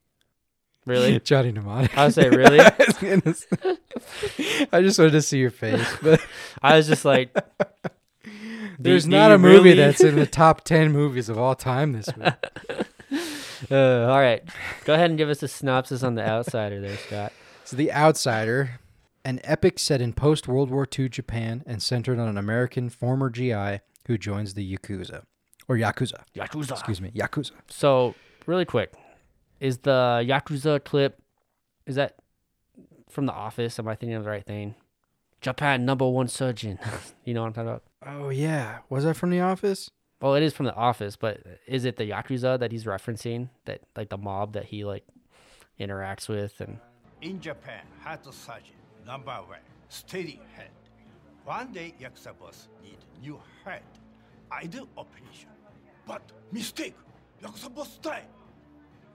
Really? 0.86 1.20
Johnny 1.24 1.52
Mnemonic. 1.52 1.96
I 1.98 2.04
would 2.06 2.14
say 2.14 2.30
really. 2.30 2.60
I 2.60 2.74
was 2.78 2.96
gonna 2.96 3.76
I 4.72 4.80
just 4.82 4.98
wanted 4.98 5.12
to 5.12 5.22
see 5.22 5.38
your 5.38 5.50
face, 5.50 5.86
but 6.00 6.24
I 6.62 6.76
was 6.76 6.86
just 6.86 7.04
like, 7.04 7.36
there's 8.78 9.04
do 9.04 9.10
not 9.10 9.28
you 9.28 9.34
a 9.34 9.38
movie 9.38 9.70
really? 9.70 9.74
that's 9.74 10.02
in 10.02 10.16
the 10.16 10.26
top 10.26 10.64
10 10.64 10.92
movies 10.92 11.28
of 11.28 11.38
all 11.38 11.54
time 11.54 11.92
this 11.92 12.08
week. 12.16 12.32
uh, 13.70 14.06
all 14.06 14.20
right. 14.20 14.42
Go 14.84 14.94
ahead 14.94 15.10
and 15.10 15.18
give 15.18 15.28
us 15.28 15.42
a 15.42 15.48
synopsis 15.48 16.02
on 16.02 16.14
the 16.14 16.26
outsider 16.26 16.80
there, 16.80 16.96
Scott. 16.96 17.32
So, 17.64 17.76
The 17.76 17.92
Outsider, 17.92 18.78
an 19.24 19.40
epic 19.42 19.80
set 19.80 20.00
in 20.00 20.12
post 20.12 20.46
World 20.46 20.70
War 20.70 20.86
II 20.96 21.08
Japan 21.08 21.64
and 21.66 21.82
centered 21.82 22.20
on 22.20 22.28
an 22.28 22.38
American 22.38 22.90
former 22.90 23.28
GI 23.28 23.80
who 24.06 24.16
joins 24.16 24.54
the 24.54 24.76
Yakuza. 24.76 25.24
Or 25.66 25.76
Yakuza. 25.76 26.22
Yakuza. 26.36 26.70
Excuse 26.72 27.00
me. 27.00 27.10
Yakuza. 27.10 27.50
So, 27.68 28.14
really 28.46 28.64
quick, 28.64 28.92
is 29.60 29.78
the 29.78 30.24
Yakuza 30.26 30.82
clip, 30.84 31.20
is 31.86 31.96
that 31.96 32.16
from 33.08 33.26
The 33.26 33.32
Office? 33.32 33.78
Am 33.78 33.88
I 33.88 33.94
thinking 33.94 34.14
of 34.16 34.24
the 34.24 34.30
right 34.30 34.44
thing? 34.44 34.74
Japan 35.40 35.84
number 35.84 36.08
one 36.08 36.28
surgeon. 36.28 36.78
you 37.24 37.34
know 37.34 37.42
what 37.42 37.48
I'm 37.48 37.52
talking 37.52 37.68
about? 37.68 37.82
Oh, 38.06 38.28
yeah. 38.30 38.78
Was 38.88 39.04
that 39.04 39.16
from 39.16 39.30
The 39.30 39.40
Office? 39.40 39.90
Well, 40.20 40.34
it 40.34 40.42
is 40.42 40.54
from 40.54 40.66
The 40.66 40.74
Office, 40.74 41.16
but 41.16 41.40
is 41.66 41.84
it 41.84 41.96
the 41.96 42.10
Yakuza 42.10 42.58
that 42.58 42.72
he's 42.72 42.84
referencing? 42.84 43.50
That, 43.66 43.82
like, 43.96 44.08
the 44.08 44.16
mob 44.16 44.54
that 44.54 44.64
he, 44.64 44.84
like, 44.84 45.04
interacts 45.78 46.28
with? 46.28 46.60
And 46.60 46.78
In 47.20 47.40
Japan, 47.40 47.82
heart 48.02 48.24
surgeon 48.24 48.76
number 49.06 49.32
one, 49.32 49.58
steady 49.88 50.40
head. 50.54 50.70
One 51.44 51.72
day, 51.72 51.94
Yakuza 52.00 52.36
boss 52.38 52.68
need 52.82 52.98
new 53.22 53.38
head. 53.64 53.82
I 54.50 54.66
do 54.66 54.88
operation, 54.96 55.50
but 56.06 56.22
mistake. 56.50 56.94
Yakuza 57.42 57.72
boss 57.72 57.98
die. 57.98 58.24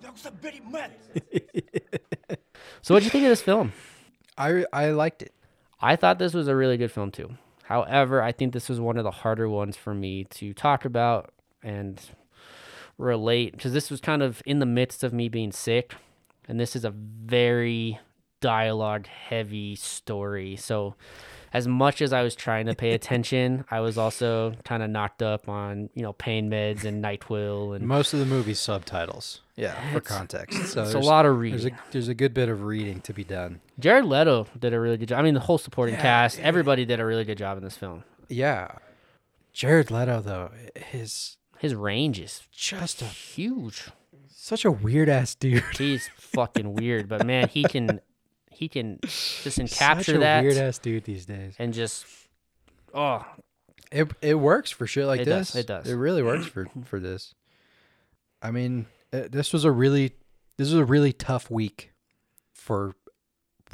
Yakuza 0.03 0.31
very 0.33 0.61
mad. 0.69 0.91
So, 2.83 2.95
what'd 2.95 3.05
you 3.05 3.11
think 3.11 3.25
of 3.25 3.29
this 3.29 3.43
film? 3.43 3.73
I, 4.37 4.65
I 4.73 4.89
liked 4.89 5.21
it. 5.21 5.33
I 5.79 5.95
thought 5.95 6.17
this 6.17 6.33
was 6.33 6.47
a 6.47 6.55
really 6.55 6.77
good 6.77 6.91
film 6.91 7.11
too. 7.11 7.37
However, 7.63 8.23
I 8.23 8.31
think 8.31 8.53
this 8.53 8.69
was 8.69 8.79
one 8.79 8.97
of 8.97 9.03
the 9.03 9.11
harder 9.11 9.47
ones 9.47 9.77
for 9.77 9.93
me 9.93 10.23
to 10.25 10.53
talk 10.53 10.83
about 10.83 11.31
and 11.61 12.01
relate 12.97 13.51
because 13.51 13.73
this 13.73 13.91
was 13.91 14.01
kind 14.01 14.23
of 14.23 14.41
in 14.45 14.59
the 14.59 14.65
midst 14.65 15.03
of 15.03 15.13
me 15.13 15.29
being 15.29 15.51
sick, 15.51 15.93
and 16.47 16.59
this 16.59 16.75
is 16.75 16.83
a 16.83 16.89
very 16.89 17.99
dialogue 18.39 19.05
heavy 19.05 19.75
story. 19.75 20.55
So, 20.55 20.95
as 21.53 21.67
much 21.67 22.01
as 22.01 22.13
I 22.13 22.23
was 22.23 22.33
trying 22.35 22.65
to 22.67 22.75
pay 22.75 22.93
attention, 22.93 23.65
I 23.69 23.79
was 23.81 23.97
also 23.97 24.53
kind 24.63 24.81
of 24.83 24.89
knocked 24.89 25.21
up 25.21 25.49
on 25.49 25.89
you 25.95 26.01
know 26.03 26.13
pain 26.13 26.49
meds 26.49 26.83
and 26.85 27.03
Nyquil 27.03 27.75
and 27.75 27.87
Most 27.87 28.13
of 28.13 28.19
the 28.19 28.25
movie's 28.25 28.59
subtitles. 28.59 29.41
Yeah, 29.55 29.75
for 29.93 29.99
context. 30.01 30.67
So 30.69 30.83
it's 30.83 30.93
a 30.93 30.99
lot 30.99 31.25
of 31.25 31.33
there's 31.39 31.63
reading. 31.65 31.73
a 31.77 31.91
there's 31.91 32.07
a 32.07 32.13
good 32.15 32.33
bit 32.33 32.49
of 32.49 32.63
reading 32.63 33.01
to 33.01 33.13
be 33.13 33.23
done. 33.23 33.59
Jared 33.79 34.05
Leto 34.05 34.47
did 34.57 34.73
a 34.73 34.79
really 34.79 34.97
good 34.97 35.09
job. 35.09 35.19
I 35.19 35.23
mean, 35.23 35.33
the 35.33 35.39
whole 35.41 35.57
supporting 35.57 35.95
Yeah, 35.95 36.01
cast, 36.01 36.37
yeah. 36.39 36.45
everybody 36.45 36.85
did 36.85 36.99
a 36.99 37.05
really 37.05 37.25
good 37.25 37.37
job 37.37 37.57
in 37.57 37.63
this 37.63 37.75
film. 37.77 38.03
Yeah. 38.29 38.69
Jared 39.53 39.91
Leto 39.91 40.21
though, 40.21 40.51
his 40.75 41.37
His 41.59 41.75
range 41.75 42.19
is 42.19 42.41
just 42.51 43.01
a 43.01 43.05
huge. 43.05 43.89
such 44.29 44.63
a 44.65 44.71
weird 44.71 45.09
ass 45.09 45.35
dude. 45.35 45.63
He's 45.77 46.09
fucking 46.15 46.73
weird, 46.73 47.07
but 47.09 47.25
man, 47.25 47.49
he 47.49 47.63
can 47.63 47.99
he 48.61 48.69
can 48.69 48.99
just 49.03 49.59
capture 49.77 50.15
a 50.17 50.19
that 50.19 50.43
weird 50.43 50.55
ass 50.57 50.77
dude 50.77 51.03
these 51.03 51.25
days. 51.25 51.55
and 51.59 51.73
just 51.73 52.05
oh 52.93 53.25
It 53.91 54.09
it 54.21 54.35
works 54.35 54.69
for 54.71 54.85
shit 54.87 55.07
like 55.07 55.21
It 55.21 55.25
does, 55.25 55.51
this. 55.53 55.63
it 55.63 55.67
does. 55.67 55.89
It 55.89 55.95
really 55.95 56.21
works 56.23 56.45
for 56.45 56.67
for 56.85 56.99
this. 56.99 57.33
I 58.41 58.51
mean, 58.51 58.85
uh, 59.11 59.23
this 59.29 59.51
was 59.51 59.65
a 59.65 59.71
really 59.71 60.13
this 60.57 60.67
was 60.69 60.75
a 60.79 60.85
really 60.85 61.11
tough 61.11 61.49
week 61.51 61.91
for 62.53 62.95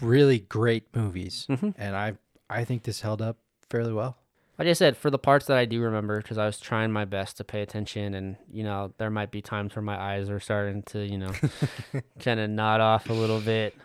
really 0.02 0.40
great 0.40 0.96
movies, 0.96 1.46
Mhm. 1.50 1.74
and 1.78 1.96
I 1.96 2.14
I 2.50 2.64
think 2.64 2.84
this 2.84 3.02
held 3.02 3.22
up 3.22 3.38
fairly 3.70 3.92
well. 3.94 4.18
like 4.58 4.68
I 4.70 4.74
said, 4.74 4.96
for 4.98 5.12
the 5.12 5.20
parts 5.20 5.46
that 5.48 5.58
I 5.58 5.66
do 5.66 5.82
remember, 5.82 6.20
because 6.22 6.38
I 6.38 6.46
was 6.46 6.60
trying 6.60 6.92
my 6.92 7.04
best 7.06 7.38
to 7.38 7.44
pay 7.44 7.62
attention, 7.62 8.14
and 8.14 8.38
you 8.50 8.64
know 8.64 8.94
there 8.98 9.10
might 9.12 9.32
be 9.32 9.42
times 9.42 9.76
where 9.76 9.84
my 9.84 10.00
eyes 10.02 10.30
are 10.30 10.40
starting 10.40 10.82
to 10.84 11.06
you 11.06 11.18
know 11.18 11.32
kind 12.20 12.40
of 12.40 12.50
nod 12.50 12.80
off 12.82 13.10
a 13.10 13.14
little 13.14 13.42
bit. 13.42 13.76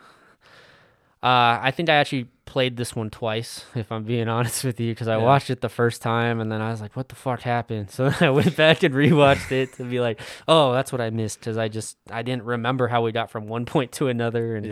Uh, 1.23 1.57
I 1.61 1.71
think 1.71 1.87
I 1.87 1.93
actually 1.95 2.25
played 2.45 2.75
this 2.75 2.95
one 2.95 3.09
twice, 3.09 3.65
if 3.75 3.91
I'm 3.91 4.03
being 4.03 4.27
honest 4.27 4.63
with 4.65 4.79
you, 4.79 4.91
because 4.91 5.07
I 5.07 5.15
Yeah. 5.15 5.23
watched 5.23 5.49
it 5.49 5.61
the 5.61 5.69
first 5.69 6.01
time 6.01 6.41
and 6.41 6.51
then 6.51 6.61
I 6.61 6.69
was 6.69 6.81
like, 6.81 6.95
"What 6.97 7.07
the 7.09 7.15
fuck 7.15 7.41
happened?" 7.41 7.89
So 7.91 8.09
then 8.09 8.27
I 8.27 8.29
went 8.31 8.55
back 8.57 8.83
and 8.83 8.93
rewatched 8.93 9.51
it 9.51 9.73
to 9.73 9.83
be 9.85 9.99
like, 10.01 10.19
"Oh, 10.47 10.73
that's 10.73 10.91
what 10.91 10.99
I 11.01 11.09
missed," 11.11 11.39
because 11.39 11.57
I 11.57 11.69
just 11.69 11.97
I 12.11 12.21
didn't 12.23 12.43
remember 12.43 12.89
how 12.89 13.01
we 13.03 13.11
got 13.13 13.31
from 13.31 13.47
one 13.47 13.65
point 13.73 13.93
to 13.93 14.07
another. 14.09 14.55
And 14.57 14.65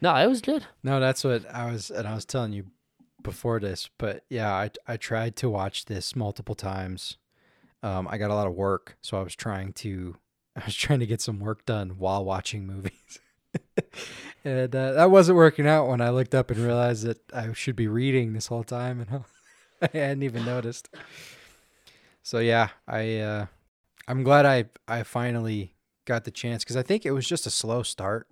no, 0.00 0.14
it 0.14 0.28
was 0.28 0.40
good. 0.40 0.64
No, 0.84 1.00
that's 1.00 1.24
what 1.24 1.44
I 1.52 1.72
was, 1.72 1.90
and 1.90 2.06
I 2.06 2.14
was 2.14 2.24
telling 2.24 2.52
you 2.52 2.66
before 3.22 3.58
this. 3.58 3.90
But 3.98 4.24
yeah, 4.30 4.52
I 4.52 4.70
I 4.86 4.96
tried 4.96 5.34
to 5.36 5.50
watch 5.50 5.86
this 5.86 6.14
multiple 6.14 6.54
times. 6.54 7.18
Um, 7.82 8.06
I 8.08 8.18
got 8.18 8.30
a 8.30 8.34
lot 8.34 8.46
of 8.46 8.54
work, 8.54 8.96
so 9.00 9.18
I 9.18 9.22
was 9.22 9.34
trying 9.34 9.72
to 9.74 10.14
I 10.56 10.64
was 10.64 10.76
trying 10.76 11.00
to 11.00 11.06
get 11.06 11.20
some 11.20 11.40
work 11.40 11.66
done 11.66 11.98
while 11.98 12.24
watching 12.24 12.66
movies. 12.66 13.18
And 14.44 14.74
uh, 14.74 14.92
that 14.92 15.10
wasn't 15.10 15.36
working 15.36 15.66
out 15.66 15.88
when 15.88 16.00
I 16.00 16.10
looked 16.10 16.34
up 16.34 16.50
and 16.50 16.58
realized 16.60 17.04
that 17.04 17.18
I 17.32 17.52
should 17.52 17.76
be 17.76 17.88
reading 17.88 18.32
this 18.32 18.46
whole 18.48 18.64
time, 18.64 19.00
and 19.00 19.24
I 19.82 19.88
hadn't 19.96 20.22
even 20.22 20.44
noticed. 20.44 20.88
So 22.22 22.38
yeah, 22.38 22.68
I 22.86 23.18
uh, 23.18 23.46
I'm 24.08 24.22
glad 24.22 24.46
I 24.46 24.66
I 24.88 25.02
finally 25.02 25.74
got 26.04 26.24
the 26.24 26.30
chance 26.30 26.64
because 26.64 26.76
I 26.76 26.82
think 26.82 27.04
it 27.06 27.12
was 27.12 27.26
just 27.28 27.46
a 27.46 27.50
slow 27.50 27.82
start, 27.82 28.28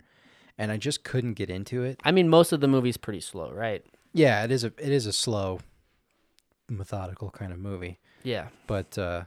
and 0.59 0.71
I 0.73 0.77
just 0.77 1.05
couldn't 1.05 1.35
get 1.35 1.51
into 1.51 1.83
it. 1.83 2.01
I 2.05 2.13
mean, 2.13 2.29
most 2.29 2.53
of 2.53 2.61
the 2.61 2.69
movie's 2.69 2.97
pretty 2.97 3.21
slow, 3.21 3.51
right? 3.51 3.85
Yeah, 4.13 4.45
it 4.45 4.51
is 4.51 4.65
a 4.65 4.69
it 4.79 4.91
is 4.91 5.07
a 5.07 5.13
slow, 5.13 5.61
methodical 6.69 7.31
kind 7.31 7.53
of 7.53 7.59
movie, 7.59 7.99
Yeah. 8.23 8.49
but 8.67 8.97
uh, 8.99 9.25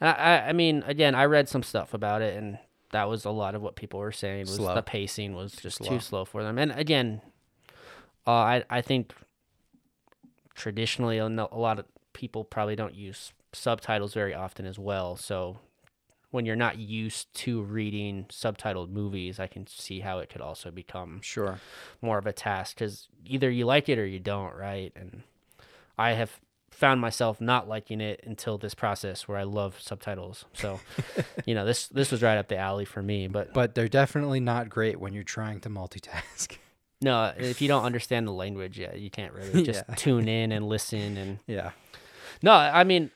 I, 0.00 0.08
I, 0.12 0.48
I 0.48 0.52
mean, 0.52 0.82
again, 0.86 1.14
I 1.14 1.24
read 1.24 1.48
some 1.48 1.62
stuff 1.62 1.94
about 1.94 2.20
it, 2.22 2.36
and 2.36 2.58
that 2.94 3.08
was 3.08 3.24
a 3.24 3.30
lot 3.30 3.56
of 3.56 3.62
what 3.62 3.74
people 3.74 3.98
were 3.98 4.12
saying. 4.12 4.42
Was 4.42 4.54
Slow. 4.54 4.74
the 4.74 4.82
pacing 4.82 5.34
was 5.34 5.52
just 5.52 5.78
slow. 5.78 5.88
too 5.88 6.00
slow 6.00 6.24
for 6.24 6.44
them. 6.44 6.58
And 6.58 6.70
again, 6.72 7.20
uh, 8.26 8.30
I 8.30 8.64
I 8.70 8.80
think 8.82 9.12
traditionally 10.54 11.18
a 11.18 11.26
a 11.26 11.58
lot 11.58 11.80
of 11.80 11.86
people 12.12 12.44
probably 12.44 12.76
don't 12.76 12.94
use 12.94 13.32
subtitles 13.52 14.14
very 14.14 14.32
often 14.32 14.64
as 14.64 14.78
well. 14.78 15.16
So 15.16 15.58
when 16.30 16.46
you're 16.46 16.56
not 16.56 16.78
used 16.78 17.34
to 17.34 17.62
reading 17.62 18.26
subtitled 18.28 18.90
movies, 18.90 19.40
I 19.40 19.48
can 19.48 19.66
see 19.66 20.00
how 20.00 20.20
it 20.20 20.28
could 20.30 20.40
also 20.40 20.70
become 20.70 21.20
sure. 21.20 21.58
more 22.00 22.18
of 22.18 22.26
a 22.26 22.32
task 22.32 22.76
because 22.76 23.08
either 23.26 23.50
you 23.50 23.66
like 23.66 23.88
it 23.88 23.98
or 23.98 24.06
you 24.06 24.20
don't, 24.20 24.54
right? 24.54 24.92
And 24.94 25.22
I 25.98 26.12
have 26.12 26.40
found 26.74 27.00
myself 27.00 27.40
not 27.40 27.68
liking 27.68 28.00
it 28.00 28.20
until 28.26 28.58
this 28.58 28.74
process 28.74 29.26
where 29.28 29.38
I 29.38 29.44
love 29.44 29.80
subtitles. 29.80 30.44
So, 30.54 30.80
you 31.46 31.54
know, 31.54 31.64
this 31.64 31.88
this 31.88 32.10
was 32.10 32.22
right 32.22 32.36
up 32.36 32.48
the 32.48 32.58
alley 32.58 32.84
for 32.84 33.02
me. 33.02 33.28
But 33.28 33.54
But 33.54 33.74
they're 33.74 33.88
definitely 33.88 34.40
not 34.40 34.68
great 34.68 34.98
when 35.00 35.12
you're 35.12 35.22
trying 35.22 35.60
to 35.60 35.70
multitask. 35.70 36.56
no, 37.00 37.32
if 37.38 37.60
you 37.62 37.68
don't 37.68 37.84
understand 37.84 38.26
the 38.26 38.32
language, 38.32 38.78
yeah, 38.78 38.94
you 38.94 39.10
can't 39.10 39.32
really 39.32 39.64
just 39.64 39.84
Yeah. 39.88 39.94
tune 39.94 40.28
in 40.28 40.52
and 40.52 40.68
listen. 40.68 41.16
And 41.16 41.38
yeah, 41.46 41.70
no, 42.42 42.52
I 42.52 42.84
mean, 42.84 43.10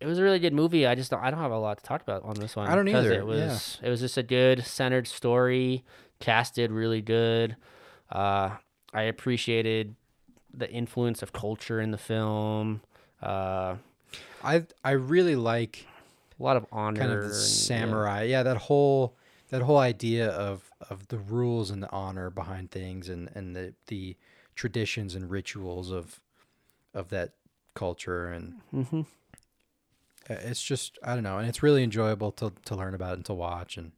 it 0.00 0.06
was 0.06 0.18
a 0.18 0.22
really 0.22 0.38
good 0.38 0.52
movie. 0.54 0.86
I 0.86 0.94
just 0.94 1.10
don't, 1.10 1.22
I 1.22 1.30
don't 1.30 1.40
have 1.40 1.52
a 1.52 1.58
lot 1.58 1.78
to 1.78 1.84
talk 1.84 2.02
about 2.02 2.22
on 2.24 2.38
this 2.38 2.56
one. 2.56 2.68
I 2.68 2.74
don't 2.74 2.88
either, 2.88 3.12
It 3.12 3.26
was 3.26 3.78
it 3.82 3.88
was 3.88 4.00
just 4.00 4.16
a 4.18 4.22
good 4.22 4.64
centered 4.64 5.06
story, 5.06 5.84
casted 6.20 6.70
really 6.70 7.02
good. 7.02 7.56
Uh, 8.10 8.50
I 8.92 9.02
appreciated 9.02 9.94
the 10.52 10.68
influence 10.70 11.22
of 11.22 11.32
culture 11.32 11.80
in 11.80 11.92
the 11.92 11.98
film. 11.98 12.80
Uh, 13.22 13.76
I 14.42 14.64
I 14.84 14.92
really 14.92 15.36
like 15.36 15.86
a 16.38 16.42
lot 16.42 16.56
of 16.56 16.66
honor, 16.72 16.98
kind 17.00 17.12
of 17.12 17.18
and- 17.18 17.30
the 17.32 17.36
yeah. 17.36 17.40
samurai. 17.42 18.22
Yeah. 18.24 18.42
that 18.42 18.56
whole 18.56 19.14
that 19.50 19.62
whole 19.62 19.78
idea 19.78 20.28
of 20.30 20.70
of 20.88 21.08
the 21.08 21.18
rules 21.18 21.70
and 21.70 21.82
the 21.82 21.90
honor 21.90 22.30
behind 22.30 22.70
things, 22.70 23.08
and 23.08 23.30
and 23.34 23.54
the 23.54 23.74
the 23.88 24.16
traditions 24.54 25.14
and 25.14 25.30
rituals 25.30 25.90
of 25.90 26.20
of 26.94 27.08
that 27.10 27.32
culture, 27.74 28.26
and 28.32 28.60
Mhm. 28.72 29.06
uh, 30.28 30.34
it's 30.34 30.62
just 30.62 30.98
I 31.02 31.14
don't 31.14 31.22
know, 31.24 31.38
and 31.38 31.48
it's 31.48 31.62
really 31.62 31.82
enjoyable 31.82 32.32
to 32.32 32.52
to 32.64 32.74
learn 32.74 32.94
about 32.94 33.14
and 33.14 33.24
to 33.26 33.34
watch, 33.34 33.76
and 33.76 33.92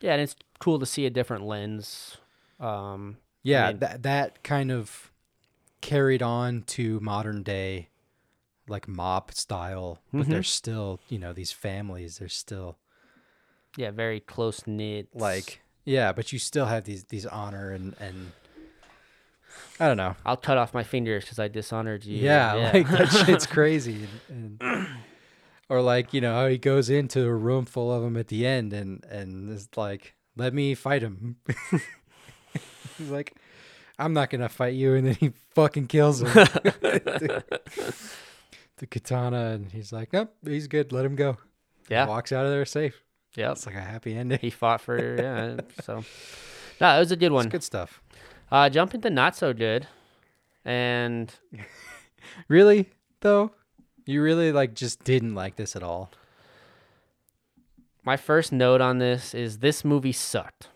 Yeah, 0.00 0.12
and 0.12 0.22
it's 0.22 0.36
cool 0.58 0.78
to 0.78 0.86
see 0.86 1.06
a 1.06 1.10
different 1.10 1.44
lens. 1.44 2.18
Um, 2.60 3.18
yeah, 3.42 3.68
mean- 3.68 3.78
that 3.80 4.02
that 4.04 4.42
kind 4.44 4.70
of 4.70 5.10
carried 5.80 6.22
on 6.22 6.62
to 6.62 7.00
modern 7.00 7.42
day 7.42 7.88
like 8.68 8.86
mob 8.88 9.32
style 9.34 9.98
but 10.12 10.26
Mhm. 10.26 10.30
there's 10.30 10.48
still 10.50 11.00
you 11.08 11.18
know 11.18 11.32
these 11.32 11.52
families 11.52 12.18
they're 12.18 12.28
still 12.28 12.78
yeah, 13.76 13.90
very 13.90 14.20
close 14.20 14.66
knit. 14.66 15.08
like 15.14 15.62
yeah 15.84 16.12
but 16.12 16.32
you 16.32 16.38
still 16.38 16.66
have 16.66 16.84
these 16.84 17.04
these 17.04 17.26
honor 17.26 17.70
and 17.72 17.94
and 17.98 18.32
i 19.80 19.86
don't 19.88 19.96
know 19.96 20.14
I'll 20.24 20.36
cut 20.36 20.58
off 20.58 20.72
my 20.74 20.82
fingers 20.84 21.24
because 21.24 21.38
I 21.38 21.48
dishonored 21.48 22.04
you. 22.04 22.22
yeah, 22.22 22.70
like 22.72 22.88
that 22.90 23.08
shit's 23.26 23.46
crazy 23.46 24.04
and, 24.28 24.60
and 24.62 24.88
or 25.68 25.80
like 25.82 26.12
you 26.14 26.20
know 26.20 26.34
how 26.34 26.46
he 26.48 26.58
goes 26.58 26.88
into 26.90 27.24
a 27.26 27.34
room 27.34 27.64
full 27.64 27.90
of 27.92 28.02
them 28.02 28.16
at 28.16 28.28
the 28.28 28.46
end 28.46 28.72
and 28.72 29.04
and 29.06 29.50
is 29.50 29.68
like 29.76 30.14
let 30.36 30.54
me 30.54 30.74
fight 30.74 31.02
him 31.02 31.36
he's 32.98 33.10
like 33.10 33.34
i'm 33.98 34.12
not 34.12 34.30
gonna 34.30 34.48
fight 34.48 34.74
you 34.74 34.94
and 34.94 35.06
then 35.06 35.14
he 35.16 35.32
fucking 35.54 35.86
kills 35.86 36.22
him 36.22 36.28
the, 38.82 38.86
katana 38.86 39.50
and 39.52 39.70
he's 39.72 39.92
like 39.92 40.12
nope 40.12 40.34
he's 40.44 40.66
good 40.66 40.92
let 40.92 41.04
him 41.04 41.14
go 41.16 41.36
yeah, 41.88 42.06
walks 42.06 42.32
out 42.32 42.44
of 42.44 42.50
there 42.50 42.64
safe 42.64 43.02
yeah. 43.34 43.52
it's 43.52 43.64
like 43.66 43.74
a 43.74 43.80
happy 43.80 44.14
ending 44.16 44.38
He 44.40 44.50
fought 44.50 44.80
for 44.80 45.16
yeah. 45.16 45.56
So, 45.82 46.04
no, 46.80 46.96
it 46.96 46.98
was 46.98 47.12
a 47.12 47.16
good 47.16 47.26
it's 47.26 47.32
one. 47.34 47.48
good 47.48 47.62
stuff 47.62 48.02
Uh, 48.50 48.68
jump 48.68 48.94
into 48.94 49.08
not 49.08 49.34
so 49.34 49.52
good, 49.54 49.86
and 50.64 51.34
really 52.48 52.90
though 53.20 53.52
you 54.04 54.20
really 54.22 54.52
like 54.52 54.74
just 54.74 55.02
didn't 55.04 55.34
like 55.34 55.56
this 55.56 55.74
at 55.76 55.82
all 55.82 56.10
my 58.04 58.16
first 58.16 58.52
note 58.52 58.80
on 58.80 58.98
this 58.98 59.32
is 59.32 59.58
this 59.58 59.84
movie 59.84 60.10
sucked. 60.12 60.68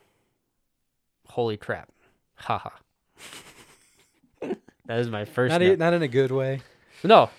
Holy 1.30 1.56
crap! 1.56 1.90
Haha. 2.36 2.70
that 4.40 4.98
is 4.98 5.08
my 5.10 5.24
first. 5.24 5.50
not, 5.50 5.60
note. 5.60 5.72
e- 5.72 5.76
not 5.76 5.92
in 5.92 6.02
a 6.02 6.08
good 6.08 6.30
way 6.30 6.60
No. 7.02 7.30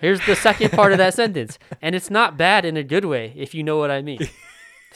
Here's 0.00 0.24
the 0.26 0.36
second 0.36 0.72
part 0.72 0.92
of 0.92 0.98
that 0.98 1.14
sentence. 1.14 1.58
And 1.82 1.94
it's 1.94 2.10
not 2.10 2.36
bad 2.36 2.64
in 2.64 2.76
a 2.76 2.82
good 2.82 3.04
way, 3.04 3.32
if 3.36 3.54
you 3.54 3.62
know 3.62 3.78
what 3.78 3.90
I 3.90 4.02
mean. 4.02 4.28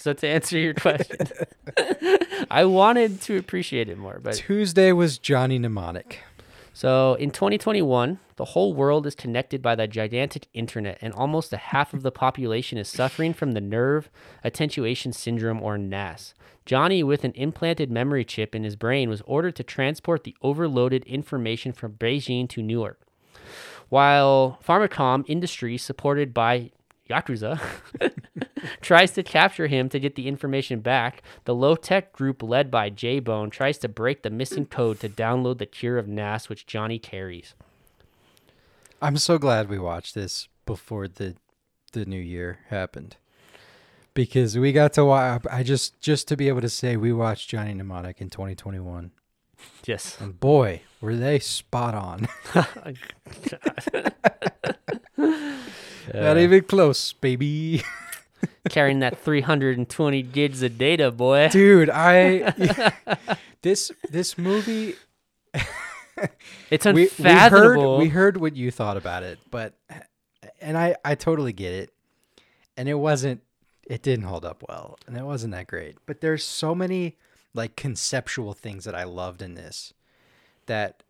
So 0.01 0.13
to 0.13 0.29
answer 0.29 0.57
your 0.57 0.75
question, 0.75 1.27
I 2.53 2.65
wanted 2.67 3.21
to 3.23 3.37
appreciate 3.37 3.89
it 3.89 3.99
more, 3.99 4.21
but 4.23 4.37
tuesday 4.37 4.93
was 4.93 5.19
johnny 5.19 5.59
mnemonic 5.59 6.21
so 6.79 7.15
in 7.15 7.33
2021, 7.33 8.21
the 8.37 8.45
whole 8.45 8.73
world 8.73 9.05
is 9.05 9.17
connected 9.17 9.61
by 9.61 9.75
the 9.75 9.89
gigantic 9.89 10.47
internet, 10.55 10.99
and 11.01 11.13
almost 11.13 11.53
a 11.53 11.57
half 11.57 11.93
of 11.93 12.05
the 12.05 12.13
population 12.13 12.79
is 12.79 12.87
suffering 12.87 13.35
from 13.35 13.51
the 13.51 13.61
nerve 13.61 14.09
attenuation 14.45 15.13
syndrome 15.13 15.61
or 15.61 15.77
NAS. 15.77 16.35
Johnny, 16.67 17.03
with 17.03 17.25
an 17.25 17.33
implanted 17.33 17.91
memory 17.91 18.25
chip 18.25 18.55
in 18.55 18.63
his 18.63 18.77
brain, 18.77 19.09
was 19.09 19.23
ordered 19.23 19.57
to 19.57 19.65
transport 19.65 20.23
the 20.23 20.37
overloaded 20.41 21.03
information 21.07 21.73
from 21.73 21.95
Beijing 21.95 22.49
to 22.51 22.63
Newark. 22.63 23.08
While 23.89 24.59
Pharmakom 24.67 25.25
Industries, 25.27 25.83
supported 25.83 26.35
by 26.35 26.71
Yakuza, 27.09 27.61
tries 28.81 29.13
to 29.13 29.23
capture 29.23 29.67
him 29.67 29.89
to 29.89 29.99
get 29.99 30.15
the 30.15 30.29
information 30.29 30.81
back, 30.81 31.23
the 31.45 31.55
low 31.55 31.75
tech 31.75 32.13
group 32.13 32.43
led 32.43 32.71
by 32.71 32.91
J 32.91 33.21
Bone 33.21 33.51
tries 33.51 33.79
to 33.79 33.89
break 33.89 34.23
the 34.23 34.31
missing 34.31 34.67
code 34.67 35.01
to 35.01 35.09
download 35.09 35.59
the 35.59 35.67
cure 35.67 35.97
of 35.97 36.07
NAS, 36.07 36.49
which 36.49 36.67
Johnny 36.67 36.99
carries. 36.99 37.55
I'm 39.01 39.17
so 39.17 39.39
glad 39.39 39.69
we 39.69 39.79
watched 39.79 40.15
this 40.15 40.49
before 40.67 41.09
the 41.09 41.37
the 41.93 42.05
new 42.05 42.21
year 42.21 42.59
happened. 42.69 43.17
Because 44.13 44.59
we 44.59 44.73
got 44.73 44.93
to 44.95 45.05
watch 45.05 45.43
I 45.51 45.63
just 45.63 46.01
just 46.01 46.29
to 46.29 46.37
be 46.37 46.49
able 46.49 46.61
to 46.61 46.69
say 46.69 46.97
we 46.97 47.13
watched 47.13 47.49
Johnny 47.49 47.73
Mnemonic 47.73 48.21
in 48.21 48.29
2021. 48.29 49.13
Yes. 49.87 50.19
And 50.21 50.39
boy, 50.39 50.83
were 51.01 51.17
they 51.17 51.39
spot 51.39 51.95
on. 51.95 52.29
Not 56.15 56.39
even 56.39 56.63
close, 56.65 57.13
baby. 57.13 57.83
Carrying 58.69 59.01
that 59.01 59.19
320 59.19 60.23
gigs 60.23 60.63
of 60.63 60.79
data, 60.79 61.11
boy. 61.11 61.49
Dude, 61.49 61.91
I 61.91 62.53
this 63.63 63.91
this 64.11 64.39
movie 64.39 64.95
It's 66.71 66.85
we, 66.85 66.93
we 66.93 67.07
heard 67.07 67.19
unfathomable. 67.19 67.99
we 67.99 68.09
heard 68.09 68.37
what 68.37 68.57
you 68.57 68.71
thought 68.71 68.97
about 68.97 69.23
it, 69.23 69.39
but 69.51 69.75
and 70.61 70.77
I 70.77 70.97
I 71.05 71.15
totally 71.15 71.53
get 71.53 71.73
it. 71.73 71.91
And 72.77 72.89
it 72.89 72.95
wasn't 72.95 73.43
it 73.89 74.03
didn't 74.03 74.27
hold 74.27 74.45
up 74.45 74.63
well, 74.69 74.99
and 75.07 75.17
it 75.17 75.25
wasn't 75.25 75.53
that 75.55 75.67
great. 75.67 75.97
But 76.07 76.21
there's 76.21 76.45
so 76.45 76.75
many 76.75 77.17
like 77.55 77.77
conceptual 77.77 78.53
things 78.53 78.85
that 78.85 78.95
I 78.95 79.05
loved 79.05 79.43
in 79.43 79.55
this 79.55 79.93
that 80.67 81.03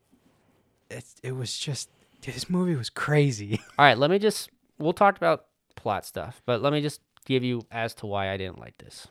it 0.90 1.04
it 1.22 1.32
was 1.32 1.58
just 1.58 1.90
this 2.22 2.48
movie 2.48 2.74
was 2.74 2.90
crazy. 2.90 3.60
All 3.78 3.84
right, 3.84 3.98
let 3.98 4.10
me 4.10 4.18
just 4.18 4.50
we'll 4.78 4.92
talk 4.92 5.16
about 5.16 5.46
plot 5.76 6.04
stuff, 6.06 6.42
but 6.46 6.62
let 6.62 6.72
me 6.72 6.80
just 6.80 7.00
give 7.24 7.44
you 7.44 7.62
as 7.70 7.94
to 7.94 8.06
why 8.06 8.30
I 8.30 8.36
didn't 8.36 8.58
like 8.58 8.78
this. 8.78 9.08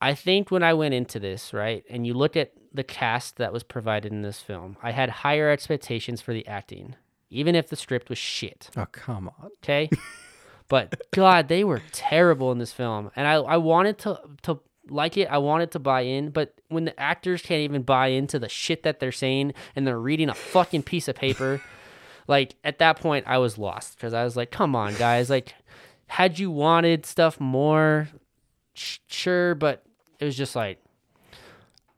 I 0.00 0.14
think 0.14 0.50
when 0.50 0.62
I 0.62 0.74
went 0.74 0.92
into 0.92 1.18
this, 1.18 1.54
right, 1.54 1.82
and 1.88 2.06
you 2.06 2.12
look 2.12 2.36
at 2.36 2.52
the 2.74 2.84
cast 2.84 3.36
that 3.36 3.52
was 3.52 3.62
provided 3.62 4.12
in 4.12 4.22
this 4.22 4.40
film, 4.40 4.76
I 4.82 4.90
had 4.90 5.08
higher 5.08 5.48
expectations 5.48 6.20
for 6.20 6.34
the 6.34 6.46
acting, 6.46 6.96
even 7.30 7.54
if 7.54 7.68
the 7.68 7.76
script 7.76 8.10
was 8.10 8.18
shit. 8.18 8.70
oh 8.76 8.86
come 8.92 9.30
on. 9.40 9.50
Okay. 9.62 9.88
but 10.68 11.00
God, 11.12 11.48
they 11.48 11.64
were 11.64 11.82
terrible 11.92 12.52
in 12.52 12.58
this 12.58 12.72
film. 12.72 13.10
And 13.16 13.26
I, 13.26 13.34
I 13.34 13.56
wanted 13.56 13.98
to 13.98 14.20
to 14.42 14.60
like 14.88 15.16
it, 15.16 15.28
I 15.28 15.38
wanted 15.38 15.70
to 15.72 15.78
buy 15.78 16.02
in, 16.02 16.30
but 16.30 16.54
when 16.68 16.84
the 16.84 16.98
actors 16.98 17.42
can't 17.42 17.60
even 17.60 17.82
buy 17.82 18.08
into 18.08 18.38
the 18.38 18.48
shit 18.48 18.82
that 18.82 19.00
they're 19.00 19.12
saying 19.12 19.54
and 19.74 19.86
they're 19.86 19.98
reading 19.98 20.28
a 20.28 20.34
fucking 20.34 20.82
piece 20.82 21.08
of 21.08 21.16
paper, 21.16 21.60
like 22.28 22.54
at 22.64 22.78
that 22.78 23.00
point 23.00 23.24
I 23.26 23.38
was 23.38 23.58
lost 23.58 23.96
because 23.96 24.14
I 24.14 24.24
was 24.24 24.36
like, 24.36 24.50
come 24.50 24.74
on, 24.76 24.94
guys, 24.94 25.30
like 25.30 25.54
had 26.06 26.38
you 26.38 26.50
wanted 26.50 27.06
stuff 27.06 27.40
more, 27.40 28.08
sh- 28.74 28.98
sure, 29.06 29.54
but 29.54 29.84
it 30.18 30.24
was 30.24 30.36
just 30.36 30.54
like 30.54 30.78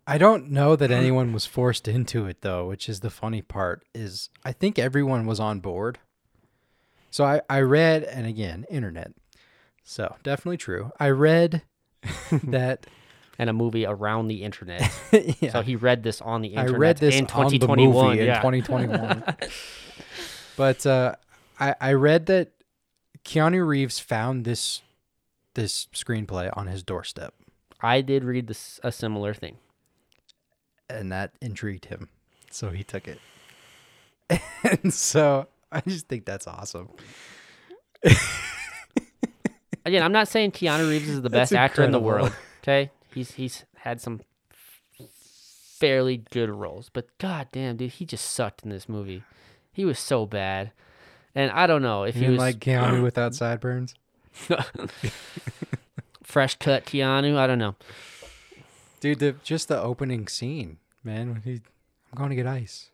I 0.09 0.18
don't 0.18 0.51
know 0.51 0.76
that 0.76 0.93
anyone 0.93 1.32
was 1.32 1.47
forced 1.47 1.89
into 1.89 2.26
it 2.26 2.43
though, 2.43 2.68
which 2.68 2.89
is 2.89 3.01
the 3.01 3.11
funny 3.11 3.43
part 3.43 3.84
is 3.93 4.30
I 4.45 4.53
think 4.53 4.78
everyone 4.78 5.26
was 5.26 5.41
on 5.41 5.59
board. 5.59 5.99
So 7.11 7.24
I, 7.24 7.41
I 7.51 7.61
read 7.61 8.05
and 8.05 8.26
again, 8.26 8.66
internet. 8.70 9.12
So 9.82 10.14
definitely 10.22 10.59
true. 10.59 10.93
I 11.01 11.11
read 11.11 11.62
that. 12.45 12.87
and 13.39 13.51
a 13.51 13.53
movie 13.53 13.85
around 13.85 14.29
the 14.29 14.43
internet. 14.43 14.91
yeah, 15.41 15.53
So 15.53 15.61
he 15.61 15.77
read 15.77 16.03
this 16.03 16.23
on 16.23 16.41
the 16.41 16.55
internet. 16.55 16.75
I 16.75 16.79
read 16.79 16.97
this 16.97 17.17
in 17.17 17.27
2021. 17.27 18.07
movie 18.07 18.21
in 18.21 18.27
yeah. 18.27 18.37
2021. 18.37 19.23
but 20.57 20.87
uh, 20.87 21.17
I 21.61 21.75
I 21.79 21.93
read 21.93 22.25
that 22.27 22.53
Keanu 23.27 23.67
Reeves 23.67 23.99
found 23.99 24.47
this 24.47 24.81
this 25.57 25.89
screenplay 25.93 26.51
on 26.57 26.69
his 26.69 26.83
doorstep, 26.83 27.35
I 27.81 28.01
did 28.03 28.25
read 28.25 28.47
this 28.47 28.79
a 28.85 28.93
similar 28.93 29.35
thing. 29.35 29.57
and 30.89 31.11
that 31.11 31.33
intrigued 31.41 31.87
him, 31.87 32.09
so 32.51 32.71
he 32.71 32.85
took 32.85 33.09
it. 33.09 33.19
and 34.63 34.95
so 34.95 35.49
I 35.73 35.81
just 35.81 36.07
think 36.09 36.25
that's 36.25 36.47
awesome. 36.47 36.91
Again, 39.87 40.03
I'm 40.03 40.12
not 40.12 40.26
saying 40.26 40.51
Keanu 40.51 40.91
Reeves 40.91 41.09
is 41.09 41.22
the 41.22 41.30
best 41.41 41.53
actor 41.53 41.84
in 41.84 41.93
the 41.93 42.01
world. 42.01 42.34
Okay, 42.62 42.91
he's 43.14 43.30
he's 43.30 43.64
had 43.76 44.01
some 44.01 44.20
fairly 45.78 46.24
good 46.32 46.51
roles, 46.51 46.91
but 46.93 47.07
god 47.18 47.47
damn, 47.53 47.76
dude, 47.76 47.93
he 47.93 48.05
just 48.05 48.32
sucked 48.32 48.64
in 48.64 48.70
this 48.70 48.89
movie. 48.89 49.22
He 49.72 49.84
was 49.84 50.01
so 50.01 50.26
bad, 50.26 50.72
and 51.37 51.53
I 51.53 51.68
don't 51.68 51.82
know 51.82 52.03
if 52.03 52.16
You 52.16 52.24
he 52.24 52.30
was 52.30 52.39
like 52.39 52.59
Keanu 52.59 53.01
without 53.01 53.37
sideburns? 53.37 53.95
fresh 56.24 56.57
cut 56.57 56.84
Keanu. 56.84 57.37
I 57.37 57.47
don't 57.47 57.61
know. 57.61 57.76
Dude, 58.99 59.20
the 59.20 59.37
just 59.45 59.68
the 59.68 59.80
opening 59.80 60.26
scene, 60.26 60.78
man. 61.05 61.30
When 61.30 61.43
he, 61.43 61.61
I'm 62.12 62.18
going 62.18 62.30
to 62.30 62.37
get 62.37 62.49
ice. 62.49 62.91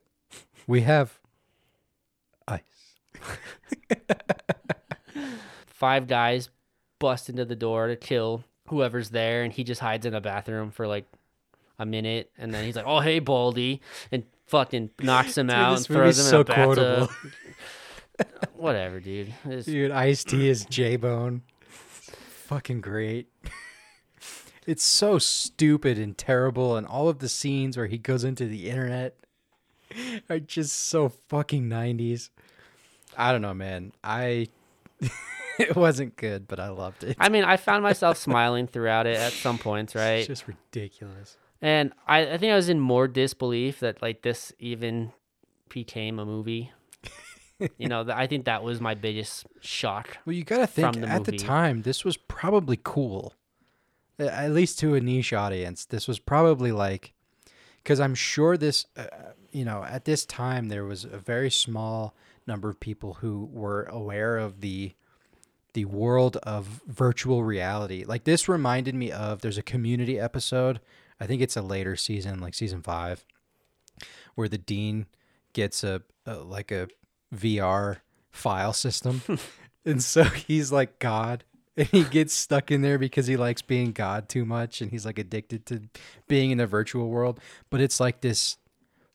We 0.66 0.82
have 0.82 1.18
ice. 2.47 2.61
Five 5.66 6.07
guys 6.07 6.51
bust 7.03 7.29
into 7.29 7.45
the 7.45 7.57
door 7.57 7.89
to 7.89 7.97
kill 7.97 8.45
whoever's 8.69 9.11
there, 9.11 9.43
and 9.43 9.53
he 9.53 9.65
just 9.65 9.81
hides 9.81 10.07
in 10.07 10.15
a 10.15 10.21
bathroom 10.21 10.71
for 10.71 10.87
like 10.87 11.05
a 11.79 11.85
minute, 11.85 12.31
and 12.39 12.55
then 12.55 12.65
he's 12.65 12.77
like, 12.77 12.87
"Oh 12.87 13.01
hey, 13.01 13.19
Baldy," 13.19 13.83
and 14.13 14.25
fucking 14.47 14.91
knocks 15.01 15.37
him 15.37 15.49
Dude, 15.49 15.57
out 15.57 15.77
and 15.79 15.87
throws 15.87 16.19
him 16.19 16.25
so 16.25 16.37
in 16.37 16.41
a 16.43 16.45
bathtub. 16.45 17.11
Whatever, 18.55 19.01
dude. 19.01 19.35
It's- 19.45 19.65
Dude, 19.65 19.91
Ice 19.91 20.23
T 20.23 20.49
is 20.49 20.65
J 20.67 20.97
Bone. 20.97 21.43
Fucking 21.69 22.81
great. 22.81 23.29
It's 24.65 24.85
so 24.85 25.19
stupid 25.19 25.99
and 25.99 26.17
terrible, 26.17 26.77
and 26.77 26.87
all 26.87 27.09
of 27.09 27.19
the 27.19 27.29
scenes 27.29 27.77
where 27.77 27.89
he 27.89 27.99
goes 27.99 28.23
into 28.23 28.47
the 28.47 28.71
internet 28.71 29.17
are 30.31 30.39
just 30.39 30.73
so 30.85 31.09
fucking 31.09 31.69
nineties. 31.69 32.31
I 33.19 33.33
don't 33.33 33.43
know, 33.43 33.55
man. 33.55 33.91
I 34.05 34.47
it 35.59 35.77
wasn't 35.77 36.17
good, 36.17 36.49
but 36.49 36.61
I 36.61 36.69
loved 36.69 37.05
it. 37.05 37.17
I 37.19 37.29
mean, 37.29 37.45
I 37.45 37.57
found 37.57 37.83
myself 37.83 38.17
smiling 38.17 38.67
throughout 38.67 39.07
it 39.07 39.17
at 39.17 39.33
some 39.33 39.59
points, 39.59 39.95
right? 39.95 40.19
It's 40.21 40.29
just 40.29 40.49
ridiculous. 40.49 41.37
And 41.61 41.93
I, 42.07 42.33
I 42.33 42.39
think 42.39 42.53
I 42.53 42.57
was 42.57 42.69
in 42.69 42.81
more 42.81 43.07
disbelief 43.07 43.81
that 43.81 44.03
like 44.03 44.23
this 44.23 44.53
even 44.59 45.13
became 45.69 46.19
a 46.19 46.27
movie. 46.27 46.73
you 47.79 47.89
know, 47.89 48.05
I 48.13 48.27
think 48.27 48.47
that 48.47 48.63
was 48.63 48.81
my 48.81 48.95
biggest 48.95 49.47
shock. 49.61 50.19
Well, 50.27 50.35
you 50.35 50.45
gotta 50.45 50.67
think 50.67 51.01
the 51.01 51.09
at 51.09 51.25
the 51.25 51.37
time 51.37 51.83
this 51.83 52.05
was 52.05 52.17
probably 52.17 52.79
cool, 52.83 53.35
at 54.19 54.51
least 54.51 54.79
to 54.81 54.95
a 54.95 55.01
niche 55.01 55.33
audience. 55.33 55.85
This 55.85 56.09
was 56.09 56.19
probably 56.19 56.73
like, 56.73 57.13
because 57.83 58.01
I'm 58.01 58.17
sure 58.17 58.57
this, 58.57 58.87
uh, 58.97 59.07
you 59.53 59.65
know, 59.65 59.85
at 59.85 60.05
this 60.05 60.27
time 60.27 60.69
there 60.69 60.85
was 60.85 61.05
a 61.05 61.19
very 61.19 61.51
small 61.51 62.15
number 62.47 62.69
of 62.69 62.81
people 62.81 63.15
who 63.15 63.49
were 63.53 63.85
aware 63.85 64.37
of 64.37 64.61
the 64.61 64.95
the 65.75 65.85
world 65.87 66.37
of 66.39 66.83
virtual 66.87 67.45
reality. 67.45 68.05
Like 68.05 68.25
this 68.25 68.49
reminded 68.49 68.95
me 68.95 69.11
of 69.11 69.41
there's 69.41 69.59
a 69.59 69.62
community 69.62 70.18
episode. 70.18 70.81
I 71.20 71.27
think 71.27 71.41
it's 71.41 71.57
a 71.57 71.62
later 71.62 71.97
season, 71.97 72.41
like 72.41 72.55
season 72.55 72.83
five, 72.83 73.25
where 74.35 74.49
the 74.49 74.59
dean 74.59 75.07
gets 75.53 75.85
a, 75.85 76.03
a 76.27 76.37
like 76.37 76.70
a 76.70 76.89
VR 77.35 77.99
file 78.31 78.73
system, 78.73 79.23
and 79.85 80.03
so 80.03 80.25
he's 80.25 80.73
like 80.73 80.99
God, 80.99 81.45
and 81.77 81.87
he 81.89 82.05
gets 82.05 82.35
stuck 82.35 82.70
in 82.70 82.83
there 82.83 82.99
because 82.99 83.27
he 83.27 83.37
likes 83.37 83.62
being 83.62 83.93
God 83.93 84.29
too 84.29 84.45
much, 84.45 84.81
and 84.81 84.91
he's 84.91 85.07
like 85.07 85.18
addicted 85.18 85.64
to 85.66 85.83
being 86.29 86.51
in 86.51 86.59
the 86.59 86.66
virtual 86.66 87.09
world. 87.09 87.41
But 87.70 87.81
it's 87.81 88.01
like 88.01 88.20
this 88.20 88.57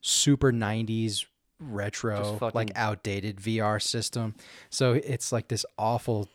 super 0.02 0.52
'90s 0.52 1.26
retro, 1.60 2.38
fucking- 2.38 2.56
like 2.56 2.72
outdated 2.76 3.38
VR 3.38 3.82
system. 3.82 4.36
So 4.70 4.94
it's 4.94 5.32
like 5.32 5.50
this 5.50 5.66
awful 5.78 6.30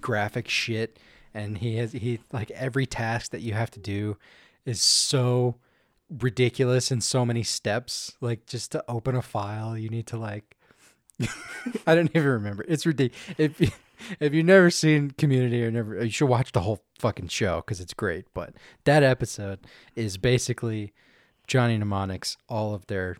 graphic 0.00 0.48
shit 0.48 0.98
and 1.34 1.58
he 1.58 1.76
has 1.76 1.92
he 1.92 2.20
like 2.32 2.50
every 2.52 2.86
task 2.86 3.30
that 3.32 3.40
you 3.40 3.52
have 3.52 3.70
to 3.72 3.80
do 3.80 4.16
is 4.64 4.80
so 4.80 5.56
ridiculous 6.10 6.90
in 6.92 7.00
so 7.00 7.24
many 7.24 7.42
steps. 7.42 8.16
Like 8.20 8.46
just 8.46 8.72
to 8.72 8.84
open 8.88 9.14
a 9.16 9.22
file 9.22 9.76
you 9.76 9.88
need 9.88 10.06
to 10.08 10.16
like 10.16 10.56
I 11.86 11.94
don't 11.94 12.10
even 12.14 12.28
remember. 12.28 12.64
It's 12.68 12.84
ridiculous 12.86 13.34
if 13.38 13.60
you, 13.60 13.68
if 14.20 14.34
you've 14.34 14.46
never 14.46 14.70
seen 14.70 15.12
community 15.12 15.64
or 15.64 15.70
never 15.70 16.04
you 16.04 16.10
should 16.10 16.28
watch 16.28 16.52
the 16.52 16.60
whole 16.60 16.82
fucking 16.98 17.28
show 17.28 17.56
because 17.56 17.80
it's 17.80 17.94
great 17.94 18.26
but 18.34 18.54
that 18.84 19.02
episode 19.02 19.58
is 19.96 20.16
basically 20.18 20.92
Johnny 21.46 21.76
Mnemonics 21.76 22.36
all 22.48 22.74
of 22.74 22.86
their 22.86 23.16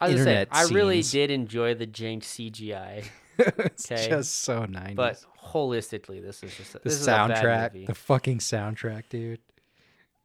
I 0.00 0.08
was 0.08 0.20
Internet 0.20 0.48
I 0.50 0.64
really 0.64 1.02
scenes. 1.02 1.12
did 1.12 1.30
enjoy 1.30 1.74
the 1.74 1.86
jank 1.86 2.20
CGI, 2.22 3.06
it's 3.58 3.90
Okay. 3.90 4.08
just 4.08 4.36
so 4.42 4.62
90s 4.66 4.94
but 4.94 5.22
holistically, 5.44 6.22
this 6.22 6.42
is 6.42 6.56
just 6.56 6.74
a, 6.74 6.78
the 6.78 6.84
this 6.84 6.94
is 7.00 7.06
a 7.06 7.10
bad 7.10 7.30
soundtrack 7.30 7.86
the 7.86 7.94
fucking 7.94 8.38
soundtrack 8.38 9.04
dude 9.10 9.40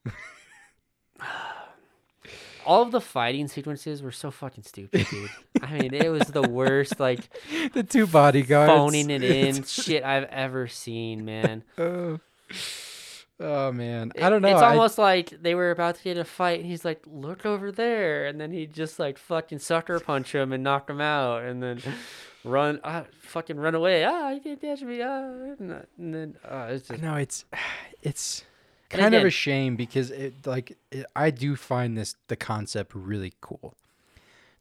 All 2.63 2.83
of 2.83 2.91
the 2.91 3.01
fighting 3.01 3.47
sequences 3.47 4.03
were 4.03 4.11
so 4.11 4.29
fucking 4.29 4.63
stupid, 4.65 5.07
dude. 5.09 5.31
I 5.63 5.79
mean, 5.79 5.93
it 5.95 6.09
was 6.11 6.27
the 6.27 6.43
worst, 6.43 6.99
like 6.99 7.21
the 7.73 7.81
two 7.81 8.05
bodyguards 8.05 8.69
phoning 8.71 9.09
it 9.09 9.23
in 9.23 9.63
shit 9.63 10.03
I've 10.03 10.25
ever 10.25 10.67
seen, 10.67 11.25
man. 11.25 11.63
oh. 11.77 12.19
Oh, 13.43 13.71
man 13.71 14.11
i 14.21 14.29
don't 14.29 14.43
know 14.43 14.49
It's 14.49 14.61
I- 14.61 14.69
almost 14.69 14.99
like 14.99 15.41
they 15.41 15.55
were 15.55 15.71
about 15.71 15.95
to 15.95 16.03
get 16.03 16.15
a 16.17 16.23
fight, 16.23 16.59
and 16.59 16.69
he's 16.69 16.85
like, 16.85 17.01
"Look 17.07 17.43
over 17.47 17.71
there," 17.71 18.27
and 18.27 18.39
then 18.39 18.51
he 18.51 18.67
just 18.67 18.99
like 18.99 19.17
fucking 19.17 19.57
sucker 19.57 19.99
punch 19.99 20.35
him 20.35 20.53
and 20.53 20.63
knock 20.63 20.87
him 20.87 21.01
out, 21.01 21.41
and 21.41 21.63
then 21.63 21.81
run, 22.43 22.79
uh, 22.83 23.03
fucking 23.19 23.57
run 23.57 23.75
away. 23.75 24.03
Ah, 24.03 24.31
you 24.31 24.41
can't 24.41 24.59
catch 24.59 24.81
me. 24.81 25.01
Ah, 25.01 25.23
and 25.23 25.85
then 25.97 26.35
uh, 26.47 26.67
it's 26.71 26.87
just 26.87 27.01
no 27.01 27.15
it's 27.15 27.45
it's 28.01 28.43
kind 28.89 29.15
of 29.15 29.23
a 29.23 29.29
shame 29.29 29.75
because 29.75 30.11
it 30.11 30.45
like 30.45 30.77
it, 30.91 31.05
i 31.15 31.29
do 31.29 31.55
find 31.55 31.97
this 31.97 32.15
the 32.27 32.35
concept 32.35 32.93
really 32.93 33.33
cool 33.41 33.73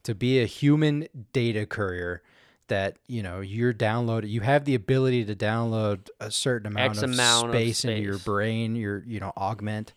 to 0.02 0.14
be 0.14 0.40
a 0.40 0.46
human 0.46 1.08
data 1.32 1.66
courier 1.66 2.22
that 2.68 2.96
you 3.08 3.22
know 3.22 3.40
you're 3.40 3.74
downloaded 3.74 4.28
you 4.28 4.40
have 4.40 4.64
the 4.64 4.74
ability 4.74 5.24
to 5.24 5.34
download 5.34 6.08
a 6.20 6.30
certain 6.30 6.68
amount, 6.68 6.92
X 6.92 7.02
of, 7.02 7.10
amount 7.10 7.48
of 7.48 7.54
space 7.54 7.84
into 7.84 8.00
your 8.00 8.18
brain 8.18 8.76
your 8.76 9.02
you 9.04 9.18
know 9.18 9.32
augment 9.36 9.92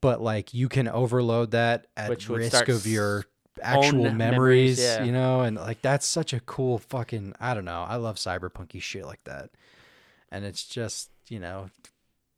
but 0.00 0.20
like 0.20 0.54
you 0.54 0.68
can 0.68 0.88
overload 0.88 1.50
that 1.50 1.86
at 1.96 2.28
risk 2.28 2.68
of 2.68 2.86
your 2.86 3.24
actual 3.60 4.04
memories, 4.04 4.16
memories, 4.16 4.80
yeah. 4.80 5.04
you 5.04 5.12
know 5.12 5.42
and 5.42 5.56
like 5.56 5.82
that's 5.82 6.06
such 6.06 6.32
a 6.32 6.40
cool 6.40 6.78
fucking 6.78 7.34
i 7.38 7.52
don't 7.52 7.64
know 7.64 7.84
i 7.86 7.96
love 7.96 8.16
cyberpunky 8.16 8.80
shit 8.80 9.04
like 9.04 9.22
that 9.24 9.50
and 10.30 10.44
it's 10.44 10.64
just 10.64 11.10
you 11.28 11.38
know 11.38 11.68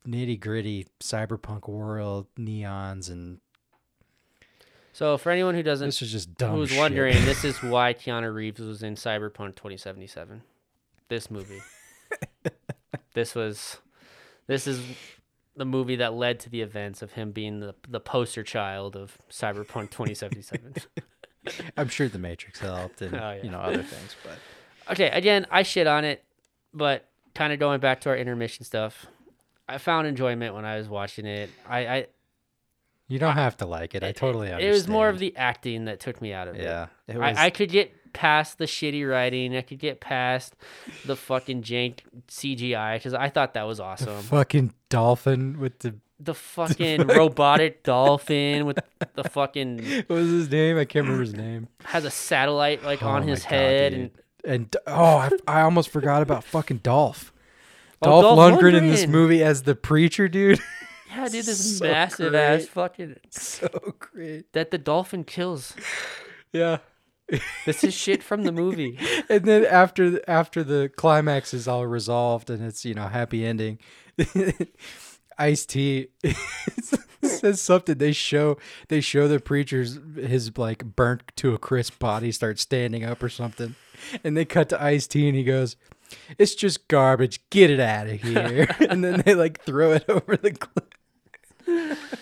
nitty 0.05 0.39
gritty 0.39 0.85
cyberpunk 1.01 1.67
world 1.67 2.27
neons 2.37 3.09
and 3.09 3.39
so 4.95 5.17
for 5.17 5.29
anyone 5.29 5.55
who 5.55 5.61
doesn't, 5.61 5.89
this 5.89 6.01
is 6.01 6.09
just 6.09 6.37
dumb 6.37 6.55
who's 6.55 6.69
shit. 6.69 6.79
wondering, 6.79 7.15
this 7.25 7.43
is 7.43 7.57
why 7.61 7.93
Keanu 7.93 8.33
Reeves 8.33 8.61
was 8.61 8.81
in 8.81 8.95
Cyberpunk 8.95 9.55
2077. 9.55 10.41
This 11.09 11.29
movie. 11.29 11.59
this 13.13 13.35
was, 13.35 13.79
this 14.47 14.67
is 14.67 14.79
the 15.55 15.65
movie 15.65 15.95
that 15.97 16.13
led 16.13 16.39
to 16.41 16.49
the 16.49 16.61
events 16.61 17.01
of 17.01 17.13
him 17.13 17.31
being 17.31 17.59
the 17.59 17.75
the 17.87 17.99
poster 17.99 18.43
child 18.43 18.95
of 18.95 19.17
Cyberpunk 19.29 19.89
2077. 19.91 20.75
i'm 21.77 21.87
sure 21.87 22.07
the 22.09 22.17
matrix 22.17 22.59
helped 22.59 23.03
and 23.03 23.13
Oh, 23.13 23.17
yeah. 23.17 23.43
you 23.43 23.51
know 23.51 23.59
other 23.59 23.83
things 23.83 24.15
but 24.23 24.39
okay, 24.91 25.09
again, 25.09 25.45
I 25.51 25.63
shit 25.63 25.87
on 25.87 26.03
it, 26.05 26.23
but 26.73 27.07
kind 27.33 27.53
of 27.53 27.59
going 27.59 27.79
back 27.79 28.01
to 28.01 28.09
our 28.09 28.17
intermission 28.17 28.65
stuff, 28.65 29.05
I 29.67 29.77
found 29.77 30.07
enjoyment 30.07 30.53
when 30.55 30.63
I 30.65 30.77
was 30.77 30.87
watching 30.87 31.25
it. 31.25 31.49
I, 31.67 31.87
I 31.87 32.07
you 33.07 33.19
don't 33.19 33.33
have 33.35 33.55
to 33.57 33.67
like 33.67 33.93
it 33.93 34.03
i 34.03 34.11
totally 34.11 34.47
understand 34.47 34.67
it 34.67 34.73
was 34.73 34.87
more 34.87 35.09
of 35.09 35.19
the 35.19 35.35
acting 35.37 35.85
that 35.85 35.99
took 35.99 36.19
me 36.21 36.33
out 36.33 36.47
of 36.47 36.55
it. 36.55 36.63
yeah 36.63 36.87
it 37.07 37.17
was 37.17 37.37
I, 37.37 37.45
I 37.45 37.49
could 37.51 37.69
get 37.69 37.93
past 38.15 38.57
the 38.57 38.65
shitty 38.65 39.07
writing. 39.09 39.55
I 39.55 39.61
could 39.61 39.77
get 39.79 39.99
past 39.99 40.55
the 41.05 41.15
fucking 41.15 41.61
jank 41.61 41.99
CGI 42.27 42.95
because 42.95 43.13
I 43.13 43.29
thought 43.29 43.53
that 43.53 43.63
was 43.67 43.77
the 43.77 43.83
awesome. 43.83 44.21
fucking 44.23 44.73
dolphin 44.89 45.59
with 45.59 45.79
the 45.79 45.95
The 46.19 46.33
fucking 46.33 47.07
robotic 47.07 47.83
dolphin 47.83 48.65
with 48.65 48.79
the 49.15 49.23
fucking 49.25 49.83
what 50.07 50.09
was 50.15 50.29
his 50.29 50.49
name 50.49 50.77
i 50.77 50.85
can't 50.85 51.03
remember 51.05 51.21
his 51.23 51.33
name 51.33 51.67
has 51.83 52.05
a 52.05 52.09
satellite 52.09 52.83
like 52.83 53.03
Oh 53.03 53.09
on 53.09 53.27
his 53.27 53.41
God, 53.43 53.49
head 53.49 53.91
dude. 53.91 53.99
and 53.99 54.53
and 54.53 54.77
oh 54.87 55.17
I, 55.17 55.29
I 55.47 55.61
almost 55.61 55.89
forgot 55.89 56.21
about 56.21 56.43
fucking 56.45 56.77
dolph 56.77 57.33
Oh, 58.01 58.21
Dolph, 58.21 58.37
Dolph 58.37 58.59
Lundgren, 58.61 58.75
in 58.77 58.87
this 58.87 59.07
movie 59.07 59.41
as 59.43 59.63
the 59.63 59.73
preacher, 59.75 60.27
dude. 60.27 60.59
Yeah, 61.09 61.29
dude, 61.29 61.45
this 61.45 61.77
So 61.79 61.85
massive 61.85 62.35
ass 62.35 62.65
fucking 62.65 63.15
so 63.29 63.67
great. 63.99 64.51
that 64.53 64.69
the 64.71 64.77
dolphin 64.77 65.23
kills. 65.23 65.73
Yeah. 66.51 66.79
This 67.65 67.83
is 67.83 67.93
shit 67.93 68.21
from 68.21 68.43
the 68.43 68.51
movie. 68.51 68.99
and 69.29 69.45
then 69.45 69.65
after 69.65 70.21
after 70.29 70.63
the 70.63 70.91
climax 70.95 71.53
is 71.53 71.67
all 71.67 71.85
resolved 71.87 72.49
and 72.49 72.63
it's 72.63 72.85
you 72.85 72.93
know 72.93 73.07
happy 73.07 73.45
ending 73.45 73.79
Ice 75.37 75.65
T 75.65 76.07
says 77.23 77.61
something. 77.61 77.97
They 77.97 78.11
show 78.11 78.57
they 78.87 79.01
show 79.01 79.27
the 79.27 79.39
preacher's 79.39 79.99
his 80.15 80.57
like 80.57 80.83
burnt 80.85 81.23
to 81.37 81.53
a 81.53 81.57
crisp 81.57 81.99
body 81.99 82.31
start 82.31 82.59
standing 82.59 83.03
up 83.03 83.21
or 83.21 83.29
something, 83.29 83.75
and 84.23 84.37
they 84.37 84.45
cut 84.45 84.69
to 84.69 84.81
Ice 84.81 85.07
T 85.07 85.27
and 85.27 85.35
he 85.35 85.43
goes, 85.43 85.75
"It's 86.37 86.55
just 86.55 86.87
garbage. 86.87 87.41
Get 87.49 87.69
it 87.69 87.79
out 87.79 88.07
of 88.07 88.21
here." 88.21 88.67
and 88.89 89.03
then 89.03 89.23
they 89.25 89.35
like 89.35 89.61
throw 89.61 89.91
it 89.91 90.05
over 90.07 90.37
the 90.37 90.51
cliff. 90.51 92.19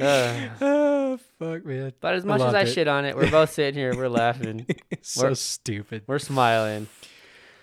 Uh, 0.00 0.48
Oh 0.60 1.18
fuck, 1.40 1.64
man! 1.64 1.92
but 2.00 2.14
as 2.14 2.24
much 2.24 2.40
as 2.40 2.54
I 2.54 2.60
it. 2.60 2.66
shit 2.66 2.86
on 2.86 3.04
it, 3.04 3.16
we're 3.16 3.30
both 3.30 3.50
sitting 3.52 3.74
here, 3.78 3.96
we're 3.96 4.08
laughing, 4.08 4.66
so 5.02 5.22
We're- 5.22 5.34
stupid. 5.34 6.04
we're 6.06 6.20
smiling. 6.20 6.86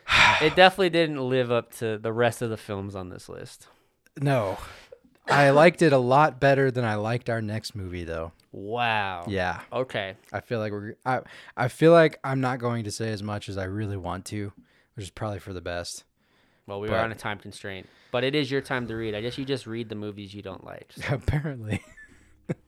It 0.42 0.56
definitely 0.56 0.90
didn't 0.90 1.20
live 1.30 1.52
up 1.52 1.74
to 1.76 1.98
the 1.98 2.14
rest 2.14 2.42
of 2.42 2.50
the 2.50 2.56
films 2.58 2.96
on 2.96 3.10
this 3.10 3.28
list. 3.28 3.68
No, 4.22 4.58
I 5.28 5.50
liked 5.50 5.82
it 5.82 5.92
a 5.94 5.98
lot 5.98 6.40
better 6.40 6.72
than 6.72 6.86
I 6.86 6.96
liked 6.96 7.30
our 7.30 7.42
next 7.42 7.76
movie, 7.76 8.04
though. 8.06 8.32
Wow. 8.54 9.26
Yeah. 9.28 9.60
Okay. 9.74 10.16
I 10.32 10.40
feel 10.40 10.60
like 10.60 10.72
we're 10.72 10.96
I 11.06 11.20
I 11.58 11.68
feel 11.68 11.92
like 11.92 12.20
I'm 12.24 12.40
not 12.40 12.60
going 12.60 12.86
to 12.86 12.92
say 12.92 13.12
as 13.12 13.22
much 13.22 13.50
as 13.50 13.58
I 13.58 13.66
really 13.66 13.98
want 13.98 14.24
to, 14.28 14.54
which 14.96 15.04
is 15.06 15.10
probably 15.12 15.40
for 15.40 15.52
the 15.54 15.62
best. 15.62 16.06
Well, 16.66 16.80
we 16.80 16.88
But- 16.88 16.96
are 17.00 17.04
on 17.04 17.12
a 17.12 17.16
time 17.16 17.38
constraint, 17.40 17.88
but 18.12 18.24
it 18.24 18.34
is 18.34 18.50
your 18.50 18.62
time 18.62 18.88
to 18.88 18.96
read. 18.96 19.14
I 19.14 19.20
guess 19.22 19.38
you 19.38 19.44
just 19.46 19.68
read 19.68 19.90
the 19.90 19.96
movies 19.96 20.34
you 20.34 20.42
don't 20.42 20.64
like. 20.64 20.94
So- 20.96 21.04
Apparently. 21.16 21.84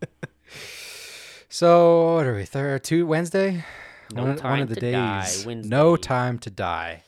so 1.50 2.16
what 2.16 2.26
are 2.26 2.36
we? 2.36 2.46
Third 2.46 2.84
two 2.84 3.06
Wednesday? 3.06 3.66
No 4.12 4.24
one, 4.26 4.38
one 4.38 4.62
of 4.62 4.70
the 4.70 4.76
to 4.76 4.82
days. 4.82 5.44
Die, 5.46 5.54
No 5.54 5.96
time 5.96 6.40
to 6.40 6.50
die. 6.50 7.04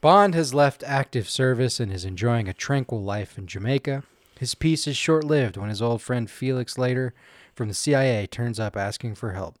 Bond 0.00 0.34
has 0.34 0.52
left 0.52 0.84
active 0.86 1.28
service 1.28 1.80
and 1.80 1.90
is 1.90 2.04
enjoying 2.04 2.46
a 2.46 2.52
tranquil 2.52 3.02
life 3.02 3.38
in 3.38 3.46
Jamaica. 3.46 4.02
His 4.38 4.54
peace 4.54 4.86
is 4.86 4.96
short 4.96 5.24
lived 5.24 5.56
when 5.56 5.70
his 5.70 5.80
old 5.80 6.02
friend 6.02 6.28
Felix 6.30 6.76
Leiter 6.76 7.14
from 7.54 7.68
the 7.68 7.74
CIA 7.74 8.26
turns 8.26 8.60
up 8.60 8.76
asking 8.76 9.14
for 9.14 9.32
help. 9.32 9.56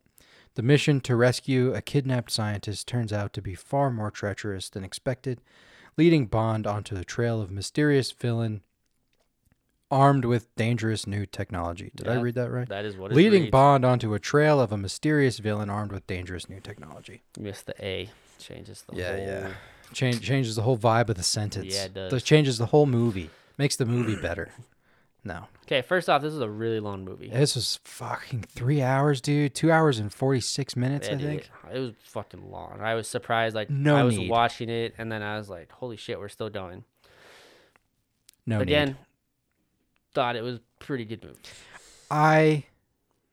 The 0.54 0.62
mission 0.62 1.00
to 1.00 1.16
rescue 1.16 1.72
a 1.72 1.80
kidnapped 1.80 2.30
scientist 2.30 2.86
turns 2.86 3.12
out 3.12 3.32
to 3.32 3.42
be 3.42 3.54
far 3.54 3.90
more 3.90 4.10
treacherous 4.10 4.68
than 4.68 4.84
expected, 4.84 5.40
leading 5.96 6.26
Bond 6.26 6.66
onto 6.66 6.94
the 6.94 7.04
trail 7.04 7.40
of 7.40 7.50
mysterious 7.50 8.12
villain 8.12 8.62
armed 9.94 10.24
with 10.24 10.54
dangerous 10.56 11.06
new 11.06 11.24
technology. 11.26 11.92
Did 11.94 12.08
I 12.08 12.20
read 12.20 12.34
that 12.34 12.50
right? 12.50 12.68
That 12.68 12.84
is 12.84 12.96
what 12.96 13.12
it 13.12 13.14
Leading. 13.14 13.50
Bond 13.50 13.84
onto 13.84 14.12
a 14.14 14.18
trail 14.18 14.60
of 14.60 14.72
a 14.72 14.76
mysterious 14.76 15.38
villain 15.38 15.70
armed 15.70 15.92
with 15.92 16.06
dangerous 16.06 16.48
new 16.48 16.60
technology. 16.60 17.22
You 17.36 17.44
missed 17.44 17.66
the 17.66 17.74
A. 17.84 18.10
Changes 18.38 18.82
the 18.88 18.96
Yeah, 18.96 19.16
whole. 19.16 19.26
yeah. 19.26 19.48
Change, 19.92 20.20
changes 20.20 20.56
the 20.56 20.62
whole 20.62 20.76
vibe 20.76 21.08
of 21.08 21.16
the 21.16 21.22
sentence. 21.22 21.72
Yeah, 21.74 21.84
it 21.84 21.94
does. 21.94 22.10
Th- 22.10 22.24
changes 22.24 22.58
the 22.58 22.66
whole 22.66 22.86
movie. 22.86 23.30
Makes 23.56 23.76
the 23.76 23.86
movie 23.86 24.16
better. 24.20 24.50
No. 25.22 25.44
Okay, 25.66 25.80
first 25.80 26.10
off, 26.10 26.20
this 26.20 26.34
is 26.34 26.40
a 26.40 26.48
really 26.50 26.80
long 26.80 27.04
movie. 27.04 27.28
This 27.30 27.54
was 27.54 27.78
fucking 27.84 28.42
three 28.42 28.82
hours, 28.82 29.20
dude. 29.22 29.54
Two 29.54 29.70
hours 29.72 29.98
and 29.98 30.12
46 30.12 30.76
minutes, 30.76 31.06
Yeah, 31.08 31.14
I 31.14 31.16
dude, 31.16 31.26
think. 31.28 31.50
It, 31.72 31.78
was 31.78 31.92
fucking 32.02 32.50
long. 32.50 32.80
I 32.82 32.94
was 32.94 33.08
surprised. 33.08 33.54
Like 33.54 33.70
No 33.70 33.96
I 33.96 34.02
was 34.02 34.18
need. 34.18 34.28
watching 34.28 34.68
it, 34.68 34.94
and 34.98 35.10
then 35.10 35.22
I 35.22 35.38
was 35.38 35.48
like, 35.48 35.70
"Holy 35.72 35.96
shit, 35.96 36.18
we're 36.18 36.28
still 36.28 36.50
going." 36.50 36.84
No 38.46 38.60
Again. 38.60 38.98
Thought 40.14 40.36
it 40.36 40.42
was 40.42 40.60
pretty 40.78 41.04
good 41.04 41.22
movie. 41.22 41.36
I 42.10 42.64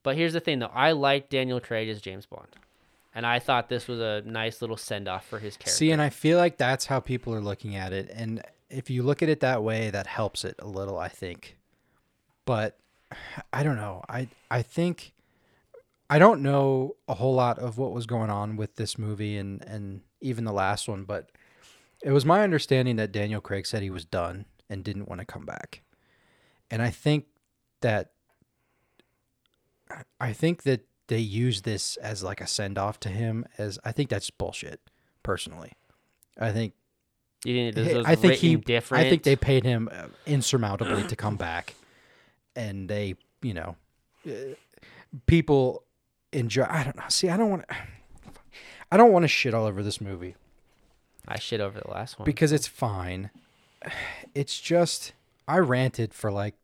But 0.04 0.18
here's 0.18 0.34
the 0.34 0.40
thing, 0.40 0.60
though. 0.60 0.72
I 0.74 0.92
like 0.92 1.30
Daniel 1.30 1.60
Craig 1.60 1.90
as 1.90 2.02
James 2.02 2.26
Bond, 2.26 2.48
and 3.14 3.26
I 3.26 3.40
thought 3.40 3.70
this 3.70 3.88
was 3.88 4.00
a 4.00 4.22
nice 4.26 4.62
little 4.62 4.78
send 4.78 5.08
off 5.08 5.26
for 5.26 5.40
his 5.40 5.56
character. 5.58 5.72
see, 5.72 5.92
and 5.92 6.02
I 6.02 6.10
feel 6.10 6.38
like 6.38 6.58
that's 6.58 6.86
how 6.86 7.00
people 7.00 7.34
are 7.34 7.42
looking 7.42 7.76
at 7.76 7.94
it. 7.94 8.12
And 8.14 8.42
if 8.70 8.90
you 8.90 9.04
look 9.04 9.22
at 9.22 9.30
it 9.30 9.42
that 9.42 9.64
way, 9.64 9.90
that 9.90 10.08
helps 10.08 10.44
it 10.44 10.56
a 10.60 10.68
little, 10.68 10.98
I 10.98 11.10
think. 11.10 11.58
But 12.46 12.78
I 13.54 13.64
don't 13.64 13.78
know. 13.78 14.04
I 14.10 14.28
I 14.50 14.62
think 14.62 15.14
I 16.10 16.20
don't 16.20 16.42
know 16.42 16.96
a 17.08 17.14
whole 17.14 17.36
lot 17.36 17.60
of 17.60 17.78
what 17.78 17.94
was 17.94 18.06
going 18.06 18.30
on 18.30 18.58
with 18.58 18.76
this 18.76 18.98
movie 18.98 19.38
and 19.38 19.64
and 19.66 20.02
even 20.22 20.46
the 20.46 20.54
last 20.54 20.88
one, 20.88 21.04
but 21.04 21.30
it 22.04 22.12
was 22.12 22.26
my 22.26 22.44
understanding 22.44 22.96
that 22.96 23.12
Daniel 23.12 23.42
Craig 23.42 23.66
said 23.66 23.84
he 23.84 23.90
was 23.90 24.06
done 24.06 24.46
and 24.70 24.84
didn't 24.84 25.08
want 25.08 25.20
to 25.20 25.26
come 25.26 25.46
back. 25.46 25.82
And 26.72 26.82
I 26.82 26.90
think 26.90 27.26
that 27.82 28.12
I 30.20 30.34
think 30.34 30.64
that 30.64 30.86
they 31.08 31.20
use 31.20 31.64
this 31.64 31.98
as 31.98 32.24
like 32.24 32.40
a 32.42 32.48
send 32.48 32.78
off 32.78 33.00
to 33.02 33.10
him 33.10 33.46
as 33.58 33.78
I 33.84 33.92
think 33.92 34.10
that's 34.10 34.30
bullshit 34.30 34.80
personally. 35.22 35.74
I 36.40 36.52
think 36.52 36.74
you 37.44 37.72
think 37.74 38.08
I 38.08 38.16
think 38.16 38.36
he 38.36 38.56
different? 38.56 39.06
I 39.06 39.10
think 39.10 39.24
they 39.24 39.36
paid 39.36 39.64
him 39.64 39.90
uh, 39.92 40.06
insurmountably 40.26 41.08
to 41.08 41.16
come 41.16 41.36
back, 41.36 41.76
and 42.56 42.88
they, 42.88 43.16
you 43.42 43.54
know, 43.54 43.76
uh, 44.26 44.56
people 45.26 45.84
enjoy. 46.32 46.66
I 46.70 46.84
don't 46.84 46.96
know. 46.96 47.04
See, 47.10 47.30
I 47.30 47.36
don't 47.36 47.50
want. 47.50 47.68
to 47.68 47.76
I 48.92 48.98
don't 48.98 49.12
want 49.12 49.24
to 49.24 49.28
shit 49.28 49.54
all 49.54 49.66
over 49.66 49.82
this 49.84 50.02
movie 50.02 50.36
I 51.28 51.40
shit 51.40 51.62
over 51.62 51.80
the 51.80 51.90
last 51.90 52.20
one. 52.20 52.26
because 52.26 52.52
it's 52.52 52.68
fine. 52.68 53.30
It's 54.34 54.60
just 54.62 55.12
I 55.46 55.58
ranted 55.58 56.14
for 56.14 56.32
like 56.32 56.56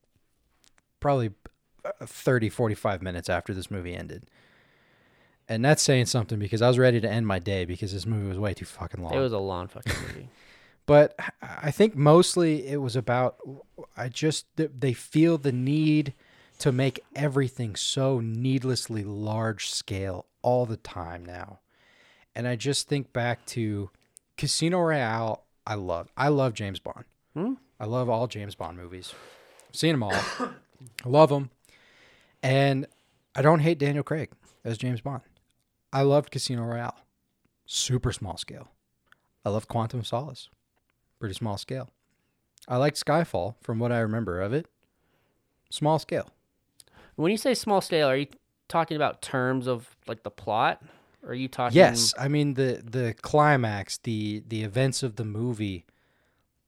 probably 0.99 1.31
uh, 1.85 2.05
30 2.05 2.49
45 2.49 3.01
minutes 3.01 3.29
after 3.29 3.53
this 3.53 3.71
movie 3.71 3.95
ended. 3.95 4.25
And 5.49 5.63
that's 5.63 5.81
saying 5.81 6.07
something 6.07 6.39
because 6.39 6.61
I 6.61 6.67
was 6.67 6.77
ready 6.77 6.99
to 6.99 7.09
end 7.09 7.25
my 7.25 7.39
day 7.39 7.63
because 7.63 7.93
this 7.93 8.05
movie 8.05 8.27
was 8.27 8.37
way 8.37 8.53
too 8.53 8.65
fucking 8.65 9.01
long. 9.01 9.13
it 9.13 9.19
was 9.19 9.31
a 9.31 9.37
long 9.37 9.67
fucking 9.67 9.93
movie. 10.07 10.29
but 10.85 11.17
I 11.41 11.71
think 11.71 11.95
mostly 11.95 12.67
it 12.67 12.81
was 12.81 12.95
about 12.95 13.37
I 13.95 14.09
just 14.09 14.45
they 14.57 14.93
feel 14.93 15.37
the 15.37 15.53
need 15.53 16.13
to 16.59 16.71
make 16.71 16.99
everything 17.15 17.75
so 17.75 18.19
needlessly 18.19 19.03
large 19.03 19.69
scale 19.69 20.25
all 20.41 20.65
the 20.65 20.77
time 20.77 21.23
now. 21.23 21.59
And 22.35 22.47
I 22.47 22.55
just 22.55 22.87
think 22.87 23.13
back 23.13 23.45
to 23.47 23.89
Casino 24.37 24.79
Royale. 24.81 25.43
I 25.65 25.75
love 25.75 26.11
I 26.17 26.27
love 26.27 26.53
James 26.53 26.79
Bond. 26.79 27.05
Hmm? 27.33 27.53
I 27.79 27.85
love 27.85 28.09
all 28.09 28.27
James 28.27 28.55
Bond 28.55 28.77
movies. 28.77 29.13
I've 29.69 29.75
Seen 29.75 29.93
them 29.93 30.03
all. 30.03 30.13
I 31.05 31.09
love 31.09 31.29
them. 31.29 31.49
And 32.43 32.87
I 33.35 33.41
don't 33.41 33.59
hate 33.59 33.79
Daniel 33.79 34.03
Craig 34.03 34.29
as 34.63 34.77
James 34.77 35.01
Bond. 35.01 35.21
I 35.91 36.01
loved 36.01 36.31
Casino 36.31 36.63
Royale. 36.63 36.97
Super 37.65 38.11
small 38.11 38.37
scale. 38.37 38.69
I 39.45 39.49
love 39.49 39.67
Quantum 39.67 39.99
of 39.99 40.07
Solace. 40.07 40.49
Pretty 41.19 41.35
small 41.35 41.57
scale. 41.57 41.89
I 42.67 42.77
liked 42.77 43.03
Skyfall 43.03 43.55
from 43.61 43.79
what 43.79 43.91
I 43.91 43.99
remember 43.99 44.41
of 44.41 44.53
it. 44.53 44.67
Small 45.69 45.99
scale. 45.99 46.29
when 47.15 47.31
you 47.31 47.37
say 47.37 47.53
small 47.53 47.81
scale, 47.81 48.07
are 48.07 48.15
you 48.17 48.27
talking 48.67 48.95
about 48.95 49.21
terms 49.21 49.67
of 49.67 49.95
like 50.07 50.23
the 50.23 50.31
plot? 50.31 50.81
Or 51.23 51.29
are 51.31 51.33
you 51.33 51.47
talking? 51.47 51.75
Yes, 51.75 52.13
I 52.17 52.27
mean 52.27 52.53
the 52.53 52.81
the 52.83 53.15
climax, 53.21 53.97
the 53.97 54.43
the 54.47 54.63
events 54.63 55.03
of 55.03 55.15
the 55.15 55.25
movie 55.25 55.85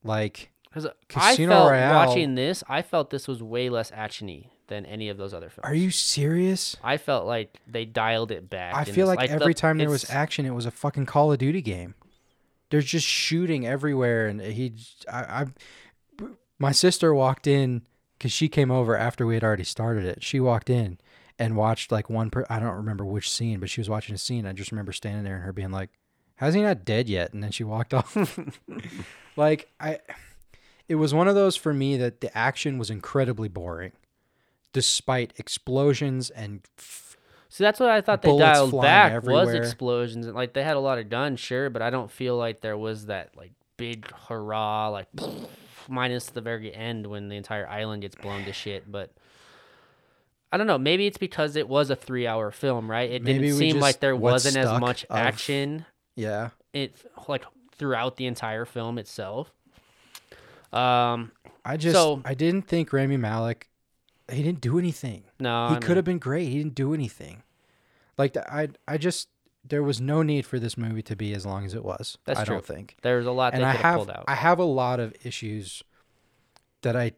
like 0.04 0.52
'Cause 0.74 0.88
I 1.16 1.36
felt 1.36 1.72
Royale- 1.72 2.08
watching 2.08 2.36
this, 2.36 2.64
I 2.70 2.82
felt 2.82 3.10
this 3.10 3.28
was 3.28 3.42
way 3.42 3.70
less 3.70 3.90
actiony 3.92 4.50
than 4.68 4.86
any 4.86 5.10
of 5.10 5.18
those 5.18 5.34
other 5.34 5.50
films. 5.50 5.66
are 5.66 5.74
you 5.74 5.90
serious? 5.90 6.76
I 6.84 6.98
felt 6.98 7.26
like 7.26 7.58
they 7.66 7.86
dialed 7.86 8.30
it 8.32 8.50
back. 8.52 8.76
I 8.76 8.84
feel 8.84 9.08
like, 9.08 9.20
the- 9.20 9.30
every 9.32 9.56
time 9.56 9.80
there 9.80 9.90
was 9.90 10.08
action 10.12 10.46
it 10.46 10.54
was 10.54 10.68
a 10.68 10.72
fucking 10.72 11.08
Call 11.08 11.32
of 11.32 11.40
Duty 11.40 11.62
game. 11.64 11.96
There's 12.70 12.86
just 12.86 13.08
shooting 13.08 13.66
everywhere 13.66 14.28
and 14.28 14.40
he 14.42 14.76
I, 15.12 15.20
I 15.42 15.46
my 16.60 16.72
sister 16.72 17.16
walked 17.16 17.48
in 17.48 17.82
cuz 18.20 18.32
she 18.32 18.48
came 18.48 18.70
over 18.70 18.96
after 18.96 19.26
we 19.26 19.34
had 19.34 19.44
already 19.44 19.64
started 19.64 20.06
it. 20.06 20.24
She 20.24 20.40
walked 20.40 20.70
in 20.70 21.00
and 21.40 21.56
watched 21.56 21.92
like 21.92 22.12
one 22.12 22.30
per 22.30 22.46
I 22.48 22.60
don't 22.60 22.76
remember 22.76 23.04
which 23.06 23.32
scene, 23.32 23.60
but 23.60 23.72
she 23.72 23.82
was 23.82 23.90
watching 23.90 24.14
a 24.14 24.20
scene. 24.20 24.46
I 24.46 24.54
just 24.54 24.72
remember 24.72 24.92
standing 24.92 25.24
there 25.24 25.36
and 25.38 25.46
her 25.46 25.54
being 25.54 25.72
like, 25.72 25.90
"How's 26.36 26.54
he 26.54 26.62
not 26.62 26.86
dead 26.86 27.10
yet?" 27.10 27.34
And 27.34 27.44
then 27.44 27.50
she 27.52 27.64
walked 27.64 27.92
off. 27.96 28.16
like 29.36 29.68
I 29.80 29.98
it 30.90 30.96
was 30.96 31.14
one 31.14 31.28
of 31.30 31.36
those 31.36 31.56
for 31.56 31.74
me 31.74 31.96
that 31.98 32.20
the 32.20 32.36
action 32.38 32.78
was 32.78 32.90
incredibly 32.90 33.48
boring 33.48 33.94
despite 34.74 35.34
explosions 35.38 36.30
and 36.32 36.62
f- 36.78 37.06
See, 37.52 37.64
that's 37.64 37.80
what 37.80 37.90
I 37.90 38.02
thought 38.02 38.22
they 38.22 38.38
dialed 38.38 38.80
back 38.80 39.24
was 39.24 39.52
explosions. 39.56 40.28
And 40.28 40.36
like 40.36 40.54
they 40.54 40.62
had 40.64 40.76
a 40.76 40.80
lot 40.80 41.00
of 41.00 41.10
guns, 41.10 41.40
sure, 41.40 41.72
but 41.72 41.82
I 41.82 41.90
don't 41.90 42.12
feel 42.12 42.38
like 42.38 42.62
there 42.62 42.78
was 42.78 43.08
that 43.08 43.36
like 43.36 43.52
big 43.76 44.08
hurrah, 44.28 44.90
like 44.90 45.08
minus 45.88 46.28
the 46.28 46.42
very 46.42 46.72
end 46.72 47.08
when 47.08 47.28
the 47.28 47.36
entire 47.36 47.68
island 47.68 48.04
gets 48.04 48.14
blown 48.16 48.46
to 48.46 48.54
shit. 48.54 48.92
But 48.92 49.12
I 50.52 50.58
don't 50.58 50.68
know. 50.68 50.78
Maybe 50.78 51.08
it's 51.08 51.18
because 51.18 51.56
it 51.56 51.68
was 51.68 51.90
a 51.90 51.96
three-hour 51.96 52.52
film, 52.52 52.90
right? 52.90 53.10
It 53.10 53.24
Maybe 53.24 53.48
didn't 53.48 53.58
seem 53.58 53.80
like 53.80 54.00
there 54.00 54.16
was 54.16 54.46
wasn't 54.46 54.58
as 54.58 54.80
much 54.80 55.06
of- 55.06 55.18
action. 55.18 55.88
yeah. 56.16 56.50
It 56.72 56.96
like 57.28 57.46
throughout 57.72 58.18
the 58.18 58.28
entire 58.28 58.66
film 58.66 59.00
itself. 59.00 59.52
Um, 60.74 61.32
I 61.66 61.78
just 61.78 61.96
So- 61.96 62.22
I 62.26 62.34
didn't 62.34 62.64
think 62.68 62.94
Rami 62.94 63.18
Malek. 63.18 63.70
he 64.32 64.44
didn't 64.44 64.62
do 64.62 64.78
anything. 64.78 65.24
no, 65.40 65.70
he 65.70 65.76
I 65.76 65.80
could 65.80 65.90
mean, 65.90 65.96
have 65.98 66.06
been 66.06 66.20
great. 66.20 66.50
He 66.50 66.58
didn't 66.60 66.76
do 66.76 66.94
anything. 66.94 67.44
Like 68.18 68.36
I 68.38 68.70
I 68.88 68.98
just 68.98 69.30
there 69.68 69.84
was 69.84 70.00
no 70.00 70.24
need 70.24 70.46
for 70.46 70.58
this 70.60 70.78
movie 70.78 71.02
to 71.04 71.16
be 71.16 71.34
as 71.34 71.46
long 71.46 71.66
as 71.66 71.74
it 71.74 71.84
was. 71.84 72.18
That's 72.26 72.40
I 72.40 72.44
true. 72.46 72.56
don't 72.56 72.66
think. 72.66 72.96
There's 73.02 73.26
a 73.26 73.32
lot 73.32 73.54
and 73.54 73.62
they 73.64 73.68
I 73.68 73.72
have 73.72 73.82
have 73.82 73.96
pulled 73.98 74.10
out. 74.12 74.26
I 74.28 74.36
have 74.36 74.60
a 74.60 74.64
lot 74.66 75.00
of 75.00 75.14
issues 75.24 75.84
that 76.82 76.96
I 76.96 77.14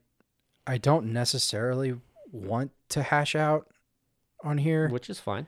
I 0.65 0.77
don't 0.77 1.07
necessarily 1.11 1.99
want 2.31 2.71
to 2.89 3.03
hash 3.03 3.35
out 3.35 3.67
on 4.43 4.59
here, 4.59 4.87
which 4.89 5.09
is 5.09 5.19
fine. 5.19 5.47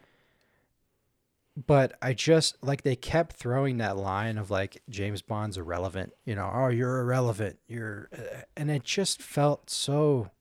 But 1.55 1.93
I 2.01 2.13
just 2.13 2.57
like 2.63 2.81
they 2.81 2.95
kept 2.95 3.35
throwing 3.35 3.77
that 3.77 3.97
line 3.97 4.37
of 4.37 4.49
like 4.49 4.81
James 4.89 5.21
Bond's 5.21 5.57
irrelevant, 5.57 6.13
you 6.25 6.35
know, 6.35 6.49
oh 6.53 6.67
you're 6.67 6.99
irrelevant, 6.99 7.59
you're 7.67 8.09
uh," 8.13 8.41
and 8.57 8.71
it 8.71 8.83
just 8.83 9.21
felt 9.21 9.69
so 9.69 10.31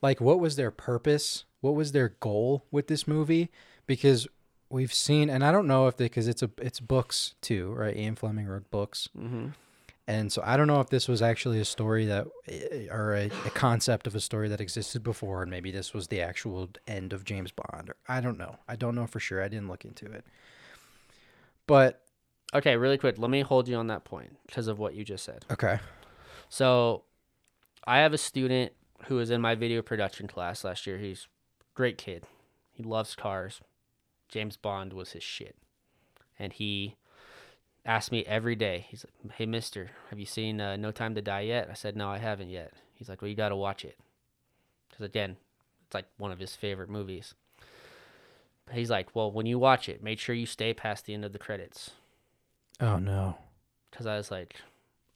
like 0.00 0.20
what 0.20 0.40
was 0.40 0.56
their 0.56 0.70
purpose? 0.70 1.44
What 1.60 1.74
was 1.74 1.92
their 1.92 2.10
goal 2.20 2.64
with 2.70 2.88
this 2.88 3.06
movie? 3.06 3.50
Because 3.86 4.26
we've 4.70 4.94
seen 4.94 5.28
and 5.28 5.44
I 5.44 5.52
don't 5.52 5.66
know 5.66 5.88
if 5.88 5.96
they 5.96 6.08
cuz 6.08 6.26
it's 6.26 6.42
a 6.42 6.50
it's 6.58 6.80
books 6.80 7.34
too, 7.40 7.72
right? 7.72 7.96
Ian 7.96 8.16
Fleming 8.16 8.46
wrote 8.46 8.70
books. 8.70 9.08
hmm 9.16 9.48
And 10.06 10.30
so 10.30 10.42
I 10.44 10.56
don't 10.58 10.66
know 10.66 10.80
if 10.80 10.90
this 10.90 11.08
was 11.08 11.22
actually 11.22 11.60
a 11.60 11.64
story 11.64 12.04
that, 12.06 12.26
eh, 12.46 12.88
or 12.90 13.14
a, 13.14 13.26
a 13.46 13.50
concept 13.50 14.06
of 14.06 14.14
a 14.14 14.20
story 14.20 14.48
that 14.48 14.60
existed 14.60 15.02
before, 15.02 15.40
and 15.42 15.50
maybe 15.50 15.70
this 15.70 15.94
was 15.94 16.08
the 16.08 16.20
actual 16.20 16.68
end 16.86 17.14
of 17.14 17.24
James 17.24 17.52
Bond. 17.52 17.88
Or, 17.88 17.96
I 18.06 18.20
don't 18.20 18.36
know. 18.36 18.56
I 18.68 18.76
don't 18.76 18.94
know 18.94 19.06
for 19.06 19.18
sure. 19.18 19.42
I 19.42 19.48
didn't 19.48 19.68
look 19.68 19.84
into 19.84 20.06
it. 20.06 20.24
But 21.66 22.02
Okay, 22.54 22.76
really 22.76 22.98
quick. 22.98 23.18
Let 23.18 23.30
me 23.30 23.40
hold 23.40 23.66
you 23.66 23.76
on 23.76 23.88
that 23.88 24.04
point 24.04 24.36
because 24.46 24.68
of 24.68 24.78
what 24.78 24.94
you 24.94 25.04
just 25.04 25.24
said. 25.24 25.44
okay, 25.50 25.80
So, 26.48 27.02
I 27.86 27.98
have 27.98 28.12
a 28.12 28.18
student 28.18 28.72
who 29.06 29.16
was 29.16 29.30
in 29.30 29.40
my 29.40 29.54
video 29.54 29.82
production 29.82 30.28
class 30.28 30.62
last 30.64 30.86
year. 30.86 30.98
He's 30.98 31.26
a 31.60 31.64
great 31.74 31.98
kid. 31.98 32.24
He 32.72 32.82
loves 32.82 33.14
cars. 33.16 33.60
James 34.28 34.56
Bond 34.56 34.92
was 34.92 35.12
his 35.12 35.22
shit. 35.22 35.56
And 36.38 36.52
he 36.52 36.96
asked 37.86 38.12
me 38.12 38.24
every 38.26 38.56
day. 38.56 38.86
He's 38.88 39.04
like, 39.04 39.32
"Hey, 39.36 39.46
Mister, 39.46 39.90
have 40.10 40.18
you 40.18 40.26
seen 40.26 40.60
uh, 40.60 40.76
No 40.76 40.90
Time 40.90 41.14
to 41.14 41.22
Die 41.22 41.40
yet?" 41.40 41.68
I 41.70 41.74
said, 41.74 41.96
"No, 41.96 42.08
I 42.08 42.18
haven't 42.18 42.50
yet." 42.50 42.72
He's 42.94 43.08
like, 43.08 43.20
"Well, 43.22 43.28
you 43.28 43.34
got 43.34 43.50
to 43.50 43.56
watch 43.56 43.84
it." 43.84 43.98
Because 44.88 45.04
again, 45.04 45.36
it's 45.86 45.94
like 45.94 46.06
one 46.16 46.32
of 46.32 46.38
his 46.38 46.54
favorite 46.56 46.88
movies. 46.88 47.34
He's 48.72 48.90
like, 48.90 49.14
"Well, 49.14 49.30
when 49.30 49.46
you 49.46 49.58
watch 49.58 49.88
it, 49.88 50.02
make 50.02 50.18
sure 50.18 50.34
you 50.34 50.46
stay 50.46 50.72
past 50.72 51.06
the 51.06 51.14
end 51.14 51.24
of 51.24 51.32
the 51.32 51.38
credits." 51.38 51.90
oh 52.80 52.98
no, 52.98 53.36
because 53.90 54.06
I 54.06 54.16
was 54.16 54.30
like, 54.30 54.56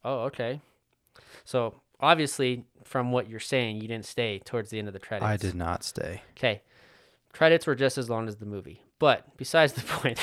"Oh, 0.03 0.21
okay." 0.25 0.61
So 1.43 1.81
obviously, 1.99 2.65
from 2.83 3.11
what 3.11 3.29
you're 3.29 3.39
saying, 3.39 3.81
you 3.81 3.87
didn't 3.87 4.05
stay 4.05 4.39
towards 4.39 4.69
the 4.69 4.79
end 4.79 4.87
of 4.87 4.93
the 4.93 4.99
credits. 4.99 5.27
I 5.27 5.37
did 5.37 5.55
not 5.55 5.83
stay. 5.83 6.21
Okay, 6.37 6.61
credits 7.33 7.67
were 7.67 7.75
just 7.75 7.97
as 7.97 8.09
long 8.09 8.27
as 8.27 8.37
the 8.37 8.45
movie. 8.45 8.83
But 8.99 9.37
besides 9.37 9.73
the 9.73 9.81
point, 9.87 10.19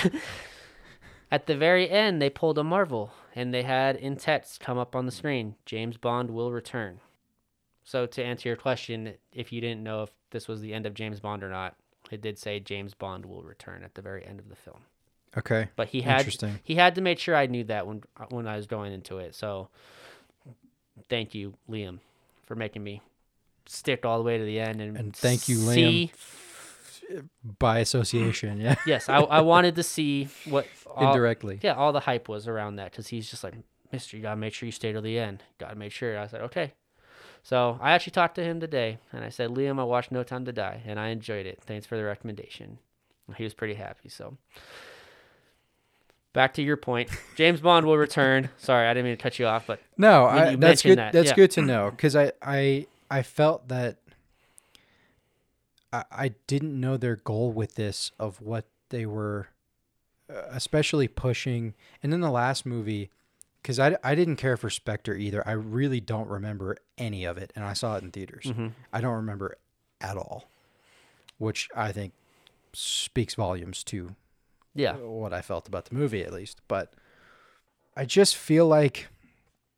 at 1.30 1.46
the 1.46 1.56
very 1.56 1.88
end, 1.90 2.20
they 2.22 2.30
pulled 2.30 2.58
a 2.58 2.64
Marvel 2.64 3.12
and 3.34 3.52
they 3.52 3.62
had 3.62 3.96
in 3.96 4.16
text 4.16 4.60
come 4.60 4.78
up 4.78 4.94
on 4.94 5.06
the 5.06 5.12
screen: 5.12 5.56
"James 5.64 5.96
Bond 5.96 6.30
will 6.30 6.52
return." 6.52 7.00
So 7.84 8.06
to 8.06 8.24
answer 8.24 8.48
your 8.48 8.56
question, 8.56 9.14
if 9.32 9.52
you 9.52 9.60
didn't 9.60 9.82
know 9.82 10.02
if 10.02 10.10
this 10.30 10.48
was 10.48 10.60
the 10.60 10.74
end 10.74 10.86
of 10.86 10.94
James 10.94 11.20
Bond 11.20 11.44
or 11.44 11.48
not, 11.50 11.76
it 12.10 12.20
did 12.20 12.38
say 12.38 12.58
James 12.58 12.94
Bond 12.94 13.26
will 13.26 13.42
return 13.42 13.82
at 13.84 13.94
the 13.94 14.02
very 14.02 14.26
end 14.26 14.40
of 14.40 14.48
the 14.48 14.56
film. 14.56 14.80
Okay, 15.38 15.68
But 15.76 15.88
he 15.88 16.00
had 16.00 16.20
Interesting. 16.20 16.58
he 16.64 16.76
had 16.76 16.94
to 16.94 17.00
make 17.02 17.18
sure 17.18 17.36
I 17.36 17.46
knew 17.46 17.64
that 17.64 17.86
when 17.86 18.02
when 18.30 18.46
I 18.48 18.56
was 18.56 18.66
going 18.66 18.92
into 18.92 19.18
it. 19.18 19.34
So 19.34 19.68
thank 21.08 21.34
you, 21.34 21.54
Liam, 21.68 21.98
for 22.46 22.54
making 22.54 22.82
me 22.82 23.02
stick 23.66 24.06
all 24.06 24.18
the 24.18 24.24
way 24.24 24.38
to 24.38 24.44
the 24.44 24.58
end 24.60 24.80
and 24.80 24.96
And 24.96 25.14
thank 25.14 25.48
you, 25.48 25.56
see, 25.56 26.12
by 27.58 27.78
association, 27.80 28.60
yeah, 28.60 28.76
Yes, 28.86 29.08
I 29.08 29.16
I 29.18 29.40
wanted 29.40 29.76
to 29.76 29.82
see 29.82 30.28
what 30.46 30.66
all, 30.86 31.08
indirectly. 31.08 31.58
Yeah, 31.62 31.74
all 31.74 31.92
the 31.92 32.00
hype 32.00 32.28
was 32.28 32.46
around 32.48 32.76
that 32.76 32.90
because 32.90 33.08
he's 33.08 33.30
just 33.30 33.44
like, 33.44 33.54
Mister, 33.92 34.16
you 34.16 34.22
gotta 34.22 34.36
make 34.36 34.54
sure 34.54 34.66
you 34.66 34.72
stay 34.72 34.92
to 34.92 35.00
the 35.00 35.18
end. 35.18 35.42
Gotta 35.58 35.76
make 35.76 35.92
sure. 35.92 36.18
I 36.18 36.26
said, 36.26 36.40
okay. 36.42 36.72
So 37.42 37.78
I 37.80 37.92
actually 37.92 38.10
talked 38.12 38.34
to 38.36 38.42
him 38.42 38.58
today, 38.58 38.98
and 39.12 39.24
I 39.24 39.28
said, 39.28 39.50
Liam, 39.50 39.78
I 39.78 39.84
watched 39.84 40.10
No 40.10 40.24
Time 40.24 40.44
to 40.46 40.52
Die, 40.52 40.82
and 40.84 40.98
I 40.98 41.08
enjoyed 41.08 41.46
it. 41.46 41.60
Thanks 41.64 41.86
for 41.86 41.96
the 41.96 42.02
recommendation. 42.04 42.78
He 43.36 43.44
was 43.44 43.54
pretty 43.54 43.74
happy. 43.74 44.08
So 44.08 44.36
back 46.32 46.54
to 46.54 46.62
your 46.62 46.76
point, 46.76 47.08
James 47.36 47.60
Bond 47.60 47.86
will 47.86 47.96
return. 47.98 48.50
Sorry, 48.58 48.86
I 48.88 48.94
didn't 48.94 49.06
mean 49.06 49.16
to 49.16 49.22
cut 49.22 49.38
you 49.38 49.46
off, 49.46 49.66
but 49.66 49.80
No, 49.96 50.26
I, 50.26 50.56
that's 50.56 50.82
good. 50.82 50.98
that, 50.98 51.12
That's 51.12 51.28
yeah. 51.30 51.34
good 51.34 51.50
to 51.52 51.62
know 51.62 51.90
because 51.90 52.16
I, 52.16 52.32
I, 52.42 52.86
I 53.10 53.22
felt 53.22 53.68
that 53.68 53.98
I, 55.92 56.04
I 56.10 56.28
didn't 56.46 56.78
know 56.78 56.96
their 56.96 57.16
goal 57.16 57.52
with 57.52 57.74
this 57.74 58.10
of 58.18 58.40
what 58.40 58.66
they 58.90 59.06
were, 59.06 59.48
uh, 60.30 60.42
especially 60.50 61.08
pushing. 61.08 61.74
And 62.02 62.12
in 62.14 62.20
the 62.20 62.30
last 62.30 62.66
movie, 62.66 63.10
because 63.62 63.80
I, 63.80 63.96
I 64.04 64.14
didn't 64.14 64.36
care 64.36 64.56
for 64.56 64.70
Spectre 64.70 65.14
either. 65.14 65.46
I 65.46 65.52
really 65.52 66.00
don't 66.00 66.28
remember 66.28 66.76
any 66.96 67.24
of 67.24 67.36
it, 67.36 67.52
and 67.56 67.64
I 67.64 67.72
saw 67.72 67.96
it 67.96 68.04
in 68.04 68.12
theaters. 68.12 68.44
Mm-hmm. 68.44 68.68
I 68.92 69.00
don't 69.00 69.14
remember 69.14 69.56
at 70.00 70.16
all, 70.16 70.44
which 71.38 71.68
I 71.74 71.90
think 71.90 72.12
speaks 72.72 73.34
volumes 73.34 73.82
to 73.84 74.14
yeah, 74.74 74.96
what 74.96 75.32
I 75.32 75.40
felt 75.40 75.66
about 75.66 75.86
the 75.86 75.94
movie 75.94 76.22
at 76.22 76.32
least. 76.32 76.60
But 76.68 76.92
I 77.96 78.04
just 78.04 78.36
feel 78.36 78.66
like 78.66 79.08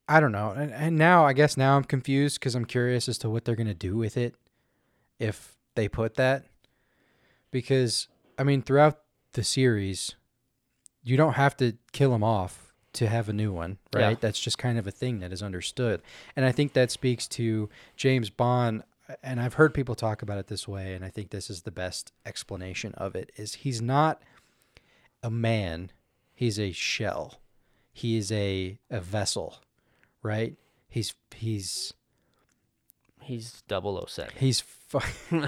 I 0.08 0.20
don't 0.20 0.32
know. 0.32 0.50
And, 0.50 0.72
and 0.72 0.96
now 0.96 1.24
I 1.24 1.32
guess 1.32 1.56
now 1.56 1.76
I'm 1.76 1.84
confused 1.84 2.40
because 2.40 2.54
I'm 2.54 2.64
curious 2.64 3.08
as 3.08 3.18
to 3.18 3.30
what 3.30 3.44
they're 3.44 3.56
gonna 3.56 3.74
do 3.74 3.96
with 3.96 4.16
it 4.16 4.34
if 5.18 5.57
they 5.78 5.88
put 5.88 6.16
that. 6.16 6.44
Because 7.52 8.08
I 8.36 8.42
mean, 8.42 8.62
throughout 8.62 8.98
the 9.32 9.44
series, 9.44 10.16
you 11.04 11.16
don't 11.16 11.34
have 11.34 11.56
to 11.58 11.74
kill 11.92 12.12
him 12.12 12.24
off 12.24 12.72
to 12.94 13.06
have 13.06 13.28
a 13.28 13.32
new 13.32 13.52
one, 13.52 13.78
right? 13.94 14.10
Yeah. 14.10 14.16
That's 14.20 14.40
just 14.40 14.58
kind 14.58 14.76
of 14.76 14.88
a 14.88 14.90
thing 14.90 15.20
that 15.20 15.32
is 15.32 15.40
understood. 15.40 16.02
And 16.34 16.44
I 16.44 16.50
think 16.50 16.72
that 16.72 16.90
speaks 16.90 17.28
to 17.28 17.68
James 17.96 18.28
Bond 18.28 18.82
and 19.22 19.40
I've 19.40 19.54
heard 19.54 19.72
people 19.72 19.94
talk 19.94 20.20
about 20.20 20.38
it 20.38 20.48
this 20.48 20.66
way 20.66 20.94
and 20.94 21.04
I 21.04 21.10
think 21.10 21.30
this 21.30 21.48
is 21.48 21.62
the 21.62 21.70
best 21.70 22.12
explanation 22.26 22.92
of 22.94 23.14
it 23.14 23.30
is 23.36 23.54
he's 23.54 23.80
not 23.80 24.20
a 25.22 25.30
man, 25.30 25.92
he's 26.34 26.58
a 26.58 26.72
shell. 26.72 27.40
He 27.92 28.16
is 28.16 28.32
a 28.32 28.78
a 28.90 29.00
vessel, 29.00 29.58
right? 30.22 30.56
He's 30.88 31.14
he's 31.34 31.94
he's 33.28 33.62
007. 33.68 34.32
he's 34.38 34.60
fu- 34.60 34.98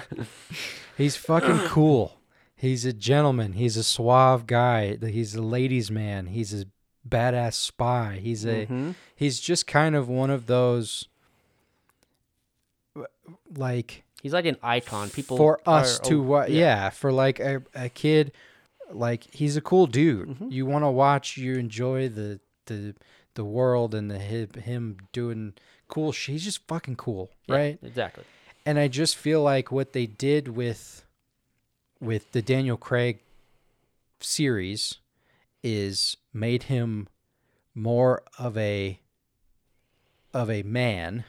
he's 0.96 1.16
fucking 1.16 1.58
cool. 1.68 2.18
He's 2.54 2.84
a 2.84 2.92
gentleman. 2.92 3.54
He's 3.54 3.76
a 3.78 3.82
suave 3.82 4.46
guy. 4.46 4.96
He's 4.96 5.34
a 5.34 5.40
ladies' 5.42 5.90
man. 5.90 6.26
He's 6.26 6.52
a 6.54 6.66
badass 7.08 7.54
spy. 7.54 8.20
He's 8.22 8.44
a 8.44 8.66
Mhm. 8.66 8.94
he's 9.16 9.40
just 9.40 9.66
kind 9.66 9.96
of 9.96 10.08
one 10.08 10.30
of 10.30 10.46
those 10.46 11.08
like 13.56 14.04
He's 14.22 14.34
like 14.34 14.44
an 14.44 14.58
icon. 14.62 15.08
People 15.08 15.38
for 15.38 15.60
us 15.66 15.98
are- 15.98 16.02
to 16.04 16.20
oh, 16.20 16.22
what 16.22 16.50
yeah. 16.50 16.90
for 16.90 17.10
like 17.10 17.40
a, 17.40 17.62
a 17.74 17.88
kid 17.88 18.32
like 18.92 19.32
he's 19.32 19.56
a 19.56 19.60
cool 19.62 19.86
dude 19.86 20.28
Mhm. 20.28 20.52
you 20.52 20.66
want 20.66 20.84
to 20.84 20.90
watch 20.90 21.36
you 21.36 21.54
enjoy 21.54 22.08
the 22.08 22.40
the 22.66 22.94
the 23.34 23.44
world 23.44 23.94
and 23.94 24.10
the 24.10 24.18
him, 24.18 24.48
him 24.62 24.96
doing 25.12 25.54
cool 25.90 26.12
shit 26.12 26.32
he's 26.34 26.44
just 26.44 26.66
fucking 26.68 26.96
cool 26.96 27.28
Yeah, 27.46 27.54
right 27.56 27.78
Exactly. 27.82 28.24
and 28.64 28.78
i 28.78 28.88
just 28.88 29.16
feel 29.16 29.42
like 29.42 29.70
what 29.70 29.92
they 29.92 30.06
did 30.06 30.48
with 30.48 31.04
with 32.00 32.32
the 32.32 32.40
daniel 32.42 32.76
craig 32.76 33.18
series 34.20 34.98
is 35.62 36.16
made 36.32 36.64
him 36.64 37.08
more 37.74 38.22
of 38.38 38.56
a 38.56 39.00
of 40.32 40.50
a 40.50 40.62
man 40.62 41.24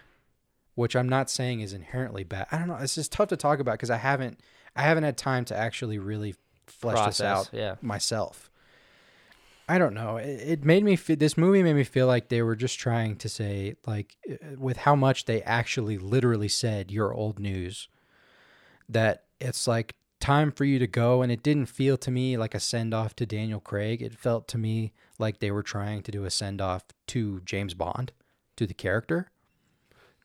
which 0.75 0.95
i'm 0.95 1.09
not 1.09 1.29
saying 1.29 1.61
is 1.61 1.73
inherently 1.73 2.23
bad 2.23 2.45
i 2.51 2.57
don't 2.57 2.67
know 2.67 2.75
it's 2.75 2.95
just 2.95 3.11
tough 3.11 3.29
to 3.29 3.37
talk 3.37 3.59
about 3.59 3.73
because 3.73 3.89
i 3.89 3.97
haven't 3.97 4.39
i 4.75 4.81
haven't 4.83 5.03
had 5.03 5.17
time 5.17 5.43
to 5.45 5.55
actually 5.55 5.97
really 5.97 6.35
flesh 6.67 7.03
this 7.05 7.21
out 7.21 7.49
yeah. 7.51 7.75
myself 7.81 8.50
i 9.71 9.77
don't 9.77 9.93
know. 9.93 10.17
It, 10.17 10.65
made 10.65 10.83
me 10.83 10.95
feel 10.97 11.15
this 11.15 11.37
movie 11.37 11.63
made 11.63 11.75
me 11.75 11.85
feel 11.85 12.07
like 12.07 12.27
they 12.27 12.41
were 12.41 12.57
just 12.57 12.77
trying 12.77 13.15
to 13.17 13.29
say 13.29 13.75
like 13.87 14.17
uh, 14.29 14.57
with 14.57 14.77
how 14.77 14.95
much 14.95 15.25
they 15.25 15.41
actually 15.43 15.97
literally 15.97 16.49
said 16.49 16.91
you're 16.91 17.13
old 17.13 17.39
news 17.39 17.87
that 18.89 19.23
it's 19.39 19.67
like 19.67 19.95
time 20.19 20.51
for 20.51 20.65
you 20.65 20.77
to 20.79 20.87
go. 20.87 21.21
And 21.21 21.31
it 21.31 21.41
didn't 21.43 21.65
feel 21.65 21.97
to 21.97 22.11
me 22.11 22.37
like 22.37 22.53
a 22.53 22.59
send 22.59 22.93
off 22.93 23.15
to 23.17 23.25
Daniel 23.25 23.59
Craig. 23.59 24.01
It 24.01 24.13
felt 24.13 24.47
to 24.49 24.57
me 24.57 24.93
like 25.17 25.39
they 25.39 25.51
were 25.51 25.63
trying 25.63 26.03
to 26.03 26.11
do 26.11 26.25
a 26.25 26.29
send 26.29 26.61
off 26.61 26.83
to 27.07 27.41
James 27.45 27.73
Bond 27.73 28.11
to 28.55 28.67
the 28.67 28.73
character 28.73 29.31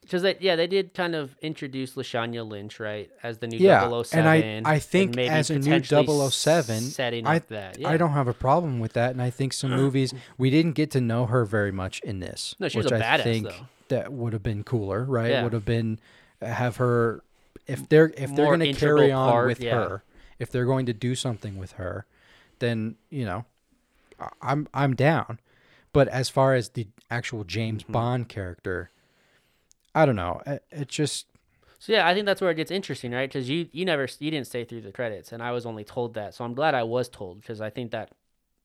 Because 0.07 0.23
they, 0.23 0.37
yeah, 0.41 0.55
they 0.57 0.67
did 0.69 0.95
kind 0.95 1.15
of 1.15 1.37
introduce 1.43 1.95
Lashana 1.95 2.49
Lynch, 2.49 2.79
right, 2.79 3.11
as 3.23 3.39
the 3.39 3.47
new 3.49 3.59
Yeah, 3.59 3.89
007. 4.03 4.25
and 4.27 4.67
I 4.67 4.75
I 4.75 4.79
think 4.79 5.15
maybe 5.17 5.29
as 5.29 5.51
a 5.51 5.55
new 5.59 5.65
potentially 5.81 6.31
007, 6.31 6.81
setting 6.83 7.27
I 7.27 7.37
up 7.39 7.49
that. 7.49 7.79
Yeah. 7.79 7.89
I 7.89 7.97
don't 7.97 8.13
have 8.13 8.29
a 8.29 8.33
problem 8.33 8.79
with 8.79 8.93
that, 8.95 9.11
and 9.11 9.21
I 9.21 9.31
think 9.31 9.53
some 9.53 9.71
movies 9.73 10.15
we 10.39 10.49
didn't 10.51 10.73
get 10.73 10.91
to 10.93 11.01
know 11.01 11.27
her 11.27 11.45
very 11.45 11.73
much 11.73 12.01
in 12.01 12.21
this. 12.21 12.55
No, 12.59 12.69
she 12.69 12.79
was 12.79 12.85
which 12.87 12.93
a 12.93 12.97
I 12.97 13.19
badass, 13.19 13.23
think 13.25 13.49
though. 13.49 13.67
that 13.89 14.13
would 14.13 14.33
have 14.33 14.43
been 14.43 14.63
cooler, 14.65 15.05
right? 15.05 15.31
Yeah. 15.31 15.43
Would 15.45 15.53
have 15.53 15.65
been 15.65 15.99
have 16.41 16.77
her 16.77 17.23
if 17.67 17.89
they're 17.89 18.13
if 18.17 18.35
they're 18.35 18.47
going 18.47 18.61
to 18.61 18.73
carry 18.75 19.11
on 19.11 19.31
part, 19.33 19.47
with 19.49 19.61
yeah. 19.61 19.75
her, 19.75 20.05
if 20.39 20.51
they're 20.53 20.67
going 20.67 20.87
to 20.87 20.93
do 20.93 21.15
something 21.17 21.59
with 21.59 21.73
her, 21.73 22.07
then 22.61 22.95
you 23.11 23.25
know, 23.25 23.45
I- 24.21 24.29
I'm 24.41 24.69
I'm 24.73 24.95
down. 24.95 25.41
But 25.93 26.07
as 26.09 26.29
far 26.29 26.55
as 26.55 26.69
the 26.71 26.87
actual 27.11 27.43
James 27.43 27.83
Mm-hmm. 27.83 27.93
Bond 27.93 28.29
character, 28.29 28.91
I 29.97 30.05
don't 30.05 30.15
know. 30.15 30.43
It, 30.47 30.63
it 30.71 30.89
just 30.89 31.27
So 31.79 31.93
yeah, 31.93 32.07
I 32.07 32.13
think 32.13 32.27
that's 32.27 32.43
where 32.43 32.51
it 32.51 32.57
gets 32.57 32.71
interesting, 32.71 33.13
right? 33.13 33.29
Because 33.29 33.49
you 33.49 33.69
you 33.73 33.85
never 33.87 34.07
you 34.19 34.31
didn't 34.31 34.47
stay 34.47 34.65
through 34.65 34.83
the 34.83 34.93
credits, 34.93 35.33
and 35.33 35.43
I 35.43 35.53
was 35.53 35.65
only 35.65 35.85
told 35.85 36.15
that. 36.15 36.35
So 36.35 36.45
I'm 36.45 36.55
glad 36.55 36.75
I 36.75 36.83
was 36.83 37.09
told 37.09 37.41
because 37.41 37.63
I 37.63 37.71
think 37.71 37.93
that 37.93 38.11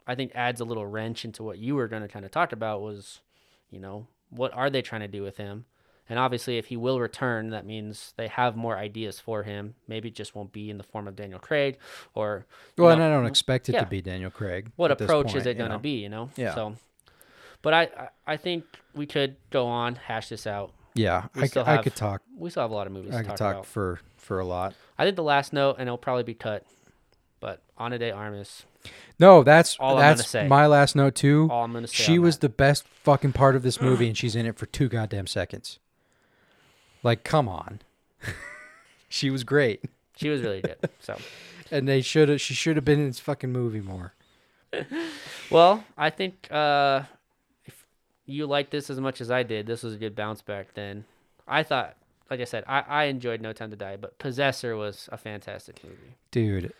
I 0.05 0.13
think 0.13 0.33
adds 0.35 0.59
a 0.59 0.65
little 0.65 0.85
wrench 0.85 1.23
into 1.23 1.41
what 1.41 1.57
you 1.57 1.75
were 1.75 1.87
going 1.87 2.01
to 2.01 2.09
kind 2.09 2.25
of 2.25 2.31
talk 2.31 2.51
about 2.51 2.81
was, 2.81 3.21
you 3.69 3.79
know, 3.79 4.07
what 4.29 4.53
are 4.53 4.69
they 4.69 4.81
trying 4.81 5.01
to 5.01 5.07
do 5.07 5.23
with 5.23 5.37
him? 5.37 5.65
And 6.09 6.19
obviously, 6.19 6.57
if 6.57 6.65
he 6.65 6.75
will 6.75 6.99
return, 6.99 7.51
that 7.51 7.65
means 7.65 8.13
they 8.17 8.27
have 8.27 8.57
more 8.57 8.77
ideas 8.77 9.21
for 9.21 9.43
him. 9.43 9.75
Maybe 9.87 10.09
it 10.09 10.15
just 10.15 10.35
won't 10.35 10.51
be 10.51 10.69
in 10.69 10.77
the 10.77 10.83
form 10.83 11.07
of 11.07 11.15
Daniel 11.15 11.39
Craig, 11.39 11.77
or 12.13 12.45
well, 12.77 12.89
know, 12.89 12.93
and 12.95 13.03
I 13.03 13.15
don't 13.15 13.25
expect 13.25 13.69
it 13.69 13.73
yeah. 13.73 13.85
to 13.85 13.89
be 13.89 14.01
Daniel 14.01 14.31
Craig. 14.31 14.71
what 14.75 14.91
approach 14.91 15.33
is 15.35 15.45
it 15.45 15.57
going 15.57 15.69
to 15.69 15.77
know? 15.77 15.79
be? 15.81 16.01
You 16.03 16.09
know, 16.09 16.29
Yeah. 16.35 16.55
So, 16.55 16.75
but 17.61 17.73
I- 17.73 18.09
I 18.27 18.35
think 18.35 18.65
we 18.93 19.05
could 19.05 19.37
go 19.51 19.67
on 19.67 19.95
hash 19.95 20.27
this 20.27 20.45
out. 20.45 20.73
Yeah, 20.93 21.27
I, 21.35 21.47
c- 21.47 21.59
I 21.59 21.75
have 21.75 21.83
could 21.83 21.95
talk. 21.95 22.21
We 22.37 22.49
still 22.49 22.63
have 22.63 22.71
a 22.71 22.75
lot 22.75 22.87
of 22.87 22.93
movies 22.93 23.13
I 23.13 23.19
to 23.19 23.23
could 23.23 23.29
talk, 23.29 23.37
talk 23.37 23.53
about. 23.55 23.65
for 23.65 23.99
for 24.17 24.39
a 24.39 24.45
lot. 24.45 24.73
I 24.97 25.03
think 25.05 25.15
the 25.15 25.23
last 25.23 25.53
note, 25.53 25.77
and 25.79 25.87
it'll 25.87 25.97
probably 25.97 26.23
be 26.23 26.33
cut, 26.33 26.65
but 27.39 27.61
Ana 27.77 27.97
de 27.97 28.11
Armas. 28.11 28.65
No, 29.19 29.43
that's 29.43 29.77
All 29.79 29.95
that's 29.95 30.33
my 30.33 30.65
last 30.67 30.95
note 30.95 31.15
too. 31.15 31.47
All 31.51 31.63
I'm 31.63 31.73
gonna 31.73 31.87
say. 31.87 32.03
she 32.03 32.19
was 32.19 32.37
that. 32.37 32.41
the 32.41 32.49
best 32.49 32.87
fucking 32.87 33.33
part 33.33 33.55
of 33.55 33.63
this 33.63 33.79
movie, 33.81 34.07
and 34.07 34.17
she's 34.17 34.35
in 34.35 34.45
it 34.45 34.57
for 34.57 34.65
two 34.65 34.89
goddamn 34.89 35.27
seconds. 35.27 35.79
Like, 37.03 37.23
come 37.23 37.47
on. 37.47 37.81
she 39.09 39.29
was 39.29 39.43
great, 39.43 39.83
She 40.15 40.29
was 40.29 40.41
really 40.41 40.61
good. 40.61 40.77
So, 40.99 41.17
and 41.71 41.87
they 41.87 42.01
should 42.01 42.29
have. 42.29 42.41
She 42.41 42.53
should 42.53 42.75
have 42.75 42.85
been 42.85 42.99
in 42.99 43.07
this 43.07 43.19
fucking 43.19 43.51
movie 43.51 43.81
more. 43.81 44.13
well, 45.49 45.83
I 45.97 46.09
think 46.09 46.47
uh, 46.51 47.03
you 48.25 48.45
like 48.45 48.69
this 48.69 48.89
as 48.89 48.99
much 48.99 49.21
as 49.21 49.31
I 49.31 49.43
did, 49.43 49.65
this 49.65 49.83
was 49.83 49.93
a 49.93 49.97
good 49.97 50.15
bounce 50.15 50.41
back. 50.41 50.73
Then 50.73 51.05
I 51.47 51.63
thought, 51.63 51.95
like 52.29 52.39
I 52.39 52.45
said, 52.45 52.63
I, 52.67 52.81
I 52.81 53.03
enjoyed 53.05 53.41
No 53.41 53.53
Time 53.53 53.71
to 53.71 53.75
Die, 53.75 53.97
but 53.97 54.17
Possessor 54.19 54.75
was 54.75 55.09
a 55.11 55.17
fantastic 55.17 55.83
movie. 55.83 56.15
Dude, 56.31 56.73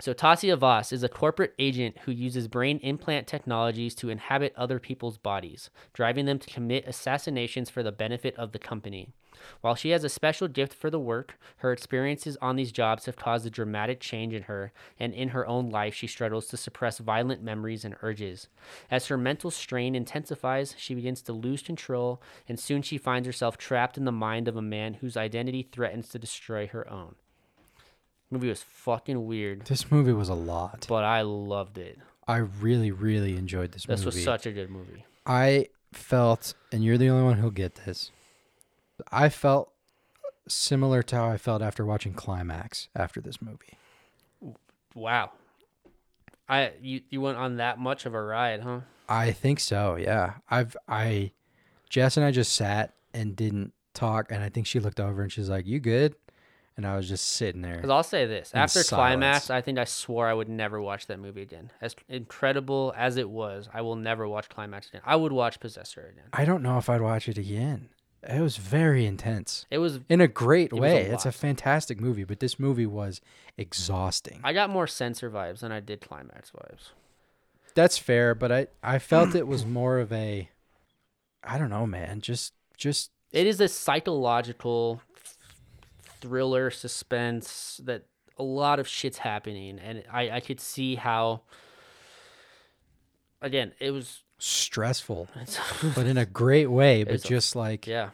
So 0.00 0.14
Tasya 0.14 0.56
Vos 0.58 0.92
is 0.92 1.02
a 1.02 1.08
corporate 1.08 1.54
agent 1.58 1.98
who 2.04 2.12
uses 2.12 2.46
brain 2.46 2.78
implant 2.84 3.26
technologies 3.26 3.96
to 3.96 4.10
inhabit 4.10 4.54
other 4.56 4.78
people's 4.78 5.18
bodies, 5.18 5.70
driving 5.92 6.24
them 6.24 6.38
to 6.38 6.48
commit 6.48 6.86
assassinations 6.86 7.68
for 7.68 7.82
the 7.82 7.90
benefit 7.90 8.36
of 8.36 8.52
the 8.52 8.60
company. 8.60 9.12
While 9.60 9.74
she 9.74 9.90
has 9.90 10.04
a 10.04 10.08
special 10.08 10.48
gift 10.48 10.74
for 10.74 10.90
the 10.90 10.98
work, 11.00 11.38
her 11.58 11.72
experiences 11.72 12.36
on 12.40 12.56
these 12.56 12.72
jobs 12.72 13.06
have 13.06 13.16
caused 13.16 13.46
a 13.46 13.50
dramatic 13.50 14.00
change 14.00 14.32
in 14.34 14.44
her, 14.44 14.72
and 14.98 15.14
in 15.14 15.30
her 15.30 15.46
own 15.46 15.70
life 15.70 15.94
she 15.94 16.06
struggles 16.06 16.46
to 16.48 16.56
suppress 16.56 16.98
violent 16.98 17.42
memories 17.42 17.84
and 17.84 17.96
urges. 18.02 18.48
As 18.90 19.06
her 19.06 19.18
mental 19.18 19.50
strain 19.50 19.94
intensifies, 19.94 20.74
she 20.78 20.94
begins 20.94 21.22
to 21.22 21.32
lose 21.32 21.62
control, 21.62 22.22
and 22.48 22.58
soon 22.58 22.82
she 22.82 22.98
finds 22.98 23.26
herself 23.26 23.56
trapped 23.58 23.96
in 23.96 24.04
the 24.04 24.12
mind 24.12 24.48
of 24.48 24.56
a 24.56 24.62
man 24.62 24.94
whose 24.94 25.16
identity 25.16 25.62
threatens 25.62 26.08
to 26.08 26.18
destroy 26.18 26.66
her 26.66 26.88
own. 26.90 27.14
Movie 28.30 28.48
was 28.48 28.62
fucking 28.62 29.26
weird 29.26 29.64
this 29.66 29.90
movie 29.90 30.12
was 30.12 30.28
a 30.28 30.34
lot. 30.34 30.84
but 30.88 31.02
I 31.04 31.22
loved 31.22 31.78
it. 31.78 31.98
I 32.26 32.36
really, 32.38 32.90
really 32.90 33.36
enjoyed 33.36 33.72
this, 33.72 33.84
This 33.84 34.00
movie. 34.00 34.04
This 34.04 34.14
was 34.16 34.24
such 34.24 34.44
a 34.46 34.52
good 34.52 34.68
movie. 34.68 35.06
I 35.24 35.68
felt, 35.92 36.52
and 36.70 36.84
you're 36.84 36.98
the 36.98 37.08
only 37.08 37.24
one 37.24 37.38
who'll 37.38 37.50
get 37.50 37.74
this. 37.86 38.10
I 39.10 39.28
felt 39.28 39.72
similar 40.48 41.02
to 41.04 41.16
how 41.16 41.28
I 41.28 41.36
felt 41.36 41.62
after 41.62 41.84
watching 41.84 42.14
Climax 42.14 42.88
after 42.94 43.20
this 43.20 43.40
movie. 43.40 43.78
Wow. 44.94 45.32
I 46.48 46.72
you 46.80 47.02
you 47.10 47.20
went 47.20 47.38
on 47.38 47.56
that 47.56 47.78
much 47.78 48.06
of 48.06 48.14
a 48.14 48.22
ride, 48.22 48.62
huh? 48.62 48.80
I 49.08 49.32
think 49.32 49.60
so. 49.60 49.96
Yeah. 49.96 50.34
I've 50.48 50.76
I 50.88 51.32
Jess 51.90 52.16
and 52.16 52.24
I 52.24 52.30
just 52.30 52.54
sat 52.54 52.94
and 53.12 53.36
didn't 53.36 53.72
talk 53.94 54.30
and 54.30 54.42
I 54.42 54.48
think 54.48 54.66
she 54.66 54.80
looked 54.80 55.00
over 55.00 55.22
and 55.22 55.30
she's 55.30 55.48
like, 55.48 55.66
"You 55.66 55.80
good?" 55.80 56.14
And 56.76 56.86
I 56.86 56.96
was 56.96 57.08
just 57.08 57.28
sitting 57.30 57.60
there. 57.60 57.74
Because 57.74 57.90
I'll 57.90 58.02
say 58.02 58.24
this: 58.26 58.52
after 58.54 58.82
climax. 58.84 59.50
I 59.50 59.60
think 59.60 59.78
I 59.78 59.84
swore 59.84 60.26
I 60.26 60.32
would 60.32 60.48
never 60.48 60.80
watch 60.80 61.06
that 61.08 61.18
movie 61.18 61.42
again. 61.42 61.70
As 61.80 61.94
incredible 62.08 62.94
as 62.96 63.16
it 63.16 63.28
was, 63.28 63.68
I 63.74 63.82
will 63.82 63.96
never 63.96 64.26
watch 64.28 64.48
climax 64.48 64.88
again. 64.88 65.02
I 65.04 65.16
would 65.16 65.32
watch 65.32 65.60
Possessor 65.60 66.08
again. 66.12 66.28
I 66.32 66.44
don't 66.44 66.62
know 66.62 66.78
if 66.78 66.88
I'd 66.88 67.00
watch 67.00 67.28
it 67.28 67.36
again. 67.36 67.88
It 68.22 68.40
was 68.40 68.56
very 68.56 69.06
intense 69.06 69.64
It 69.70 69.78
was. 69.78 70.00
in 70.08 70.20
a 70.20 70.26
great 70.28 70.72
a 70.72 70.76
way. 70.76 71.02
it's 71.02 71.24
a 71.26 71.32
fantastic 71.32 72.00
movie, 72.00 72.24
but 72.24 72.40
this 72.40 72.58
movie 72.58 72.86
was 72.86 73.20
exhausting. 73.56 74.40
I 74.42 74.52
got 74.52 74.70
more 74.70 74.86
censor 74.88 75.30
vibes 75.30 75.60
than 75.60 75.70
I 75.70 75.80
did 75.80 76.00
climax 76.00 76.50
vibes. 76.50 76.90
That's 77.74 77.96
fair, 77.98 78.34
but 78.34 78.50
I 78.50 78.66
I 78.82 78.98
felt 78.98 79.34
it 79.34 79.46
was 79.46 79.64
more 79.80 79.98
of 79.98 80.12
a 80.12 80.48
I 81.44 81.58
don't 81.58 81.70
know, 81.70 81.86
man. 81.86 82.20
Just 82.20 82.54
just 82.76 83.10
It 83.30 83.46
is 83.46 83.60
a 83.60 83.68
psychological 83.68 85.00
thriller 86.20 86.70
suspense 86.70 87.80
that 87.84 88.06
a 88.36 88.42
lot 88.42 88.78
of 88.80 88.88
shit's 88.88 89.18
happening, 89.18 89.78
and 89.78 90.02
I 90.12 90.30
I 90.30 90.40
could 90.40 90.60
see 90.60 90.96
how. 90.96 91.42
Again, 93.40 93.72
it 93.78 93.92
was. 93.92 94.22
Stressful, 94.38 95.28
but 95.94 96.06
in 96.06 96.16
a 96.16 96.26
great 96.26 96.70
way, 96.70 97.04
but 97.04 97.14
It's 97.14 97.24
a- 97.24 97.28
just 97.28 97.56
like 97.56 97.86
Yeah. 97.86 98.10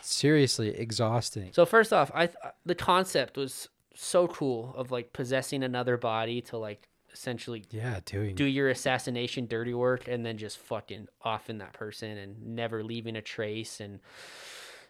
seriously 0.00 0.68
exhausting. 0.70 1.50
So 1.52 1.66
first 1.66 1.92
off, 1.92 2.10
I 2.14 2.26
th- 2.26 2.38
the 2.64 2.74
concept 2.74 3.36
was 3.36 3.68
so 3.94 4.28
cool 4.28 4.74
of 4.76 4.90
like 4.90 5.12
possessing 5.12 5.62
another 5.62 5.96
body 5.96 6.40
to 6.42 6.58
like 6.58 6.88
essentially 7.12 7.64
Yeah, 7.70 8.00
doing 8.04 8.34
do 8.34 8.44
your 8.44 8.68
assassination 8.68 9.46
dirty 9.46 9.72
work 9.72 10.06
and 10.06 10.24
then 10.24 10.36
just 10.36 10.58
fucking 10.58 11.08
off 11.22 11.48
in 11.48 11.58
that 11.58 11.72
person 11.72 12.16
and 12.18 12.54
never 12.54 12.82
leaving 12.84 13.16
a 13.16 13.22
trace 13.22 13.80
and 13.80 14.00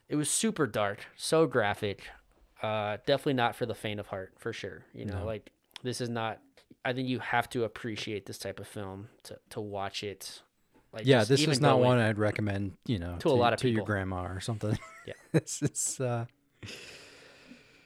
it 0.08 0.16
was 0.16 0.30
super 0.30 0.66
dark, 0.66 1.06
so 1.16 1.46
graphic. 1.46 2.02
Uh 2.62 2.96
definitely 3.06 3.34
not 3.34 3.54
for 3.54 3.66
the 3.66 3.74
faint 3.74 4.00
of 4.00 4.06
heart, 4.08 4.32
for 4.38 4.52
sure. 4.52 4.82
You 4.94 5.04
know, 5.04 5.20
No. 5.20 5.24
like 5.26 5.50
this 5.82 6.00
is 6.00 6.08
not 6.08 6.40
I 6.86 6.92
think 6.92 7.08
you 7.08 7.18
have 7.18 7.48
to 7.50 7.64
appreciate 7.64 8.26
this 8.26 8.38
type 8.38 8.60
of 8.60 8.68
film 8.68 9.08
to 9.24 9.38
to 9.50 9.60
watch 9.60 10.04
it. 10.04 10.42
Like 10.92 11.04
yeah, 11.04 11.24
this 11.24 11.40
is 11.46 11.60
not 11.60 11.80
one 11.80 11.98
I'd 11.98 12.16
recommend, 12.16 12.72
you 12.86 12.98
know, 12.98 13.16
To 13.18 13.28
a 13.28 13.30
lot 13.30 13.52
of 13.52 13.58
people 13.58 13.72
to 13.72 13.76
your 13.76 13.84
grandma 13.84 14.26
or 14.26 14.40
something. 14.40 14.78
Yeah. 15.06 15.14
this 15.32 15.60
is 15.62 16.00
uh 16.00 16.24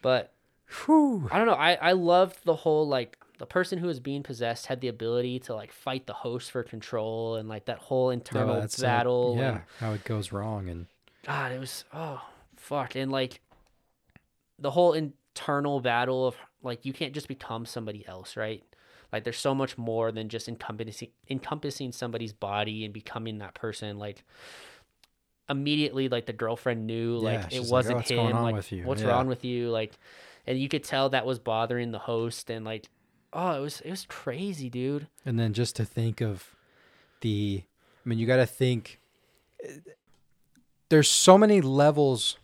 But 0.03 0.33
whew. 0.85 1.29
I 1.33 1.39
don't 1.39 1.47
know. 1.47 1.55
I 1.55 1.75
I 1.75 1.93
loved 1.93 2.45
the 2.45 2.55
whole 2.55 2.87
like 2.87 3.17
the 3.39 3.47
person 3.47 3.79
who 3.79 3.87
was 3.87 4.01
being 4.01 4.23
possessed 4.23 4.67
had 4.67 4.81
the 4.83 4.89
ability 4.89 5.39
to 5.41 5.55
like 5.55 5.73
fight 5.73 6.07
the 6.07 6.13
host 6.13 6.51
for 6.51 6.63
control 6.63 7.37
and 7.37 7.49
like 7.49 7.65
that 7.65 7.79
whole 7.79 8.11
internal 8.11 8.57
uh, 8.57 8.69
battle. 8.81 9.35
yeah, 9.39 9.51
and- 9.51 9.61
how 9.79 9.93
it 9.93 10.05
goes 10.05 10.31
wrong 10.31 10.69
and 10.69 10.87
God, 11.25 11.53
it 11.53 11.59
was 11.59 11.85
oh 11.93 12.23
fuck, 12.57 12.95
and 12.97 13.11
like 13.11 13.41
the 14.59 14.71
whole 14.71 14.93
internal 14.93 15.81
battle 15.81 16.27
of 16.27 16.37
like 16.63 16.85
you 16.85 16.93
can't 16.93 17.13
just 17.15 17.29
become 17.29 17.67
somebody 17.67 18.07
else, 18.07 18.37
right? 18.37 18.63
Like 19.13 19.25
there's 19.25 19.39
so 19.39 19.55
much 19.55 19.77
more 19.77 20.13
than 20.13 20.29
just 20.29 20.49
encompassing 20.49 21.09
encompassing 21.29 21.93
somebody's 21.93 22.33
body 22.33 22.85
and 22.85 22.95
becoming 22.95 23.39
that 23.39 23.55
person. 23.55 23.99
Like 23.99 24.25
immediately, 25.49 26.09
like 26.09 26.27
the 26.27 26.33
girlfriend 26.33 26.87
knew, 26.87 27.17
Yeah, 27.19 27.43
like 27.43 27.53
it 27.53 27.61
oh, 27.61 27.71
wasn't 27.71 27.95
"Oh, 27.95 27.99
what's 27.99 28.11
him. 28.11 28.17
going 28.33 28.43
like 28.43 28.55
with 28.55 28.73
you?" 28.73 28.85
what's 28.85 29.03
Yeah. 29.03 29.09
wrong 29.09 29.27
with 29.27 29.45
you? 29.45 29.71
Like, 29.71 29.93
and 30.47 30.59
you 30.59 30.69
could 30.69 30.85
tell 30.85 31.09
that 31.11 31.27
was 31.27 31.39
bothering 31.39 31.91
the 31.91 31.99
host, 31.99 32.51
and 32.51 32.65
like, 32.65 32.89
oh, 33.33 33.59
it 33.59 33.61
was 33.61 33.81
it 33.81 33.91
was 33.91 34.07
crazy, 34.09 34.71
dude. 34.71 35.09
And 35.25 35.39
then 35.39 35.53
just 35.53 35.77
to 35.77 35.85
think 35.85 36.21
of 36.21 36.55
the, 37.21 37.63
I 38.05 38.09
mean, 38.09 38.19
you 38.19 38.27
got 38.27 38.37
to 38.37 38.47
think. 38.47 39.01
There's 40.89 41.09
so 41.09 41.39
many 41.39 41.61
levels 41.61 42.37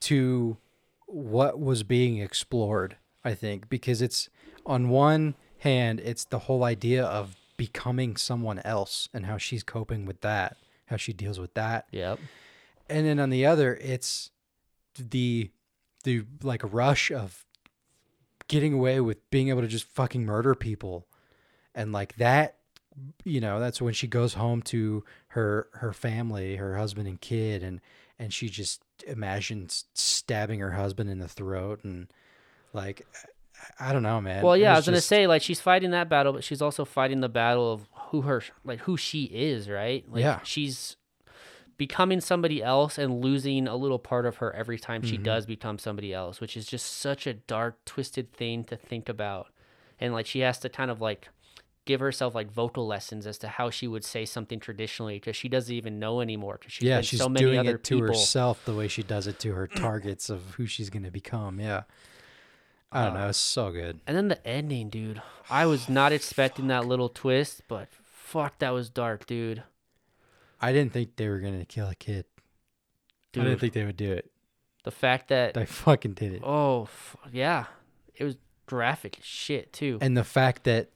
to 0.00 0.58
what 1.06 1.58
was 1.58 1.82
being 1.82 2.18
explored. 2.18 2.96
I 3.24 3.32
think 3.34 3.70
because 3.70 4.02
it's 4.02 4.28
on 4.66 4.90
one 4.90 5.34
hand, 5.64 6.00
it's 6.00 6.24
the 6.24 6.38
whole 6.40 6.62
idea 6.64 7.04
of 7.04 7.36
becoming 7.56 8.16
someone 8.16 8.60
else 8.60 9.08
and 9.12 9.26
how 9.26 9.36
she's 9.36 9.62
coping 9.62 10.06
with 10.06 10.20
that, 10.22 10.56
how 10.86 10.96
she 10.96 11.12
deals 11.12 11.38
with 11.40 11.52
that, 11.54 11.86
Yep. 11.90 12.18
and 12.88 13.06
then 13.06 13.18
on 13.18 13.30
the 13.30 13.44
other, 13.44 13.74
it's 13.76 14.30
the 14.96 15.50
the 16.04 16.24
like 16.42 16.62
rush 16.72 17.10
of 17.10 17.44
getting 18.48 18.72
away 18.74 19.00
with 19.00 19.28
being 19.30 19.48
able 19.48 19.62
to 19.62 19.66
just 19.68 19.84
fucking 19.86 20.24
murder 20.24 20.54
people 20.54 21.06
and 21.74 21.92
like 21.92 22.16
that 22.16 22.56
you 23.24 23.40
know, 23.40 23.58
that's 23.58 23.82
when 23.82 23.92
she 23.92 24.06
goes 24.06 24.34
home 24.34 24.62
to 24.62 25.02
her 25.28 25.66
her 25.72 25.92
family, 25.92 26.54
her 26.56 26.76
husband 26.76 27.08
and 27.08 27.20
kid, 27.20 27.60
and 27.64 27.80
and 28.20 28.32
she 28.32 28.48
just 28.48 28.82
imagines 29.04 29.86
stabbing 29.94 30.60
her 30.60 30.70
husband 30.72 31.10
in 31.10 31.18
the 31.18 31.26
throat 31.26 31.80
and 31.82 32.06
like 32.72 33.04
I 33.80 33.92
don't 33.92 34.02
know, 34.02 34.20
man. 34.20 34.42
Well, 34.44 34.56
yeah, 34.56 34.72
I 34.72 34.76
was 34.76 34.84
gonna 34.86 35.00
say 35.00 35.26
like 35.26 35.42
she's 35.42 35.60
fighting 35.60 35.90
that 35.92 36.08
battle, 36.08 36.32
but 36.32 36.44
she's 36.44 36.60
also 36.62 36.84
fighting 36.84 37.20
the 37.20 37.28
battle 37.28 37.72
of 37.72 37.88
who 38.10 38.22
her 38.22 38.42
like 38.64 38.80
who 38.80 38.96
she 38.96 39.24
is, 39.24 39.68
right? 39.68 40.04
Like, 40.10 40.22
Yeah. 40.22 40.40
she's 40.44 40.96
becoming 41.76 42.20
somebody 42.20 42.62
else 42.62 42.98
and 42.98 43.20
losing 43.20 43.66
a 43.66 43.74
little 43.76 43.98
part 43.98 44.26
of 44.26 44.36
her 44.36 44.54
every 44.54 44.78
time 44.78 45.02
she 45.02 45.14
Mm-hmm. 45.14 45.24
does 45.24 45.46
become 45.46 45.78
somebody 45.78 46.12
else, 46.12 46.40
which 46.40 46.56
is 46.56 46.66
just 46.66 46.86
such 46.98 47.26
a 47.26 47.34
dark, 47.34 47.84
twisted 47.84 48.32
thing 48.32 48.62
to 48.64 48.76
think 48.76 49.08
about. 49.08 49.48
And 49.98 50.12
like 50.12 50.26
she 50.26 50.40
has 50.40 50.58
to 50.60 50.68
kind 50.68 50.90
of 50.90 51.00
like 51.00 51.28
give 51.84 52.00
herself 52.00 52.34
like 52.34 52.50
vocal 52.50 52.86
lessons 52.86 53.26
as 53.26 53.38
to 53.38 53.48
how 53.48 53.70
she 53.70 53.86
would 53.88 54.04
say 54.04 54.24
something 54.24 54.58
traditionally 54.60 55.16
because 55.16 55.36
she 55.36 55.48
doesn't 55.48 55.74
even 55.74 55.98
know 55.98 56.20
anymore 56.20 56.56
because 56.58 56.72
she's 56.72 56.86
yeah, 56.88 57.00
she's 57.00 57.20
so 57.20 57.28
many 57.28 57.44
doing 57.44 57.58
other 57.58 57.74
it 57.76 57.84
to 57.84 57.94
people. 57.96 58.08
herself 58.08 58.64
the 58.64 58.74
way 58.74 58.88
she 58.88 59.02
does 59.02 59.26
it 59.26 59.38
to 59.40 59.52
her 59.52 59.66
targets 59.76 60.30
of 60.30 60.42
who 60.56 60.66
she's 60.66 60.90
gonna 60.90 61.10
become. 61.10 61.58
Yeah, 61.60 61.82
I 62.94 63.00
Uh, 63.02 63.04
don't 63.06 63.14
know. 63.14 63.28
It's 63.28 63.38
so 63.38 63.70
good. 63.72 64.00
And 64.06 64.16
then 64.16 64.28
the 64.28 64.46
ending, 64.46 64.88
dude. 64.88 65.20
I 65.50 65.66
was 65.66 65.88
not 65.88 66.12
expecting 66.12 66.68
that 66.68 66.86
little 66.86 67.08
twist, 67.10 67.62
but 67.68 67.88
fuck, 68.02 68.58
that 68.60 68.70
was 68.70 68.88
dark, 68.88 69.26
dude. 69.26 69.64
I 70.60 70.72
didn't 70.72 70.92
think 70.94 71.16
they 71.16 71.28
were 71.28 71.40
gonna 71.40 71.66
kill 71.66 71.88
a 71.90 71.94
kid. 71.94 72.24
I 73.36 73.40
didn't 73.40 73.58
think 73.58 73.72
they 73.74 73.84
would 73.84 73.96
do 73.96 74.12
it. 74.12 74.30
the 74.84 74.90
fact 74.90 75.28
that 75.28 75.54
They 75.54 75.64
fucking 75.66 76.12
did 76.14 76.34
it. 76.34 76.42
oh 76.44 76.82
f- 76.84 77.16
yeah, 77.32 77.64
it 78.14 78.22
was 78.24 78.36
graphic 78.66 79.18
as 79.18 79.24
shit 79.24 79.72
too. 79.72 79.98
and 80.00 80.16
the 80.16 80.22
fact 80.24 80.64
that 80.64 80.90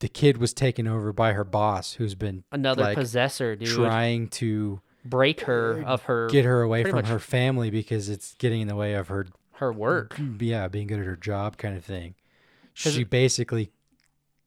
the 0.00 0.08
kid 0.08 0.38
was 0.38 0.52
taken 0.52 0.86
over 0.88 1.12
by 1.12 1.32
her 1.32 1.44
boss, 1.44 1.94
who's 1.94 2.14
been 2.14 2.44
Another 2.52 2.82
like, 2.82 2.96
possessor, 2.96 3.56
dude. 3.56 3.68
trying 3.68 4.28
to 4.28 4.80
Break 5.04 5.42
her 5.42 5.82
of 5.84 6.02
her 6.04 6.28
get 6.28 6.44
her 6.44 6.62
away 6.62 6.82
pretty 6.82 6.90
from 6.92 7.02
much- 7.02 7.10
her 7.10 7.18
family 7.20 7.70
because 7.70 8.08
it's 8.08 8.34
getting 8.34 8.60
in 8.62 8.68
the 8.68 8.74
way 8.74 8.94
of 8.94 9.08
her, 9.08 9.26
her 9.56 9.72
work. 9.72 10.18
yeah, 10.40 10.68
being 10.68 10.86
good 10.86 10.98
at 10.98 11.06
her 11.06 11.16
job, 11.16 11.56
kind 11.56 11.76
of 11.76 11.84
thing. 11.84 12.14
She 12.74 13.04
basically 13.04 13.70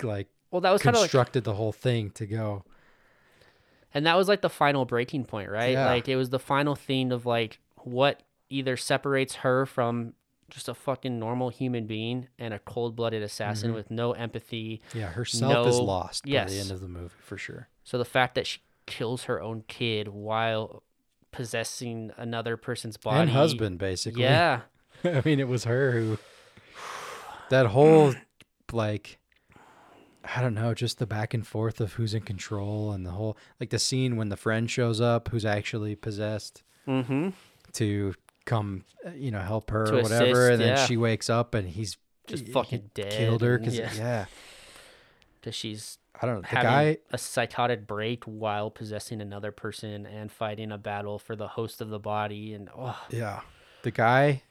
like 0.03 0.27
Well, 0.51 0.61
that 0.61 0.71
was 0.71 0.81
kind 0.81 0.95
of 0.95 1.01
like, 1.01 1.09
constructed 1.09 1.43
the 1.43 1.55
whole 1.55 1.71
thing 1.71 2.11
to 2.11 2.25
go. 2.25 2.63
and 3.93 4.05
that 4.05 4.15
was 4.15 4.27
like 4.27 4.41
the 4.41 4.49
final 4.49 4.85
breaking 4.85 5.25
point, 5.25 5.49
right? 5.49 5.73
Yeah. 5.73 5.87
Like 5.87 6.07
it 6.07 6.15
was 6.15 6.29
the 6.29 6.39
final 6.39 6.75
thing 6.75 7.11
of 7.11 7.25
like 7.25 7.59
what 7.77 8.21
either 8.49 8.77
separates 8.77 9.35
her 9.35 9.65
from 9.65 10.13
just 10.49 10.67
a 10.67 10.73
fucking 10.73 11.19
normal 11.19 11.49
human 11.49 11.85
being 11.85 12.27
and 12.39 12.53
a 12.53 12.59
cold-blooded 12.59 13.21
assassin 13.21 13.69
mm-hmm. 13.69 13.75
with 13.77 13.91
no 13.91 14.13
empathy. 14.13 14.81
Yeah, 14.93 15.11
herself 15.11 15.67
is 15.67 15.77
No- 15.77 15.83
lost 15.83 16.25
by 16.25 16.45
the 16.45 16.59
end 16.59 16.71
of 16.71 16.81
the 16.81 16.87
movie 16.87 17.13
for 17.19 17.37
sure. 17.37 17.67
So 17.83 17.97
the 17.97 18.05
fact 18.05 18.35
that 18.35 18.47
she 18.47 18.59
kills 18.85 19.23
her 19.23 19.41
own 19.41 19.63
kid 19.67 20.07
while 20.07 20.83
possessing 21.31 22.11
another 22.17 22.57
person's 22.57 22.97
body 22.97 23.21
and 23.21 23.29
husband, 23.29 23.77
basically. 23.77 24.23
Yeah. 24.23 24.61
I 25.03 25.21
mean, 25.25 25.39
it 25.39 25.47
was 25.47 25.63
her 25.65 25.91
who. 25.91 26.17
That 27.49 27.65
whole, 27.65 28.13
like, 28.71 29.17
I 30.23 30.39
don't 30.39 30.53
know, 30.53 30.75
just 30.75 30.99
the 30.99 31.07
back 31.07 31.33
and 31.33 31.47
forth 31.47 31.81
of 31.81 31.93
who's 31.93 32.13
in 32.13 32.21
control 32.21 32.91
and 32.91 33.03
the 33.03 33.09
whole, 33.09 33.37
like 33.59 33.71
the 33.71 33.79
scene 33.79 34.17
when 34.17 34.29
the 34.29 34.37
friend 34.37 34.69
shows 34.69 35.01
up 35.01 35.29
who's 35.29 35.45
actually 35.45 35.95
possessed 35.95 36.61
Mm-hmm. 36.87 37.29
to 37.73 38.13
come, 38.45 38.83
uh, 39.03 39.09
you 39.15 39.31
know, 39.31 39.39
help 39.41 39.71
her 39.71 39.85
To 39.87 39.97
or 39.97 40.01
whatever, 40.03 40.25
assist, 40.49 40.51
and 40.51 40.61
then 40.61 40.77
yeah. 40.77 40.85
she 40.85 40.95
wakes 40.97 41.27
up 41.27 41.55
and 41.55 41.67
he's 41.67 41.97
Just 42.27 42.45
he- 42.45 42.51
fucking 42.51 42.79
he 42.81 43.01
dead 43.01 43.11
killed 43.13 43.41
her 43.41 43.57
because 43.57 43.77
yeah. 43.79 43.91
yeah. 43.95 44.25
Because 45.41 45.55
she's 45.55 45.97
I 46.21 46.27
don't 46.27 46.35
know. 46.35 46.41
The 46.41 46.47
having 46.47 46.69
guy, 46.69 46.97
a 47.11 47.17
psychotic 47.17 47.87
break 47.87 48.25
while 48.25 48.69
possessing 48.69 49.21
another 49.21 49.51
person 49.51 50.05
and 50.05 50.31
fighting 50.31 50.71
a 50.71 50.77
battle 50.77 51.17
for 51.17 51.35
the 51.35 51.47
host 51.47 51.81
of 51.81 51.89
the 51.89 51.99
body. 51.99 52.53
And 52.53 52.69
oh, 52.77 52.99
yeah, 53.09 53.39
the 53.83 53.91
guy, 53.91 54.43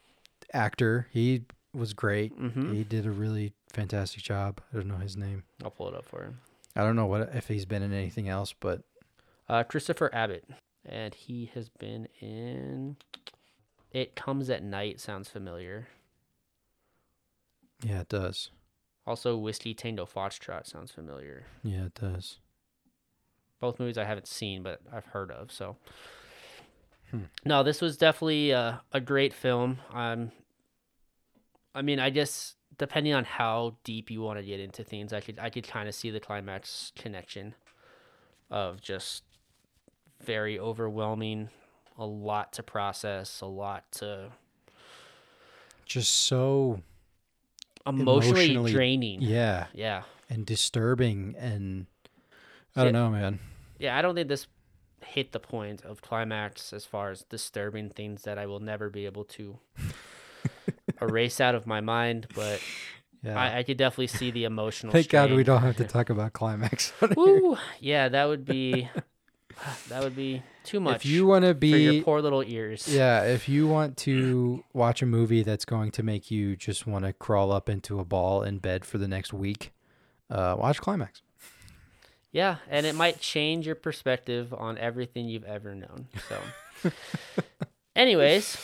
actor, 0.52 1.08
he 1.10 1.44
was 1.74 1.92
great. 1.92 2.36
Mhm. 2.38 2.74
He 2.74 2.84
did 2.84 3.06
a 3.06 3.10
really 3.10 3.52
fantastic 3.72 4.22
job. 4.22 4.60
I 4.72 4.76
don't 4.76 4.88
know 4.88 4.96
his 4.96 5.16
name. 5.16 5.44
I'll 5.62 5.70
pull 5.70 5.88
it 5.88 5.94
up 5.94 6.04
for 6.06 6.22
him. 6.24 6.40
I 6.76 6.82
don't 6.82 6.96
know 6.96 7.06
what 7.06 7.34
if 7.34 7.48
he's 7.48 7.64
been 7.66 7.82
in 7.82 7.92
anything 7.92 8.28
else, 8.28 8.52
but 8.52 8.82
Uh, 9.48 9.64
Christopher 9.64 10.10
Abbott. 10.14 10.44
And 10.84 11.14
he 11.14 11.46
has 11.54 11.68
been 11.68 12.06
in. 12.20 12.96
It 13.90 14.14
Comes 14.14 14.48
at 14.50 14.62
Night 14.62 15.00
sounds 15.00 15.28
familiar. 15.28 15.88
yeah, 17.82 18.00
it 18.00 18.08
does. 18.08 18.50
Also, 19.06 19.36
Whiskey 19.36 19.72
Tango 19.74 20.04
Foxtrot 20.04 20.66
sounds 20.66 20.90
familiar. 20.92 21.46
Yeah, 21.62 21.86
it 21.86 21.94
does. 21.94 22.38
both 23.60 23.80
movies 23.80 23.98
I 23.98 24.04
haven't 24.04 24.28
seen, 24.28 24.62
but 24.62 24.80
I've 24.92 25.06
heard 25.06 25.30
of. 25.32 25.50
So, 25.50 25.76
Hmm. 27.10 27.20
no, 27.44 27.62
this 27.62 27.80
was 27.80 27.96
definitely 27.96 28.50
a, 28.50 28.80
a 28.92 29.00
great 29.00 29.32
film. 29.32 29.78
Um, 29.94 30.30
I 31.74 31.82
mean, 31.82 31.98
I 32.00 32.10
guess 32.10 32.54
depending 32.76 33.14
on 33.14 33.24
how 33.24 33.76
deep 33.84 34.10
you 34.10 34.20
want 34.20 34.38
to 34.38 34.44
get 34.44 34.60
into 34.60 34.84
things, 34.84 35.12
I 35.12 35.20
could 35.20 35.38
I 35.38 35.48
could 35.50 35.66
kind 35.66 35.88
of 35.88 35.94
see 35.94 36.10
the 36.10 36.20
climax 36.20 36.92
connection 36.96 37.54
of 38.50 38.80
just 38.82 39.22
very 40.22 40.58
overwhelming, 40.58 41.48
a 41.96 42.04
lot 42.06 42.52
to 42.54 42.62
process, 42.62 43.40
a 43.40 43.46
lot 43.46 43.90
to 43.92 44.30
Just 45.86 46.10
so 46.12 46.82
emotionally, 47.86 48.44
Emotionally- 48.50 48.72
draining. 48.72 49.22
yeah, 49.22 49.66
yeah, 49.72 50.02
and 50.28 50.44
disturbing 50.44 51.34
and 51.38 51.86
I 52.76 52.84
don't 52.84 52.92
know, 52.92 53.10
man. 53.10 53.38
yeah. 53.78 53.96
I 53.96 54.02
don't 54.02 54.14
think 54.14 54.28
this 54.28 54.46
hit 55.08 55.32
the 55.32 55.40
point 55.40 55.84
of 55.84 56.02
climax 56.02 56.72
as 56.72 56.84
far 56.84 57.10
as 57.10 57.22
disturbing 57.22 57.90
things 57.90 58.22
that 58.22 58.38
I 58.38 58.46
will 58.46 58.60
never 58.60 58.90
be 58.90 59.06
able 59.06 59.24
to 59.24 59.58
erase 61.00 61.40
out 61.40 61.54
of 61.54 61.66
my 61.66 61.80
mind. 61.80 62.26
But 62.34 62.60
Yeah. 63.22 63.38
I, 63.38 63.58
I 63.58 63.62
could 63.62 63.76
definitely 63.76 64.08
see 64.08 64.30
the 64.30 64.44
emotional. 64.44 64.92
Thank 64.92 65.08
God 65.08 65.32
we 65.32 65.42
don't 65.42 65.62
have 65.62 65.76
to 65.76 65.84
talk 65.84 66.10
about 66.10 66.32
climax. 66.32 66.92
Ooh, 67.18 67.56
Yeah, 67.80 68.08
that 68.08 68.26
would 68.26 68.44
be 68.44 68.88
that 69.88 70.02
would 70.02 70.14
be 70.14 70.42
too 70.64 70.80
much 70.80 70.96
if 70.96 71.06
you 71.06 71.26
want 71.26 71.44
to 71.44 71.54
for 71.54 71.66
your 71.66 71.92
be 71.94 72.02
poor 72.02 72.20
little 72.20 72.42
ears. 72.42 72.86
Yeah, 72.86 73.22
if 73.24 73.48
you 73.48 73.66
want 73.66 73.96
to 73.98 74.62
watch 74.72 75.02
a 75.02 75.06
movie 75.06 75.42
that's 75.42 75.64
going 75.64 75.90
to 75.92 76.02
make 76.02 76.30
you 76.30 76.54
just 76.56 76.86
want 76.86 77.04
to 77.04 77.12
crawl 77.12 77.50
up 77.50 77.68
into 77.68 77.98
a 77.98 78.04
ball 78.04 78.42
in 78.42 78.58
bed 78.58 78.84
for 78.84 78.98
the 78.98 79.08
next 79.08 79.32
week, 79.32 79.72
uh, 80.30 80.54
watch 80.58 80.80
Climax. 80.80 81.22
Yeah, 82.32 82.56
and 82.68 82.84
it 82.86 82.94
might 82.94 83.20
change 83.20 83.66
your 83.66 83.74
perspective 83.74 84.52
on 84.52 84.76
everything 84.78 85.28
you've 85.28 85.44
ever 85.44 85.74
known. 85.74 86.08
So, 86.28 86.90
anyways, 87.96 88.56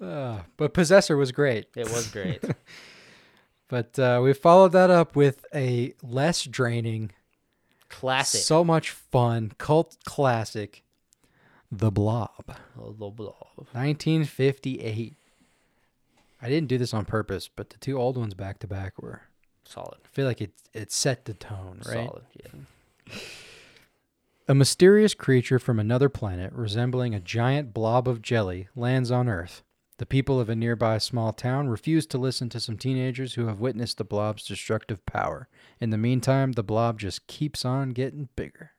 Uh, 0.00 0.40
but 0.56 0.72
Possessor 0.74 1.16
was 1.16 1.32
great. 1.32 1.66
it 1.76 1.88
was 1.90 2.08
great. 2.10 2.42
But 3.68 3.96
uh, 4.00 4.18
we 4.20 4.32
followed 4.32 4.72
that 4.72 4.90
up 4.90 5.14
with 5.14 5.46
a 5.54 5.94
less 6.02 6.42
draining, 6.42 7.12
Classic. 7.88 8.40
so 8.40 8.64
much 8.64 8.90
fun 8.90 9.52
cult 9.58 9.96
classic, 10.04 10.82
The 11.70 11.92
Blob, 11.92 12.52
Oh, 12.76 12.90
blah, 12.90 13.10
blah. 13.10 13.32
1958. 13.70 15.14
I 16.42 16.48
didn't 16.48 16.66
do 16.68 16.78
this 16.78 16.92
on 16.92 17.04
purpose, 17.04 17.46
but 17.54 17.70
the 17.70 17.78
two 17.78 17.96
old 17.96 18.16
ones 18.18 18.34
back 18.34 18.58
to 18.58 18.66
back 18.66 19.00
were. 19.00 19.22
Solid. 19.64 19.98
I 20.04 20.08
feel 20.08 20.26
like 20.26 20.40
it 20.40 20.50
it 20.74 20.90
set 20.90 21.26
the 21.26 21.34
tone, 21.34 21.80
right? 21.86 22.08
Solid. 22.08 22.24
Yeah. 22.42 22.50
A 24.48 24.54
mysterious 24.54 25.14
creature 25.14 25.58
from 25.58 25.78
another 25.78 26.08
planet, 26.08 26.52
resembling 26.52 27.14
a 27.14 27.20
giant 27.20 27.72
blob 27.72 28.08
of 28.08 28.20
jelly, 28.20 28.68
lands 28.74 29.10
on 29.10 29.28
Earth. 29.28 29.62
The 29.98 30.06
people 30.06 30.40
of 30.40 30.48
a 30.48 30.56
nearby 30.56 30.98
small 30.98 31.32
town 31.32 31.68
refuse 31.68 32.06
to 32.06 32.18
listen 32.18 32.48
to 32.48 32.58
some 32.58 32.78
teenagers 32.78 33.34
who 33.34 33.46
have 33.46 33.60
witnessed 33.60 33.98
the 33.98 34.04
blob's 34.04 34.46
destructive 34.46 35.04
power. 35.04 35.46
In 35.78 35.90
the 35.90 35.98
meantime, 35.98 36.52
the 36.52 36.62
blob 36.62 36.98
just 36.98 37.26
keeps 37.26 37.64
on 37.64 37.90
getting 37.90 38.30
bigger. 38.34 38.72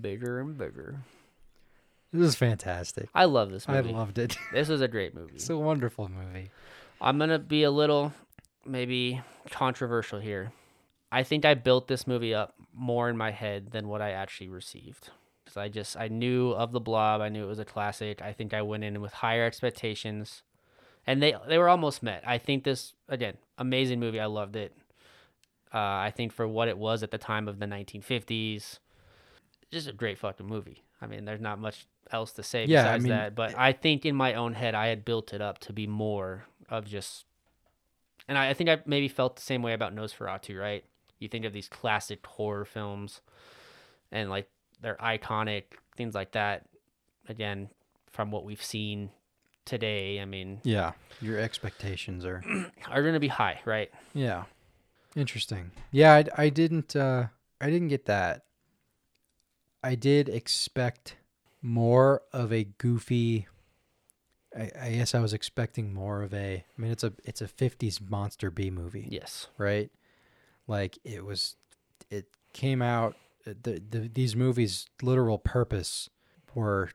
Bigger 0.00 0.40
and 0.40 0.56
bigger. 0.56 1.02
This 2.12 2.28
is 2.28 2.34
fantastic. 2.34 3.08
I 3.14 3.26
love 3.26 3.50
this 3.50 3.68
movie. 3.68 3.90
I 3.90 3.92
loved 3.92 4.18
it. 4.18 4.36
This 4.52 4.68
was 4.68 4.80
a 4.80 4.88
great 4.88 5.14
movie. 5.14 5.34
It's 5.34 5.50
a 5.50 5.56
wonderful 5.56 6.08
movie. 6.08 6.50
I'm 7.00 7.18
gonna 7.18 7.38
be 7.38 7.64
a 7.64 7.70
little 7.70 8.12
maybe 8.64 9.20
controversial 9.50 10.18
here. 10.18 10.50
I 11.12 11.24
think 11.24 11.44
I 11.44 11.54
built 11.54 11.88
this 11.88 12.06
movie 12.06 12.34
up 12.34 12.54
more 12.74 13.08
in 13.08 13.16
my 13.16 13.30
head 13.30 13.70
than 13.70 13.88
what 13.88 14.02
I 14.02 14.10
actually 14.10 14.48
received. 14.48 15.10
Because 15.44 15.56
I 15.56 15.68
just 15.68 15.96
I 15.96 16.08
knew 16.08 16.50
of 16.50 16.72
the 16.72 16.80
Blob. 16.80 17.20
I 17.20 17.28
knew 17.28 17.44
it 17.44 17.48
was 17.48 17.58
a 17.58 17.64
classic. 17.64 18.22
I 18.22 18.32
think 18.32 18.54
I 18.54 18.62
went 18.62 18.84
in 18.84 19.00
with 19.00 19.12
higher 19.12 19.44
expectations, 19.44 20.42
and 21.06 21.22
they 21.22 21.34
they 21.46 21.58
were 21.58 21.68
almost 21.68 22.02
met. 22.02 22.22
I 22.26 22.38
think 22.38 22.64
this 22.64 22.94
again 23.08 23.36
amazing 23.58 24.00
movie. 24.00 24.20
I 24.20 24.26
loved 24.26 24.56
it. 24.56 24.74
Uh, 25.72 25.78
I 25.78 26.12
think 26.14 26.32
for 26.32 26.46
what 26.46 26.68
it 26.68 26.78
was 26.78 27.02
at 27.02 27.10
the 27.10 27.18
time 27.18 27.48
of 27.48 27.58
the 27.58 27.66
1950s, 27.66 28.78
just 29.72 29.88
a 29.88 29.92
great 29.92 30.18
fucking 30.18 30.46
movie. 30.46 30.84
I 31.02 31.06
mean, 31.06 31.24
there's 31.24 31.40
not 31.40 31.58
much 31.58 31.86
else 32.12 32.32
to 32.34 32.42
say 32.42 32.64
Yeah, 32.66 32.80
I 32.80 32.82
besides 32.84 33.04
mean, 33.04 33.10
that. 33.10 33.34
But 33.34 33.58
I 33.58 33.72
think 33.72 34.06
in 34.06 34.14
my 34.14 34.34
own 34.34 34.54
head, 34.54 34.74
I 34.74 34.86
had 34.86 35.04
built 35.04 35.32
it 35.32 35.40
up 35.40 35.58
to 35.60 35.72
be 35.72 35.86
more 35.86 36.44
of 36.68 36.84
just, 36.84 37.24
and 38.28 38.38
I, 38.38 38.50
I 38.50 38.54
think 38.54 38.70
I 38.70 38.80
maybe 38.86 39.08
felt 39.08 39.36
the 39.36 39.42
same 39.42 39.62
way 39.62 39.72
about 39.72 39.94
Nosferatu, 39.94 40.58
right? 40.58 40.84
You 41.18 41.28
think 41.28 41.44
of 41.44 41.52
these 41.52 41.68
classic 41.68 42.24
horror 42.26 42.64
films, 42.64 43.20
and 44.12 44.30
like 44.30 44.48
they're 44.80 44.96
iconic 44.96 45.64
things 45.96 46.14
like 46.14 46.32
that. 46.32 46.66
Again, 47.28 47.70
from 48.10 48.30
what 48.30 48.44
we've 48.44 48.62
seen 48.62 49.10
today, 49.64 50.20
I 50.20 50.24
mean, 50.26 50.60
Yeah. 50.64 50.92
Your 51.20 51.38
expectations 51.38 52.24
are 52.24 52.42
are 52.90 53.02
going 53.02 53.14
to 53.14 53.20
be 53.20 53.28
high, 53.28 53.60
right? 53.64 53.90
Yeah. 54.12 54.44
Interesting. 55.16 55.70
Yeah, 55.92 56.12
I, 56.14 56.24
I 56.44 56.48
didn't 56.48 56.94
uh 56.96 57.28
I 57.60 57.70
didn't 57.70 57.88
get 57.88 58.06
that. 58.06 58.44
I 59.82 59.94
did 59.94 60.28
expect 60.28 61.16
more 61.62 62.22
of 62.32 62.52
a 62.52 62.64
goofy 62.64 63.46
I, 64.56 64.70
I 64.80 64.90
guess 64.92 65.14
I 65.14 65.20
was 65.20 65.32
expecting 65.32 65.92
more 65.94 66.22
of 66.22 66.32
a 66.34 66.64
I 66.76 66.80
mean 66.80 66.90
it's 66.90 67.04
a 67.04 67.12
it's 67.24 67.40
a 67.40 67.46
50s 67.48 68.00
monster 68.10 68.50
B 68.50 68.70
movie, 68.70 69.06
Yes. 69.10 69.46
right? 69.56 69.90
Like 70.66 70.98
it 71.04 71.24
was 71.24 71.56
it 72.10 72.26
came 72.52 72.80
out 72.82 73.16
the, 73.44 73.82
the 73.90 74.10
these 74.12 74.34
movies 74.34 74.86
literal 75.02 75.38
purpose 75.38 76.08
were 76.54 76.90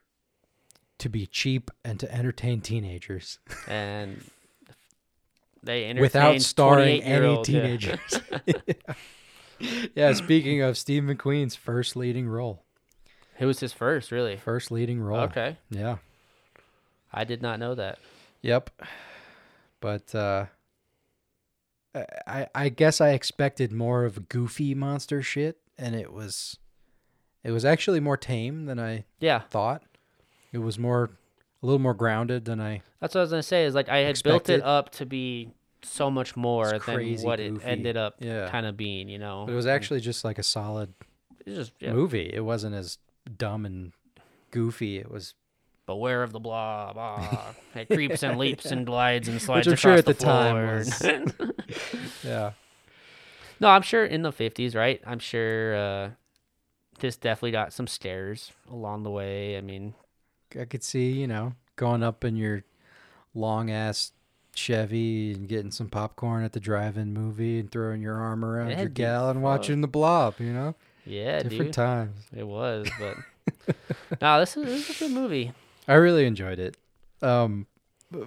to 0.98 1.08
be 1.08 1.26
cheap 1.26 1.70
and 1.84 1.98
to 2.00 2.12
entertain 2.14 2.60
teenagers 2.60 3.38
And 3.68 4.22
they 5.62 5.84
entertained 5.84 6.00
without 6.00 6.40
starring 6.42 7.02
any 7.02 7.26
28-year-old, 7.26 7.48
yeah. 7.48 7.60
teenagers. 7.60 8.20
yeah, 9.94 10.12
speaking 10.14 10.62
of 10.62 10.76
Steve 10.76 11.02
McQueen's 11.02 11.54
first 11.56 11.96
leading 11.96 12.28
role. 12.28 12.64
It 13.38 13.46
was 13.46 13.60
his 13.60 13.72
first, 13.72 14.10
really? 14.10 14.36
First 14.36 14.70
leading 14.70 15.00
role. 15.00 15.20
Okay. 15.20 15.56
Yeah. 15.70 15.96
I 17.12 17.24
did 17.24 17.40
not 17.42 17.58
know 17.58 17.74
that. 17.74 17.98
Yep. 18.42 18.70
But 19.80 20.14
uh 20.14 20.46
I 21.94 22.46
I 22.54 22.68
guess 22.68 23.00
I 23.00 23.10
expected 23.10 23.72
more 23.72 24.04
of 24.04 24.28
goofy 24.28 24.74
monster 24.74 25.22
shit 25.22 25.58
and 25.76 25.94
it 25.94 26.12
was 26.12 26.58
it 27.42 27.50
was 27.50 27.64
actually 27.64 28.00
more 28.00 28.16
tame 28.16 28.66
than 28.66 28.78
I 28.78 29.04
Yeah, 29.18 29.40
thought. 29.40 29.82
It 30.52 30.58
was 30.58 30.78
more 30.78 31.10
a 31.62 31.66
little 31.66 31.78
more 31.78 31.94
grounded 31.94 32.44
than 32.44 32.60
I 32.60 32.82
that's 33.00 33.14
what 33.14 33.20
I 33.20 33.24
was 33.24 33.30
gonna 33.30 33.42
say. 33.42 33.64
Is 33.64 33.74
like 33.74 33.88
I 33.88 33.98
had 33.98 34.22
built 34.22 34.48
it 34.48 34.62
up 34.62 34.90
to 34.92 35.06
be 35.06 35.50
so 35.82 36.10
much 36.10 36.36
more 36.36 36.78
than 36.78 37.16
what 37.22 37.40
it 37.40 37.54
ended 37.64 37.96
up 37.96 38.16
Yeah. 38.20 38.48
kind 38.50 38.66
of 38.66 38.76
being. 38.76 39.08
You 39.08 39.18
know, 39.18 39.44
but 39.46 39.52
it 39.52 39.56
was 39.56 39.66
And 39.66 39.74
actually 39.74 40.00
just 40.00 40.24
like 40.24 40.38
a 40.38 40.42
solid 40.42 40.92
just 41.46 41.72
yeah, 41.80 41.92
movie. 41.92 42.30
It 42.32 42.44
wasn't 42.44 42.74
as 42.74 42.98
dumb 43.36 43.64
and 43.66 43.92
goofy. 44.50 44.98
It 44.98 45.10
was 45.10 45.34
beware 45.90 46.22
of 46.22 46.32
the 46.32 46.40
blah 46.40 46.92
blah. 46.92 47.52
it 47.74 47.88
creeps 47.88 48.22
and 48.22 48.38
leaps 48.38 48.66
and 48.66 48.86
glides 48.90 49.28
and 49.28 49.40
slides 49.42 49.66
I'm 49.66 49.74
across 49.74 49.80
sure 49.80 49.92
at 49.94 50.06
the, 50.06 50.12
the 50.12 50.24
time 50.24 50.84
floor. 50.84 51.52
yeah. 52.24 52.50
no, 53.58 53.68
I'm 53.68 53.82
sure 53.82 54.04
in 54.04 54.22
the 54.22 54.32
fifties, 54.32 54.74
right? 54.74 55.00
I'm 55.06 55.18
sure 55.18 55.74
uh, 55.74 56.10
this 57.00 57.16
definitely 57.16 57.52
got 57.52 57.72
some 57.72 57.86
stares 57.86 58.52
along 58.70 59.02
the 59.02 59.10
way. 59.10 59.56
I 59.56 59.60
mean, 59.60 59.94
I 60.58 60.64
could 60.64 60.84
see, 60.84 61.10
you 61.10 61.26
know, 61.26 61.54
going 61.76 62.02
up 62.02 62.24
in 62.24 62.36
your 62.36 62.62
long 63.34 63.70
ass 63.70 64.12
Chevy 64.54 65.32
and 65.32 65.48
getting 65.48 65.70
some 65.70 65.88
popcorn 65.88 66.44
at 66.44 66.52
the 66.52 66.60
drive-in 66.60 67.12
movie 67.12 67.58
and 67.60 67.70
throwing 67.70 68.02
your 68.02 68.16
arm 68.16 68.44
around 68.44 68.68
your 68.68 68.76
That'd 68.76 68.94
gal 68.94 69.30
and 69.30 69.42
watching 69.42 69.80
the 69.80 69.88
blob, 69.88 70.34
you 70.38 70.52
know? 70.52 70.74
yeah, 71.06 71.42
Different 71.42 71.66
dude, 71.66 71.72
times. 71.72 72.16
it 72.36 72.46
was, 72.46 72.88
but 72.98 73.76
no, 74.20 74.40
this 74.40 74.56
is 74.56 74.64
this 74.66 74.90
is 74.90 74.96
a 74.96 75.04
good 75.04 75.12
movie. 75.12 75.52
I 75.90 75.94
really 75.94 76.26
enjoyed 76.26 76.58
it. 76.58 76.76
Um 77.22 77.66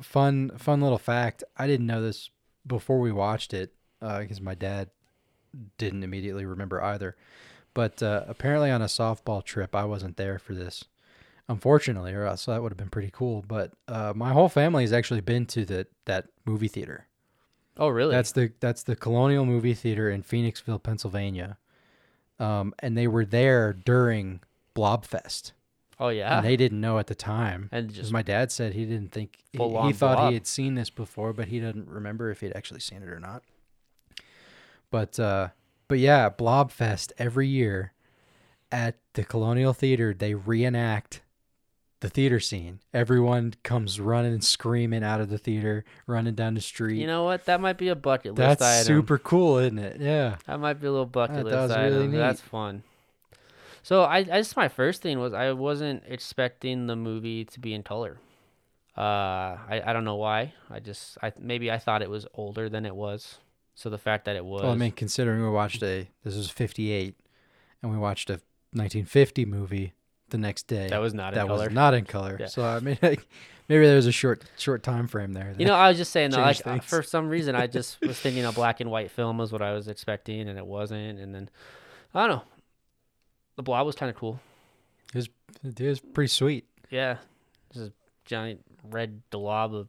fun 0.01 0.51
fun 0.57 0.81
little 0.81 0.97
fact. 0.97 1.43
I 1.57 1.67
didn't 1.67 1.87
know 1.87 2.01
this 2.01 2.29
before 2.65 2.99
we 2.99 3.11
watched 3.11 3.53
it 3.53 3.73
uh, 4.01 4.19
because 4.19 4.41
my 4.41 4.55
dad 4.55 4.89
didn't 5.77 6.03
immediately 6.03 6.45
remember 6.45 6.81
either. 6.81 7.15
But 7.73 8.03
uh, 8.03 8.25
apparently 8.27 8.69
on 8.69 8.81
a 8.81 8.85
softball 8.85 9.43
trip, 9.43 9.75
I 9.75 9.85
wasn't 9.85 10.17
there 10.17 10.37
for 10.39 10.53
this. 10.53 10.85
Unfortunately, 11.49 12.13
or 12.13 12.25
else 12.25 12.45
that 12.45 12.61
would 12.61 12.71
have 12.71 12.77
been 12.77 12.89
pretty 12.89 13.09
cool. 13.11 13.43
But 13.45 13.73
uh, 13.87 14.13
my 14.15 14.31
whole 14.31 14.47
family 14.47 14.83
has 14.83 14.93
actually 14.93 15.21
been 15.21 15.45
to 15.47 15.65
the 15.65 15.87
that 16.05 16.27
movie 16.45 16.69
theater. 16.69 17.07
Oh, 17.75 17.89
really? 17.89 18.11
That's 18.11 18.31
the 18.31 18.53
that's 18.59 18.83
the 18.83 18.95
Colonial 18.95 19.45
Movie 19.45 19.73
Theater 19.73 20.09
in 20.09 20.23
Phoenixville, 20.23 20.81
Pennsylvania. 20.81 21.57
Um, 22.39 22.73
and 22.79 22.97
they 22.97 23.07
were 23.07 23.25
there 23.25 23.73
during 23.73 24.41
Blobfest, 24.75 25.51
oh 25.99 26.09
yeah. 26.09 26.37
and 26.37 26.45
they 26.45 26.55
didn't 26.57 26.81
know 26.81 26.99
at 26.99 27.07
the 27.07 27.15
time. 27.15 27.69
And 27.71 27.93
just 27.93 28.11
my 28.11 28.21
dad 28.21 28.51
said 28.51 28.73
he 28.73 28.85
didn't 28.85 29.11
think 29.11 29.39
he, 29.51 29.59
he 29.59 29.93
thought 29.93 30.29
he 30.29 30.33
had 30.33 30.47
seen 30.47 30.75
this 30.75 30.89
before, 30.89 31.33
but 31.33 31.47
he 31.47 31.59
doesn't 31.59 31.87
remember 31.87 32.29
if 32.31 32.41
he'd 32.41 32.53
actually 32.55 32.79
seen 32.79 33.01
it 33.03 33.09
or 33.09 33.19
not. 33.19 33.43
But 34.91 35.19
uh, 35.19 35.49
but 35.87 35.99
yeah, 35.99 36.29
Blobfest 36.29 37.11
every 37.17 37.47
year 37.47 37.93
at 38.71 38.97
the 39.13 39.23
Colonial 39.23 39.73
Theater 39.73 40.13
they 40.13 40.33
reenact 40.33 41.21
the 41.99 42.09
theater 42.09 42.39
scene. 42.39 42.79
Everyone 42.93 43.53
comes 43.63 43.97
running 43.99 44.33
and 44.33 44.43
screaming 44.43 45.03
out 45.05 45.21
of 45.21 45.29
the 45.29 45.37
theater, 45.37 45.85
running 46.05 46.35
down 46.35 46.53
the 46.53 46.59
street. 46.61 46.97
you 46.99 47.07
know 47.07 47.23
what? 47.23 47.45
That 47.45 47.61
might 47.61 47.77
be 47.77 47.87
a 47.87 47.95
bucket 47.95 48.35
list 48.35 48.59
That's 48.59 48.61
item. 48.85 48.85
super 48.99 49.17
cool, 49.17 49.57
isn't 49.59 49.79
it? 49.79 50.01
Yeah. 50.01 50.35
That 50.45 50.59
might 50.59 50.81
be 50.81 50.87
a 50.87 50.91
little 50.91 51.05
bucket 51.05 51.37
That- 51.37 51.45
list 51.45 51.55
that 51.55 51.61
was 51.61 51.71
item. 51.71 51.93
really 51.93 52.07
neat. 52.09 52.17
That's 52.17 52.41
fun. 52.41 52.83
So 53.83 54.03
I, 54.03 54.17
I 54.17 54.23
just 54.23 54.55
my 54.55 54.69
first 54.69 55.01
thing 55.01 55.19
was 55.19 55.33
I 55.33 55.51
wasn't 55.51 56.03
expecting 56.07 56.87
the 56.87 56.95
movie 56.95 57.45
to 57.45 57.59
be 57.59 57.73
in 57.73 57.83
color. 57.83 58.17
Uh, 58.97 59.01
I, 59.69 59.81
I 59.85 59.93
don't 59.93 60.05
know 60.05 60.15
why. 60.15 60.53
I 60.69 60.79
just 60.79 61.17
I 61.21 61.33
maybe 61.39 61.69
I 61.69 61.77
thought 61.77 62.01
it 62.01 62.09
was 62.09 62.25
older 62.33 62.69
than 62.69 62.85
it 62.85 62.95
was. 62.95 63.37
So 63.75 63.89
the 63.89 63.97
fact 63.97 64.25
that 64.25 64.35
it 64.35 64.45
was, 64.45 64.61
Well, 64.61 64.71
I 64.71 64.75
mean, 64.75 64.91
considering 64.91 65.41
we 65.43 65.49
watched 65.49 65.81
a 65.83 66.07
this 66.23 66.35
was 66.35 66.49
'58, 66.49 67.15
and 67.81 67.91
we 67.91 67.97
watched 67.97 68.29
a 68.29 68.39
1950 68.73 69.45
movie 69.45 69.93
the 70.29 70.37
next 70.37 70.67
day. 70.67 70.87
that 70.89 71.01
was 71.01 71.13
not 71.13 71.33
in 71.33 71.39
that 71.39 71.47
color. 71.47 71.65
was 71.65 71.73
not 71.73 71.93
in 71.93 72.05
color. 72.05 72.37
Yeah. 72.39 72.45
So 72.45 72.63
I 72.63 72.79
mean, 72.79 72.97
like, 73.01 73.27
maybe 73.67 73.85
there 73.85 73.95
was 73.95 74.07
a 74.07 74.11
short 74.11 74.43
short 74.57 74.83
time 74.83 75.07
frame 75.07 75.33
there. 75.33 75.53
You 75.57 75.65
know, 75.65 75.73
I 75.75 75.89
was 75.89 75.97
just 75.97 76.11
saying 76.11 76.31
that, 76.31 76.65
like 76.65 76.83
for 76.83 77.03
some 77.03 77.27
reason, 77.29 77.55
I 77.55 77.67
just 77.77 77.99
was 78.01 78.19
thinking 78.19 78.45
a 78.45 78.51
black 78.51 78.79
and 78.79 78.89
white 78.89 79.11
film 79.11 79.39
was 79.39 79.51
what 79.51 79.61
I 79.61 79.73
was 79.73 79.87
expecting, 79.87 80.47
and 80.47 80.57
it 80.57 80.65
wasn't. 80.65 81.19
And 81.19 81.33
then 81.35 81.49
I 82.13 82.27
don't 82.27 82.37
know. 82.37 82.43
The 83.55 83.63
blob 83.63 83.85
was 83.85 83.95
kind 83.95 84.09
of 84.09 84.15
cool. 84.15 84.39
it 85.13 85.17
was 85.17 85.29
it 85.63 85.79
was 85.81 85.99
pretty 85.99 86.27
sweet. 86.29 86.65
Yeah, 86.89 87.17
this 87.73 87.83
is 87.83 87.91
giant 88.25 88.61
red 88.89 89.21
blob 89.29 89.73
of 89.75 89.87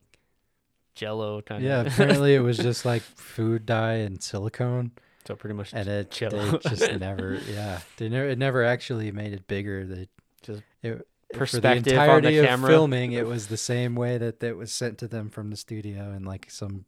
Jello 0.95 1.41
kind 1.43 1.65
of. 1.65 1.69
Yeah, 1.69 1.81
apparently 1.93 2.35
it 2.35 2.41
was 2.41 2.57
just 2.59 2.85
like 2.85 3.03
food 3.03 3.67
dye 3.67 3.95
and 3.95 4.23
silicone, 4.23 4.93
so 5.27 5.35
pretty 5.35 5.55
much 5.55 5.73
and 5.73 5.89
it 5.89 6.11
Jell-O. 6.11 6.59
just 6.59 6.93
never. 7.01 7.41
Yeah, 7.51 7.81
they 7.97 8.09
never. 8.09 8.29
It 8.29 8.39
never 8.39 8.65
actually 8.65 9.11
made 9.13 9.33
it 9.33 9.47
bigger. 9.49 9.85
They 9.87 10.09
Just 10.43 10.63
it, 10.83 11.07
for 11.33 11.33
the 11.33 11.39
perspective 11.39 11.99
on 11.99 12.23
the 12.23 12.39
entirety 12.39 12.39
of 12.39 12.67
filming, 12.67 13.13
it 13.13 13.27
was 13.27 13.47
the 13.49 13.57
same 13.57 13.95
way 13.97 14.19
that 14.19 14.41
that 14.41 14.57
was 14.57 14.73
sent 14.73 14.99
to 14.99 15.09
them 15.09 15.31
from 15.31 15.51
the 15.51 15.57
studio 15.57 16.13
in 16.13 16.25
like 16.25 16.51
some 16.51 16.85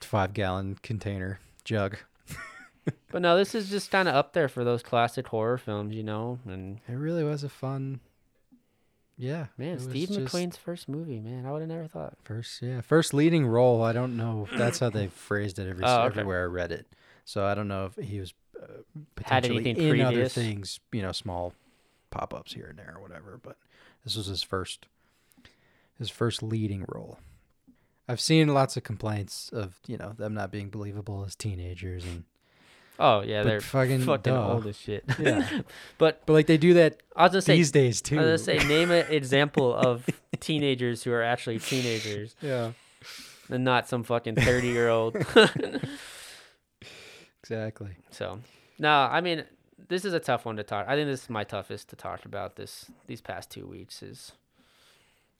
five 0.00 0.34
gallon 0.34 0.76
container 0.82 1.38
jug. 1.64 1.96
But 3.10 3.22
no, 3.22 3.36
this 3.36 3.54
is 3.54 3.70
just 3.70 3.90
kind 3.90 4.08
of 4.08 4.14
up 4.14 4.32
there 4.32 4.48
for 4.48 4.64
those 4.64 4.82
classic 4.82 5.28
horror 5.28 5.56
films, 5.58 5.94
you 5.94 6.02
know. 6.02 6.38
And 6.46 6.80
It 6.88 6.94
really 6.94 7.24
was 7.24 7.44
a 7.44 7.48
fun. 7.48 8.00
Yeah, 9.16 9.46
man, 9.56 9.78
Steve 9.78 10.08
McQueen's 10.08 10.56
first 10.56 10.88
movie, 10.88 11.20
man, 11.20 11.46
I 11.46 11.52
would 11.52 11.60
have 11.60 11.68
never 11.68 11.86
thought. 11.86 12.14
first, 12.24 12.60
yeah, 12.60 12.80
first 12.80 13.14
leading 13.14 13.46
role. 13.46 13.80
I 13.82 13.92
don't 13.92 14.16
know. 14.16 14.48
if 14.50 14.58
That's 14.58 14.80
how 14.80 14.90
they 14.90 15.06
phrased 15.06 15.60
it 15.60 15.68
every 15.68 15.84
Oh, 15.84 15.98
okay. 16.02 16.06
everywhere 16.06 16.42
I 16.42 16.46
read 16.46 16.72
it. 16.72 16.88
So 17.24 17.46
I 17.46 17.54
don't 17.54 17.68
know 17.68 17.86
if 17.96 18.04
he 18.04 18.18
was 18.18 18.34
uh, 18.60 18.66
potentially 19.14 19.70
in 19.70 20.00
other 20.00 20.28
things, 20.28 20.80
you 20.90 21.00
know, 21.00 21.12
small 21.12 21.54
pop 22.10 22.34
ups 22.34 22.54
here 22.54 22.66
and 22.66 22.78
there 22.78 22.94
or 22.96 23.00
whatever. 23.02 23.38
But 23.40 23.56
this 24.02 24.16
was 24.16 24.26
his 24.26 24.42
first, 24.42 24.86
his 25.96 26.10
first 26.10 26.42
leading 26.42 26.84
role. 26.88 27.18
I've 28.08 28.20
seen 28.20 28.48
lots 28.52 28.76
of 28.76 28.82
complaints 28.82 29.48
of 29.52 29.78
you 29.86 29.96
know 29.96 30.12
them 30.18 30.34
not 30.34 30.50
being 30.50 30.70
believable 30.70 31.24
as 31.24 31.36
teenagers 31.36 32.04
and 32.04 32.24
Oh 32.98 33.22
yeah, 33.22 33.42
But 33.42 33.48
they're 33.48 33.60
fucking 33.60 34.02
fucking 34.02 34.32
duh. 34.32 34.52
old 34.52 34.66
as 34.66 34.76
shit. 34.78 35.04
Yeah. 35.18 35.62
but 35.98 36.22
but 36.26 36.32
like 36.32 36.46
they 36.46 36.56
do 36.58 36.74
that 36.74 37.02
I 37.16 37.24
was 37.24 37.32
gonna 37.32 37.42
say, 37.42 37.56
these 37.56 37.70
days 37.72 38.00
too. 38.00 38.18
I 38.18 38.22
was 38.24 38.46
gonna 38.46 38.60
say, 38.60 38.68
name 38.68 38.90
an 38.90 39.06
example 39.10 39.74
of 39.74 40.06
teenagers 40.40 41.02
who 41.02 41.12
are 41.12 41.22
actually 41.22 41.58
teenagers 41.58 42.36
yeah, 42.40 42.72
and 43.50 43.64
not 43.64 43.88
some 43.88 44.04
fucking 44.04 44.36
thirty 44.36 44.68
year 44.68 44.88
old. 44.88 45.16
exactly. 47.42 47.96
so, 48.10 48.38
no, 48.78 48.90
I 48.90 49.20
mean, 49.20 49.44
this 49.88 50.04
is 50.04 50.12
a 50.12 50.20
tough 50.20 50.44
one 50.44 50.56
to 50.56 50.62
talk. 50.62 50.86
I 50.88 50.94
think 50.94 51.08
this 51.08 51.24
is 51.24 51.30
my 51.30 51.44
toughest 51.44 51.88
to 51.90 51.96
talk 51.96 52.24
about 52.24 52.56
this 52.56 52.90
these 53.06 53.20
past 53.20 53.50
two 53.50 53.66
weeks. 53.66 54.02
Is 54.02 54.32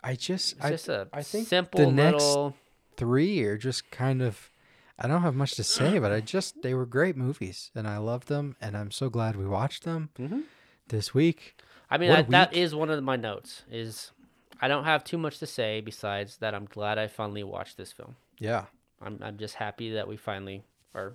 I 0.02 0.16
just 0.16 0.54
it's 0.56 0.64
I 0.64 0.70
just 0.70 0.88
a 0.88 1.08
I 1.12 1.22
think 1.22 1.48
simple 1.48 1.80
the 1.86 1.92
next 1.92 2.24
little. 2.24 2.56
three 2.96 3.42
are 3.44 3.56
just 3.56 3.90
kind 3.90 4.22
of 4.22 4.50
I 4.98 5.08
don't 5.08 5.22
have 5.22 5.34
much 5.34 5.52
to 5.56 5.64
say, 5.64 5.98
but 5.98 6.12
I 6.12 6.20
just 6.20 6.62
they 6.62 6.72
were 6.74 6.86
great 6.86 7.16
movies 7.16 7.70
and 7.74 7.86
I 7.88 7.98
loved 7.98 8.28
them 8.28 8.56
and 8.60 8.76
I'm 8.76 8.90
so 8.90 9.08
glad 9.10 9.34
we 9.36 9.46
watched 9.46 9.84
them 9.84 10.10
Mhm. 10.18 10.44
this 10.88 11.12
week. 11.12 11.56
I 11.90 11.98
mean, 11.98 12.10
I, 12.12 12.22
that 12.22 12.50
week. 12.52 12.58
is 12.60 12.74
one 12.74 12.90
of 12.90 13.02
my 13.02 13.16
notes. 13.16 13.64
Is 13.70 14.12
I 14.60 14.68
don't 14.68 14.84
have 14.84 15.02
too 15.04 15.18
much 15.18 15.38
to 15.40 15.46
say 15.46 15.80
besides 15.80 16.36
that 16.38 16.54
I'm 16.54 16.66
glad 16.66 16.98
I 16.98 17.08
finally 17.08 17.42
watched 17.42 17.76
this 17.76 17.90
film. 17.92 18.16
Yeah. 18.38 18.66
I'm 19.02 19.18
I'm 19.22 19.36
just 19.36 19.56
happy 19.56 19.90
that 19.92 20.06
we 20.08 20.16
finally 20.16 20.62
are. 20.94 21.14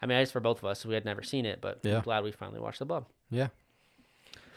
I 0.00 0.06
mean, 0.06 0.18
it's 0.18 0.30
for 0.30 0.40
both 0.40 0.58
of 0.58 0.64
us. 0.66 0.86
We 0.86 0.94
had 0.94 1.04
never 1.04 1.22
seen 1.24 1.44
it, 1.44 1.60
but 1.60 1.80
Yeah. 1.82 1.96
I'm 1.96 2.02
glad 2.02 2.22
we 2.22 2.30
finally 2.30 2.60
watched 2.60 2.78
the 2.78 2.86
Bub. 2.86 3.06
Yeah. 3.30 3.48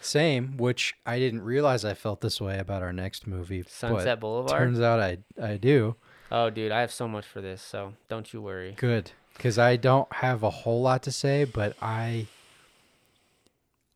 Same, 0.03 0.57
which 0.57 0.95
I 1.05 1.19
didn't 1.19 1.43
realize 1.43 1.85
I 1.85 1.93
felt 1.93 2.21
this 2.21 2.41
way 2.41 2.57
about 2.57 2.81
our 2.81 2.93
next 2.93 3.27
movie. 3.27 3.63
Sunset 3.67 4.19
Boulevard. 4.19 4.57
Turns 4.59 4.79
out 4.79 4.99
I 4.99 5.17
I 5.41 5.57
do. 5.57 5.95
Oh, 6.31 6.49
dude, 6.49 6.71
I 6.71 6.81
have 6.81 6.91
so 6.91 7.07
much 7.07 7.25
for 7.25 7.41
this, 7.41 7.61
so 7.61 7.93
don't 8.07 8.31
you 8.31 8.41
worry. 8.41 8.73
Good, 8.77 9.11
because 9.35 9.59
I 9.59 9.75
don't 9.75 10.11
have 10.13 10.43
a 10.43 10.49
whole 10.49 10.81
lot 10.81 11.03
to 11.03 11.11
say, 11.11 11.43
but 11.43 11.75
I 11.81 12.27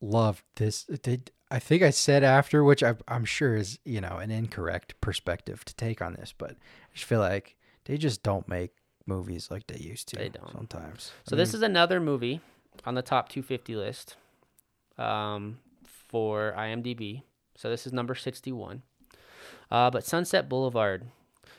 loved 0.01 0.43
this. 0.55 0.83
Did 0.83 1.31
I 1.49 1.59
think 1.59 1.83
I 1.83 1.91
said 1.91 2.23
after, 2.23 2.63
which 2.63 2.83
I, 2.83 2.95
I'm 3.07 3.25
sure 3.25 3.55
is 3.55 3.79
you 3.85 4.01
know 4.01 4.17
an 4.17 4.31
incorrect 4.31 4.99
perspective 4.99 5.63
to 5.65 5.75
take 5.75 6.01
on 6.01 6.13
this, 6.13 6.33
but 6.37 6.51
I 6.51 6.93
just 6.93 7.05
feel 7.05 7.19
like 7.19 7.55
they 7.85 7.97
just 7.97 8.21
don't 8.23 8.47
make 8.47 8.71
movies 9.05 9.49
like 9.49 9.67
they 9.67 9.77
used 9.77 10.09
to. 10.09 10.17
They 10.17 10.29
don't. 10.29 10.51
sometimes. 10.51 11.11
So 11.27 11.35
this 11.35 11.53
is 11.53 11.61
another 11.61 11.99
movie 11.99 12.41
on 12.85 12.95
the 12.95 13.01
top 13.01 13.29
250 13.29 13.75
list 13.75 14.15
um, 14.97 15.59
for 15.85 16.53
IMDb. 16.57 17.21
So 17.55 17.69
this 17.69 17.87
is 17.87 17.93
number 17.93 18.15
61. 18.15 18.81
Uh, 19.71 19.89
but 19.89 20.03
Sunset 20.03 20.49
Boulevard. 20.49 21.05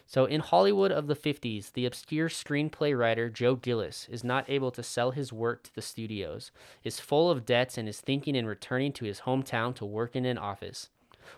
So 0.08 0.24
in 0.24 0.40
Hollywood 0.40 0.92
of 0.92 1.08
the 1.08 1.16
50s, 1.16 1.72
the 1.72 1.84
obscure 1.84 2.28
screenplay 2.28 2.96
writer 2.96 3.28
Joe 3.28 3.56
Gillis 3.56 4.08
is 4.08 4.22
not 4.22 4.48
able 4.48 4.70
to 4.70 4.82
sell 4.82 5.10
his 5.10 5.32
work 5.32 5.64
to 5.64 5.74
the 5.74 5.82
studios, 5.82 6.52
is 6.84 7.00
full 7.00 7.28
of 7.28 7.44
debts, 7.44 7.76
and 7.76 7.88
is 7.88 8.00
thinking 8.00 8.36
in 8.36 8.46
returning 8.46 8.92
to 8.92 9.04
his 9.04 9.20
hometown 9.22 9.74
to 9.74 9.84
work 9.84 10.14
in 10.14 10.24
an 10.24 10.38
office. 10.38 10.90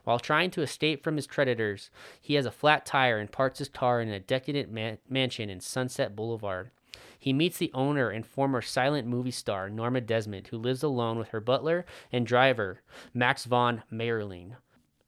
While 0.05 0.19
trying 0.19 0.51
to 0.51 0.61
escape 0.61 1.03
from 1.03 1.17
his 1.17 1.27
creditors, 1.27 1.91
he 2.21 2.35
has 2.35 2.45
a 2.45 2.51
flat 2.51 2.85
tire 2.85 3.19
and 3.19 3.33
parks 3.33 3.59
his 3.59 3.71
car 3.71 4.03
in 4.03 4.11
a 4.11 4.21
decadent 4.21 4.71
man- 4.71 4.99
mansion 5.09 5.49
in 5.49 5.61
Sunset 5.61 6.15
Boulevard. 6.15 6.71
He 7.19 7.33
meets 7.33 7.57
the 7.57 7.73
owner 7.73 8.11
and 8.11 8.25
former 8.25 8.61
silent 8.61 9.09
movie 9.09 9.31
star 9.31 9.71
Norma 9.71 10.03
Desmond, 10.03 10.49
who 10.49 10.59
lives 10.59 10.83
alone 10.83 11.19
with 11.19 11.29
her 11.29 11.41
butler 11.41 11.87
and 12.13 12.27
driver, 12.27 12.83
Max 13.15 13.45
von 13.45 13.83
Mayerling. 13.91 14.57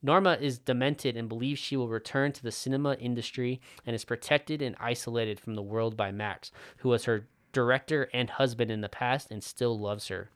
Norma 0.02 0.39
is 0.40 0.59
demented 0.59 1.16
and 1.16 1.28
believes 1.28 1.60
she 1.60 1.77
will 1.77 1.89
return 1.89 2.32
to 2.32 2.43
the 2.43 2.52
cinema 2.52 2.94
industry 2.94 3.60
and 3.85 3.94
is 3.94 4.05
protected 4.05 4.62
and 4.62 4.77
isolated 4.81 5.39
from 5.39 5.55
the 5.55 5.62
world 5.62 5.97
by 5.97 6.10
Max, 6.10 6.51
who 6.78 6.89
was 6.89 7.05
her 7.05 7.27
director 7.52 8.09
and 8.14 8.31
husband 8.31 8.70
in 8.70 8.81
the 8.81 8.89
past 8.89 9.31
and 9.31 9.44
still 9.44 9.78
loves 9.78 10.09
her. 10.09 10.31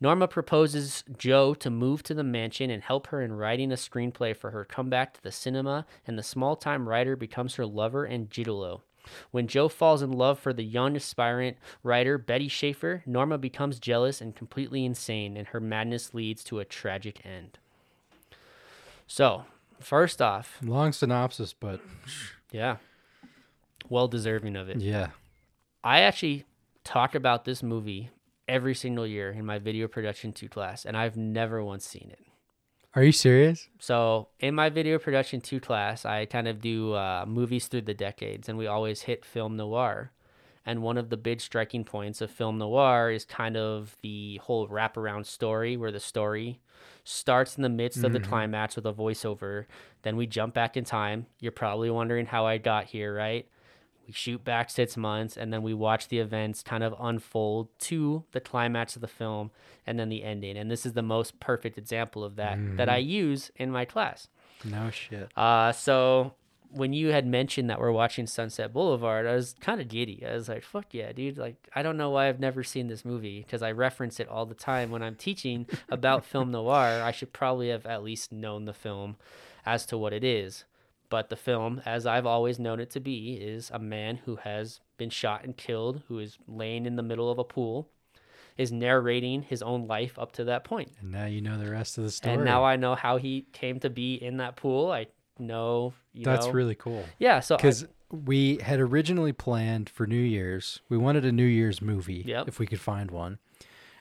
Norma 0.00 0.28
proposes 0.28 1.02
Joe 1.16 1.54
to 1.54 1.70
move 1.70 2.04
to 2.04 2.14
the 2.14 2.22
mansion 2.22 2.70
and 2.70 2.82
help 2.82 3.08
her 3.08 3.20
in 3.20 3.32
writing 3.32 3.72
a 3.72 3.74
screenplay 3.74 4.34
for 4.34 4.52
her 4.52 4.64
comeback 4.64 5.12
to 5.14 5.22
the 5.22 5.32
cinema, 5.32 5.86
and 6.06 6.16
the 6.16 6.22
small 6.22 6.54
time 6.54 6.88
writer 6.88 7.16
becomes 7.16 7.56
her 7.56 7.66
lover 7.66 8.04
and 8.04 8.30
gigolo. 8.30 8.82
When 9.32 9.48
Joe 9.48 9.68
falls 9.68 10.02
in 10.02 10.12
love 10.12 10.38
for 10.38 10.52
the 10.52 10.64
young 10.64 10.94
aspirant 10.94 11.56
writer 11.82 12.16
Betty 12.16 12.46
Schaefer, 12.46 13.02
Norma 13.06 13.38
becomes 13.38 13.80
jealous 13.80 14.20
and 14.20 14.36
completely 14.36 14.84
insane, 14.84 15.36
and 15.36 15.48
her 15.48 15.60
madness 15.60 16.14
leads 16.14 16.44
to 16.44 16.60
a 16.60 16.64
tragic 16.64 17.24
end. 17.26 17.58
So, 19.08 19.44
first 19.80 20.20
off, 20.22 20.58
long 20.62 20.92
synopsis, 20.92 21.52
but 21.52 21.80
yeah, 22.52 22.76
well 23.88 24.06
deserving 24.06 24.54
of 24.54 24.68
it. 24.68 24.80
yeah, 24.80 25.08
I 25.82 26.00
actually 26.02 26.44
talk 26.84 27.14
about 27.14 27.44
this 27.44 27.62
movie 27.62 28.10
every 28.46 28.74
single 28.74 29.06
year 29.06 29.30
in 29.30 29.44
my 29.44 29.58
video 29.58 29.88
production 29.88 30.32
2 30.32 30.48
class, 30.48 30.84
and 30.84 30.96
I've 30.96 31.16
never 31.16 31.64
once 31.64 31.86
seen 31.86 32.10
it. 32.12 32.24
are 32.94 33.02
you 33.02 33.12
serious? 33.12 33.68
So 33.78 34.28
in 34.40 34.54
my 34.54 34.68
video 34.68 34.98
production 34.98 35.40
two 35.40 35.60
class, 35.60 36.04
I 36.04 36.26
kind 36.26 36.46
of 36.48 36.60
do 36.60 36.92
uh, 36.94 37.24
movies 37.26 37.66
through 37.66 37.82
the 37.82 37.94
decades, 37.94 38.48
and 38.48 38.58
we 38.58 38.66
always 38.66 39.02
hit 39.02 39.24
film 39.24 39.56
noir. 39.56 40.12
And 40.68 40.82
one 40.82 40.98
of 40.98 41.08
the 41.08 41.16
big 41.16 41.40
striking 41.40 41.82
points 41.82 42.20
of 42.20 42.30
film 42.30 42.58
noir 42.58 43.10
is 43.10 43.24
kind 43.24 43.56
of 43.56 43.96
the 44.02 44.36
whole 44.44 44.68
wraparound 44.68 45.24
story, 45.24 45.78
where 45.78 45.90
the 45.90 45.98
story 45.98 46.60
starts 47.04 47.56
in 47.56 47.62
the 47.62 47.70
midst 47.70 48.04
of 48.04 48.12
the 48.12 48.20
climax 48.20 48.76
with 48.76 48.84
a 48.84 48.92
voiceover. 48.92 49.64
Then 50.02 50.18
we 50.18 50.26
jump 50.26 50.52
back 50.52 50.76
in 50.76 50.84
time. 50.84 51.24
You're 51.40 51.52
probably 51.52 51.88
wondering 51.88 52.26
how 52.26 52.44
I 52.44 52.58
got 52.58 52.84
here, 52.84 53.14
right? 53.14 53.48
We 54.06 54.12
shoot 54.12 54.44
back 54.44 54.68
six 54.68 54.94
months, 54.94 55.38
and 55.38 55.50
then 55.50 55.62
we 55.62 55.72
watch 55.72 56.08
the 56.08 56.18
events 56.18 56.62
kind 56.62 56.84
of 56.84 56.94
unfold 57.00 57.70
to 57.80 58.24
the 58.32 58.40
climax 58.40 58.94
of 58.94 59.00
the 59.00 59.08
film 59.08 59.50
and 59.86 59.98
then 59.98 60.10
the 60.10 60.22
ending. 60.22 60.58
And 60.58 60.70
this 60.70 60.84
is 60.84 60.92
the 60.92 61.02
most 61.02 61.40
perfect 61.40 61.78
example 61.78 62.22
of 62.22 62.36
that 62.36 62.58
that 62.76 62.90
I 62.90 62.98
use 62.98 63.50
in 63.56 63.70
my 63.70 63.86
class. 63.86 64.28
No 64.64 64.90
shit. 64.90 65.30
Uh, 65.34 65.72
so 65.72 66.34
when 66.70 66.92
you 66.92 67.08
had 67.08 67.26
mentioned 67.26 67.70
that 67.70 67.80
we're 67.80 67.92
watching 67.92 68.26
Sunset 68.26 68.72
Boulevard, 68.72 69.26
I 69.26 69.34
was 69.34 69.54
kind 69.60 69.80
of 69.80 69.88
giddy. 69.88 70.24
I 70.26 70.34
was 70.34 70.48
like, 70.48 70.62
"Fuck 70.62 70.92
yeah, 70.92 71.12
dude!" 71.12 71.38
Like, 71.38 71.56
I 71.74 71.82
don't 71.82 71.96
know 71.96 72.10
why 72.10 72.28
I've 72.28 72.40
never 72.40 72.62
seen 72.62 72.88
this 72.88 73.04
movie 73.04 73.40
because 73.40 73.62
I 73.62 73.72
reference 73.72 74.20
it 74.20 74.28
all 74.28 74.46
the 74.46 74.54
time 74.54 74.90
when 74.90 75.02
I'm 75.02 75.16
teaching 75.16 75.66
about 75.88 76.24
film 76.24 76.50
noir. 76.50 77.02
I 77.02 77.10
should 77.10 77.32
probably 77.32 77.68
have 77.70 77.86
at 77.86 78.02
least 78.02 78.32
known 78.32 78.64
the 78.64 78.74
film 78.74 79.16
as 79.64 79.86
to 79.86 79.98
what 79.98 80.12
it 80.12 80.24
is. 80.24 80.64
But 81.10 81.30
the 81.30 81.36
film, 81.36 81.80
as 81.86 82.04
I've 82.06 82.26
always 82.26 82.58
known 82.58 82.80
it 82.80 82.90
to 82.90 83.00
be, 83.00 83.34
is 83.34 83.70
a 83.70 83.78
man 83.78 84.16
who 84.26 84.36
has 84.36 84.80
been 84.98 85.10
shot 85.10 85.42
and 85.44 85.56
killed, 85.56 86.02
who 86.08 86.18
is 86.18 86.36
laying 86.46 86.84
in 86.84 86.96
the 86.96 87.02
middle 87.02 87.30
of 87.30 87.38
a 87.38 87.44
pool, 87.44 87.88
is 88.58 88.72
narrating 88.72 89.42
his 89.42 89.62
own 89.62 89.86
life 89.86 90.18
up 90.18 90.32
to 90.32 90.44
that 90.44 90.64
point. 90.64 90.92
And 91.00 91.12
now 91.12 91.26
you 91.26 91.40
know 91.40 91.56
the 91.56 91.70
rest 91.70 91.96
of 91.96 92.04
the 92.04 92.10
story. 92.10 92.34
And 92.34 92.44
now 92.44 92.64
I 92.64 92.76
know 92.76 92.94
how 92.94 93.16
he 93.16 93.46
came 93.52 93.80
to 93.80 93.88
be 93.88 94.14
in 94.16 94.36
that 94.38 94.56
pool. 94.56 94.90
I 94.90 95.06
know, 95.38 95.92
you 96.12 96.24
That's 96.24 96.46
know. 96.46 96.52
really 96.52 96.74
cool. 96.74 97.04
yeah. 97.18 97.40
So 97.40 97.56
Because 97.56 97.86
we 98.10 98.56
had 98.58 98.80
originally 98.80 99.32
planned 99.32 99.88
for 99.90 100.06
New 100.06 100.16
Year's, 100.20 100.80
we 100.88 100.96
wanted 100.98 101.24
a 101.24 101.32
New 101.32 101.44
Year's 101.44 101.80
movie 101.82 102.24
Yep. 102.26 102.48
if 102.48 102.58
we 102.58 102.66
could 102.66 102.80
find 102.80 103.10
one, 103.10 103.38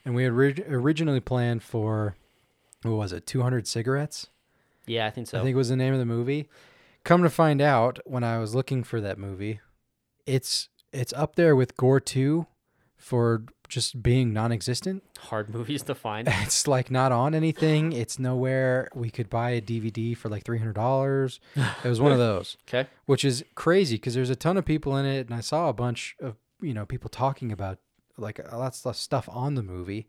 and 0.05 0.15
we 0.15 0.23
had 0.23 0.31
ori- 0.33 0.63
originally 0.67 1.19
planned 1.19 1.63
for 1.63 2.15
what 2.83 2.91
was 2.93 3.11
it, 3.13 3.25
200 3.25 3.67
cigarettes? 3.67 4.27
yeah, 4.85 5.05
I 5.05 5.09
think 5.09 5.27
so. 5.27 5.39
I 5.39 5.43
think 5.43 5.55
was 5.57 5.69
the 5.69 5.75
name 5.75 5.93
of 5.93 5.99
the 5.99 6.05
movie. 6.05 6.47
Come 7.03 7.23
to 7.23 7.29
find 7.29 7.61
out, 7.61 7.99
when 8.05 8.23
I 8.23 8.37
was 8.39 8.53
looking 8.55 8.83
for 8.83 9.01
that 9.01 9.17
movie, 9.17 9.59
it's 10.25 10.69
it's 10.93 11.11
up 11.13 11.35
there 11.35 11.55
with 11.55 11.75
Gore 11.75 11.99
2 11.99 12.47
for 12.95 13.43
just 13.67 14.01
being 14.01 14.31
non-existent. 14.33 15.03
Hard 15.19 15.49
movies 15.49 15.83
to 15.83 15.95
find. 15.95 16.27
It's 16.43 16.67
like 16.67 16.89
not 16.91 17.11
on 17.11 17.33
anything. 17.35 17.91
It's 17.93 18.17
nowhere. 18.19 18.89
We 18.95 19.09
could 19.09 19.29
buy 19.29 19.51
a 19.51 19.61
DVD 19.61 20.15
for 20.15 20.29
like 20.29 20.43
three 20.43 20.57
hundred 20.59 20.75
dollars. 20.75 21.39
It 21.83 21.89
was 21.89 21.99
one 22.01 22.11
of 22.11 22.17
those, 22.17 22.57
Okay. 22.67 22.89
which 23.05 23.23
is 23.25 23.43
crazy 23.55 23.95
because 23.95 24.13
there's 24.15 24.29
a 24.29 24.35
ton 24.35 24.57
of 24.57 24.65
people 24.65 24.95
in 24.97 25.05
it, 25.05 25.27
and 25.27 25.35
I 25.35 25.41
saw 25.41 25.69
a 25.69 25.73
bunch 25.73 26.15
of 26.21 26.35
you 26.61 26.73
know 26.73 26.85
people 26.85 27.09
talking 27.09 27.51
about 27.51 27.77
like 28.17 28.39
a 28.39 28.57
lot 28.57 28.79
of 28.85 28.95
stuff 28.95 29.27
on 29.31 29.55
the 29.55 29.63
movie. 29.63 30.07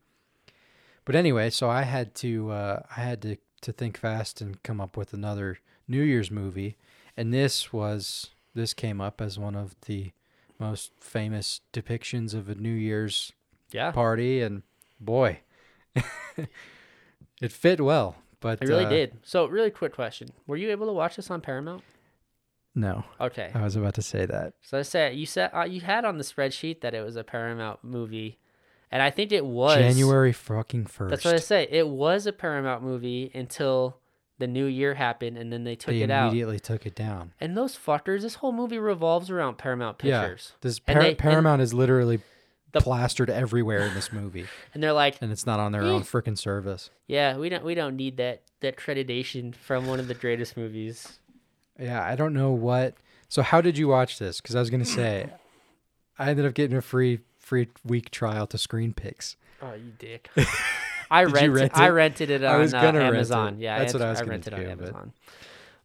But 1.05 1.15
anyway, 1.15 1.51
so 1.51 1.69
I 1.71 1.83
had 1.83 2.15
to 2.17 2.51
uh, 2.51 2.83
I 2.97 3.01
had 3.01 3.23
to 3.23 3.37
to 3.63 3.73
think 3.73 3.97
fast 3.99 4.41
and 4.41 4.63
come 4.63 4.81
up 4.81 4.97
with 4.97 5.13
another 5.13 5.59
New 5.89 6.03
Year's 6.03 6.31
movie, 6.31 6.77
and 7.17 7.33
this 7.35 7.73
was 7.73 8.31
this 8.55 8.75
came 8.75 9.01
up 9.01 9.21
as 9.21 9.39
one 9.39 9.55
of 9.55 9.75
the 9.87 10.13
most 10.59 10.93
famous 11.01 11.61
depictions 11.73 12.35
of 12.35 12.49
a 12.49 12.55
New 12.55 12.73
Year's 12.75 13.33
Yeah. 13.71 13.91
party, 13.93 14.41
and 14.43 14.63
boy, 15.01 15.41
it 17.41 17.53
fit 17.53 17.81
well. 17.81 18.17
But 18.41 18.63
It 18.63 18.69
really 18.69 18.85
uh, 18.87 18.89
did. 18.91 19.19
So, 19.23 19.47
really 19.47 19.71
quick 19.71 19.93
question: 19.95 20.29
Were 20.47 20.57
you 20.57 20.71
able 20.71 20.87
to 20.87 20.93
watch 20.93 21.17
this 21.17 21.31
on 21.31 21.41
Paramount? 21.41 21.83
No, 22.75 23.05
Okay. 23.21 23.51
I 23.55 23.63
was 23.65 23.75
about 23.75 23.95
to 23.95 24.03
say 24.03 24.25
that. 24.27 24.53
So 24.63 24.79
I 24.79 24.83
said 24.83 25.17
you 25.17 25.27
said 25.27 25.51
uh, 25.53 25.63
you 25.63 25.81
had 25.81 26.05
on 26.05 26.17
the 26.19 26.23
spreadsheet 26.23 26.81
that 26.83 26.95
it 26.95 27.01
was 27.05 27.17
a 27.17 27.25
Paramount 27.25 27.83
movie, 27.83 28.39
and 28.93 29.03
I 29.03 29.11
think 29.11 29.33
it 29.33 29.45
was 29.45 29.79
January 29.79 30.33
fucking 30.33 30.87
first. 30.87 31.11
That's 31.11 31.25
what 31.25 31.35
I 31.35 31.39
say. 31.39 31.67
It 31.71 31.89
was 31.89 32.27
a 32.27 32.33
Paramount 32.33 32.85
movie 32.85 33.33
until 33.35 33.99
the 34.39 34.47
new 34.47 34.67
year 34.67 34.95
happened, 34.95 35.37
and 35.37 35.53
then 35.53 35.65
they 35.65 35.75
took 35.75 35.93
They 35.93 36.03
it 36.03 36.11
out. 36.13 36.29
immediately 36.29 36.61
took 36.61 36.87
it 36.87 36.95
down. 36.95 37.33
And 37.41 37.57
those 37.57 37.77
fuckers, 37.77 38.23
this 38.23 38.37
whole 38.37 38.53
movie 38.53 38.79
revolves 38.79 39.29
around 39.29 39.59
Paramount 39.59 39.99
Pictures. 39.99 40.53
Yeah, 40.53 40.59
this 40.61 40.79
Par- 40.79 41.03
they- 41.03 41.09
and- 41.09 41.19
Paramount 41.19 41.61
is 41.61 41.75
literally 41.75 42.21
The- 42.73 42.81
plastered 42.81 43.31
everywhere 43.31 43.81
in 43.87 43.95
this 43.95 44.13
movie, 44.13 44.47
And 44.75 44.83
they're 44.83 44.93
like, 44.93 45.17
and 45.23 45.33
it's 45.33 45.47
not 45.47 45.59
on 45.61 45.73
their 45.73 45.83
Eh. 45.83 45.87
own 45.87 46.03
freaking 46.03 46.37
service. 46.37 46.91
yeah, 47.07 47.37
we 47.37 47.49
don't 47.49 47.65
we 47.65 47.75
don't 47.75 47.97
need 47.97 48.17
that 48.19 48.43
that 48.61 48.77
accreditation 48.77 49.55
from 49.55 49.87
one 49.87 49.99
of 50.01 50.09
the 50.09 50.15
greatest 50.15 50.57
movies. 50.57 51.19
Yeah, 51.79 52.05
I 52.05 52.17
don't 52.17 52.35
know 52.35 52.51
what. 52.51 52.95
So 53.29 53.43
how 53.43 53.61
did 53.61 53.79
you 53.79 53.89
watch 53.89 54.19
this? 54.19 54.41
Because 54.41 54.55
I 54.57 54.61
was 54.61 54.69
gonna 54.71 54.85
say, 54.85 55.31
I 56.19 56.31
ended 56.31 56.45
up 56.45 56.55
getting 56.55 56.77
a 56.77 56.83
free 56.83 57.21
free 57.39 57.69
week 57.85 58.11
trial 58.11 58.47
to 58.49 58.59
Screen 58.59 58.93
Picks. 58.93 59.37
Oh, 59.63 59.73
you 59.75 59.93
dick. 59.99 60.29
I 61.11 61.25
rented 61.25 61.51
rent 61.53 61.73
I 61.79 61.89
rented 61.89 62.29
it 62.31 62.45
I 62.45 62.55
on 62.55 62.61
was 62.61 62.75
uh, 62.75 62.83
gonna 62.83 62.99
rent 62.99 63.15
it. 63.15 63.17
Amazon. 63.17 63.57
Yeah, 63.61 63.79
That's 63.79 63.95
what 63.95 64.03
I 64.03 64.11
was 64.11 64.19
I 64.19 64.23
gonna 64.23 64.31
rented 64.33 64.53
it 64.53 64.57
on 64.57 64.61
do, 64.63 64.67
but- 64.69 64.85
Amazon. 64.89 65.13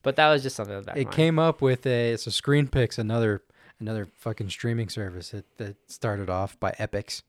But 0.01 0.17
that 0.17 0.29
was 0.31 0.43
just 0.43 0.57
something 0.57 0.81
that 0.81 0.97
It 0.97 1.11
came 1.11 1.39
up 1.39 1.61
with 1.61 1.85
a 1.85 2.17
so 2.17 2.29
ScreenPix, 2.29 2.97
another 2.99 3.41
another 3.83 4.07
fucking 4.19 4.49
streaming 4.49 4.89
service 4.89 5.29
that, 5.31 5.45
that 5.57 5.75
started 5.91 6.29
off 6.29 6.57
by 6.59 6.71
Epix. 6.79 7.21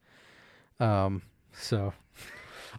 Um, 0.80 1.22
so 1.52 1.92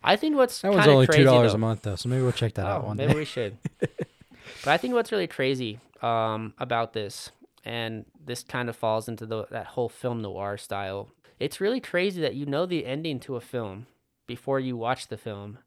I 0.04 0.16
think 0.16 0.36
what's 0.36 0.62
that 0.62 0.72
one's 0.72 0.88
only 0.88 1.08
two 1.08 1.24
dollars 1.24 1.54
a 1.54 1.58
month 1.58 1.82
though, 1.84 1.96
so 1.96 2.10
maybe 2.10 2.24
we'll 2.24 2.32
check 2.32 2.54
that 2.56 2.66
out 2.66 2.84
Oh, 2.84 2.88
one 2.88 2.98
maybe 2.98 3.14
day. 3.14 3.20
we 3.20 3.26
should. 3.26 3.58
but 3.80 4.68
I 4.68 4.78
think 4.78 4.94
what's 4.94 5.12
really 5.12 5.28
crazy 5.28 5.80
um, 6.02 6.54
about 6.58 6.94
this, 6.94 7.32
and 7.64 8.06
this 8.24 8.44
kind 8.44 8.70
of 8.70 8.76
falls 8.76 9.08
into 9.08 9.26
the 9.26 9.46
that 9.52 9.68
whole 9.68 9.90
film 9.90 10.22
noir 10.22 10.58
style. 10.58 11.10
it's 11.40 11.60
really 11.62 11.80
crazy 11.82 12.22
that 12.22 12.36
you 12.36 12.46
know 12.46 12.66
the 12.66 12.86
ending 12.86 13.20
to 13.22 13.36
a 13.36 13.42
film 13.42 13.88
before 14.28 14.60
you 14.60 14.76
watch 14.78 15.08
the 15.10 15.18
film 15.18 15.58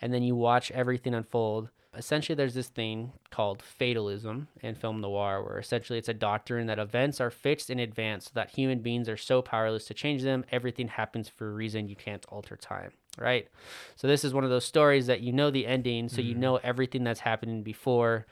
and 0.00 0.12
then 0.12 0.22
you 0.22 0.34
watch 0.36 0.70
everything 0.72 1.14
unfold 1.14 1.70
essentially 1.94 2.34
there's 2.34 2.54
this 2.54 2.68
thing 2.68 3.12
called 3.30 3.62
fatalism 3.62 4.48
in 4.62 4.74
film 4.74 5.00
noir 5.00 5.42
where 5.42 5.58
essentially 5.58 5.98
it's 5.98 6.08
a 6.08 6.14
doctrine 6.14 6.66
that 6.66 6.78
events 6.78 7.20
are 7.20 7.30
fixed 7.30 7.68
in 7.68 7.78
advance 7.78 8.24
so 8.24 8.30
that 8.34 8.50
human 8.50 8.78
beings 8.78 9.08
are 9.08 9.16
so 9.16 9.42
powerless 9.42 9.84
to 9.84 9.94
change 9.94 10.22
them 10.22 10.44
everything 10.50 10.88
happens 10.88 11.28
for 11.28 11.48
a 11.48 11.52
reason 11.52 11.88
you 11.88 11.96
can't 11.96 12.24
alter 12.30 12.56
time 12.56 12.92
right 13.18 13.48
so 13.94 14.06
this 14.06 14.24
is 14.24 14.32
one 14.32 14.44
of 14.44 14.50
those 14.50 14.64
stories 14.64 15.06
that 15.06 15.20
you 15.20 15.32
know 15.32 15.50
the 15.50 15.66
ending 15.66 16.08
so 16.08 16.22
you 16.22 16.32
mm-hmm. 16.32 16.40
know 16.40 16.56
everything 16.62 17.04
that's 17.04 17.20
happening 17.20 17.62
before 17.62 18.26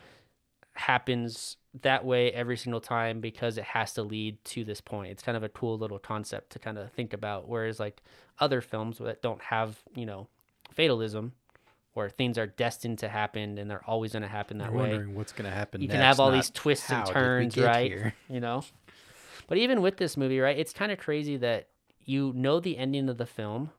happens 0.75 1.59
that 1.83 2.05
way 2.05 2.33
every 2.33 2.57
single 2.57 2.81
time 2.81 3.21
because 3.21 3.59
it 3.59 3.65
has 3.65 3.93
to 3.93 4.03
lead 4.03 4.43
to 4.45 4.65
this 4.65 4.81
point. 4.81 5.13
It's 5.13 5.23
kind 5.23 5.37
of 5.37 5.43
a 5.43 5.49
cool 5.49 5.79
little 5.79 5.99
concept 5.99 6.51
to 6.53 6.59
kind 6.59 6.79
of 6.79 6.91
think 6.93 7.13
about. 7.13 7.49
Whereas 7.49 7.79
like 7.79 8.03
other 8.39 8.61
films 8.61 8.99
that 8.99 9.23
don't 9.23 9.43
have, 9.43 9.81
you 9.95 10.07
know, 10.07 10.29
fatalism 10.75 11.33
where 11.95 12.09
things 12.09 12.39
are 12.39 12.47
destined 12.47 12.99
to 13.01 13.09
happen 13.09 13.59
and 13.59 13.71
they're 13.71 13.85
always 13.87 14.13
going 14.13 14.23
to 14.23 14.29
happen 14.29 14.59
that 14.59 14.69
I'm 14.69 14.75
way. 14.75 14.91
wondering 14.91 15.15
what's 15.15 15.33
gonna 15.33 15.51
happen. 15.51 15.81
You 15.81 15.89
next, 15.89 15.97
can 15.97 16.05
have 16.05 16.21
all 16.21 16.31
these 16.31 16.51
twists 16.51 16.91
and 16.91 17.05
turns, 17.07 17.57
right? 17.57 17.91
here. 17.91 18.15
You 18.29 18.41
know? 18.41 18.65
But 19.49 19.59
even 19.59 19.83
with 19.83 19.97
this 19.97 20.17
movie, 20.17 20.39
right, 20.39 20.57
it's 20.57 20.73
kind 20.73 20.93
of 20.93 20.99
crazy 20.99 21.37
that 21.39 21.69
you 22.05 22.33
know 22.37 22.61
the 22.61 22.79
ending 22.79 23.09
of 23.09 23.19
the 23.19 23.27
film, 23.27 23.71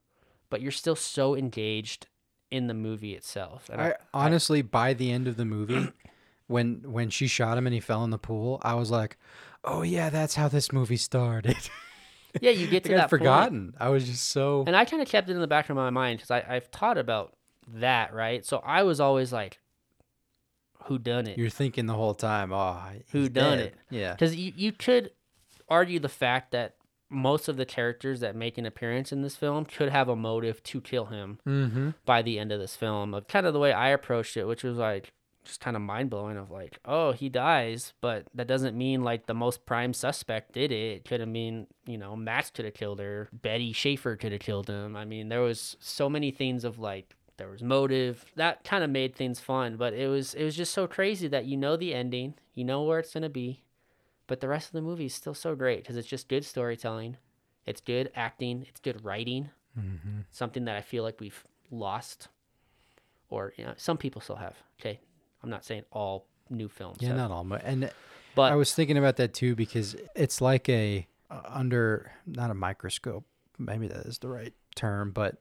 but 0.49 0.61
you're 0.61 0.71
still 0.71 0.95
so 0.97 1.35
engaged 1.35 2.07
in 2.49 2.67
the 2.67 2.73
movie 2.73 3.13
itself. 3.15 3.69
And 3.71 3.81
I 3.81 3.95
honestly, 4.13 4.61
by 4.61 4.93
the 4.93 5.11
end 5.11 5.27
of 5.27 5.37
the 5.37 5.45
movie, 5.45 5.89
when 6.47 6.81
when 6.85 7.09
she 7.09 7.27
shot 7.27 7.57
him 7.57 7.65
and 7.65 7.73
he 7.73 7.79
fell 7.79 8.03
in 8.03 8.09
the 8.09 8.17
pool, 8.17 8.59
I 8.63 8.73
was 8.73 8.91
like, 8.91 9.17
"Oh 9.63 9.81
yeah, 9.83 10.09
that's 10.09 10.35
how 10.35 10.49
this 10.49 10.73
movie 10.73 10.97
started." 10.97 11.55
yeah, 12.41 12.51
you 12.51 12.67
get 12.67 12.83
to 12.85 12.89
that 12.89 12.95
I'd 12.95 13.01
point. 13.03 13.09
forgotten. 13.09 13.73
I 13.79 13.87
was 13.89 14.05
just 14.05 14.27
so. 14.29 14.65
And 14.67 14.75
I 14.75 14.83
kind 14.83 15.01
of 15.01 15.07
kept 15.07 15.29
it 15.29 15.33
in 15.33 15.39
the 15.39 15.47
back 15.47 15.69
of 15.69 15.77
my 15.77 15.89
mind 15.89 16.19
because 16.19 16.31
I've 16.31 16.69
taught 16.71 16.97
about 16.97 17.33
that, 17.67 18.13
right? 18.13 18.45
So 18.45 18.61
I 18.65 18.83
was 18.83 18.99
always 18.99 19.31
like, 19.33 19.59
who 20.85 20.97
done 20.97 21.27
it? 21.27 21.37
You're 21.37 21.49
thinking 21.49 21.85
the 21.85 21.93
whole 21.93 22.15
time, 22.15 22.51
"Oh, 22.51 22.77
Who 23.11 23.29
done 23.29 23.57
dead." 23.59 23.67
it? 23.67 23.75
Yeah. 23.89 24.13
Because 24.13 24.35
you, 24.35 24.51
you 24.55 24.71
could 24.71 25.11
argue 25.69 25.99
the 25.99 26.09
fact 26.09 26.51
that 26.51 26.75
most 27.09 27.47
of 27.47 27.57
the 27.57 27.65
characters 27.65 28.21
that 28.21 28.35
make 28.35 28.57
an 28.57 28.65
appearance 28.65 29.11
in 29.11 29.21
this 29.21 29.35
film 29.35 29.65
could 29.65 29.89
have 29.89 30.07
a 30.09 30.15
motive 30.15 30.63
to 30.63 30.79
kill 30.81 31.05
him 31.07 31.39
Mm-hmm. 31.45 31.89
by 32.05 32.21
the 32.21 32.39
end 32.39 32.51
of 32.51 32.59
this 32.59 32.75
film. 32.75 33.13
Of 33.13 33.27
kind 33.27 33.45
of 33.45 33.53
the 33.53 33.59
way 33.59 33.73
I 33.73 33.89
approached 33.89 34.37
it, 34.37 34.45
which 34.45 34.63
was 34.63 34.77
like 34.77 35.13
just 35.45 35.59
kind 35.59 35.75
of 35.75 35.81
mind 35.83 36.09
blowing. 36.09 36.37
Of 36.37 36.49
like, 36.49 36.79
oh, 36.85 37.11
he 37.11 37.29
dies, 37.29 37.93
but 38.01 38.25
that 38.33 38.47
doesn't 38.47 38.75
mean 38.77 39.03
like 39.03 39.27
the 39.27 39.33
most 39.35 39.65
prime 39.67 39.93
suspect 39.93 40.53
did 40.53 40.71
it. 40.71 40.75
It 40.97 41.05
could 41.05 41.19
have 41.19 41.29
mean 41.29 41.67
you 41.85 41.97
know 41.99 42.15
Max 42.15 42.49
could 42.49 42.65
have 42.65 42.73
killed 42.73 42.99
her, 42.99 43.29
Betty 43.31 43.71
Schaefer 43.71 44.15
could 44.15 44.31
have 44.31 44.41
killed 44.41 44.67
him. 44.67 44.95
I 44.95 45.05
mean, 45.05 45.29
there 45.29 45.41
was 45.41 45.77
so 45.79 46.09
many 46.09 46.31
things 46.31 46.63
of 46.63 46.79
like 46.79 47.15
there 47.41 47.49
was 47.49 47.63
motive 47.63 48.23
that 48.35 48.63
kind 48.63 48.83
of 48.83 48.89
made 48.91 49.15
things 49.15 49.39
fun 49.39 49.75
but 49.75 49.95
it 49.95 50.07
was 50.07 50.35
it 50.35 50.43
was 50.43 50.55
just 50.55 50.71
so 50.71 50.85
crazy 50.85 51.27
that 51.27 51.45
you 51.45 51.57
know 51.57 51.75
the 51.75 51.91
ending 51.91 52.35
you 52.53 52.63
know 52.63 52.83
where 52.83 52.99
it's 52.99 53.13
going 53.13 53.23
to 53.23 53.29
be 53.29 53.63
but 54.27 54.41
the 54.41 54.47
rest 54.47 54.67
of 54.67 54.73
the 54.73 54.81
movie 54.81 55.07
is 55.07 55.13
still 55.15 55.33
so 55.33 55.55
great 55.55 55.79
because 55.81 55.97
it's 55.97 56.07
just 56.07 56.29
good 56.29 56.45
storytelling 56.45 57.17
it's 57.65 57.81
good 57.81 58.11
acting 58.15 58.63
it's 58.69 58.79
good 58.79 59.03
writing 59.03 59.49
Mm-hmm. 59.79 60.19
something 60.29 60.65
that 60.65 60.75
i 60.75 60.81
feel 60.81 61.01
like 61.01 61.19
we've 61.19 61.43
lost 61.71 62.27
or 63.29 63.53
you 63.57 63.63
know 63.63 63.73
some 63.77 63.97
people 63.97 64.21
still 64.21 64.35
have 64.35 64.55
okay 64.79 64.99
i'm 65.41 65.49
not 65.49 65.63
saying 65.65 65.83
all 65.91 66.27
new 66.51 66.67
films 66.67 66.97
Yeah, 66.99 67.07
have, 67.09 67.17
not 67.17 67.31
all. 67.31 67.47
And 67.63 67.89
but 68.35 68.51
I 68.51 68.55
was 68.55 68.75
thinking 68.75 68.97
about 68.97 69.15
that 69.15 69.33
too 69.33 69.55
because 69.55 69.95
it's 70.15 70.41
like 70.41 70.67
a 70.69 71.07
uh, 71.31 71.41
under 71.47 72.11
not 72.27 72.51
a 72.51 72.53
microscope. 72.53 73.23
Maybe 73.57 73.87
that 73.87 74.05
is 74.05 74.17
the 74.19 74.27
right 74.27 74.53
term, 74.75 75.11
but 75.11 75.37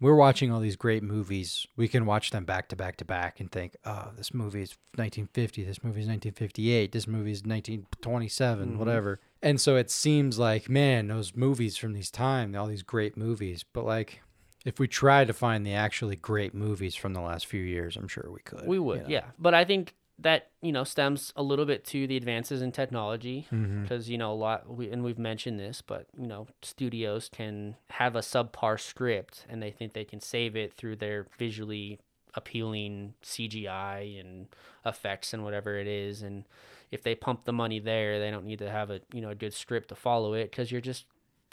we're 0.00 0.16
watching 0.16 0.50
all 0.52 0.60
these 0.60 0.76
great 0.76 1.02
movies. 1.02 1.66
We 1.76 1.88
can 1.88 2.04
watch 2.06 2.30
them 2.30 2.44
back 2.44 2.68
to 2.70 2.76
back 2.76 2.96
to 2.98 3.04
back 3.04 3.40
and 3.40 3.50
think, 3.50 3.76
"Oh, 3.84 4.10
this 4.16 4.34
movie 4.34 4.62
is 4.62 4.76
1950. 4.96 5.64
This 5.64 5.82
movie 5.84 6.00
is 6.00 6.06
1958. 6.08 6.92
This 6.92 7.06
movie 7.06 7.32
is 7.32 7.44
1927. 7.46 8.74
Mhm. 8.74 8.76
Whatever." 8.78 9.20
And 9.42 9.60
so 9.60 9.76
it 9.76 9.90
seems 9.90 10.38
like, 10.38 10.68
man, 10.68 11.08
those 11.08 11.34
movies 11.36 11.76
from 11.76 11.92
these 11.92 12.10
time, 12.10 12.54
all 12.56 12.66
these 12.66 12.82
great 12.82 13.16
movies. 13.16 13.64
But 13.72 13.84
like, 13.84 14.22
if 14.64 14.78
we 14.78 14.88
try 14.88 15.24
to 15.24 15.32
find 15.32 15.66
the 15.66 15.74
actually 15.74 16.16
great 16.16 16.54
movies 16.54 16.94
from 16.94 17.12
the 17.12 17.20
last 17.20 17.46
few 17.46 17.62
years, 17.62 17.96
I'm 17.96 18.08
sure 18.08 18.30
we 18.30 18.40
could. 18.40 18.66
we 18.66 18.78
would 18.78 19.06
yeah 19.08 19.26
but 19.38 19.52
i 19.52 19.62
think 19.64 19.94
that 20.18 20.50
you 20.62 20.70
know 20.70 20.84
stems 20.84 21.32
a 21.36 21.42
little 21.42 21.64
bit 21.64 21.84
to 21.84 22.06
the 22.06 22.16
advances 22.16 22.62
in 22.62 22.70
technology 22.70 23.46
mm-hmm. 23.52 23.82
because 23.82 24.08
you 24.08 24.16
know 24.16 24.32
a 24.32 24.34
lot 24.34 24.68
we, 24.68 24.90
and 24.90 25.02
we've 25.02 25.18
mentioned 25.18 25.58
this 25.58 25.82
but 25.82 26.06
you 26.16 26.26
know 26.26 26.46
studios 26.62 27.28
can 27.32 27.76
have 27.90 28.14
a 28.14 28.20
subpar 28.20 28.78
script 28.78 29.44
and 29.48 29.62
they 29.62 29.70
think 29.70 29.92
they 29.92 30.04
can 30.04 30.20
save 30.20 30.54
it 30.54 30.72
through 30.74 30.94
their 30.94 31.26
visually 31.38 31.98
appealing 32.34 33.14
cgi 33.24 34.20
and 34.20 34.46
effects 34.86 35.32
and 35.32 35.42
whatever 35.42 35.78
it 35.78 35.86
is 35.86 36.22
and 36.22 36.44
if 36.90 37.02
they 37.02 37.14
pump 37.14 37.44
the 37.44 37.52
money 37.52 37.80
there 37.80 38.20
they 38.20 38.30
don't 38.30 38.44
need 38.44 38.58
to 38.58 38.70
have 38.70 38.90
a 38.90 39.00
you 39.12 39.20
know 39.20 39.30
a 39.30 39.34
good 39.34 39.54
script 39.54 39.88
to 39.88 39.94
follow 39.94 40.34
it 40.34 40.50
because 40.50 40.70
you're 40.70 40.80
just 40.80 41.06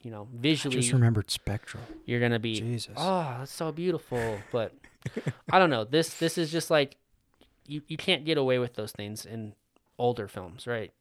you 0.03 0.11
know 0.11 0.27
I 0.31 0.41
visually 0.41 0.77
just 0.77 0.93
remembered 0.93 1.31
Spectral. 1.31 1.83
you're 2.05 2.19
gonna 2.19 2.39
be 2.39 2.59
Jesus. 2.59 2.93
oh 2.95 3.35
that's 3.39 3.51
so 3.51 3.71
beautiful 3.71 4.39
but 4.51 4.73
i 5.51 5.57
don't 5.57 5.69
know 5.69 5.83
this 5.83 6.15
this 6.15 6.37
is 6.37 6.51
just 6.51 6.69
like 6.69 6.97
you, 7.71 7.81
you 7.87 7.97
can't 7.97 8.25
get 8.25 8.37
away 8.37 8.59
with 8.59 8.73
those 8.73 8.91
things 8.91 9.25
in 9.25 9.53
older 9.97 10.27
films 10.27 10.67
right 10.67 10.91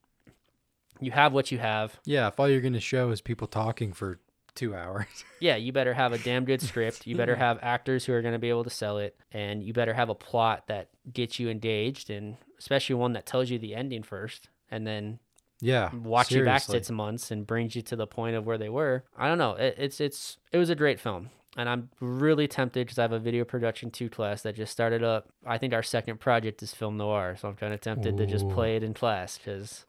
you 1.02 1.10
have 1.10 1.32
what 1.32 1.51
you 1.51 1.59
have 1.59 1.98
Yeah, 2.05 2.28
if 2.28 2.38
all 2.38 2.47
you're 2.48 2.60
going 2.60 2.74
to 2.74 2.80
show 2.80 3.10
is 3.10 3.22
people 3.22 3.47
talking 3.47 3.94
for 3.94 4.18
two 4.55 4.74
hours. 4.74 5.06
yeah 5.40 5.56
you 5.56 5.72
better 5.72 5.94
have 5.94 6.12
a 6.12 6.18
damn 6.18 6.44
good 6.44 6.60
script 6.60 7.06
you 7.06 7.16
better 7.16 7.36
have 7.47 7.59
actors 7.62 8.05
who 8.05 8.12
are 8.12 8.20
going 8.22 8.34
to 8.34 8.38
be 8.38 8.48
able 8.48 8.64
to 8.64 8.70
sell 8.70 8.98
it 8.98 9.16
and 9.32 9.62
you 9.62 9.72
better 9.72 9.94
have 9.94 10.09
a 10.09 10.14
plot 10.14 10.64
that 10.66 10.88
gets 11.12 11.38
you 11.38 11.48
engaged 11.48 12.10
and 12.10 12.36
especially 12.59 12.94
one 12.94 13.12
that 13.14 13.26
tells 13.26 13.48
you 13.48 13.59
the 13.59 13.74
ending 13.74 14.02
first 14.02 14.48
and 14.70 14.86
then 14.86 15.18
yeah. 15.60 15.94
watch 15.94 16.30
you 16.32 16.44
back 16.44 16.62
seriously. 16.62 16.78
six 16.78 16.90
months 16.90 17.30
and 17.30 17.47
brings 17.47 17.76
you 17.76 17.82
to 17.82 17.97
the 17.97 18.06
point 18.06 18.36
of 18.36 18.47
where 18.47 18.59
they 18.59 18.68
were. 18.68 19.05
I 19.16 19.28
don't 19.28 19.38
know. 19.38 19.52
It, 19.52 19.74
it's 19.78 20.01
it's 20.01 20.38
it 20.52 20.59
was 20.59 20.70
a 20.70 20.74
great 20.74 20.98
film, 20.98 21.30
and 21.56 21.68
I'm 21.68 21.90
really 22.01 22.47
tempted 22.47 22.86
because 22.86 22.98
I 22.98 23.02
have 23.02 23.12
a 23.12 23.18
video 23.18 23.44
production 23.44 23.90
two 23.90 24.09
class 24.09 24.43
that 24.43 24.56
just 24.56 24.72
started 24.72 25.02
up. 25.02 25.28
I 25.44 25.59
think 25.59 25.74
our 25.74 25.82
second 25.82 26.20
project 26.20 26.62
is 26.62 26.72
film 26.72 26.97
noir, 26.97 27.36
so 27.40 27.48
I'm 27.48 27.56
kind 27.56 27.74
of 27.74 27.81
tempted 27.81 28.16
to 28.18 28.27
just 28.27 28.48
play 28.48 28.77
it 28.77 28.82
in 28.82 28.94
class 28.94 29.39
because 29.39 29.85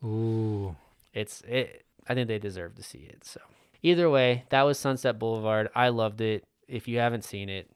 it's 1.13 1.41
it. 1.41 1.85
I 2.07 2.15
think 2.15 2.27
they 2.27 2.39
deserve 2.39 2.75
to 2.75 2.83
see 2.83 2.99
it. 3.09 3.23
So 3.23 3.41
either 3.83 4.09
way, 4.09 4.45
that 4.49 4.63
was 4.63 4.79
Sunset 4.79 5.19
Boulevard. 5.19 5.69
I 5.75 5.89
loved 5.89 6.21
it. 6.21 6.43
If 6.67 6.88
you 6.88 6.97
haven't 6.99 7.23
seen 7.23 7.49
it, 7.49 7.69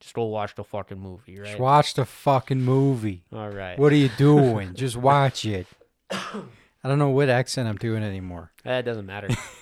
just 0.00 0.14
go 0.14 0.24
watch 0.24 0.56
the 0.56 0.64
fucking 0.64 0.98
movie, 0.98 1.38
right? 1.38 1.46
Just 1.46 1.60
watch 1.60 1.94
the 1.94 2.04
fucking 2.04 2.60
movie. 2.60 3.22
All 3.32 3.50
right. 3.50 3.78
What 3.78 3.92
are 3.92 3.96
you 3.96 4.10
doing? 4.18 4.74
Just 4.74 4.96
watch 4.96 5.44
it. 5.44 5.68
I 6.10 6.88
don't 6.88 6.98
know 6.98 7.10
what 7.10 7.28
accent 7.28 7.68
I'm 7.68 7.76
doing 7.76 8.02
anymore. 8.02 8.50
That 8.64 8.84
doesn't 8.84 9.06
matter. 9.06 9.28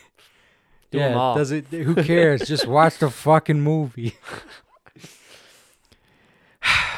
Do 0.90 0.98
yeah, 0.98 1.08
them 1.10 1.18
all. 1.18 1.36
does 1.36 1.50
it? 1.52 1.66
Who 1.66 1.94
cares? 1.94 2.42
Just 2.42 2.66
watch 2.68 2.98
the 2.98 3.10
fucking 3.10 3.60
movie. 3.60 4.16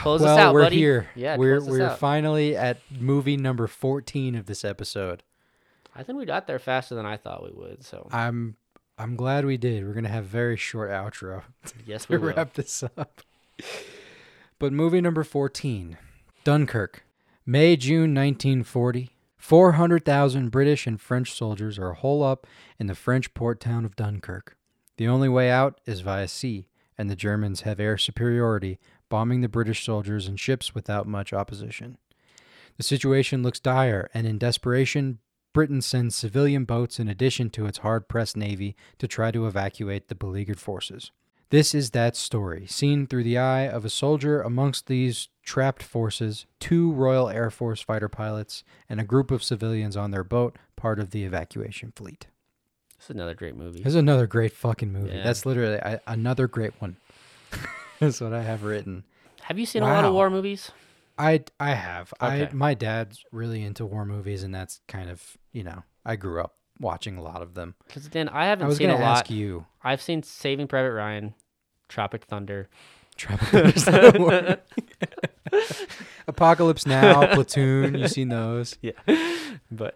Close 0.01 0.21
well, 0.23 0.35
us 0.35 0.39
out, 0.39 0.55
we're 0.55 0.63
buddy. 0.63 0.77
here. 0.79 1.09
Yeah, 1.15 1.37
we're 1.37 1.63
we're 1.63 1.87
out. 1.87 1.99
finally 1.99 2.57
at 2.57 2.79
movie 2.99 3.37
number 3.37 3.67
14 3.67 4.35
of 4.35 4.47
this 4.47 4.65
episode. 4.65 5.23
I 5.95 6.03
think 6.03 6.19
we 6.19 6.25
got 6.25 6.47
there 6.47 6.59
faster 6.59 6.95
than 6.95 7.05
I 7.05 7.17
thought 7.19 7.45
we 7.45 7.51
would. 7.53 7.85
So 7.85 8.09
I'm 8.11 8.57
I'm 8.99 9.15
glad 9.15 9.45
we 9.45 9.57
did. 9.57 9.87
We're 9.87 9.93
gonna 9.95 10.09
have 10.09 10.25
a 10.25 10.29
very 10.29 10.57
short 10.57 10.91
outro. 10.91 11.43
yes, 11.87 12.09
we 12.09 12.17
wrap 12.17 12.55
this 12.55 12.83
up. 12.83 13.23
But 14.59 14.73
movie 14.73 15.01
number 15.01 15.25
14 15.25 15.99
Dunkirk. 16.45 17.05
May, 17.45 17.77
June 17.77 18.15
1940. 18.15 19.11
400,000 19.43 20.53
British 20.53 20.87
and 20.87 21.01
French 21.01 21.33
soldiers 21.33 21.77
are 21.77 21.95
hole 21.95 22.23
up 22.23 22.47
in 22.79 22.87
the 22.87 22.95
French 22.95 23.35
port 23.35 23.59
town 23.59 23.85
of 23.85 23.97
Dunkirk. 23.97 24.57
The 24.99 25.09
only 25.09 25.29
way 25.29 25.51
out 25.51 25.81
is 25.85 26.01
via 26.01 26.29
sea, 26.29 26.69
and 26.97 27.11
the 27.11 27.17
Germans 27.17 27.63
have 27.63 27.81
air 27.81 27.99
superiority, 27.99 28.79
bombing 29.09 29.41
the 29.41 29.49
British 29.49 29.85
soldiers 29.85 30.29
and 30.29 30.39
ships 30.39 30.77
without 30.77 31.09
much 31.09 31.33
opposition. 31.33 31.99
The 32.77 32.85
situation 32.85 33.43
looks 33.43 33.59
dire, 33.59 34.09
and 34.15 34.29
in 34.29 34.39
desperation, 34.39 35.19
Britain 35.53 35.83
sends 35.83 36.15
civilian 36.15 36.65
boats 36.65 37.01
in 37.01 37.09
addition 37.09 37.51
to 37.51 37.67
its 37.67 37.79
hard 37.79 38.07
pressed 38.09 38.37
navy 38.37 38.77
to 38.99 39.09
try 39.09 39.33
to 39.33 39.49
evacuate 39.49 40.07
the 40.07 40.15
beleaguered 40.15 40.61
forces. 40.61 41.11
This 41.53 41.75
is 41.75 41.91
that 41.91 42.17
story, 42.17 42.67
seen 42.67 43.07
through 43.07 43.25
the 43.25 43.37
eye 43.37 43.69
of 43.69 43.85
a 43.85 43.91
soldier 43.91 44.41
amongst 44.41 44.87
these 44.87 45.29
trapped 45.45 45.83
forces, 45.83 46.47
two 46.61 46.91
Royal 46.93 47.29
Air 47.29 47.51
Force 47.51 47.83
fighter 47.83 48.09
pilots, 48.09 48.65
and 48.89 48.99
a 48.99 49.05
group 49.05 49.31
of 49.31 49.43
civilians 49.43 49.95
on 49.95 50.13
their 50.13 50.25
boat, 50.25 50.57
part 50.77 50.99
of 50.99 51.11
the 51.11 51.25
evacuation 51.25 51.93
fleet. 51.95 52.29
This 52.97 53.05
is 53.05 53.11
another 53.11 53.35
great 53.35 53.55
movie. 53.55 53.81
This 53.81 53.89
is 53.89 53.97
another 53.97 54.27
great 54.27 54.53
fucking 54.53 54.91
movie. 54.91 55.15
Yeah. 55.15 55.25
That's 55.25 55.45
literally 55.45 55.79
I, 55.79 56.01
another 56.07 56.49
great 56.49 56.73
one. 56.79 56.97
That's 58.01 58.23
what 58.23 58.33
I 58.33 58.43
have 58.43 58.63
written. 58.63 59.05
Have 59.43 59.59
you 59.59 59.67
seen 59.67 59.83
a 59.83 59.89
lot 59.89 60.07
of 60.07 60.15
war 60.15 60.31
movies? 60.31 60.71
I 61.19 61.45
I 61.61 61.75
have. 61.75 62.15
I 62.19 62.49
my 62.55 62.73
dad's 62.73 63.27
really 63.31 63.63
into 63.63 63.85
war 63.85 64.07
movies, 64.07 64.43
and 64.43 64.55
that's 64.55 64.81
kind 64.89 65.11
of 65.11 65.37
you 65.53 65.65
know 65.65 65.83
I 66.03 66.17
grew 66.17 66.41
up 66.41 66.55
watching 66.81 67.17
a 67.19 67.23
lot 67.23 67.43
of 67.43 67.55
them. 67.55 67.75
Because 67.87 68.09
then 68.09 68.29
I 68.29 68.47
haven't 68.47 68.65
I 68.65 68.69
was 68.69 68.79
seen 68.79 68.89
going 68.89 68.97
a 68.97 69.03
to 69.03 69.07
lot. 69.07 69.19
ask 69.19 69.31
you, 69.31 69.67
I've 69.83 70.01
seen 70.01 70.23
Saving 70.23 70.67
Private 70.69 70.93
Ryan, 70.93 71.35
Tropic 71.93 72.25
Thunder. 72.25 72.69
Tropic 73.17 73.49
Thunder's 73.49 73.87
not 73.87 74.17
a 74.17 74.19
war- 74.19 74.59
Apocalypse 76.27 76.87
Now, 76.87 77.27
Platoon. 77.35 77.95
You've 77.97 78.11
seen 78.11 78.31
those? 78.31 78.79
Yeah, 78.81 78.93
but 79.71 79.95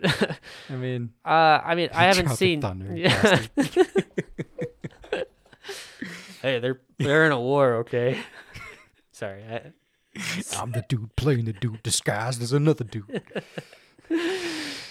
I 0.69 0.75
mean, 0.75 1.15
uh, 1.25 1.29
I 1.65 1.75
mean, 1.75 1.89
I 1.95 2.05
haven't 2.05 2.27
Tropic 2.27 2.39
seen. 2.39 2.61
Thunder, 2.61 2.95
Yeah. 2.95 3.41
hey, 6.43 6.59
they're 6.59 6.81
they're 6.99 7.27
in 7.27 7.33
a 7.33 7.41
war. 7.41 7.75
Okay. 7.77 8.19
Sorry. 9.13 9.43
I, 9.51 9.73
I'm 10.59 10.73
the 10.73 10.85
dude 10.89 11.15
playing 11.17 11.47
the 11.47 11.53
dude 11.55 11.83
disguised 11.83 12.43
as 12.43 12.53
another 12.53 12.85
dude. 12.85 13.23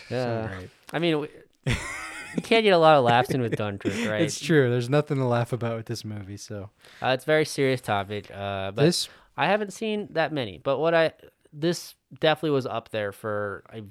yeah. 0.09 0.47
Right. 0.55 0.69
I 0.91 0.99
mean, 0.99 1.19
we, 1.19 1.27
you 2.35 2.41
can't 2.41 2.63
get 2.63 2.71
a 2.71 2.77
lot 2.77 2.97
of 2.97 3.03
laughs 3.03 3.29
in 3.31 3.41
with 3.41 3.55
Dunkirk, 3.55 3.93
right? 4.07 4.21
It's 4.21 4.39
true. 4.39 4.69
There's 4.69 4.89
nothing 4.89 5.17
to 5.17 5.25
laugh 5.25 5.53
about 5.53 5.77
with 5.77 5.85
this 5.85 6.03
movie. 6.05 6.37
So 6.37 6.69
Uh, 7.01 7.07
it's 7.09 7.23
a 7.23 7.27
very 7.27 7.45
serious 7.45 7.81
topic. 7.81 8.29
Uh, 8.31 8.71
but 8.71 8.83
this, 8.83 9.09
I 9.37 9.47
haven't 9.47 9.71
seen 9.73 10.07
that 10.11 10.31
many. 10.31 10.57
But 10.57 10.79
what 10.79 10.93
I 10.93 11.13
this 11.53 11.95
definitely 12.19 12.51
was 12.51 12.65
up 12.65 12.89
there 12.89 13.11
for 13.11 13.63
a 13.73 13.81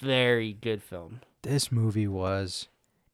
very 0.00 0.52
good 0.54 0.82
film. 0.82 1.20
this 1.42 1.70
movie 1.70 2.08
was 2.08 2.68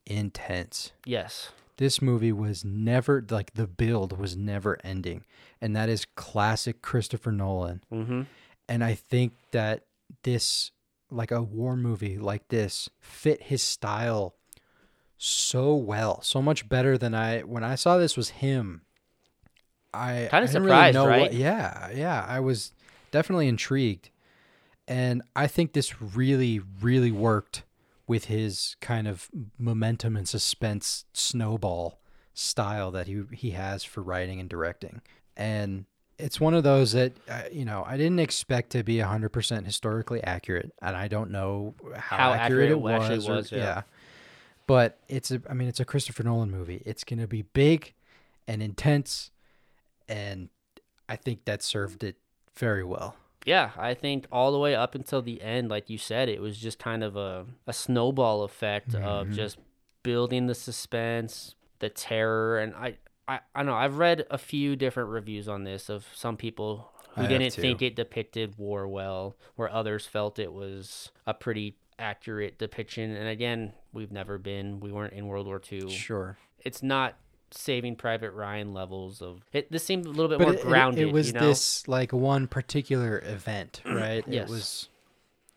intense. 0.06 0.92
Yes. 1.04 1.50
This 1.78 2.00
movie 2.00 2.32
was 2.32 2.64
never 2.64 3.24
like 3.28 3.52
the 3.54 3.66
build 3.66 4.18
was 4.18 4.34
never 4.36 4.78
ending, 4.82 5.24
and 5.60 5.76
that 5.76 5.88
is 5.90 6.06
classic 6.14 6.80
Christopher 6.80 7.32
Nolan. 7.32 7.82
Mm-hmm. 7.92 8.22
And 8.68 8.82
I 8.82 8.94
think 8.94 9.32
that 9.50 9.82
this, 10.22 10.70
like 11.10 11.30
a 11.30 11.42
war 11.42 11.76
movie 11.76 12.16
like 12.18 12.48
this, 12.48 12.88
fit 13.00 13.42
his 13.42 13.62
style 13.62 14.34
so 15.18 15.74
well, 15.74 16.20
so 16.22 16.42
much 16.42 16.68
better 16.68 16.98
than 16.98 17.14
I 17.14 17.40
when 17.40 17.64
I 17.64 17.74
saw 17.74 17.96
this 17.98 18.16
was 18.16 18.30
him. 18.30 18.82
I 19.94 20.28
I 20.30 20.40
didn't 20.40 20.48
surprised, 20.50 20.94
know 20.94 21.06
right? 21.06 21.20
What, 21.22 21.34
yeah, 21.34 21.90
yeah, 21.94 22.24
I 22.28 22.40
was 22.40 22.72
definitely 23.10 23.48
intrigued, 23.48 24.10
and 24.86 25.22
I 25.34 25.46
think 25.46 25.72
this 25.72 26.02
really, 26.02 26.60
really 26.80 27.10
worked 27.12 27.62
with 28.06 28.26
his 28.26 28.76
kind 28.80 29.08
of 29.08 29.28
momentum 29.58 30.16
and 30.16 30.28
suspense 30.28 31.06
snowball 31.12 31.98
style 32.34 32.90
that 32.90 33.06
he 33.06 33.22
he 33.32 33.50
has 33.52 33.84
for 33.84 34.02
writing 34.02 34.38
and 34.38 34.50
directing, 34.50 35.00
and 35.36 35.86
it's 36.18 36.40
one 36.40 36.52
of 36.54 36.62
those 36.62 36.92
that 36.92 37.12
uh, 37.28 37.42
you 37.50 37.64
know 37.64 37.82
I 37.86 37.96
didn't 37.96 38.18
expect 38.20 38.70
to 38.72 38.82
be 38.82 38.98
hundred 38.98 39.30
percent 39.30 39.64
historically 39.64 40.22
accurate, 40.22 40.72
and 40.82 40.94
I 40.94 41.08
don't 41.08 41.30
know 41.30 41.74
how, 41.94 42.16
How 42.16 42.32
accurate, 42.32 42.40
accurate 42.42 42.70
it 42.70 42.80
was. 42.80 43.02
actually 43.10 43.28
or- 43.28 43.36
was, 43.36 43.52
yeah. 43.52 43.82
But 44.66 44.98
it's 45.08 45.30
a 45.30 45.40
I 45.48 45.54
mean 45.54 45.68
it's 45.68 45.80
a 45.80 45.84
Christopher 45.84 46.22
Nolan 46.22 46.50
movie. 46.50 46.82
It's 46.84 47.04
gonna 47.04 47.26
be 47.26 47.42
big 47.42 47.94
and 48.48 48.62
intense, 48.62 49.30
and 50.08 50.48
I 51.08 51.16
think 51.16 51.44
that 51.44 51.62
served 51.62 52.04
it 52.04 52.16
very 52.56 52.84
well. 52.84 53.16
Yeah, 53.44 53.70
I 53.78 53.94
think 53.94 54.26
all 54.32 54.50
the 54.50 54.58
way 54.58 54.74
up 54.74 54.96
until 54.96 55.22
the 55.22 55.40
end, 55.40 55.68
like 55.68 55.88
you 55.88 55.98
said, 55.98 56.28
it 56.28 56.40
was 56.40 56.58
just 56.58 56.80
kind 56.80 57.04
of 57.04 57.16
a, 57.16 57.46
a 57.68 57.72
snowball 57.72 58.42
effect 58.42 58.92
of 58.94 59.26
mm-hmm. 59.28 59.34
just 59.34 59.58
building 60.02 60.48
the 60.48 60.54
suspense, 60.54 61.54
the 61.78 61.88
terror, 61.88 62.58
and 62.58 62.74
I, 62.74 62.96
I 63.28 63.40
I 63.54 63.62
know. 63.62 63.74
I've 63.74 63.98
read 63.98 64.26
a 64.30 64.38
few 64.38 64.74
different 64.74 65.10
reviews 65.10 65.48
on 65.48 65.62
this 65.62 65.88
of 65.88 66.06
some 66.12 66.36
people 66.36 66.90
who 67.14 67.22
have 67.22 67.30
didn't 67.30 67.52
think 67.52 67.82
it 67.82 67.94
depicted 67.94 68.58
war 68.58 68.88
well, 68.88 69.36
where 69.54 69.72
others 69.72 70.06
felt 70.06 70.40
it 70.40 70.52
was 70.52 71.12
a 71.24 71.32
pretty 71.32 71.76
accurate 71.98 72.58
depiction. 72.58 73.14
And 73.14 73.28
again, 73.28 73.72
we've 73.92 74.12
never 74.12 74.38
been, 74.38 74.80
we 74.80 74.92
weren't 74.92 75.12
in 75.12 75.26
World 75.26 75.46
War 75.46 75.60
II. 75.70 75.90
Sure. 75.90 76.36
It's 76.58 76.82
not 76.82 77.16
Saving 77.50 77.96
Private 77.96 78.32
Ryan 78.32 78.74
levels 78.74 79.22
of 79.22 79.42
it. 79.52 79.70
This 79.70 79.84
seemed 79.84 80.06
a 80.06 80.10
little 80.10 80.28
bit 80.28 80.38
but 80.38 80.46
more 80.48 80.54
it, 80.54 80.62
grounded. 80.62 81.08
It, 81.08 81.12
was 81.12 81.28
you 81.28 81.34
know? 81.34 81.46
this 81.46 81.86
like 81.86 82.12
one 82.12 82.48
particular 82.48 83.22
event, 83.24 83.82
right? 83.86 84.24
Yes. 84.26 84.48
It 84.48 84.52
was 84.52 84.88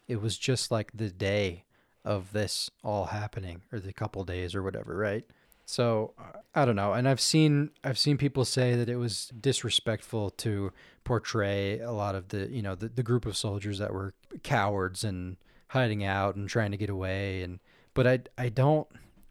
it 0.08 0.22
was 0.22 0.38
just 0.38 0.72
like 0.72 0.92
the 0.94 1.10
day 1.10 1.66
of 2.06 2.32
this 2.32 2.70
all 2.84 3.06
happening 3.06 3.62
or 3.72 3.80
the 3.80 3.94
couple 3.94 4.24
days 4.24 4.56
or 4.56 4.64
whatever, 4.64 4.96
right? 4.96 5.26
So 5.66 6.14
I 6.56 6.66
don't 6.66 6.76
know. 6.76 6.94
And 6.94 7.08
I've 7.08 7.22
seen 7.22 7.72
I've 7.84 8.00
seen 8.00 8.18
people 8.18 8.46
say 8.46 8.76
that 8.76 8.90
it 8.90 8.96
was 8.96 9.32
disrespectful 9.40 10.32
to 10.32 10.72
portray 11.04 11.80
a 11.80 11.92
lot 11.92 12.16
of 12.16 12.30
the, 12.30 12.50
you 12.50 12.62
know, 12.62 12.76
the, 12.76 12.90
the 12.90 13.04
group 13.04 13.26
of 13.26 13.38
soldiers 13.38 13.80
that 13.80 13.94
were 13.94 14.14
cowards 14.44 15.04
and 15.04 15.38
hiding 15.70 16.04
out 16.04 16.36
and 16.36 16.48
trying 16.50 16.72
to 16.72 16.78
get 16.78 16.90
away 16.90 17.42
and 17.42 17.60
but 17.96 18.06
I 18.06 18.20
I 18.38 18.50
don't 18.50 18.88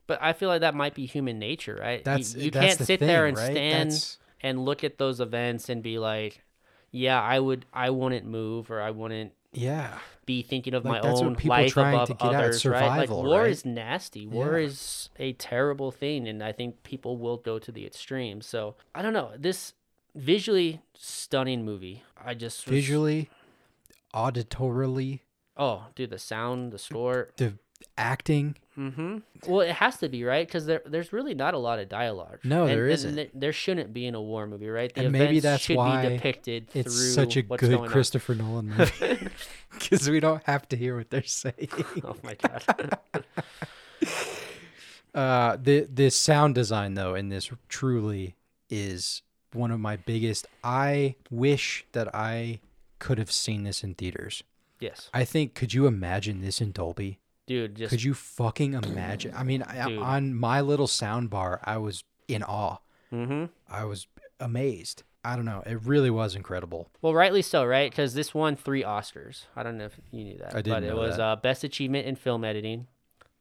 But 0.08 0.18
I 0.22 0.32
feel 0.32 0.48
like 0.48 0.62
that 0.62 0.74
might 0.74 0.94
be 0.94 1.06
human 1.06 1.38
nature, 1.38 1.76
right? 1.80 1.98
You- 1.98 2.04
That's- 2.04 2.34
you, 2.34 2.50
that's 2.50 2.66
can't 2.66 2.78
the 2.78 2.84
sit 2.86 3.00
there 3.00 3.26
and 3.26 3.36
right? 3.36 3.52
stand 3.52 3.90
That's- 3.90 4.18
and 4.40 4.64
look 4.64 4.82
at 4.84 4.98
those 4.98 5.20
events 5.20 5.68
and 5.68 5.82
be 5.82 5.98
like, 5.98 6.42
"Yeah, 6.90 7.20
I 7.20 7.38
would, 7.40 7.66
I 7.72 7.90
wouldn't 7.90 8.24
move, 8.26 8.70
or 8.70 8.80
I 8.80 8.90
wouldn't 8.92 9.32
yeah. 9.52 9.98
be 10.26 10.42
thinking 10.42 10.74
of 10.74 10.84
Like, 10.84 11.02
my 11.02 11.10
own 11.10 11.34
life 11.44 11.76
above 11.76 12.08
to 12.08 12.14
get 12.14 12.34
at, 12.34 12.34
others." 12.44 12.64
right? 12.64 12.98
Like 12.98 13.10
war 13.10 13.40
right? 13.42 13.50
is 13.50 13.64
nasty. 13.64 14.26
War 14.28 14.58
Yeah. 14.58 14.66
is 14.66 15.10
a 15.18 15.32
terrible 15.34 15.90
thing, 15.90 16.28
and 16.28 16.42
I 16.42 16.52
think 16.52 16.82
people 16.84 17.16
will 17.18 17.36
go 17.36 17.58
to 17.58 17.72
the 17.72 17.84
extreme. 17.84 18.40
So 18.42 18.76
I 18.94 19.02
don't 19.02 19.12
know. 19.12 19.32
This 19.36 19.74
visually 20.14 20.80
stunning 20.94 21.64
movie. 21.64 22.02
I 22.16 22.34
just 22.34 22.64
was- 22.64 22.70
Visually, 22.72 23.28
auditorily, 24.14 25.20
Oh, 25.58 25.86
dude, 25.94 26.10
the 26.10 26.18
sound, 26.18 26.72
the 26.72 26.78
score. 26.78 27.30
the 27.36 27.54
acting. 27.96 28.56
Mm-hmm. 28.78 29.18
Well, 29.46 29.60
it 29.60 29.72
has 29.72 29.96
to 29.98 30.08
be 30.08 30.22
right 30.24 30.46
because 30.46 30.66
there, 30.66 30.82
there's 30.86 31.12
really 31.12 31.34
not 31.34 31.54
a 31.54 31.58
lot 31.58 31.80
of 31.80 31.88
dialogue. 31.88 32.38
No, 32.44 32.62
and, 32.62 32.70
there 32.70 32.88
isn't. 32.88 33.16
th- 33.16 33.30
there 33.34 33.52
shouldn't 33.52 33.92
be 33.92 34.06
in 34.06 34.14
a 34.14 34.22
war 34.22 34.46
movie, 34.46 34.68
right? 34.68 34.94
The 34.94 35.02
And 35.02 35.12
maybe 35.12 35.40
that's 35.40 35.64
should 35.64 35.76
why 35.76 36.02
be 36.06 36.14
depicted 36.14 36.68
It's 36.74 37.14
such 37.14 37.36
a 37.36 37.42
good 37.42 37.88
Christopher 37.88 38.34
Nolan 38.36 38.68
movie 38.78 39.28
because 39.72 40.08
we 40.08 40.20
don't 40.20 40.42
have 40.44 40.68
to 40.68 40.76
hear 40.76 40.96
what 40.96 41.10
they're 41.10 41.22
saying. 41.24 41.68
Oh 42.04 42.16
my 42.22 42.34
god! 42.34 42.98
Uh, 45.14 45.56
the 45.60 45.88
the 45.92 46.10
sound 46.10 46.54
design 46.54 46.94
though 46.94 47.14
in 47.14 47.28
this 47.28 47.50
truly 47.68 48.36
is 48.70 49.22
one 49.52 49.70
of 49.72 49.80
my 49.80 49.96
biggest. 49.96 50.46
I 50.62 51.16
wish 51.30 51.84
that 51.92 52.14
I 52.14 52.60
could 53.00 53.18
have 53.18 53.32
seen 53.32 53.64
this 53.64 53.82
in 53.82 53.94
theaters. 53.94 54.44
Yes, 54.80 55.10
I 55.14 55.24
think. 55.24 55.54
Could 55.54 55.74
you 55.74 55.86
imagine 55.86 56.40
this 56.40 56.60
in 56.60 56.72
Dolby? 56.72 57.18
dude. 57.46 57.76
Just 57.76 57.90
Could 57.90 58.02
you 58.02 58.12
fucking 58.14 58.74
imagine? 58.74 59.32
I 59.34 59.42
mean, 59.42 59.62
I, 59.62 59.88
Dude. 59.88 59.98
on 60.02 60.34
my 60.34 60.60
little 60.60 60.86
sound 60.86 61.30
bar, 61.30 61.60
I 61.64 61.78
was 61.78 62.04
in 62.28 62.42
awe. 62.42 62.76
mm-hmm. 63.12 63.46
I 63.72 63.84
was 63.84 64.06
amazed. 64.38 65.02
I 65.24 65.34
don't 65.34 65.44
know. 65.46 65.62
It 65.66 65.82
really 65.84 66.10
was 66.10 66.34
incredible. 66.36 66.90
Well, 67.02 67.14
rightly 67.14 67.40
so, 67.42 67.64
right? 67.64 67.90
Because 67.90 68.12
this 68.14 68.34
won 68.34 68.54
three 68.54 68.82
Oscars. 68.82 69.46
I 69.56 69.62
don't 69.62 69.78
know 69.78 69.86
if 69.86 69.98
you 70.12 70.24
knew 70.24 70.38
that. 70.38 70.54
I 70.54 70.62
didn't 70.62 70.72
but 70.72 70.82
it 70.84 70.88
know 70.88 70.96
was 70.96 71.16
that. 71.16 71.22
Uh, 71.22 71.36
best 71.36 71.64
achievement 71.64 72.06
in 72.06 72.16
film 72.16 72.44
editing, 72.44 72.86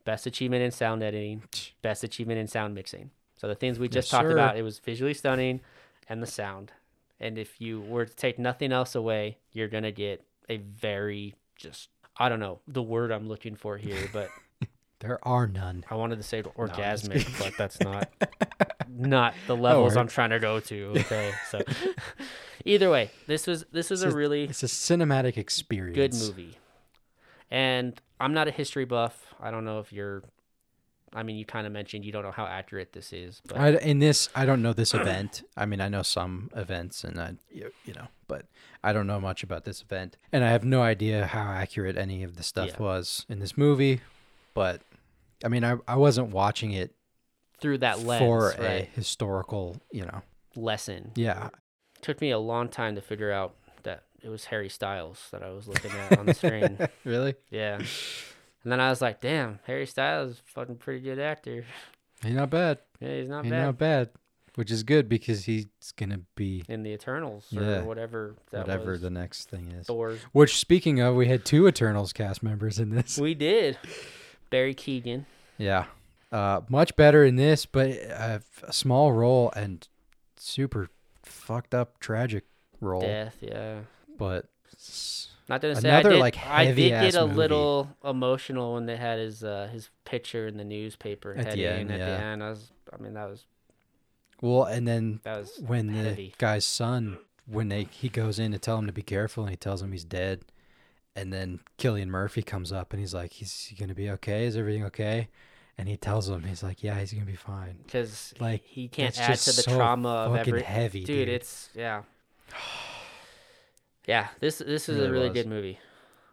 best 0.05 0.25
achievement 0.25 0.63
in 0.63 0.71
sound 0.71 1.03
editing, 1.03 1.43
best 1.81 2.03
achievement 2.03 2.39
in 2.39 2.47
sound 2.47 2.73
mixing. 2.75 3.11
So 3.35 3.47
the 3.49 3.55
things 3.55 3.77
we 3.77 3.87
just 3.89 4.07
Yes, 4.07 4.11
talked 4.11 4.29
sir. 4.29 4.33
about, 4.33 4.57
it 4.57 4.63
was 4.63 4.79
visually 4.79 5.13
stunning, 5.13 5.59
and 6.09 6.23
the 6.23 6.27
sound. 6.27 6.71
And 7.19 7.37
if 7.37 7.59
you 7.61 7.81
were 7.81 8.05
to 8.05 8.15
take 8.15 8.39
nothing 8.39 8.71
else 8.71 8.95
away, 8.95 9.37
you're 9.51 9.67
gonna 9.67 9.91
get 9.91 10.23
a 10.49 10.57
very 10.57 11.35
just 11.55 11.89
I 12.17 12.29
don't 12.29 12.39
know 12.39 12.59
the 12.67 12.81
word 12.83 13.11
I'm 13.11 13.27
looking 13.27 13.55
for 13.55 13.77
here, 13.77 14.09
but 14.13 14.29
There 14.99 15.19
are 15.27 15.45
none. 15.47 15.83
I 15.89 15.95
wanted 15.95 16.15
to 16.17 16.23
say 16.23 16.41
orgasmic, 16.41 17.37
but 17.39 17.53
that's 17.57 17.79
not 17.79 18.09
not 18.89 19.33
the 19.45 19.55
levels. 19.55 19.95
I'm 19.97 20.07
trying 20.07 20.31
to 20.31 20.39
go 20.39 20.59
to. 20.61 20.91
Okay, 20.97 21.31
so 21.51 21.61
either 22.65 22.89
way, 22.89 23.11
this 23.27 23.45
was 23.47 23.65
this 23.71 23.89
was 23.89 24.03
It's 24.03 24.13
a- 24.13 24.17
really 24.17 24.45
It's 24.45 24.63
a 24.63 24.67
cinematic 24.67 25.37
experience. 25.37 25.95
good 25.95 26.27
movie. 26.27 26.57
And 27.51 27.99
I'm 28.19 28.33
not 28.33 28.47
a 28.47 28.51
history 28.51 28.85
buff. 28.85 29.33
I 29.39 29.51
don't 29.51 29.63
know 29.65 29.79
if 29.79 29.93
you're. 29.93 30.23
I 31.17 31.23
mean, 31.23 31.35
you 31.35 31.45
kind 31.45 31.65
of 31.65 31.73
mentioned 31.73 32.05
you 32.05 32.11
don't 32.11 32.21
know 32.21 32.31
how 32.31 32.45
accurate 32.45 32.93
this 32.93 33.11
is, 33.11 33.41
but 33.47 33.57
I, 33.57 33.69
in 33.71 33.97
this, 33.97 34.29
I 34.35 34.45
don't 34.45 34.61
know 34.61 34.71
this 34.71 34.93
event. 34.93 35.41
I 35.57 35.65
mean, 35.65 35.81
I 35.81 35.89
know 35.89 36.03
some 36.03 36.51
events, 36.55 37.03
and 37.03 37.19
I, 37.19 37.33
you 37.51 37.71
know, 37.95 38.07
but 38.27 38.45
I 38.83 38.93
don't 38.93 39.07
know 39.07 39.19
much 39.19 39.41
about 39.41 39.65
this 39.65 39.81
event, 39.81 40.15
and 40.31 40.43
I 40.43 40.49
have 40.51 40.63
no 40.63 40.83
idea 40.83 41.25
how 41.25 41.41
accurate 41.41 41.97
any 41.97 42.21
of 42.23 42.35
the 42.37 42.43
stuff 42.43 42.67
Yeah. 42.67 42.77
was 42.83 43.25
in 43.29 43.39
this 43.39 43.57
movie. 43.57 44.01
But 44.53 44.81
I 45.43 45.47
mean, 45.47 45.63
I 45.63 45.77
I 45.87 45.95
wasn't 45.95 46.29
watching 46.29 46.71
it 46.71 46.93
through 47.59 47.79
that 47.79 47.99
lens, 48.01 48.19
for 48.19 48.51
a 48.59 48.87
historical, 48.93 49.81
you 49.91 50.05
know. 50.05 50.21
lesson. 50.55 51.13
Yeah, 51.15 51.49
took 52.01 52.21
me 52.21 52.29
a 52.29 52.37
long 52.39 52.69
time 52.69 52.93
to 52.93 53.01
figure 53.01 53.31
out 53.31 53.55
that 53.81 54.03
it 54.21 54.29
was 54.29 54.45
Harry 54.45 54.69
Styles 54.69 55.27
that 55.31 55.41
I 55.41 55.49
was 55.49 55.67
looking 55.67 55.91
at 55.91 56.19
on 56.19 56.27
the 56.27 56.35
screen. 56.35 56.77
really. 57.03 57.33
Yeah. 57.49 57.81
And 58.63 58.71
then 58.71 58.79
I 58.81 58.89
was 58.89 59.01
like, 59.01 59.21
damn, 59.21 59.59
Harry 59.65 59.85
Styles 59.85 60.31
is 60.31 60.39
a 60.39 60.51
fucking 60.51 60.75
pretty 60.77 60.99
good 61.01 61.19
actor. 61.19 61.63
He's 62.23 62.33
not 62.33 62.49
bad. 62.49 62.79
Yeah, 62.99 63.09
he's 63.19 63.29
not 63.29 63.43
bad. 63.43 63.45
He's 63.45 63.51
bad. 63.51 63.65
not 63.65 63.77
bad, 63.77 64.09
which 64.55 64.71
is 64.71 64.81
good 64.81 65.07
because 65.07 65.45
he's 65.45 65.67
gonna 65.97 66.21
be 66.35 66.63
In 66.67 66.81
the 66.81 66.89
Eternals 66.91 67.45
Yeah. 67.51 67.77
or 67.81 67.83
whatever 67.83 68.33
that 68.49 68.61
whatever 68.65 68.91
was. 68.93 69.01
the 69.01 69.11
next 69.11 69.49
thing 69.51 69.71
is. 69.71 69.85
Thor's. 69.85 70.19
Which, 70.31 70.57
speaking 70.57 70.99
of, 70.99 71.13
we 71.15 71.27
had 71.27 71.45
two 71.45 71.67
Eternals 71.67 72.13
cast 72.13 72.41
members 72.41 72.79
in 72.79 72.89
this. 72.89 73.19
We 73.19 73.35
did. 73.35 73.77
Barry 74.49 74.73
Keoghan. 74.73 75.25
Yeah, 75.59 75.85
Uh, 76.31 76.61
much 76.69 76.95
better 76.95 77.23
in 77.23 77.35
this, 77.35 77.67
but 77.67 77.89
a 77.91 78.41
small 78.71 79.13
role 79.13 79.51
and 79.55 79.87
super 80.37 80.89
fucked 81.21 81.75
up, 81.75 81.99
tragic 81.99 82.45
role. 82.81 83.01
Death, 83.01 83.37
yeah. 83.41 83.81
But 84.17 84.47
Not 85.49 85.61
gonna 85.61 85.75
say 85.75 85.89
Another, 85.89 86.09
I 86.09 86.13
did. 86.13 86.19
like, 86.19 86.37
I 86.45 86.65
did 86.65 86.89
get 86.89 87.15
a 87.15 87.21
movie. 87.21 87.35
little 87.35 87.89
emotional 88.03 88.73
when 88.73 88.85
they 88.85 88.97
had 88.97 89.19
his 89.19 89.43
uh, 89.43 89.69
his 89.71 89.89
picture 90.03 90.47
in 90.47 90.57
the 90.57 90.65
newspaper 90.65 91.31
At 91.31 91.37
the 91.37 91.43
heading 91.43 91.65
end, 91.65 91.91
at 91.91 91.99
the 91.99 92.25
end. 92.25 92.43
I 92.43 92.49
was, 92.49 92.71
I 92.91 93.01
mean, 93.01 93.13
that 93.13 93.29
was 93.29 93.45
well, 94.41 94.65
and 94.65 94.87
then 94.87 95.21
that 95.23 95.37
was 95.39 95.59
when 95.65 95.87
the 95.87 96.31
guy's 96.37 96.65
son, 96.65 97.17
when 97.45 97.69
they 97.69 97.87
he 97.89 98.09
goes 98.09 98.39
in 98.39 98.51
to 98.51 98.59
tell 98.59 98.77
him 98.77 98.87
to 98.87 98.93
be 98.93 99.01
careful, 99.01 99.43
and 99.43 99.51
he 99.51 99.57
tells 99.57 99.81
him 99.81 99.91
he's 99.93 100.03
dead, 100.03 100.41
and 101.15 101.31
then 101.31 101.61
Cillian 101.77 102.07
Murphy 102.07 102.43
comes 102.43 102.71
up 102.71 102.91
and 102.91 102.99
he's 102.99 103.13
like, 103.13 103.31
"He's 103.31 103.73
gonna 103.79 103.95
be 103.95 104.09
okay? 104.11 104.45
Is 104.45 104.57
everything 104.57 104.83
okay?" 104.85 105.29
And 105.79 105.87
he 105.87 105.95
tells 105.95 106.27
him, 106.27 106.43
he's 106.43 106.63
like, 106.63 106.83
"Yeah, 106.83 106.99
he's 106.99 107.13
gonna 107.13 107.25
be 107.25 107.35
fine." 107.35 107.77
because 107.85 108.33
Like, 108.39 108.63
he 108.63 108.87
can't 108.87 109.17
add 109.19 109.37
to 109.37 109.55
the 109.55 109.61
so 109.61 109.77
trauma 109.77 110.09
of 110.09 110.35
every 110.35 110.63
heavy, 110.63 111.01
dude, 111.01 111.27
dude. 111.27 111.29
It's 111.29 111.69
yeah, 111.73 112.01
yeah. 114.07 114.29
This 114.39 114.57
this 114.59 114.89
is 114.89 114.97
Really 114.97 115.07
a 115.07 115.11
really 115.11 115.29
was. 115.29 115.33
good 115.33 115.47
movie. 115.47 115.79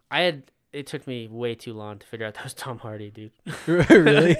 I 0.09 0.21
had 0.21 0.43
it 0.73 0.87
took 0.87 1.05
me 1.07 1.27
way 1.29 1.55
too 1.55 1.73
long 1.73 1.99
to 1.99 2.05
figure 2.07 2.25
out 2.25 2.33
that 2.35 2.43
was 2.43 2.53
Tom 2.53 2.79
Hardy, 2.79 3.11
dude. 3.11 3.31
really? 3.67 4.35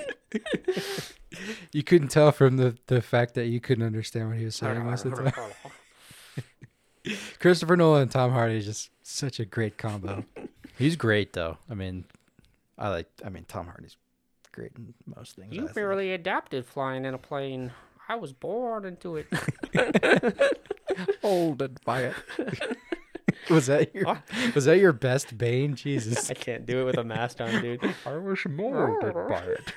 you 1.72 1.84
couldn't 1.84 2.08
tell 2.10 2.32
from 2.32 2.58
the 2.58 2.78
the 2.88 3.02
fact 3.02 3.36
that 3.36 3.46
you 3.48 3.60
couldn't 3.60 3.86
understand 3.86 4.30
what 4.30 4.38
he 4.38 4.46
was 4.46 4.56
saying 4.56 4.84
most 4.84 5.06
of 5.06 5.16
the 5.16 5.32
time. 5.32 5.52
Christopher 7.40 7.78
Nolan 7.78 8.02
and 8.04 8.12
Tom 8.12 8.32
Hardy 8.32 8.58
is 8.58 8.66
just 8.66 8.90
such 9.04 9.40
a 9.40 9.46
great 9.46 9.78
combo. 9.78 10.26
He's 10.78 10.96
great 10.96 11.34
though. 11.34 11.58
I 11.70 11.76
mean, 11.76 12.06
I 12.80 12.90
like. 12.90 13.08
I 13.24 13.30
mean, 13.30 13.46
Tom 13.48 13.68
Hardy's 13.68 13.96
great 14.52 14.72
in 14.76 14.94
most 15.06 15.36
things. 15.36 15.52
I 15.52 15.56
You 15.56 15.62
think. 15.66 15.76
barely 15.76 16.14
adapted 16.14 16.66
flying 16.66 17.06
in 17.06 17.14
a 17.14 17.18
plane. 17.20 17.72
I 18.10 18.16
was 18.16 18.34
born 18.34 18.86
into 18.86 19.18
it. 19.18 19.28
molded 21.24 21.80
by 21.86 22.04
it. 22.04 22.16
was 23.50 23.68
that 23.68 23.94
your 23.94 24.22
Was 24.54 24.66
that 24.66 24.80
your 24.80 24.94
best 24.94 25.38
Bane? 25.38 25.76
Jesus, 25.76 26.30
I 26.32 26.34
can't 26.34 26.66
do 26.66 26.82
it 26.82 26.84
with 26.86 26.98
a 26.98 27.04
mask 27.04 27.42
on, 27.42 27.62
dude. 27.62 27.82
I 28.06 28.18
was 28.18 28.40
molded 28.46 29.14
by 29.14 29.44
it. 29.44 29.74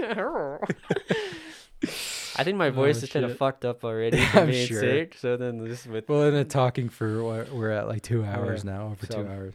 I 2.37 2.45
think 2.45 2.57
my 2.57 2.69
oh, 2.69 2.73
voice 2.73 3.01
Oh, 3.03 3.05
is 3.05 3.11
kind 3.11 3.25
of 3.25 3.37
fucked 3.37 3.65
up 3.65 3.85
already 3.85 4.21
I'm 4.33 4.47
being 4.49 4.67
sure. 4.67 4.81
sick. 4.81 5.17
So 5.19 5.37
then 5.37 5.59
this 5.65 5.87
with 5.87 6.09
Well, 6.09 6.23
in 6.25 6.35
a 6.35 6.45
talking 6.45 6.89
for 6.89 7.23
what 7.23 7.53
we're 7.53 7.71
at 7.71 7.89
like 7.89 8.03
two 8.03 8.25
hours 8.25 8.65
Yeah. 8.65 8.73
now, 8.73 8.87
over 8.89 9.07
So- 9.07 9.23
two 9.23 9.29
hours. 9.29 9.55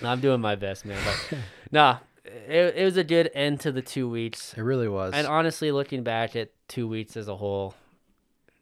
No, 0.00 0.10
I'm 0.10 0.20
doing 0.20 0.40
my 0.40 0.54
best, 0.54 0.84
man. 0.84 0.98
But 1.04 1.38
nah, 1.72 1.98
it, 2.24 2.74
it 2.76 2.84
was 2.84 2.96
a 2.96 3.02
good 3.04 3.30
end 3.34 3.60
to 3.60 3.72
the 3.72 3.82
two 3.82 4.08
weeks. 4.08 4.54
It 4.56 4.60
really 4.62 4.86
was. 4.88 5.12
And 5.12 5.26
honestly, 5.26 5.72
looking 5.72 6.02
back 6.04 6.36
at 6.36 6.50
two 6.68 6.86
weeks 6.86 7.16
as 7.16 7.26
a 7.28 7.34
whole, 7.36 7.74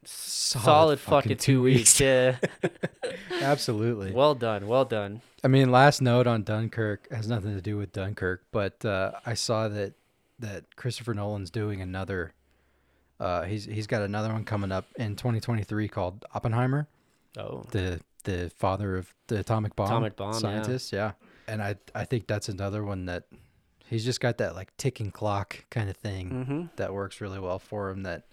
solid, 0.08 0.64
solid, 0.64 1.00
fucking, 1.00 1.36
two 1.38 1.62
weeks. 1.62 1.98
Yeah. 2.00 2.36
Absolutely. 3.40 4.12
well 4.12 4.34
done. 4.34 4.66
Well 4.66 4.84
done. 4.84 5.20
I 5.44 5.48
mean, 5.48 5.70
last 5.70 6.00
note 6.02 6.26
on 6.26 6.42
Dunkirk 6.42 7.10
has 7.12 7.28
nothing 7.28 7.54
to 7.54 7.60
do 7.60 7.76
with 7.76 7.92
Dunkirk, 7.92 8.44
but 8.52 8.84
uh, 8.84 9.12
I 9.24 9.34
saw 9.34 9.68
that 9.68 9.94
that 10.38 10.76
Christopher 10.76 11.14
Nolan's 11.14 11.50
doing 11.50 11.80
another. 11.80 12.32
Uh, 13.18 13.42
he's 13.44 13.64
he's 13.64 13.86
got 13.86 14.02
another 14.02 14.32
one 14.32 14.44
coming 14.44 14.72
up 14.72 14.86
in 14.96 15.16
2023 15.16 15.88
called 15.88 16.24
Oppenheimer, 16.34 16.86
Oh. 17.38 17.64
the 17.70 18.00
the 18.24 18.50
father 18.56 18.96
of 18.96 19.14
the 19.28 19.38
atomic 19.40 19.76
bomb, 19.76 19.86
Atomic 19.86 20.16
bomb, 20.16 20.32
yeah. 20.34 20.38
scientist. 20.38 20.92
Yeah. 20.92 21.12
and 21.48 21.62
I 21.62 21.76
I 21.94 22.04
think 22.04 22.26
that's 22.26 22.48
another 22.48 22.84
one 22.84 23.06
that 23.06 23.24
he's 23.88 24.04
just 24.04 24.20
got 24.20 24.38
that 24.38 24.54
like 24.54 24.76
ticking 24.76 25.10
clock 25.10 25.64
kind 25.70 25.88
of 25.88 25.96
thing 25.96 26.30
Mm-hmm. 26.30 26.62
that 26.76 26.92
works 26.92 27.20
really 27.20 27.38
well 27.38 27.58
for 27.58 27.88
him. 27.88 28.02
That 28.02 28.24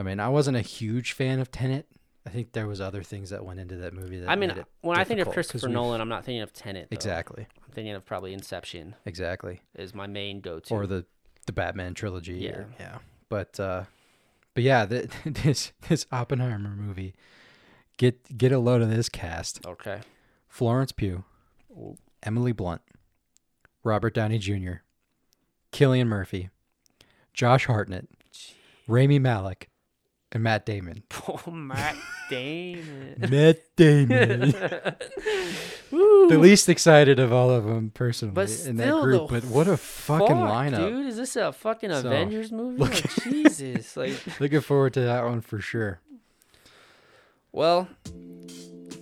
I 0.00 0.02
mean, 0.02 0.18
I 0.18 0.30
wasn't 0.30 0.56
a 0.56 0.62
huge 0.62 1.12
fan 1.12 1.40
of 1.40 1.50
Tenet. 1.50 1.86
I 2.26 2.30
think 2.30 2.52
there 2.52 2.66
was 2.66 2.80
other 2.80 3.02
things 3.02 3.28
that 3.30 3.44
went 3.44 3.60
into 3.60 3.76
that 3.76 3.92
movie. 3.92 4.20
That 4.20 4.30
I 4.30 4.36
mean, 4.36 4.64
when 4.80 4.98
I 4.98 5.04
think 5.04 5.20
of 5.20 5.28
Christopher 5.28 5.68
Nolan, 5.68 6.00
I'm 6.00 6.08
not 6.08 6.24
thinking 6.24 6.40
of 6.40 6.54
Tenet. 6.54 6.88
though. 6.90 6.94
exactly, 6.94 7.46
I'm 7.62 7.72
thinking 7.72 7.94
of 7.94 8.06
probably 8.06 8.32
Inception 8.32 8.94
exactly. 9.04 9.60
is 9.74 9.94
my 9.94 10.06
main 10.06 10.40
go-to. 10.40 10.72
or 10.72 10.86
the 10.86 11.04
the 11.46 11.52
Batman 11.52 11.92
trilogy. 11.92 12.36
Yeah. 12.36 12.50
or- 12.50 12.66
yeah. 12.78 12.98
But 13.28 13.60
uh, 13.60 13.84
but 14.54 14.62
yeah, 14.62 14.86
the, 14.86 15.10
this 15.26 15.72
this 15.88 16.06
Oppenheimer 16.10 16.70
movie. 16.70 17.14
Get 17.98 18.38
get 18.38 18.52
a 18.52 18.58
load 18.58 18.80
of 18.80 18.88
this 18.88 19.10
cast: 19.10 19.66
okay. 19.66 20.00
Florence 20.48 20.92
Pugh, 20.92 21.24
Ooh. 21.72 21.98
Emily 22.22 22.52
Blunt, 22.52 22.80
Robert 23.84 24.14
Downey 24.14 24.38
Jr., 24.38 24.80
Cillian 25.72 26.06
Murphy, 26.06 26.48
Josh 27.34 27.66
Hartnett, 27.66 28.08
Rami 28.88 29.18
Malek, 29.18 29.69
and 30.32 30.42
Matt 30.42 30.64
Damon. 30.66 31.02
Oh, 31.28 31.50
Matt 31.50 31.96
Damon. 32.28 33.16
Matt 33.28 33.58
Damon. 33.76 34.54
The 35.90 36.38
least 36.38 36.68
excited 36.68 37.18
of 37.18 37.32
all 37.32 37.50
of 37.50 37.64
them 37.64 37.90
personally 37.92 38.34
But 38.34 38.48
in 38.64 38.76
that 38.76 38.84
still, 38.84 39.02
group. 39.02 39.30
But 39.30 39.44
what 39.46 39.66
a 39.66 39.76
fucking 39.76 40.28
Fuck, 40.28 40.36
lineup! 40.36 40.88
dude. 40.88 41.06
Is 41.06 41.16
this 41.16 41.34
a 41.34 41.52
fucking 41.52 41.90
So, 41.90 41.98
Avengers 42.06 42.52
movie? 42.52 42.78
look- 42.78 42.92
Like, 42.94 43.14
Jesus. 43.24 43.96
Like, 43.96 44.40
Looking 44.40 44.60
forward 44.60 44.94
to 44.94 45.00
that 45.00 45.24
one 45.24 45.40
for 45.40 45.60
sure. 45.60 46.00
well, 47.50 47.88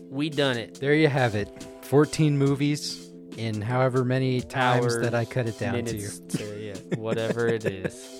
we 0.08 0.30
done 0.30 0.56
it. 0.56 0.80
There 0.80 0.94
you 0.94 1.08
have 1.08 1.34
it. 1.34 1.50
14 1.82 2.38
movies 2.38 3.10
in 3.36 3.60
however 3.60 4.04
many 4.06 4.40
times 4.40 4.84
Hours, 4.94 5.02
that 5.02 5.14
I 5.14 5.26
cut 5.26 5.46
it 5.46 5.58
down 5.58 5.72
minutes 5.74 6.18
to. 6.20 6.38
to, 6.38 6.60
yeah, 6.64 6.96
whatever 6.96 7.46
it 7.46 7.66
is. 7.66 8.17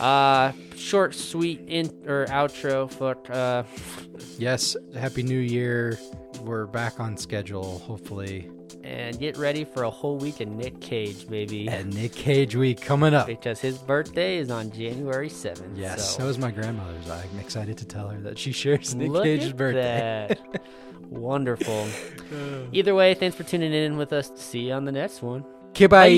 Uh, 0.00 0.52
short, 0.76 1.14
sweet 1.14 1.60
in 1.68 1.86
or 2.06 2.26
outro. 2.26 2.90
Fuck. 2.90 3.28
Uh, 3.30 3.62
Yes, 4.38 4.76
Happy 4.98 5.22
New 5.22 5.38
Year. 5.38 5.98
We're 6.42 6.66
back 6.66 6.98
on 7.00 7.16
schedule, 7.18 7.78
hopefully. 7.80 8.48
and 8.82 9.18
get 9.18 9.36
ready 9.36 9.64
for 9.64 9.82
a 9.84 9.90
whole 9.90 10.16
week 10.16 10.40
of 10.40 10.48
Nick 10.48 10.80
Cage, 10.80 11.28
baby. 11.28 11.68
And 11.68 11.94
Nick 11.94 12.12
Cage 12.12 12.56
week 12.56 12.80
coming 12.80 13.12
up. 13.12 13.26
because 13.26 13.60
his 13.60 13.76
birthday 13.76 14.38
is 14.38 14.50
on 14.50 14.70
January 14.72 15.28
7th. 15.28 15.76
Yes, 15.76 16.10
so 16.14 16.20
so 16.22 16.28
is 16.28 16.38
my 16.38 16.50
grandmother's. 16.50 17.08
I'm 17.10 17.38
excited 17.38 17.76
to 17.78 17.84
tell 17.84 18.08
her 18.08 18.18
that 18.20 18.38
she 18.38 18.52
shares 18.52 18.94
Nick 18.94 19.10
Look 19.10 19.24
Cage's 19.24 19.50
at 19.50 19.56
birthday. 19.58 20.28
that. 20.52 20.62
Wonderful. 21.10 21.86
Either 22.72 22.94
way, 22.94 23.12
thanks 23.14 23.36
for 23.36 23.42
tuning 23.42 23.72
in 23.74 23.96
with 23.98 24.12
us. 24.14 24.30
See 24.36 24.68
you 24.68 24.72
on 24.72 24.86
the 24.86 24.92
next 24.92 25.20
one. 25.22 25.44
Okay, 25.70 25.86
bye. 25.86 26.08